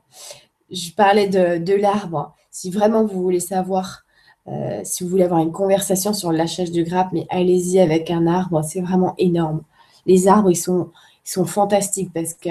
Je 0.70 0.90
parlais 0.90 1.26
de, 1.28 1.74
l'arbre. 1.74 2.34
Si 2.50 2.70
vraiment 2.70 3.04
vous 3.04 3.22
voulez 3.22 3.40
savoir, 3.40 4.04
euh, 4.48 4.80
si 4.84 5.04
vous 5.04 5.10
voulez 5.10 5.24
avoir 5.24 5.40
une 5.40 5.52
conversation 5.52 6.12
sur 6.12 6.32
le 6.32 6.38
lâchage 6.38 6.70
de 6.70 6.82
grappe, 6.82 7.12
mais 7.12 7.26
allez-y 7.30 7.80
avec 7.80 8.10
un 8.10 8.26
arbre, 8.26 8.62
c'est 8.62 8.80
vraiment 8.80 9.14
énorme. 9.18 9.62
Les 10.06 10.28
arbres, 10.28 10.50
ils 10.50 10.56
sont, 10.56 10.90
ils 11.26 11.30
sont 11.30 11.46
fantastiques 11.46 12.12
parce 12.12 12.34
que 12.34 12.50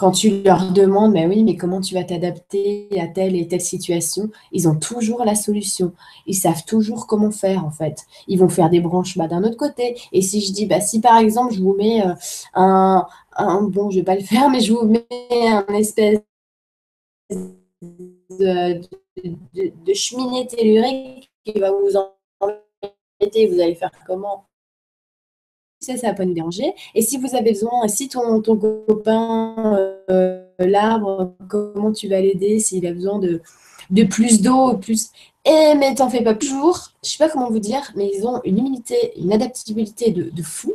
quand 0.00 0.12
tu 0.12 0.42
leur 0.42 0.72
demandes, 0.72 1.12
mais 1.12 1.26
oui, 1.26 1.44
mais 1.44 1.56
comment 1.56 1.82
tu 1.82 1.92
vas 1.92 2.04
t'adapter 2.04 2.88
à 2.98 3.06
telle 3.06 3.36
et 3.36 3.46
telle 3.46 3.60
situation, 3.60 4.30
ils 4.50 4.66
ont 4.66 4.74
toujours 4.74 5.26
la 5.26 5.34
solution. 5.34 5.92
Ils 6.26 6.34
savent 6.34 6.64
toujours 6.64 7.06
comment 7.06 7.30
faire, 7.30 7.66
en 7.66 7.70
fait. 7.70 8.06
Ils 8.26 8.38
vont 8.38 8.48
faire 8.48 8.70
des 8.70 8.80
branches 8.80 9.18
bah, 9.18 9.28
d'un 9.28 9.44
autre 9.44 9.58
côté. 9.58 10.00
Et 10.12 10.22
si 10.22 10.40
je 10.40 10.52
dis, 10.54 10.64
bah, 10.64 10.80
si 10.80 11.02
par 11.02 11.18
exemple, 11.18 11.52
je 11.52 11.60
vous 11.60 11.74
mets 11.74 12.02
euh, 12.02 12.14
un, 12.54 13.06
bon, 13.62 13.90
je 13.90 13.96
ne 13.96 14.00
vais 14.00 14.04
pas 14.06 14.14
le 14.14 14.22
faire, 14.22 14.48
mais 14.48 14.60
je 14.60 14.72
vous 14.72 14.86
mets 14.86 15.06
un 15.30 15.66
espèce 15.74 16.20
de, 18.30 18.80
cheminée 19.92 20.46
tellurique 20.46 21.30
qui 21.44 21.60
va 21.60 21.72
vous 21.72 21.92
embêter, 22.40 23.48
vous 23.48 23.60
allez 23.60 23.74
faire 23.74 23.92
comment? 24.06 24.49
Ça, 25.80 25.96
ça 25.96 26.08
va 26.08 26.14
pas 26.14 26.24
nous 26.26 26.34
déranger. 26.34 26.72
Et 26.94 27.02
si 27.02 27.16
vous 27.16 27.34
avez 27.34 27.52
besoin, 27.52 27.88
si 27.88 28.08
ton, 28.08 28.42
ton 28.42 28.56
copain, 28.56 29.78
euh, 30.10 30.42
l'arbre, 30.58 31.34
comment 31.48 31.90
tu 31.92 32.08
vas 32.08 32.20
l'aider? 32.20 32.58
S'il 32.58 32.86
a 32.86 32.92
besoin 32.92 33.18
de, 33.18 33.40
de 33.90 34.04
plus 34.04 34.42
d'eau, 34.42 34.76
plus. 34.76 35.10
Eh, 35.46 35.74
mais 35.74 35.94
t'en 35.94 36.10
fais 36.10 36.22
pas 36.22 36.34
toujours. 36.34 36.90
Je 37.02 37.10
sais 37.10 37.18
pas 37.18 37.30
comment 37.30 37.48
vous 37.50 37.60
dire, 37.60 37.80
mais 37.96 38.10
ils 38.14 38.26
ont 38.26 38.42
une 38.44 38.58
immunité, 38.58 39.18
une 39.18 39.32
adaptabilité 39.32 40.10
de, 40.10 40.28
de 40.28 40.42
fou 40.42 40.74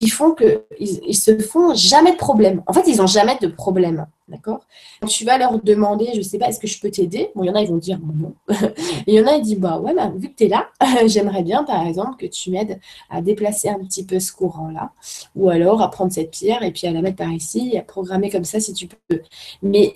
qui, 0.00 0.08
font 0.08 0.34
qu'ils 0.34 0.62
ils 0.80 1.14
se 1.14 1.38
font 1.38 1.74
jamais 1.74 2.12
de 2.12 2.16
problème. 2.16 2.62
En 2.66 2.72
fait, 2.72 2.88
ils 2.88 3.00
ont 3.00 3.06
jamais 3.06 3.38
de 3.40 3.46
problème. 3.46 4.06
D'accord? 4.26 4.60
Tu 5.08 5.24
vas 5.24 5.38
leur 5.38 5.60
demander, 5.62 6.10
je 6.14 6.22
sais 6.22 6.38
pas, 6.38 6.48
est-ce 6.48 6.58
que 6.58 6.66
je 6.66 6.80
peux 6.80 6.90
t'aider? 6.90 7.30
Bon, 7.36 7.44
il 7.44 7.48
y 7.48 7.50
en 7.50 7.54
a, 7.54 7.62
ils 7.62 7.68
vont 7.68 7.76
dire 7.76 8.00
non. 8.00 8.34
Et 8.48 8.54
il 9.06 9.14
y 9.14 9.20
en 9.20 9.26
a, 9.28 9.36
ils 9.36 9.42
disent, 9.42 9.58
bah 9.60 9.78
ouais, 9.78 9.94
bah, 9.94 10.12
vu 10.16 10.28
que 10.30 10.36
tu 10.36 10.44
es 10.44 10.48
là, 10.48 10.68
j'aimerais 11.06 11.42
bien, 11.42 11.62
par 11.62 11.86
exemple, 11.86 12.16
que 12.16 12.26
tu 12.26 12.50
m'aides 12.50 12.80
à 13.10 13.22
déplacer 13.22 13.68
un 13.68 13.78
petit 13.78 14.04
peu 14.04 14.18
ce 14.18 14.32
courant-là. 14.32 14.90
Ou 15.36 15.50
alors 15.50 15.82
à 15.82 15.90
prendre 15.90 16.12
cette 16.12 16.32
pierre 16.32 16.64
et 16.64 16.72
puis 16.72 16.86
à 16.88 16.92
la 16.92 17.00
mettre 17.00 17.16
par 17.16 17.30
ici 17.32 17.70
et 17.72 17.78
à 17.78 17.82
programmer 17.82 18.30
comme 18.30 18.44
ça 18.44 18.58
si 18.58 18.72
tu 18.72 18.88
peux. 18.88 19.22
Mais 19.62 19.94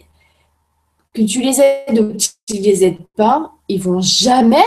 que 1.14 1.22
tu 1.22 1.40
les 1.40 1.60
aides 1.60 1.98
ou 1.98 2.12
que 2.12 2.18
tu 2.46 2.60
les 2.60 2.84
aides 2.84 2.98
pas, 3.16 3.53
ils 3.68 3.80
vont 3.80 4.00
jamais. 4.00 4.64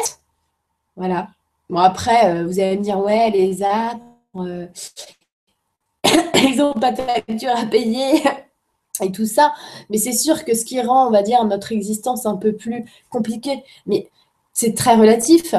Voilà. 0.96 1.30
Bon, 1.70 1.80
après, 1.80 2.32
euh, 2.32 2.46
vous 2.46 2.60
allez 2.60 2.78
me 2.78 2.84
dire, 2.84 3.00
ouais, 3.00 3.30
les 3.32 3.62
arbres, 3.62 4.02
euh, 4.38 4.68
ils 6.36 6.58
n'ont 6.58 6.74
pas 6.74 6.92
de 6.92 7.02
facture 7.02 7.56
à 7.56 7.66
payer 7.66 8.24
et 9.02 9.12
tout 9.12 9.26
ça. 9.26 9.54
Mais 9.90 9.98
c'est 9.98 10.14
sûr 10.14 10.46
que 10.46 10.56
ce 10.56 10.66
qui 10.66 10.82
rend, 10.82 11.08
on 11.08 11.12
va 11.12 11.22
dire, 11.22 11.44
notre 11.46 11.72
existence 11.72 12.26
un 12.26 12.38
peu 12.38 12.54
plus 12.54 12.86
compliquée, 13.10 13.64
mais 13.86 14.10
c'est 14.54 14.74
très 14.74 14.96
relatif. 14.96 15.54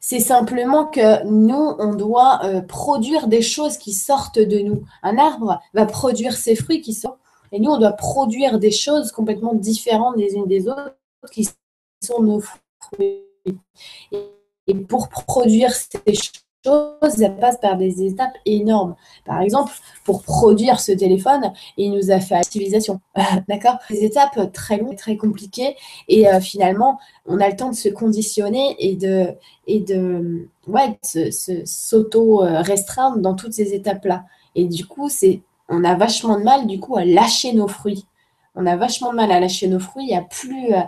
C'est 0.00 0.20
simplement 0.20 0.86
que 0.86 1.24
nous, 1.26 1.76
on 1.78 1.94
doit 1.94 2.40
euh, 2.44 2.60
produire 2.60 3.28
des 3.28 3.42
choses 3.42 3.78
qui 3.78 3.92
sortent 3.92 4.40
de 4.40 4.58
nous. 4.58 4.84
Un 5.04 5.16
arbre 5.16 5.60
va 5.74 5.86
produire 5.86 6.34
ses 6.34 6.56
fruits 6.56 6.80
qui 6.80 6.92
sortent 6.92 7.20
et 7.52 7.60
nous, 7.60 7.70
on 7.70 7.78
doit 7.78 7.92
produire 7.92 8.58
des 8.58 8.70
choses 8.70 9.12
complètement 9.12 9.54
différentes 9.54 10.16
des 10.16 10.34
unes 10.34 10.46
des 10.46 10.68
autres 10.68 10.96
qui 11.30 11.48
sont 12.02 12.22
nos 12.22 12.40
fruits. 12.40 12.60
Et 14.68 14.74
pour 14.74 15.08
produire 15.08 15.72
ces 15.72 16.14
choses, 16.14 17.14
ça 17.16 17.30
passe 17.30 17.58
par 17.58 17.76
des 17.76 18.04
étapes 18.04 18.34
énormes. 18.46 18.94
Par 19.24 19.40
exemple, 19.40 19.72
pour 20.04 20.22
produire 20.22 20.78
ce 20.80 20.92
téléphone, 20.92 21.52
il 21.76 21.90
nous 21.92 22.10
a 22.10 22.20
fait 22.20 22.36
la 22.36 22.42
civilisation. 22.42 23.00
D'accord? 23.48 23.78
Des 23.90 24.04
étapes 24.04 24.52
très 24.52 24.78
longues, 24.78 24.96
très 24.96 25.16
compliquées. 25.16 25.76
Et 26.08 26.28
euh, 26.28 26.40
finalement, 26.40 27.00
on 27.26 27.40
a 27.40 27.48
le 27.48 27.56
temps 27.56 27.70
de 27.70 27.74
se 27.74 27.88
conditionner 27.88 28.76
et 28.78 28.94
de, 28.96 29.34
et 29.66 29.80
de, 29.80 30.48
ouais, 30.68 30.98
s'auto-restreindre 31.64 33.18
dans 33.18 33.34
toutes 33.34 33.54
ces 33.54 33.74
étapes-là. 33.74 34.24
Et 34.54 34.66
du 34.66 34.86
coup, 34.86 35.08
on 35.68 35.84
a 35.84 35.94
vachement 35.94 36.38
de 36.38 36.44
mal 36.44 36.66
du 36.66 36.78
coup 36.78 36.96
à 36.96 37.04
lâcher 37.04 37.52
nos 37.52 37.68
fruits. 37.68 38.06
On 38.54 38.66
a 38.66 38.76
vachement 38.76 39.10
de 39.10 39.16
mal 39.16 39.32
à 39.32 39.40
lâcher 39.40 39.66
nos 39.66 39.80
fruits, 39.80 40.14
a 40.14 40.20
plus. 40.20 40.72
Euh, 40.74 40.82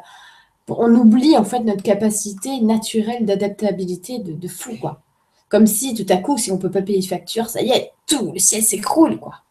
on 0.69 0.95
oublie 0.95 1.37
en 1.37 1.45
fait 1.45 1.61
notre 1.61 1.83
capacité 1.83 2.61
naturelle 2.61 3.25
d'adaptabilité 3.27 4.19
de, 4.19 4.49
fou, 4.49 4.77
quoi. 4.81 5.03
Comme 5.49 5.67
si 5.67 5.95
tout 5.95 6.07
à 6.13 6.17
coup, 6.17 6.39
si 6.39 6.51
on 6.51 6.57
ne 6.57 6.61
peut 6.61 6.71
pas 6.71 6.83
payer 6.83 7.01
de 7.01 7.07
facture, 7.07 7.49
ça 7.49 7.63
y 7.63 7.71
est, 7.71 7.93
tout, 8.07 8.33
le 8.33 8.39
ciel 8.39 8.63
s'écroule, 8.63 9.19
quoi. 9.19 9.43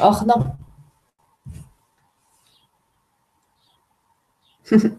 Or, 0.00 0.24
non. 0.26 0.46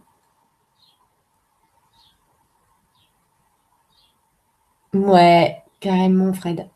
ouais, 4.94 5.64
carrément, 5.80 6.34
Fred. 6.34 6.70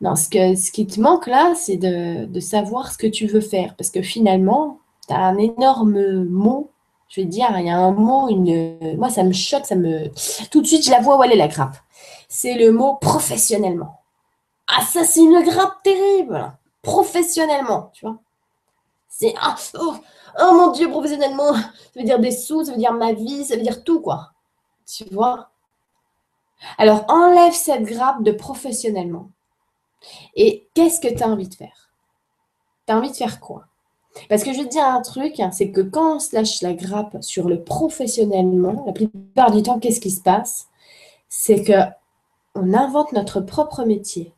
Non, 0.00 0.16
ce, 0.16 0.28
que, 0.28 0.54
ce 0.54 0.70
qui 0.72 0.86
te 0.86 1.00
manque 1.00 1.26
là, 1.26 1.54
c'est 1.54 1.76
de, 1.76 2.26
de 2.26 2.40
savoir 2.40 2.92
ce 2.92 2.98
que 2.98 3.06
tu 3.06 3.26
veux 3.26 3.40
faire. 3.40 3.74
Parce 3.76 3.90
que 3.90 4.02
finalement, 4.02 4.78
tu 5.08 5.14
as 5.14 5.18
un 5.18 5.38
énorme 5.38 6.24
mot 6.24 6.70
je 7.08 7.20
vais 7.20 7.26
te 7.26 7.30
dire, 7.30 7.46
il 7.60 7.66
y 7.66 7.70
a 7.70 7.78
un 7.78 7.92
mot, 7.92 8.28
une... 8.28 8.96
moi 8.96 9.08
ça 9.08 9.22
me 9.22 9.32
choque, 9.32 9.66
ça 9.66 9.76
me. 9.76 10.08
Tout 10.50 10.62
de 10.62 10.66
suite, 10.66 10.84
je 10.84 10.90
la 10.90 11.00
vois 11.00 11.16
où 11.16 11.22
elle 11.22 11.30
est 11.30 11.36
la 11.36 11.46
grappe 11.46 11.76
c'est 12.34 12.54
le 12.54 12.72
mot 12.72 12.96
professionnellement. 12.96 14.00
Ah, 14.66 14.82
ça, 14.82 15.04
c'est 15.04 15.20
une 15.20 15.40
grappe 15.42 15.82
terrible. 15.84 16.52
Professionnellement, 16.82 17.92
tu 17.94 18.04
vois. 18.04 18.18
C'est 19.08 19.34
ah, 19.40 19.54
oh, 19.78 19.94
oh, 20.40 20.52
mon 20.52 20.72
Dieu, 20.72 20.90
professionnellement. 20.90 21.54
Ça 21.54 21.60
veut 21.94 22.02
dire 22.02 22.18
des 22.18 22.32
sous, 22.32 22.64
ça 22.64 22.72
veut 22.72 22.78
dire 22.78 22.92
ma 22.92 23.12
vie, 23.12 23.44
ça 23.44 23.54
veut 23.54 23.62
dire 23.62 23.84
tout, 23.84 24.00
quoi. 24.00 24.32
Tu 24.84 25.04
vois 25.12 25.50
Alors, 26.76 27.04
enlève 27.08 27.52
cette 27.52 27.84
grappe 27.84 28.24
de 28.24 28.32
professionnellement. 28.32 29.30
Et 30.36 30.66
qu'est-ce 30.74 31.00
que 31.00 31.12
tu 31.12 31.22
as 31.22 31.28
envie 31.28 31.48
de 31.48 31.54
faire? 31.54 31.90
Tu 32.86 32.92
as 32.92 32.98
envie 32.98 33.10
de 33.10 33.16
faire 33.16 33.40
quoi? 33.40 33.66
Parce 34.28 34.44
que 34.44 34.52
je 34.52 34.58
vais 34.58 34.64
te 34.64 34.70
dire 34.70 34.84
un 34.84 35.02
truc, 35.02 35.40
hein, 35.40 35.50
c'est 35.50 35.70
que 35.70 35.80
quand 35.80 36.16
on 36.16 36.18
se 36.20 36.34
lâche 36.34 36.62
la 36.62 36.72
grappe 36.74 37.16
sur 37.20 37.48
le 37.48 37.62
professionnellement, 37.62 38.84
la 38.86 38.92
plupart 38.92 39.50
du 39.50 39.62
temps, 39.62 39.78
qu'est-ce 39.78 40.00
qui 40.00 40.10
se 40.10 40.20
passe? 40.20 40.68
C'est 41.28 41.64
que 41.64 41.72
on 42.54 42.72
invente 42.72 43.12
notre 43.12 43.40
propre 43.40 43.84
métier. 43.84 44.32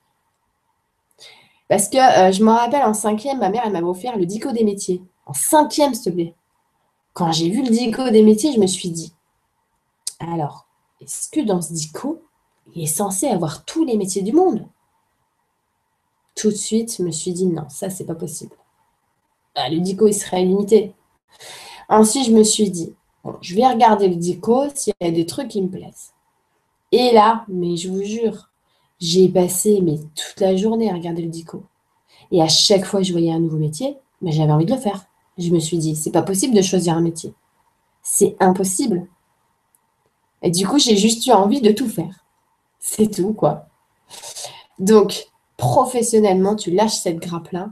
Parce 1.69 1.89
que 1.89 1.99
euh, 1.99 2.33
je 2.33 2.43
me 2.43 2.51
rappelle 2.51 2.85
en 2.85 2.95
cinquième, 2.95 3.39
ma 3.39 3.51
mère, 3.51 3.63
elle 3.67 3.73
m'avait 3.73 3.85
offert 3.85 4.17
le 4.17 4.25
dico 4.25 4.53
des 4.53 4.65
métiers. 4.65 5.03
En 5.27 5.35
cinquième, 5.35 5.93
s'il 5.93 6.05
te 6.05 6.11
plaît. 6.11 6.35
Quand 7.13 7.33
j'ai 7.33 7.51
vu 7.51 7.63
le 7.63 7.71
dico 7.71 8.09
des 8.11 8.23
métiers, 8.23 8.53
je 8.53 8.61
me 8.61 8.67
suis 8.67 8.91
dit, 8.91 9.13
alors, 10.21 10.67
est-ce 11.01 11.29
que 11.29 11.41
dans 11.41 11.61
ce 11.61 11.73
dico, 11.73 12.23
il 12.75 12.85
est 12.85 12.87
censé 12.87 13.27
avoir 13.27 13.65
tous 13.65 13.85
les 13.85 13.97
métiers 13.97 14.23
du 14.23 14.33
monde? 14.33 14.67
Tout 16.37 16.51
de 16.51 16.55
suite, 16.55 16.97
je 16.99 17.03
me 17.03 17.11
suis 17.11 17.33
dit, 17.33 17.47
non, 17.47 17.69
ça, 17.69 17.91
c'est 17.91 18.05
pas 18.05 18.15
possible. 18.15 18.55
Ah, 19.55 19.69
le 19.71 19.81
dico, 19.81 20.07
il 20.07 20.15
serait 20.15 20.45
limité. 20.45 20.93
Ensuite, 21.89 22.27
je 22.27 22.33
me 22.33 22.45
suis 22.45 22.71
dit, 22.71 22.95
je 23.41 23.55
vais 23.55 23.67
regarder 23.67 24.07
le 24.09 24.17
dico 24.17 24.65
s'il 24.75 24.93
y 25.01 25.07
a 25.07 25.11
des 25.11 25.27
trucs 25.27 25.49
qui 25.49 25.63
me 25.63 25.69
plaisent. 25.69 26.13
Et 26.93 27.13
là, 27.13 27.45
mais 27.49 27.77
je 27.77 27.89
vous 27.89 28.03
jure, 28.03 28.51
j'ai 29.01 29.29
passé 29.29 29.83
toute 30.15 30.41
la 30.41 30.57
journée 30.57 30.91
à 30.91 30.95
regarder 30.95 31.23
le 31.23 31.29
dico. 31.29 31.63
Et 32.31 32.43
à 32.43 32.49
chaque 32.49 32.85
fois 32.85 33.01
que 33.01 33.07
je 33.07 33.13
voyais 33.13 33.33
un 33.33 33.41
nouveau 33.41 33.59
métier, 33.59 33.97
mais 34.21 34.33
j'avais 34.33 34.53
envie 34.53 34.67
de 34.67 34.75
le 34.75 34.81
faire. 34.81 35.07
Je 35.39 35.51
me 35.51 35.59
suis 35.59 35.79
dit, 35.79 35.97
c'est 35.97 36.13
pas 36.13 36.23
possible 36.23 36.55
de 36.55 36.63
choisir 36.63 36.95
un 36.95 37.01
métier. 37.01 37.33
C'est 38.03 38.37
impossible. 38.41 39.07
Et 40.43 40.51
du 40.51 40.67
coup, 40.67 40.79
j'ai 40.79 40.97
juste 40.97 41.27
eu 41.27 41.33
envie 41.33 41.61
de 41.61 41.73
tout 41.73 41.89
faire. 41.89 42.25
C'est 42.79 43.11
tout, 43.11 43.33
quoi. 43.33 43.67
Donc, 44.79 45.29
professionnellement, 45.57 46.57
tu 46.57 46.71
lâches 46.71 46.99
cette 46.99 47.19
grappe-là. 47.19 47.71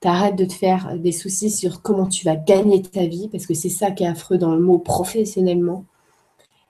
Tu 0.00 0.08
arrêtes 0.08 0.36
de 0.36 0.44
te 0.44 0.52
faire 0.52 0.96
des 0.96 1.12
soucis 1.12 1.50
sur 1.50 1.82
comment 1.82 2.06
tu 2.06 2.24
vas 2.24 2.36
gagner 2.36 2.82
ta 2.82 3.06
vie, 3.06 3.28
parce 3.28 3.46
que 3.46 3.54
c'est 3.54 3.68
ça 3.68 3.90
qui 3.90 4.04
est 4.04 4.08
affreux 4.08 4.38
dans 4.38 4.54
le 4.54 4.60
mot 4.60 4.78
professionnellement. 4.78 5.84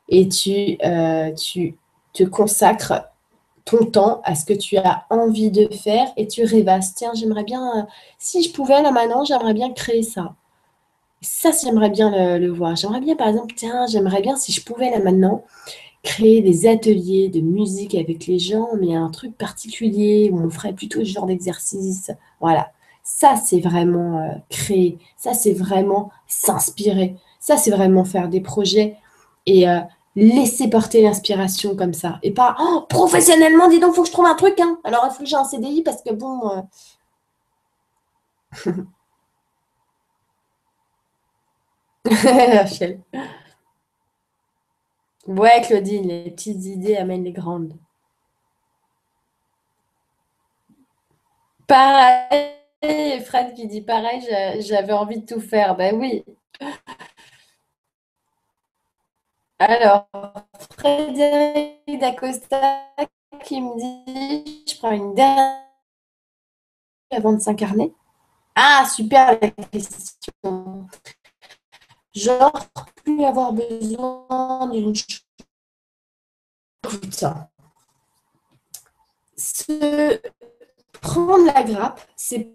Et 0.08 0.28
tu, 0.28 0.78
euh, 0.84 1.32
tu 1.32 1.76
te 2.14 2.24
consacres 2.24 3.04
ton 3.68 3.84
temps 3.84 4.20
à 4.24 4.34
ce 4.34 4.44
que 4.44 4.54
tu 4.54 4.76
as 4.78 5.04
envie 5.10 5.50
de 5.50 5.68
faire 5.74 6.08
et 6.16 6.26
tu 6.26 6.44
rêvasses. 6.44 6.94
Tiens, 6.94 7.12
j'aimerais 7.14 7.44
bien, 7.44 7.86
si 8.18 8.42
je 8.42 8.52
pouvais 8.52 8.82
là 8.82 8.90
maintenant, 8.90 9.24
j'aimerais 9.24 9.54
bien 9.54 9.72
créer 9.72 10.02
ça. 10.02 10.34
Ça, 11.20 11.50
j'aimerais 11.62 11.90
bien 11.90 12.38
le, 12.38 12.48
voir. 12.48 12.76
J'aimerais 12.76 13.00
bien, 13.00 13.16
par 13.16 13.28
exemple, 13.28 13.54
tiens, 13.56 13.86
j'aimerais 13.86 14.22
bien, 14.22 14.36
si 14.36 14.52
je 14.52 14.64
pouvais 14.64 14.90
là 14.90 15.00
maintenant, 15.00 15.44
créer 16.02 16.42
des 16.42 16.66
ateliers 16.66 17.28
de 17.28 17.40
musique 17.40 17.94
avec 17.94 18.26
les 18.26 18.38
gens, 18.38 18.68
mais 18.80 18.94
un 18.94 19.10
truc 19.10 19.36
particulier 19.36 20.30
où 20.32 20.40
on 20.40 20.50
ferait 20.50 20.72
plutôt 20.72 21.00
ce 21.00 21.10
genre 21.10 21.26
d'exercice. 21.26 22.10
Voilà. 22.40 22.72
Ça, 23.02 23.36
c'est 23.36 23.60
vraiment 23.60 24.20
euh, 24.20 24.30
créer. 24.50 24.98
Ça, 25.16 25.34
c'est 25.34 25.54
vraiment 25.54 26.10
s'inspirer. 26.26 27.16
Ça, 27.40 27.56
c'est 27.56 27.70
vraiment 27.70 28.04
faire 28.04 28.28
des 28.28 28.40
projets 28.40 28.96
et 29.46 29.68
euh, 29.68 29.80
laisser 30.14 30.68
porter 30.68 31.02
l'inspiration 31.02 31.74
comme 31.76 31.94
ça. 31.94 32.18
Et 32.22 32.32
pas, 32.32 32.56
oh, 32.60 32.86
professionnellement, 32.88 33.68
dis 33.68 33.80
donc, 33.80 33.92
il 33.92 33.96
faut 33.96 34.02
que 34.02 34.08
je 34.08 34.12
trouve 34.12 34.26
un 34.26 34.34
truc. 34.34 34.58
Hein. 34.60 34.78
Alors, 34.84 35.06
il 35.06 35.10
faut 35.14 35.22
que 35.22 35.28
j'ai 35.28 35.36
un 35.36 35.44
CDI 35.44 35.82
parce 35.82 36.02
que 36.02 36.12
bon. 36.12 36.50
Euh. 36.50 36.62
Ouais, 45.28 45.60
Claudine, 45.62 46.08
les 46.08 46.30
petites 46.30 46.64
idées 46.64 46.96
amènent 46.96 47.22
les 47.24 47.32
grandes. 47.32 47.74
Pareil, 51.66 53.20
Fred 53.26 53.54
qui 53.54 53.66
dit 53.68 53.82
pareil, 53.82 54.22
j'avais 54.60 54.92
envie 54.92 55.20
de 55.20 55.26
tout 55.26 55.40
faire. 55.40 55.76
Ben 55.76 55.94
oui. 55.96 56.24
Alors, 59.58 60.08
Frédéric 60.78 61.98
Dacosta 62.00 62.86
qui 63.44 63.60
me 63.60 63.76
dit, 63.76 64.64
je 64.66 64.78
prends 64.78 64.92
une 64.92 65.14
dernière 65.14 65.62
avant 67.10 67.32
de 67.34 67.40
s'incarner. 67.40 67.92
Ah, 68.54 68.86
super 68.86 69.38
la 69.40 69.50
question. 69.50 70.86
Genre, 72.18 72.66
plus 73.04 73.24
avoir 73.24 73.52
besoin 73.52 74.68
d'une 74.72 74.92
chose. 74.94 75.20
Se 79.36 80.20
prendre 81.00 81.46
la 81.46 81.62
grappe, 81.62 82.00
c'est 82.16 82.50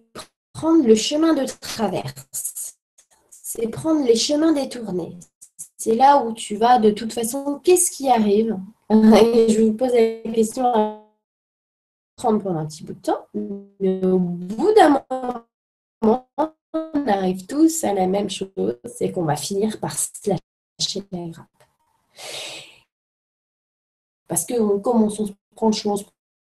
prendre 0.51 0.85
le 0.85 0.95
chemin 0.95 1.33
de 1.33 1.45
traverse. 1.45 2.75
C'est 3.29 3.69
prendre 3.69 4.05
les 4.05 4.17
chemins 4.17 4.51
détournés. 4.51 5.17
C'est 5.77 5.95
là 5.95 6.25
où 6.25 6.33
tu 6.33 6.57
vas 6.57 6.77
de 6.79 6.91
toute 6.91 7.13
façon, 7.13 7.61
qu'est-ce 7.63 7.89
qui 7.89 8.09
arrive? 8.09 8.57
Je 8.89 9.61
vous 9.63 9.73
poser 9.73 10.23
la 10.25 10.31
question 10.33 10.65
à 10.65 10.99
prendre 12.17 12.43
pendant 12.43 12.59
un 12.59 12.65
petit 12.65 12.83
bout 12.83 12.93
de 12.93 12.99
temps. 13.01 13.27
Mais 13.79 14.05
au 14.05 14.19
bout 14.19 14.73
d'un 14.73 14.89
moment, 14.89 15.42
arrive 17.13 17.45
tous 17.45 17.83
à 17.83 17.93
la 17.93 18.07
même 18.07 18.29
chose, 18.29 18.77
c'est 18.85 19.11
qu'on 19.11 19.23
va 19.23 19.35
finir 19.35 19.79
par 19.79 19.97
se 19.97 20.29
lâcher 20.29 21.03
la 21.11 21.27
grappe. 21.29 21.47
Parce 24.27 24.45
que 24.45 24.59
on 24.59 24.79
commence, 24.79 25.19
on 25.19 25.27
se 25.27 25.33
prend 25.55 25.67
le 25.67 25.73
chou, 25.73 25.89
on 25.89 25.97
se 25.97 26.03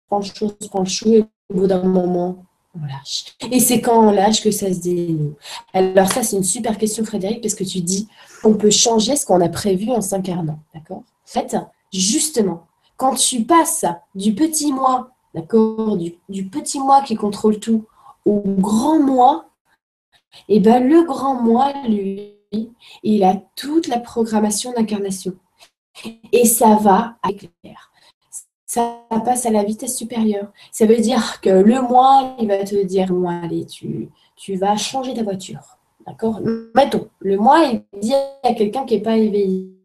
prend 0.08 0.20
le 0.20 0.26
chou, 0.26 0.46
on 0.46 0.64
se 0.64 0.70
prend 0.70 0.80
le 0.80 0.86
chou, 0.90 1.10
et 1.10 1.26
au 1.50 1.54
bout 1.54 1.68
d'un 1.68 1.84
moment, 1.84 2.46
on 2.76 2.86
lâche. 2.86 3.36
Et 3.52 3.60
c'est 3.60 3.82
quand 3.82 4.08
on 4.08 4.12
lâche 4.12 4.42
que 4.42 4.52
ça 4.52 4.74
se 4.74 4.80
dénoue. 4.80 5.36
Alors 5.74 6.12
ça, 6.12 6.24
c'est 6.24 6.38
une 6.38 6.44
super 6.44 6.78
question, 6.78 7.04
Frédéric, 7.06 7.42
parce 7.42 7.56
que 7.56 7.64
tu 7.64 7.82
dis, 7.82 8.08
on 8.44 8.56
peut 8.56 8.72
changer 8.72 9.16
ce 9.16 9.26
qu'on 9.26 9.42
a 9.42 9.50
prévu 9.50 9.92
en 9.92 10.02
s'incarnant, 10.02 10.60
d'accord? 10.74 11.04
En 11.04 11.04
fait, 11.26 11.56
justement, 11.92 12.68
quand 12.98 13.16
tu 13.16 13.44
passes 13.44 13.86
du 14.14 14.34
petit 14.34 14.72
moi, 14.72 15.12
d'accord, 15.34 15.98
du 15.98 16.50
petit 16.50 16.80
moi 16.80 17.02
qui 17.04 17.16
contrôle 17.16 17.60
tout, 17.60 17.86
au 18.26 18.42
grand 18.42 19.00
moi 19.00 19.50
et 20.48 20.58
eh 20.58 20.60
ben 20.60 20.88
le 20.88 21.04
grand 21.04 21.36
moi, 21.42 21.74
lui, 21.88 22.36
il 23.04 23.24
a 23.24 23.36
toute 23.56 23.88
la 23.88 24.00
programmation 24.00 24.74
d'incarnation. 24.74 25.34
Et 26.32 26.46
ça 26.46 26.76
va 26.76 27.18
avec 27.24 27.50
l'air. 27.64 27.92
Ça 28.66 29.00
passe 29.24 29.46
à 29.46 29.52
la 29.52 29.64
vitesse 29.64 29.96
supérieure. 29.96 30.52
Ça 30.72 30.86
veut 30.86 30.98
dire 30.98 31.40
que 31.42 31.50
le 31.50 31.82
moi, 31.82 32.36
il 32.40 32.48
va 32.48 32.64
te 32.64 32.84
dire, 32.84 33.14
moi, 33.14 33.34
allez, 33.44 33.66
tu, 33.66 34.10
tu 34.36 34.56
vas 34.56 34.76
changer 34.76 35.14
ta 35.14 35.24
voiture. 35.24 35.78
D'accord? 36.06 36.42
Mettons, 36.76 37.10
le 37.20 37.38
moi, 37.38 37.66
il 37.66 38.00
dit 38.00 38.14
à 38.44 38.54
quelqu'un 38.54 38.86
qui 38.86 38.96
n'est 38.96 39.02
pas 39.02 39.18
éveillé, 39.18 39.76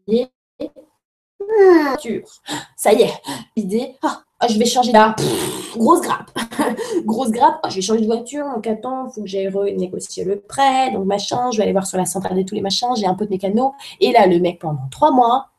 voiture. 1.87 2.27
Ça 2.75 2.93
y 2.93 3.03
est, 3.03 3.13
l'idée, 3.55 3.95
ah, 4.03 4.21
ah, 4.39 4.47
je 4.47 4.57
vais 4.57 4.65
changer 4.65 4.91
là. 4.91 5.15
Grosse 5.77 6.01
grappe. 6.01 6.31
grosse 7.05 7.31
grappe. 7.31 7.59
Ah, 7.63 7.69
je 7.69 7.75
vais 7.75 7.81
changer 7.81 8.01
de 8.01 8.05
voiture. 8.05 8.45
Donc, 8.45 8.67
attends, 8.67 9.07
il 9.07 9.13
faut 9.13 9.21
que 9.21 9.27
j'aille 9.27 9.51
négocier 9.75 10.23
le 10.23 10.39
prêt. 10.39 10.91
Donc, 10.91 11.05
machin, 11.05 11.51
je 11.51 11.57
vais 11.57 11.63
aller 11.63 11.71
voir 11.71 11.87
sur 11.87 11.97
la 11.97 12.05
centrale 12.05 12.37
de 12.37 12.43
tous 12.43 12.55
les 12.55 12.61
machins. 12.61 12.89
J'ai 12.95 13.05
un 13.05 13.15
peu 13.15 13.25
de 13.25 13.31
mécano. 13.31 13.73
Et 13.99 14.11
là, 14.11 14.27
le 14.27 14.39
mec, 14.39 14.59
pendant 14.59 14.87
trois 14.89 15.11
mois, 15.11 15.49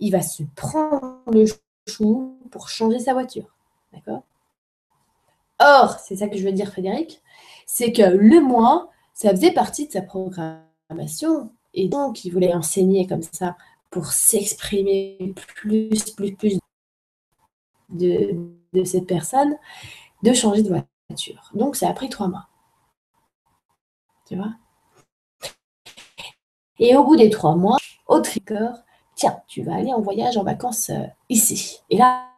il 0.00 0.10
va 0.10 0.22
se 0.22 0.42
prendre 0.54 1.20
le 1.32 1.44
chou 1.88 2.38
pour 2.50 2.68
changer 2.68 2.98
sa 2.98 3.12
voiture. 3.12 3.54
D'accord? 3.92 4.22
Or, 5.58 5.98
c'est 5.98 6.16
ça 6.16 6.28
que 6.28 6.36
je 6.36 6.44
veux 6.44 6.52
dire, 6.52 6.68
Frédéric, 6.68 7.22
c'est 7.66 7.92
que 7.92 8.02
le 8.02 8.40
mois, 8.40 8.90
ça 9.14 9.30
faisait 9.30 9.52
partie 9.52 9.86
de 9.86 9.92
sa 9.92 10.02
programmation. 10.02 11.50
Et 11.74 11.88
donc, 11.88 12.24
il 12.24 12.30
voulait 12.30 12.54
enseigner 12.54 13.06
comme 13.06 13.22
ça 13.22 13.56
pour 13.90 14.06
s'exprimer 14.06 15.34
plus, 15.54 16.12
plus, 16.14 16.32
plus 16.32 16.58
de, 17.88 18.34
cette 18.84 19.06
personne 19.06 19.56
de 20.22 20.32
changer 20.32 20.62
de 20.62 20.68
voiture. 20.68 21.50
Donc, 21.54 21.76
ça 21.76 21.88
a 21.88 21.92
pris 21.92 22.08
trois 22.08 22.28
mois. 22.28 22.48
Tu 24.26 24.36
vois? 24.36 24.52
Et 26.78 26.96
au 26.96 27.04
bout 27.04 27.16
des 27.16 27.30
trois 27.30 27.54
mois, 27.54 27.76
au 28.06 28.20
tricor, 28.20 28.74
tiens, 29.14 29.40
tu 29.46 29.62
vas 29.62 29.76
aller 29.76 29.92
en 29.92 30.00
voyage, 30.00 30.36
en 30.36 30.44
vacances 30.44 30.90
euh, 30.90 31.06
ici. 31.28 31.80
Et 31.90 31.96
là, 31.96 32.28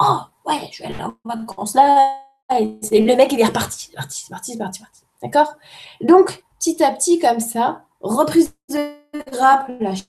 oh, 0.00 0.20
ouais, 0.46 0.68
je 0.72 0.82
vais 0.82 0.88
aller 0.88 1.02
en 1.02 1.14
vacances 1.24 1.74
là. 1.74 2.18
Et 2.50 3.00
le 3.00 3.16
mec, 3.16 3.32
il 3.32 3.40
est 3.40 3.46
reparti. 3.46 3.90
Parti, 3.92 4.26
parti, 4.28 4.56
parti, 4.56 4.80
parti. 4.80 5.02
D'accord? 5.22 5.54
Donc, 6.00 6.44
petit 6.58 6.82
à 6.82 6.92
petit, 6.92 7.18
comme 7.18 7.40
ça, 7.40 7.84
reprise 8.00 8.54
de 8.68 8.94
grappe, 9.30 9.70
lâchage, 9.80 10.06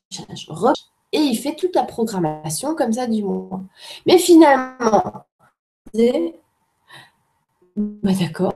et 1.11 1.19
il 1.19 1.37
fait 1.37 1.55
toute 1.55 1.75
la 1.75 1.83
programmation 1.83 2.75
comme 2.75 2.91
ça 2.93 3.07
du 3.07 3.23
mois. 3.23 3.61
Mais 4.05 4.17
finalement, 4.17 5.25
bah 5.93 6.33
d'accord, 8.19 8.55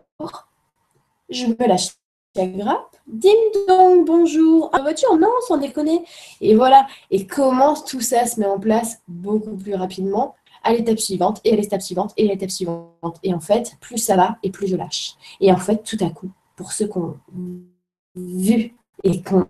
je 1.30 1.46
me 1.46 1.68
lâche 1.68 1.90
la 2.36 2.48
grappe, 2.48 2.96
dim 3.08 3.30
dong, 3.68 4.06
bonjour, 4.06 4.72
en 4.74 4.82
voiture, 4.82 5.16
non, 5.18 5.30
sans 5.48 5.58
déconner. 5.58 6.04
Et 6.42 6.56
voilà, 6.56 6.88
et 7.12 7.28
comment 7.28 7.76
tout 7.76 8.02
ça 8.02 8.26
se 8.26 8.40
met 8.40 8.46
en 8.48 8.60
place 8.60 9.02
beaucoup 9.08 9.56
plus 9.56 9.76
rapidement 9.76 10.36
à 10.64 10.74
l'étape 10.74 11.00
suivante, 11.00 11.40
et 11.44 11.54
à 11.54 11.56
l'étape 11.56 11.82
suivante, 11.82 12.14
et 12.18 12.28
à 12.28 12.34
l'étape 12.34 12.50
suivante. 12.50 13.20
Et 13.22 13.34
en 13.34 13.40
fait, 13.40 13.78
plus 13.82 14.00
ça 14.00 14.16
va, 14.16 14.38
et 14.42 14.50
plus 14.50 14.68
je 14.68 14.76
lâche. 14.76 15.14
Et 15.40 15.52
en 15.52 15.58
fait, 15.58 15.84
tout 15.84 15.98
à 16.02 16.10
coup, 16.10 16.32
pour 16.56 16.72
ceux 16.72 16.88
qui 16.88 16.98
ont 16.98 17.18
vu 18.16 18.76
et 19.04 19.22
qui 19.22 19.34
ont 19.34 19.48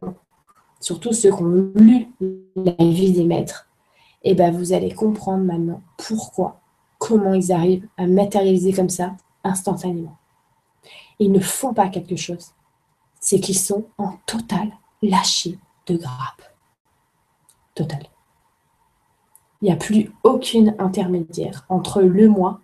surtout 0.82 1.14
ceux 1.14 1.32
qui 1.32 1.42
ont 1.42 1.72
lu 1.76 2.08
la 2.56 2.74
vie 2.80 3.14
des 3.14 3.24
maîtres, 3.24 3.70
et 4.24 4.32
eh 4.32 4.36
ben 4.36 4.52
vous 4.52 4.74
allez 4.74 4.94
comprendre 4.94 5.44
maintenant 5.44 5.82
pourquoi, 5.98 6.60
comment 7.08 7.34
ils 7.34 7.54
arrivent 7.54 7.88
à 7.96 8.06
matérialiser 8.06 8.74
comme 8.74 8.90
ça 8.90 9.16
instantanément. 9.46 10.18
Ils 11.20 11.32
ne 11.32 11.40
font 11.40 11.74
pas 11.74 11.88
quelque 11.88 12.18
chose, 12.18 12.52
c'est 13.22 13.40
qu'ils 13.40 13.58
sont 13.58 13.86
en 13.98 14.18
total 14.26 14.74
lâché 15.02 15.58
de 15.86 15.96
grappe. 15.96 16.44
Total. 17.76 18.04
Il 19.62 19.66
n'y 19.66 19.72
a 19.72 19.78
plus 19.78 20.12
aucune 20.24 20.76
intermédiaire 20.80 21.66
entre 21.70 22.02
le 22.02 22.28
moi 22.28 22.60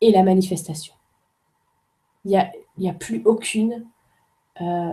et 0.00 0.12
la 0.12 0.22
manifestation. 0.22 0.94
Il 2.24 2.30
n'y 2.78 2.88
a, 2.88 2.94
plus 2.94 3.22
aucune 3.24 3.84
euh, 4.60 4.92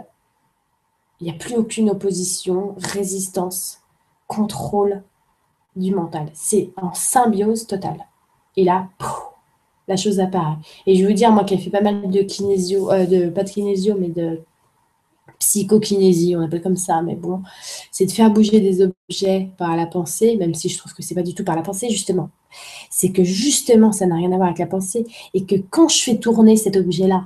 il 1.20 1.26
n'y 1.26 1.30
a 1.30 1.38
plus 1.38 1.56
aucune 1.56 1.92
opposition, 1.92 2.74
résistance, 2.80 3.84
contrôle 4.26 5.04
du 5.76 5.94
mental. 5.94 6.32
C'est 6.34 6.74
en 6.78 6.96
symbiose 6.96 7.68
totale. 7.68 8.08
Et 8.58 8.64
là, 8.64 8.88
la 9.88 9.98
chose 9.98 10.20
apparaît. 10.20 10.58
Et 10.86 10.96
je 10.96 11.06
veux 11.06 11.14
dire, 11.14 11.32
moi 11.32 11.44
qui 11.44 11.56
ai 11.56 11.58
fait 11.58 11.70
pas 11.70 11.82
mal 11.82 12.10
de 12.10 12.22
kinésio, 12.22 12.92
euh, 12.92 13.06
de, 13.06 13.30
pas 13.30 13.44
de 13.44 13.50
kinésio, 13.50 13.96
mais 14.00 14.10
de 14.10 14.42
psychokinésie, 15.40 16.36
on 16.36 16.42
appelle 16.42 16.62
comme 16.62 16.78
ça, 16.78 17.02
mais 17.02 17.16
bon, 17.16 17.42
c'est 17.92 18.06
de 18.06 18.12
faire 18.12 18.30
bouger 18.30 18.60
des 18.60 18.82
objets 18.84 19.50
par 19.58 19.76
la 19.76 19.88
pensée, 19.88 20.38
même 20.38 20.54
si 20.54 20.70
je 20.70 20.78
trouve 20.78 20.94
que 20.94 21.02
c'est 21.02 21.16
pas 21.16 21.24
du 21.24 21.34
tout 21.34 21.44
par 21.44 21.56
la 21.56 21.64
pensée, 21.64 21.90
justement. 21.90 22.30
C'est 22.90 23.12
que 23.12 23.24
justement, 23.24 23.92
ça 23.92 24.06
n'a 24.06 24.16
rien 24.16 24.32
à 24.32 24.36
voir 24.36 24.48
avec 24.48 24.60
la 24.60 24.68
pensée, 24.68 25.06
et 25.34 25.46
que 25.46 25.56
quand 25.70 25.90
je 25.90 26.04
fais 26.04 26.18
tourner 26.18 26.58
cet 26.58 26.76
objet-là, 26.76 27.26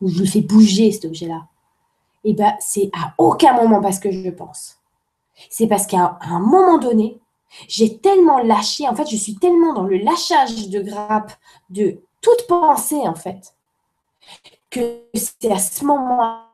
ou 0.00 0.08
je 0.08 0.20
le 0.20 0.26
fais 0.26 0.42
bouger 0.42 0.92
cet 0.92 1.06
objet-là, 1.06 1.46
et 2.24 2.30
eh 2.30 2.34
ben 2.34 2.52
c'est 2.60 2.90
à 2.92 3.14
aucun 3.16 3.54
moment 3.54 3.80
parce 3.80 4.00
que 4.00 4.10
je 4.10 4.28
pense. 4.30 4.78
C'est 5.50 5.68
parce 5.68 5.86
qu'à 5.86 6.18
un 6.20 6.40
moment 6.40 6.78
donné, 6.78 7.18
j'ai 7.68 7.98
tellement 7.98 8.38
lâché, 8.38 8.88
en 8.88 8.94
fait, 8.94 9.08
je 9.08 9.16
suis 9.16 9.36
tellement 9.36 9.72
dans 9.72 9.84
le 9.84 9.98
lâchage 9.98 10.68
de 10.68 10.80
grappe 10.80 11.32
de 11.70 12.00
toute 12.20 12.46
pensée, 12.46 13.06
en 13.06 13.14
fait, 13.14 13.54
que 14.70 15.04
c'est 15.14 15.52
à 15.52 15.58
ce 15.58 15.84
moment-là 15.84 16.48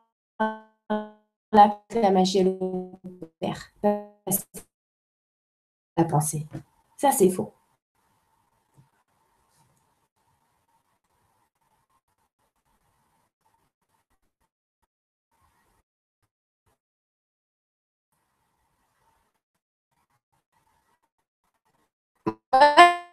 que 1.89 1.99
la 1.99 2.11
magie 2.11 2.39
est 2.39 2.59
La 5.97 6.05
pensée. 6.05 6.47
Ça, 6.97 7.13
c'est 7.13 7.31
faux. 7.31 7.53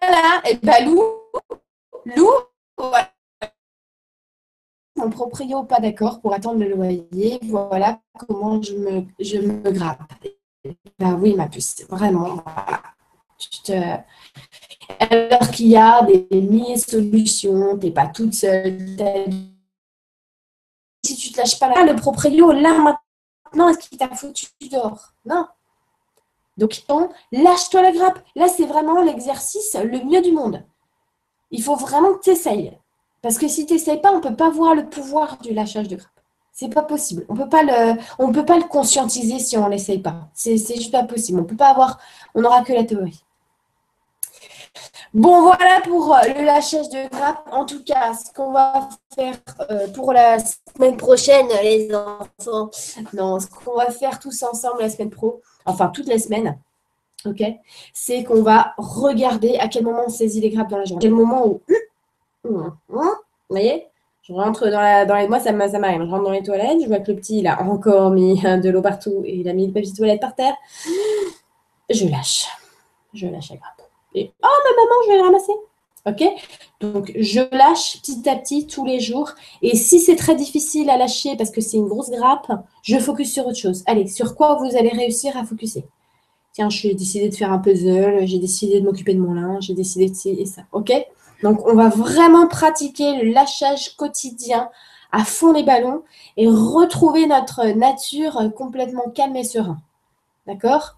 Voilà, 0.01 0.41
et 0.45 0.55
ben 0.57 0.85
Lou, 0.85 1.01
Lou, 2.05 2.29
mon 4.95 5.09
proprio 5.09 5.63
pas 5.63 5.79
d'accord 5.79 6.21
pour 6.21 6.33
attendre 6.33 6.59
le 6.59 6.69
loyer. 6.69 7.39
Voilà 7.43 7.99
comment 8.19 8.61
je 8.61 8.75
me, 8.75 9.05
je 9.19 9.37
me 9.37 9.71
grappe. 9.71 10.03
Ben 10.99 11.15
oui, 11.15 11.33
ma 11.33 11.47
puce, 11.47 11.83
vraiment. 11.89 12.43
Alors 14.99 15.49
qu'il 15.51 15.67
y 15.67 15.77
a 15.77 16.03
des 16.03 16.27
milliers 16.31 16.75
de 16.75 16.79
solutions, 16.79 17.79
tu 17.79 17.87
n'es 17.87 17.91
pas 17.91 18.07
toute 18.07 18.35
seule. 18.35 18.95
Si 21.03 21.15
tu 21.15 21.31
te 21.31 21.37
lâches 21.39 21.57
pas 21.57 21.69
là, 21.69 21.91
le 21.91 21.95
proprio, 21.95 22.51
là 22.51 22.77
maintenant, 22.77 23.69
est-ce 23.69 23.89
qu'il 23.89 23.97
t'a 23.97 24.09
foutu 24.09 24.45
dehors? 24.69 25.13
Non. 25.25 25.47
Donc, 26.57 26.83
lâche-toi 27.31 27.81
la 27.81 27.91
grappe. 27.91 28.19
Là, 28.35 28.47
c'est 28.47 28.65
vraiment 28.65 29.01
l'exercice 29.01 29.75
le 29.75 30.03
mieux 30.03 30.21
du 30.21 30.31
monde. 30.31 30.63
Il 31.51 31.63
faut 31.63 31.75
vraiment 31.75 32.13
que 32.13 32.23
tu 32.23 32.29
essayes. 32.31 32.77
Parce 33.21 33.37
que 33.37 33.47
si 33.47 33.65
tu 33.65 33.73
n'essayes 33.73 34.01
pas, 34.01 34.11
on 34.11 34.17
ne 34.17 34.21
peut 34.21 34.35
pas 34.35 34.49
voir 34.49 34.75
le 34.75 34.89
pouvoir 34.89 35.37
du 35.37 35.53
lâchage 35.53 35.87
de 35.87 35.95
grappe. 35.95 36.11
C'est 36.53 36.73
pas 36.73 36.81
possible. 36.81 37.25
On 37.29 37.35
peut 37.35 37.47
peut 37.47 38.45
pas 38.45 38.57
le 38.57 38.67
conscientiser 38.67 39.39
si 39.39 39.57
on 39.57 39.67
l'essaye 39.67 39.99
pas. 39.99 40.29
C'est 40.33 40.57
juste 40.57 40.91
pas 40.91 41.03
possible. 41.03 41.39
On 41.39 41.45
peut 41.45 41.55
pas 41.55 41.69
avoir, 41.69 41.99
on 42.35 42.41
n'aura 42.41 42.61
que 42.63 42.73
la 42.73 42.83
théorie. 42.83 43.23
Bon, 45.13 45.41
voilà 45.41 45.81
pour 45.81 46.15
euh, 46.15 46.21
le 46.37 46.45
lâchage 46.45 46.89
de 46.89 47.09
grappe. 47.09 47.45
En 47.51 47.65
tout 47.65 47.83
cas, 47.83 48.13
ce 48.13 48.31
qu'on 48.33 48.51
va 48.51 48.87
faire 49.13 49.35
euh, 49.69 49.87
pour 49.89 50.13
la 50.13 50.37
semaine 50.39 50.95
prochaine, 50.95 51.47
les 51.63 51.93
enfants, 51.93 52.69
non, 53.13 53.39
ce 53.39 53.47
qu'on 53.47 53.75
va 53.75 53.91
faire 53.91 54.19
tous 54.19 54.43
ensemble 54.43 54.81
la 54.81 54.89
semaine 54.89 55.09
pro, 55.09 55.41
enfin 55.65 55.87
toutes 55.87 56.07
les 56.07 56.19
semaines, 56.19 56.57
ok, 57.25 57.43
c'est 57.93 58.23
qu'on 58.23 58.41
va 58.41 58.73
regarder 58.77 59.57
à 59.57 59.67
quel 59.67 59.83
moment 59.83 60.03
on 60.07 60.09
saisit 60.09 60.41
les 60.41 60.49
grappes 60.49 60.69
dans 60.69 60.77
la 60.77 60.85
journée. 60.85 61.01
Quel 61.01 61.13
moment 61.13 61.47
où, 61.47 61.61
vous 62.43 62.71
voyez, 63.49 63.87
je 64.23 64.33
rentre 64.33 64.69
dans, 64.69 64.79
la, 64.79 65.03
les... 65.03 65.27
Moi, 65.27 65.39
ça 65.39 65.51
m'arrive. 65.51 66.01
Je 66.03 66.09
rentre 66.09 66.23
dans 66.23 66.31
les 66.31 66.43
toilettes, 66.43 66.81
je 66.81 66.87
vois 66.87 66.99
que 66.99 67.11
le 67.11 67.17
petit, 67.17 67.39
il 67.39 67.47
a 67.47 67.61
encore 67.61 68.11
mis 68.11 68.39
de 68.39 68.69
l'eau 68.69 68.81
partout 68.81 69.23
et 69.25 69.35
il 69.35 69.49
a 69.49 69.53
mis 69.53 69.67
le 69.67 69.73
papier 69.73 69.93
toilette 69.93 70.21
par 70.21 70.35
terre. 70.35 70.55
Je 71.89 72.07
lâche. 72.07 72.47
Je 73.13 73.27
lâche 73.27 73.49
la 73.49 73.57
grappe. 73.57 73.81
Et 74.13 74.31
oh, 74.43 74.47
ma 74.47 74.83
maman, 74.83 74.95
je 75.03 75.09
vais 75.09 75.17
le 75.17 75.23
ramasser. 75.23 75.53
OK? 76.07 76.23
Donc, 76.79 77.11
je 77.15 77.41
lâche 77.55 78.01
petit 78.01 78.27
à 78.27 78.35
petit 78.35 78.65
tous 78.65 78.85
les 78.85 78.99
jours. 78.99 79.31
Et 79.61 79.75
si 79.75 79.99
c'est 79.99 80.15
très 80.15 80.35
difficile 80.35 80.89
à 80.89 80.97
lâcher 80.97 81.35
parce 81.37 81.51
que 81.51 81.61
c'est 81.61 81.77
une 81.77 81.87
grosse 81.87 82.09
grappe, 82.09 82.51
je 82.81 82.97
focus 82.97 83.33
sur 83.33 83.45
autre 83.45 83.57
chose. 83.57 83.83
Allez, 83.85 84.07
sur 84.07 84.35
quoi 84.35 84.55
vous 84.55 84.75
allez 84.75 84.89
réussir 84.89 85.37
à 85.37 85.45
focuser? 85.45 85.85
Tiens, 86.53 86.69
j'ai 86.69 86.93
décidé 86.93 87.29
de 87.29 87.35
faire 87.35 87.51
un 87.51 87.59
puzzle, 87.59 88.25
j'ai 88.25 88.39
décidé 88.39 88.81
de 88.81 88.85
m'occuper 88.85 89.13
de 89.13 89.19
mon 89.19 89.33
linge, 89.33 89.65
j'ai 89.65 89.73
décidé 89.73 90.09
de 90.09 90.41
et 90.41 90.45
ça. 90.45 90.63
OK? 90.71 90.91
Donc, 91.43 91.65
on 91.65 91.75
va 91.75 91.89
vraiment 91.89 92.47
pratiquer 92.47 93.21
le 93.21 93.31
lâchage 93.31 93.95
quotidien 93.95 94.69
à 95.11 95.23
fond 95.23 95.53
les 95.53 95.63
ballons 95.63 96.03
et 96.37 96.47
retrouver 96.47 97.27
notre 97.27 97.65
nature 97.77 98.51
complètement 98.55 99.09
calme 99.13 99.35
et 99.35 99.43
serein. 99.43 99.77
D'accord? 100.47 100.97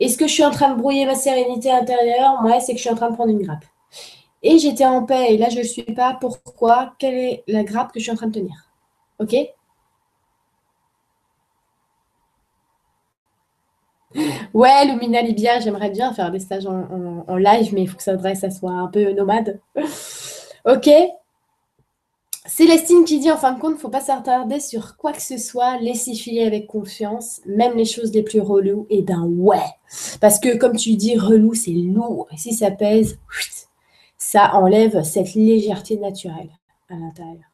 Est-ce 0.00 0.16
que 0.16 0.26
je 0.26 0.32
suis 0.32 0.44
en 0.44 0.50
train 0.50 0.70
de 0.70 0.78
brouiller 0.78 1.06
ma 1.06 1.14
sérénité 1.14 1.70
intérieure? 1.70 2.40
Moi, 2.42 2.60
c'est 2.60 2.72
que 2.72 2.78
je 2.78 2.82
suis 2.82 2.90
en 2.90 2.96
train 2.96 3.10
de 3.10 3.14
prendre 3.14 3.30
une 3.30 3.42
grappe 3.42 3.64
et 4.44 4.58
j'étais 4.58 4.84
en 4.86 5.04
paix 5.04 5.34
et 5.34 5.38
là 5.38 5.48
je 5.48 5.58
ne 5.58 5.64
suis 5.64 5.82
pas, 5.82 6.16
pourquoi? 6.20 6.94
Quelle 6.98 7.14
est 7.14 7.44
la 7.48 7.64
grappe 7.64 7.92
que 7.92 7.98
je 7.98 8.04
suis 8.04 8.12
en 8.12 8.16
train 8.16 8.28
de 8.28 8.38
tenir? 8.38 8.70
Ok? 9.18 9.34
Ouais, 14.52 14.86
Lumina 14.86 15.22
Libia, 15.22 15.58
j'aimerais 15.58 15.90
bien 15.90 16.12
faire 16.12 16.30
des 16.30 16.38
stages 16.38 16.66
en, 16.66 17.36
live, 17.36 17.74
mais 17.74 17.82
il 17.82 17.88
faut 17.88 17.96
que 17.96 18.02
ça, 18.02 18.34
ça 18.34 18.50
soit 18.50 18.70
un 18.70 18.86
peu 18.86 19.12
nomade. 19.12 19.60
ok? 20.64 20.88
Célestine 22.46 23.04
qui 23.04 23.20
dit 23.20 23.30
en 23.30 23.38
fin 23.38 23.52
de 23.52 23.60
compte, 23.60 23.78
faut 23.78 23.88
pas 23.88 24.00
s'attarder 24.02 24.60
sur 24.60 24.96
quoi 24.96 25.12
que 25.12 25.22
ce 25.22 25.38
soit, 25.38 25.78
laisser 25.78 26.14
filer 26.14 26.44
avec 26.44 26.66
confiance, 26.66 27.40
même 27.46 27.74
les 27.74 27.86
choses 27.86 28.12
les 28.12 28.22
plus 28.22 28.40
reloues. 28.40 28.86
Et 28.90 28.98
eh 28.98 29.02
ben 29.02 29.22
ouais, 29.22 29.64
parce 30.20 30.38
que 30.38 30.56
comme 30.56 30.76
tu 30.76 30.94
dis, 30.94 31.18
relou, 31.18 31.54
c'est 31.54 31.72
lourd. 31.72 32.28
Et 32.32 32.36
si 32.36 32.52
ça 32.52 32.70
pèse, 32.70 33.18
ça 34.34 34.52
enlève 34.56 35.04
cette 35.04 35.34
légèreté 35.34 35.96
naturelle 35.96 36.50
à 36.90 36.94
l'intérieur. 36.94 37.44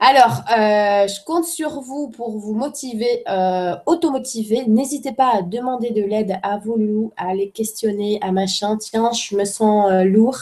Alors, 0.00 0.42
euh, 0.50 1.08
je 1.08 1.24
compte 1.24 1.46
sur 1.46 1.80
vous 1.80 2.10
pour 2.10 2.38
vous 2.38 2.52
motiver, 2.52 3.22
euh, 3.26 3.74
automotiver. 3.86 4.66
N'hésitez 4.66 5.12
pas 5.12 5.30
à 5.34 5.40
demander 5.40 5.92
de 5.92 6.02
l'aide 6.02 6.38
à 6.42 6.58
vos 6.58 6.76
loups, 6.76 7.10
à 7.16 7.34
les 7.34 7.48
questionner, 7.48 8.18
à 8.20 8.30
machin. 8.30 8.76
Tiens, 8.76 9.12
je 9.12 9.34
me 9.34 9.46
sens 9.46 9.90
euh, 9.90 10.04
lourd. 10.04 10.38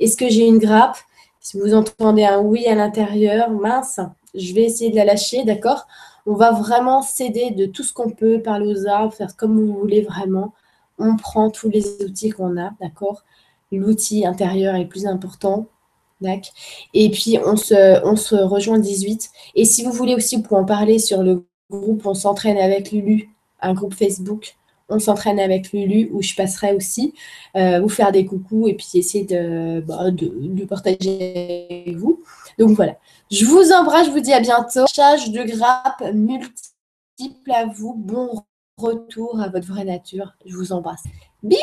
Est-ce 0.00 0.16
que 0.16 0.28
j'ai 0.28 0.48
une 0.48 0.58
grappe? 0.58 0.96
Si 1.38 1.56
vous 1.56 1.72
entendez 1.72 2.24
un 2.24 2.40
oui 2.40 2.66
à 2.66 2.74
l'intérieur, 2.74 3.48
mince, 3.50 4.00
je 4.34 4.52
vais 4.54 4.64
essayer 4.64 4.90
de 4.90 4.96
la 4.96 5.04
lâcher, 5.04 5.44
d'accord? 5.44 5.86
On 6.26 6.34
va 6.34 6.50
vraiment 6.50 7.00
s'aider 7.00 7.52
de 7.52 7.66
tout 7.66 7.84
ce 7.84 7.92
qu'on 7.92 8.10
peut, 8.10 8.42
parler 8.42 8.66
aux 8.66 8.88
arbres, 8.88 9.14
faire 9.14 9.36
comme 9.36 9.56
vous 9.56 9.78
voulez 9.78 10.02
vraiment 10.02 10.52
on 11.00 11.16
prend 11.16 11.50
tous 11.50 11.68
les 11.68 12.02
outils 12.04 12.30
qu'on 12.30 12.56
a, 12.60 12.72
d'accord? 12.80 13.24
L'outil 13.72 14.26
intérieur 14.26 14.74
est 14.74 14.82
le 14.82 14.88
plus 14.88 15.06
important, 15.06 15.66
d'accord? 16.20 16.52
Et 16.94 17.10
puis, 17.10 17.38
on 17.44 17.56
se, 17.56 18.04
on 18.06 18.16
se 18.16 18.36
rejoint 18.36 18.78
18. 18.78 19.30
Et 19.56 19.64
si 19.64 19.84
vous 19.84 19.92
voulez 19.92 20.14
aussi, 20.14 20.42
pour 20.42 20.58
en 20.58 20.64
parler 20.64 20.98
sur 20.98 21.22
le 21.22 21.46
groupe 21.70 22.04
On 22.06 22.14
s'entraîne 22.14 22.58
avec 22.58 22.92
Lulu, 22.92 23.30
un 23.60 23.74
groupe 23.74 23.94
Facebook, 23.94 24.56
on 24.90 24.98
s'entraîne 24.98 25.38
avec 25.38 25.72
Lulu, 25.72 26.10
où 26.12 26.20
je 26.20 26.34
passerai 26.34 26.74
aussi, 26.74 27.14
euh, 27.56 27.80
vous 27.80 27.88
faire 27.88 28.12
des 28.12 28.26
coucous 28.26 28.68
et 28.68 28.74
puis 28.74 28.88
essayer 28.94 29.24
de, 29.24 29.80
bah, 29.80 30.06
partager 30.68 31.84
avec 31.86 31.96
vous. 31.96 32.22
Donc 32.58 32.70
voilà. 32.70 32.96
Je 33.30 33.44
vous 33.44 33.72
embrasse, 33.72 34.06
je 34.06 34.10
vous 34.10 34.20
dis 34.20 34.32
à 34.32 34.40
bientôt. 34.40 34.84
Charge 34.92 35.30
de 35.30 35.44
grappe 35.44 36.02
multiple 36.12 37.52
à 37.52 37.66
vous. 37.66 37.94
Bon 37.94 38.42
retour 38.80 39.40
à 39.40 39.48
votre 39.48 39.66
vraie 39.66 39.84
nature. 39.84 40.34
Je 40.46 40.56
vous 40.56 40.72
embrasse. 40.72 41.04
Bisous 41.42 41.60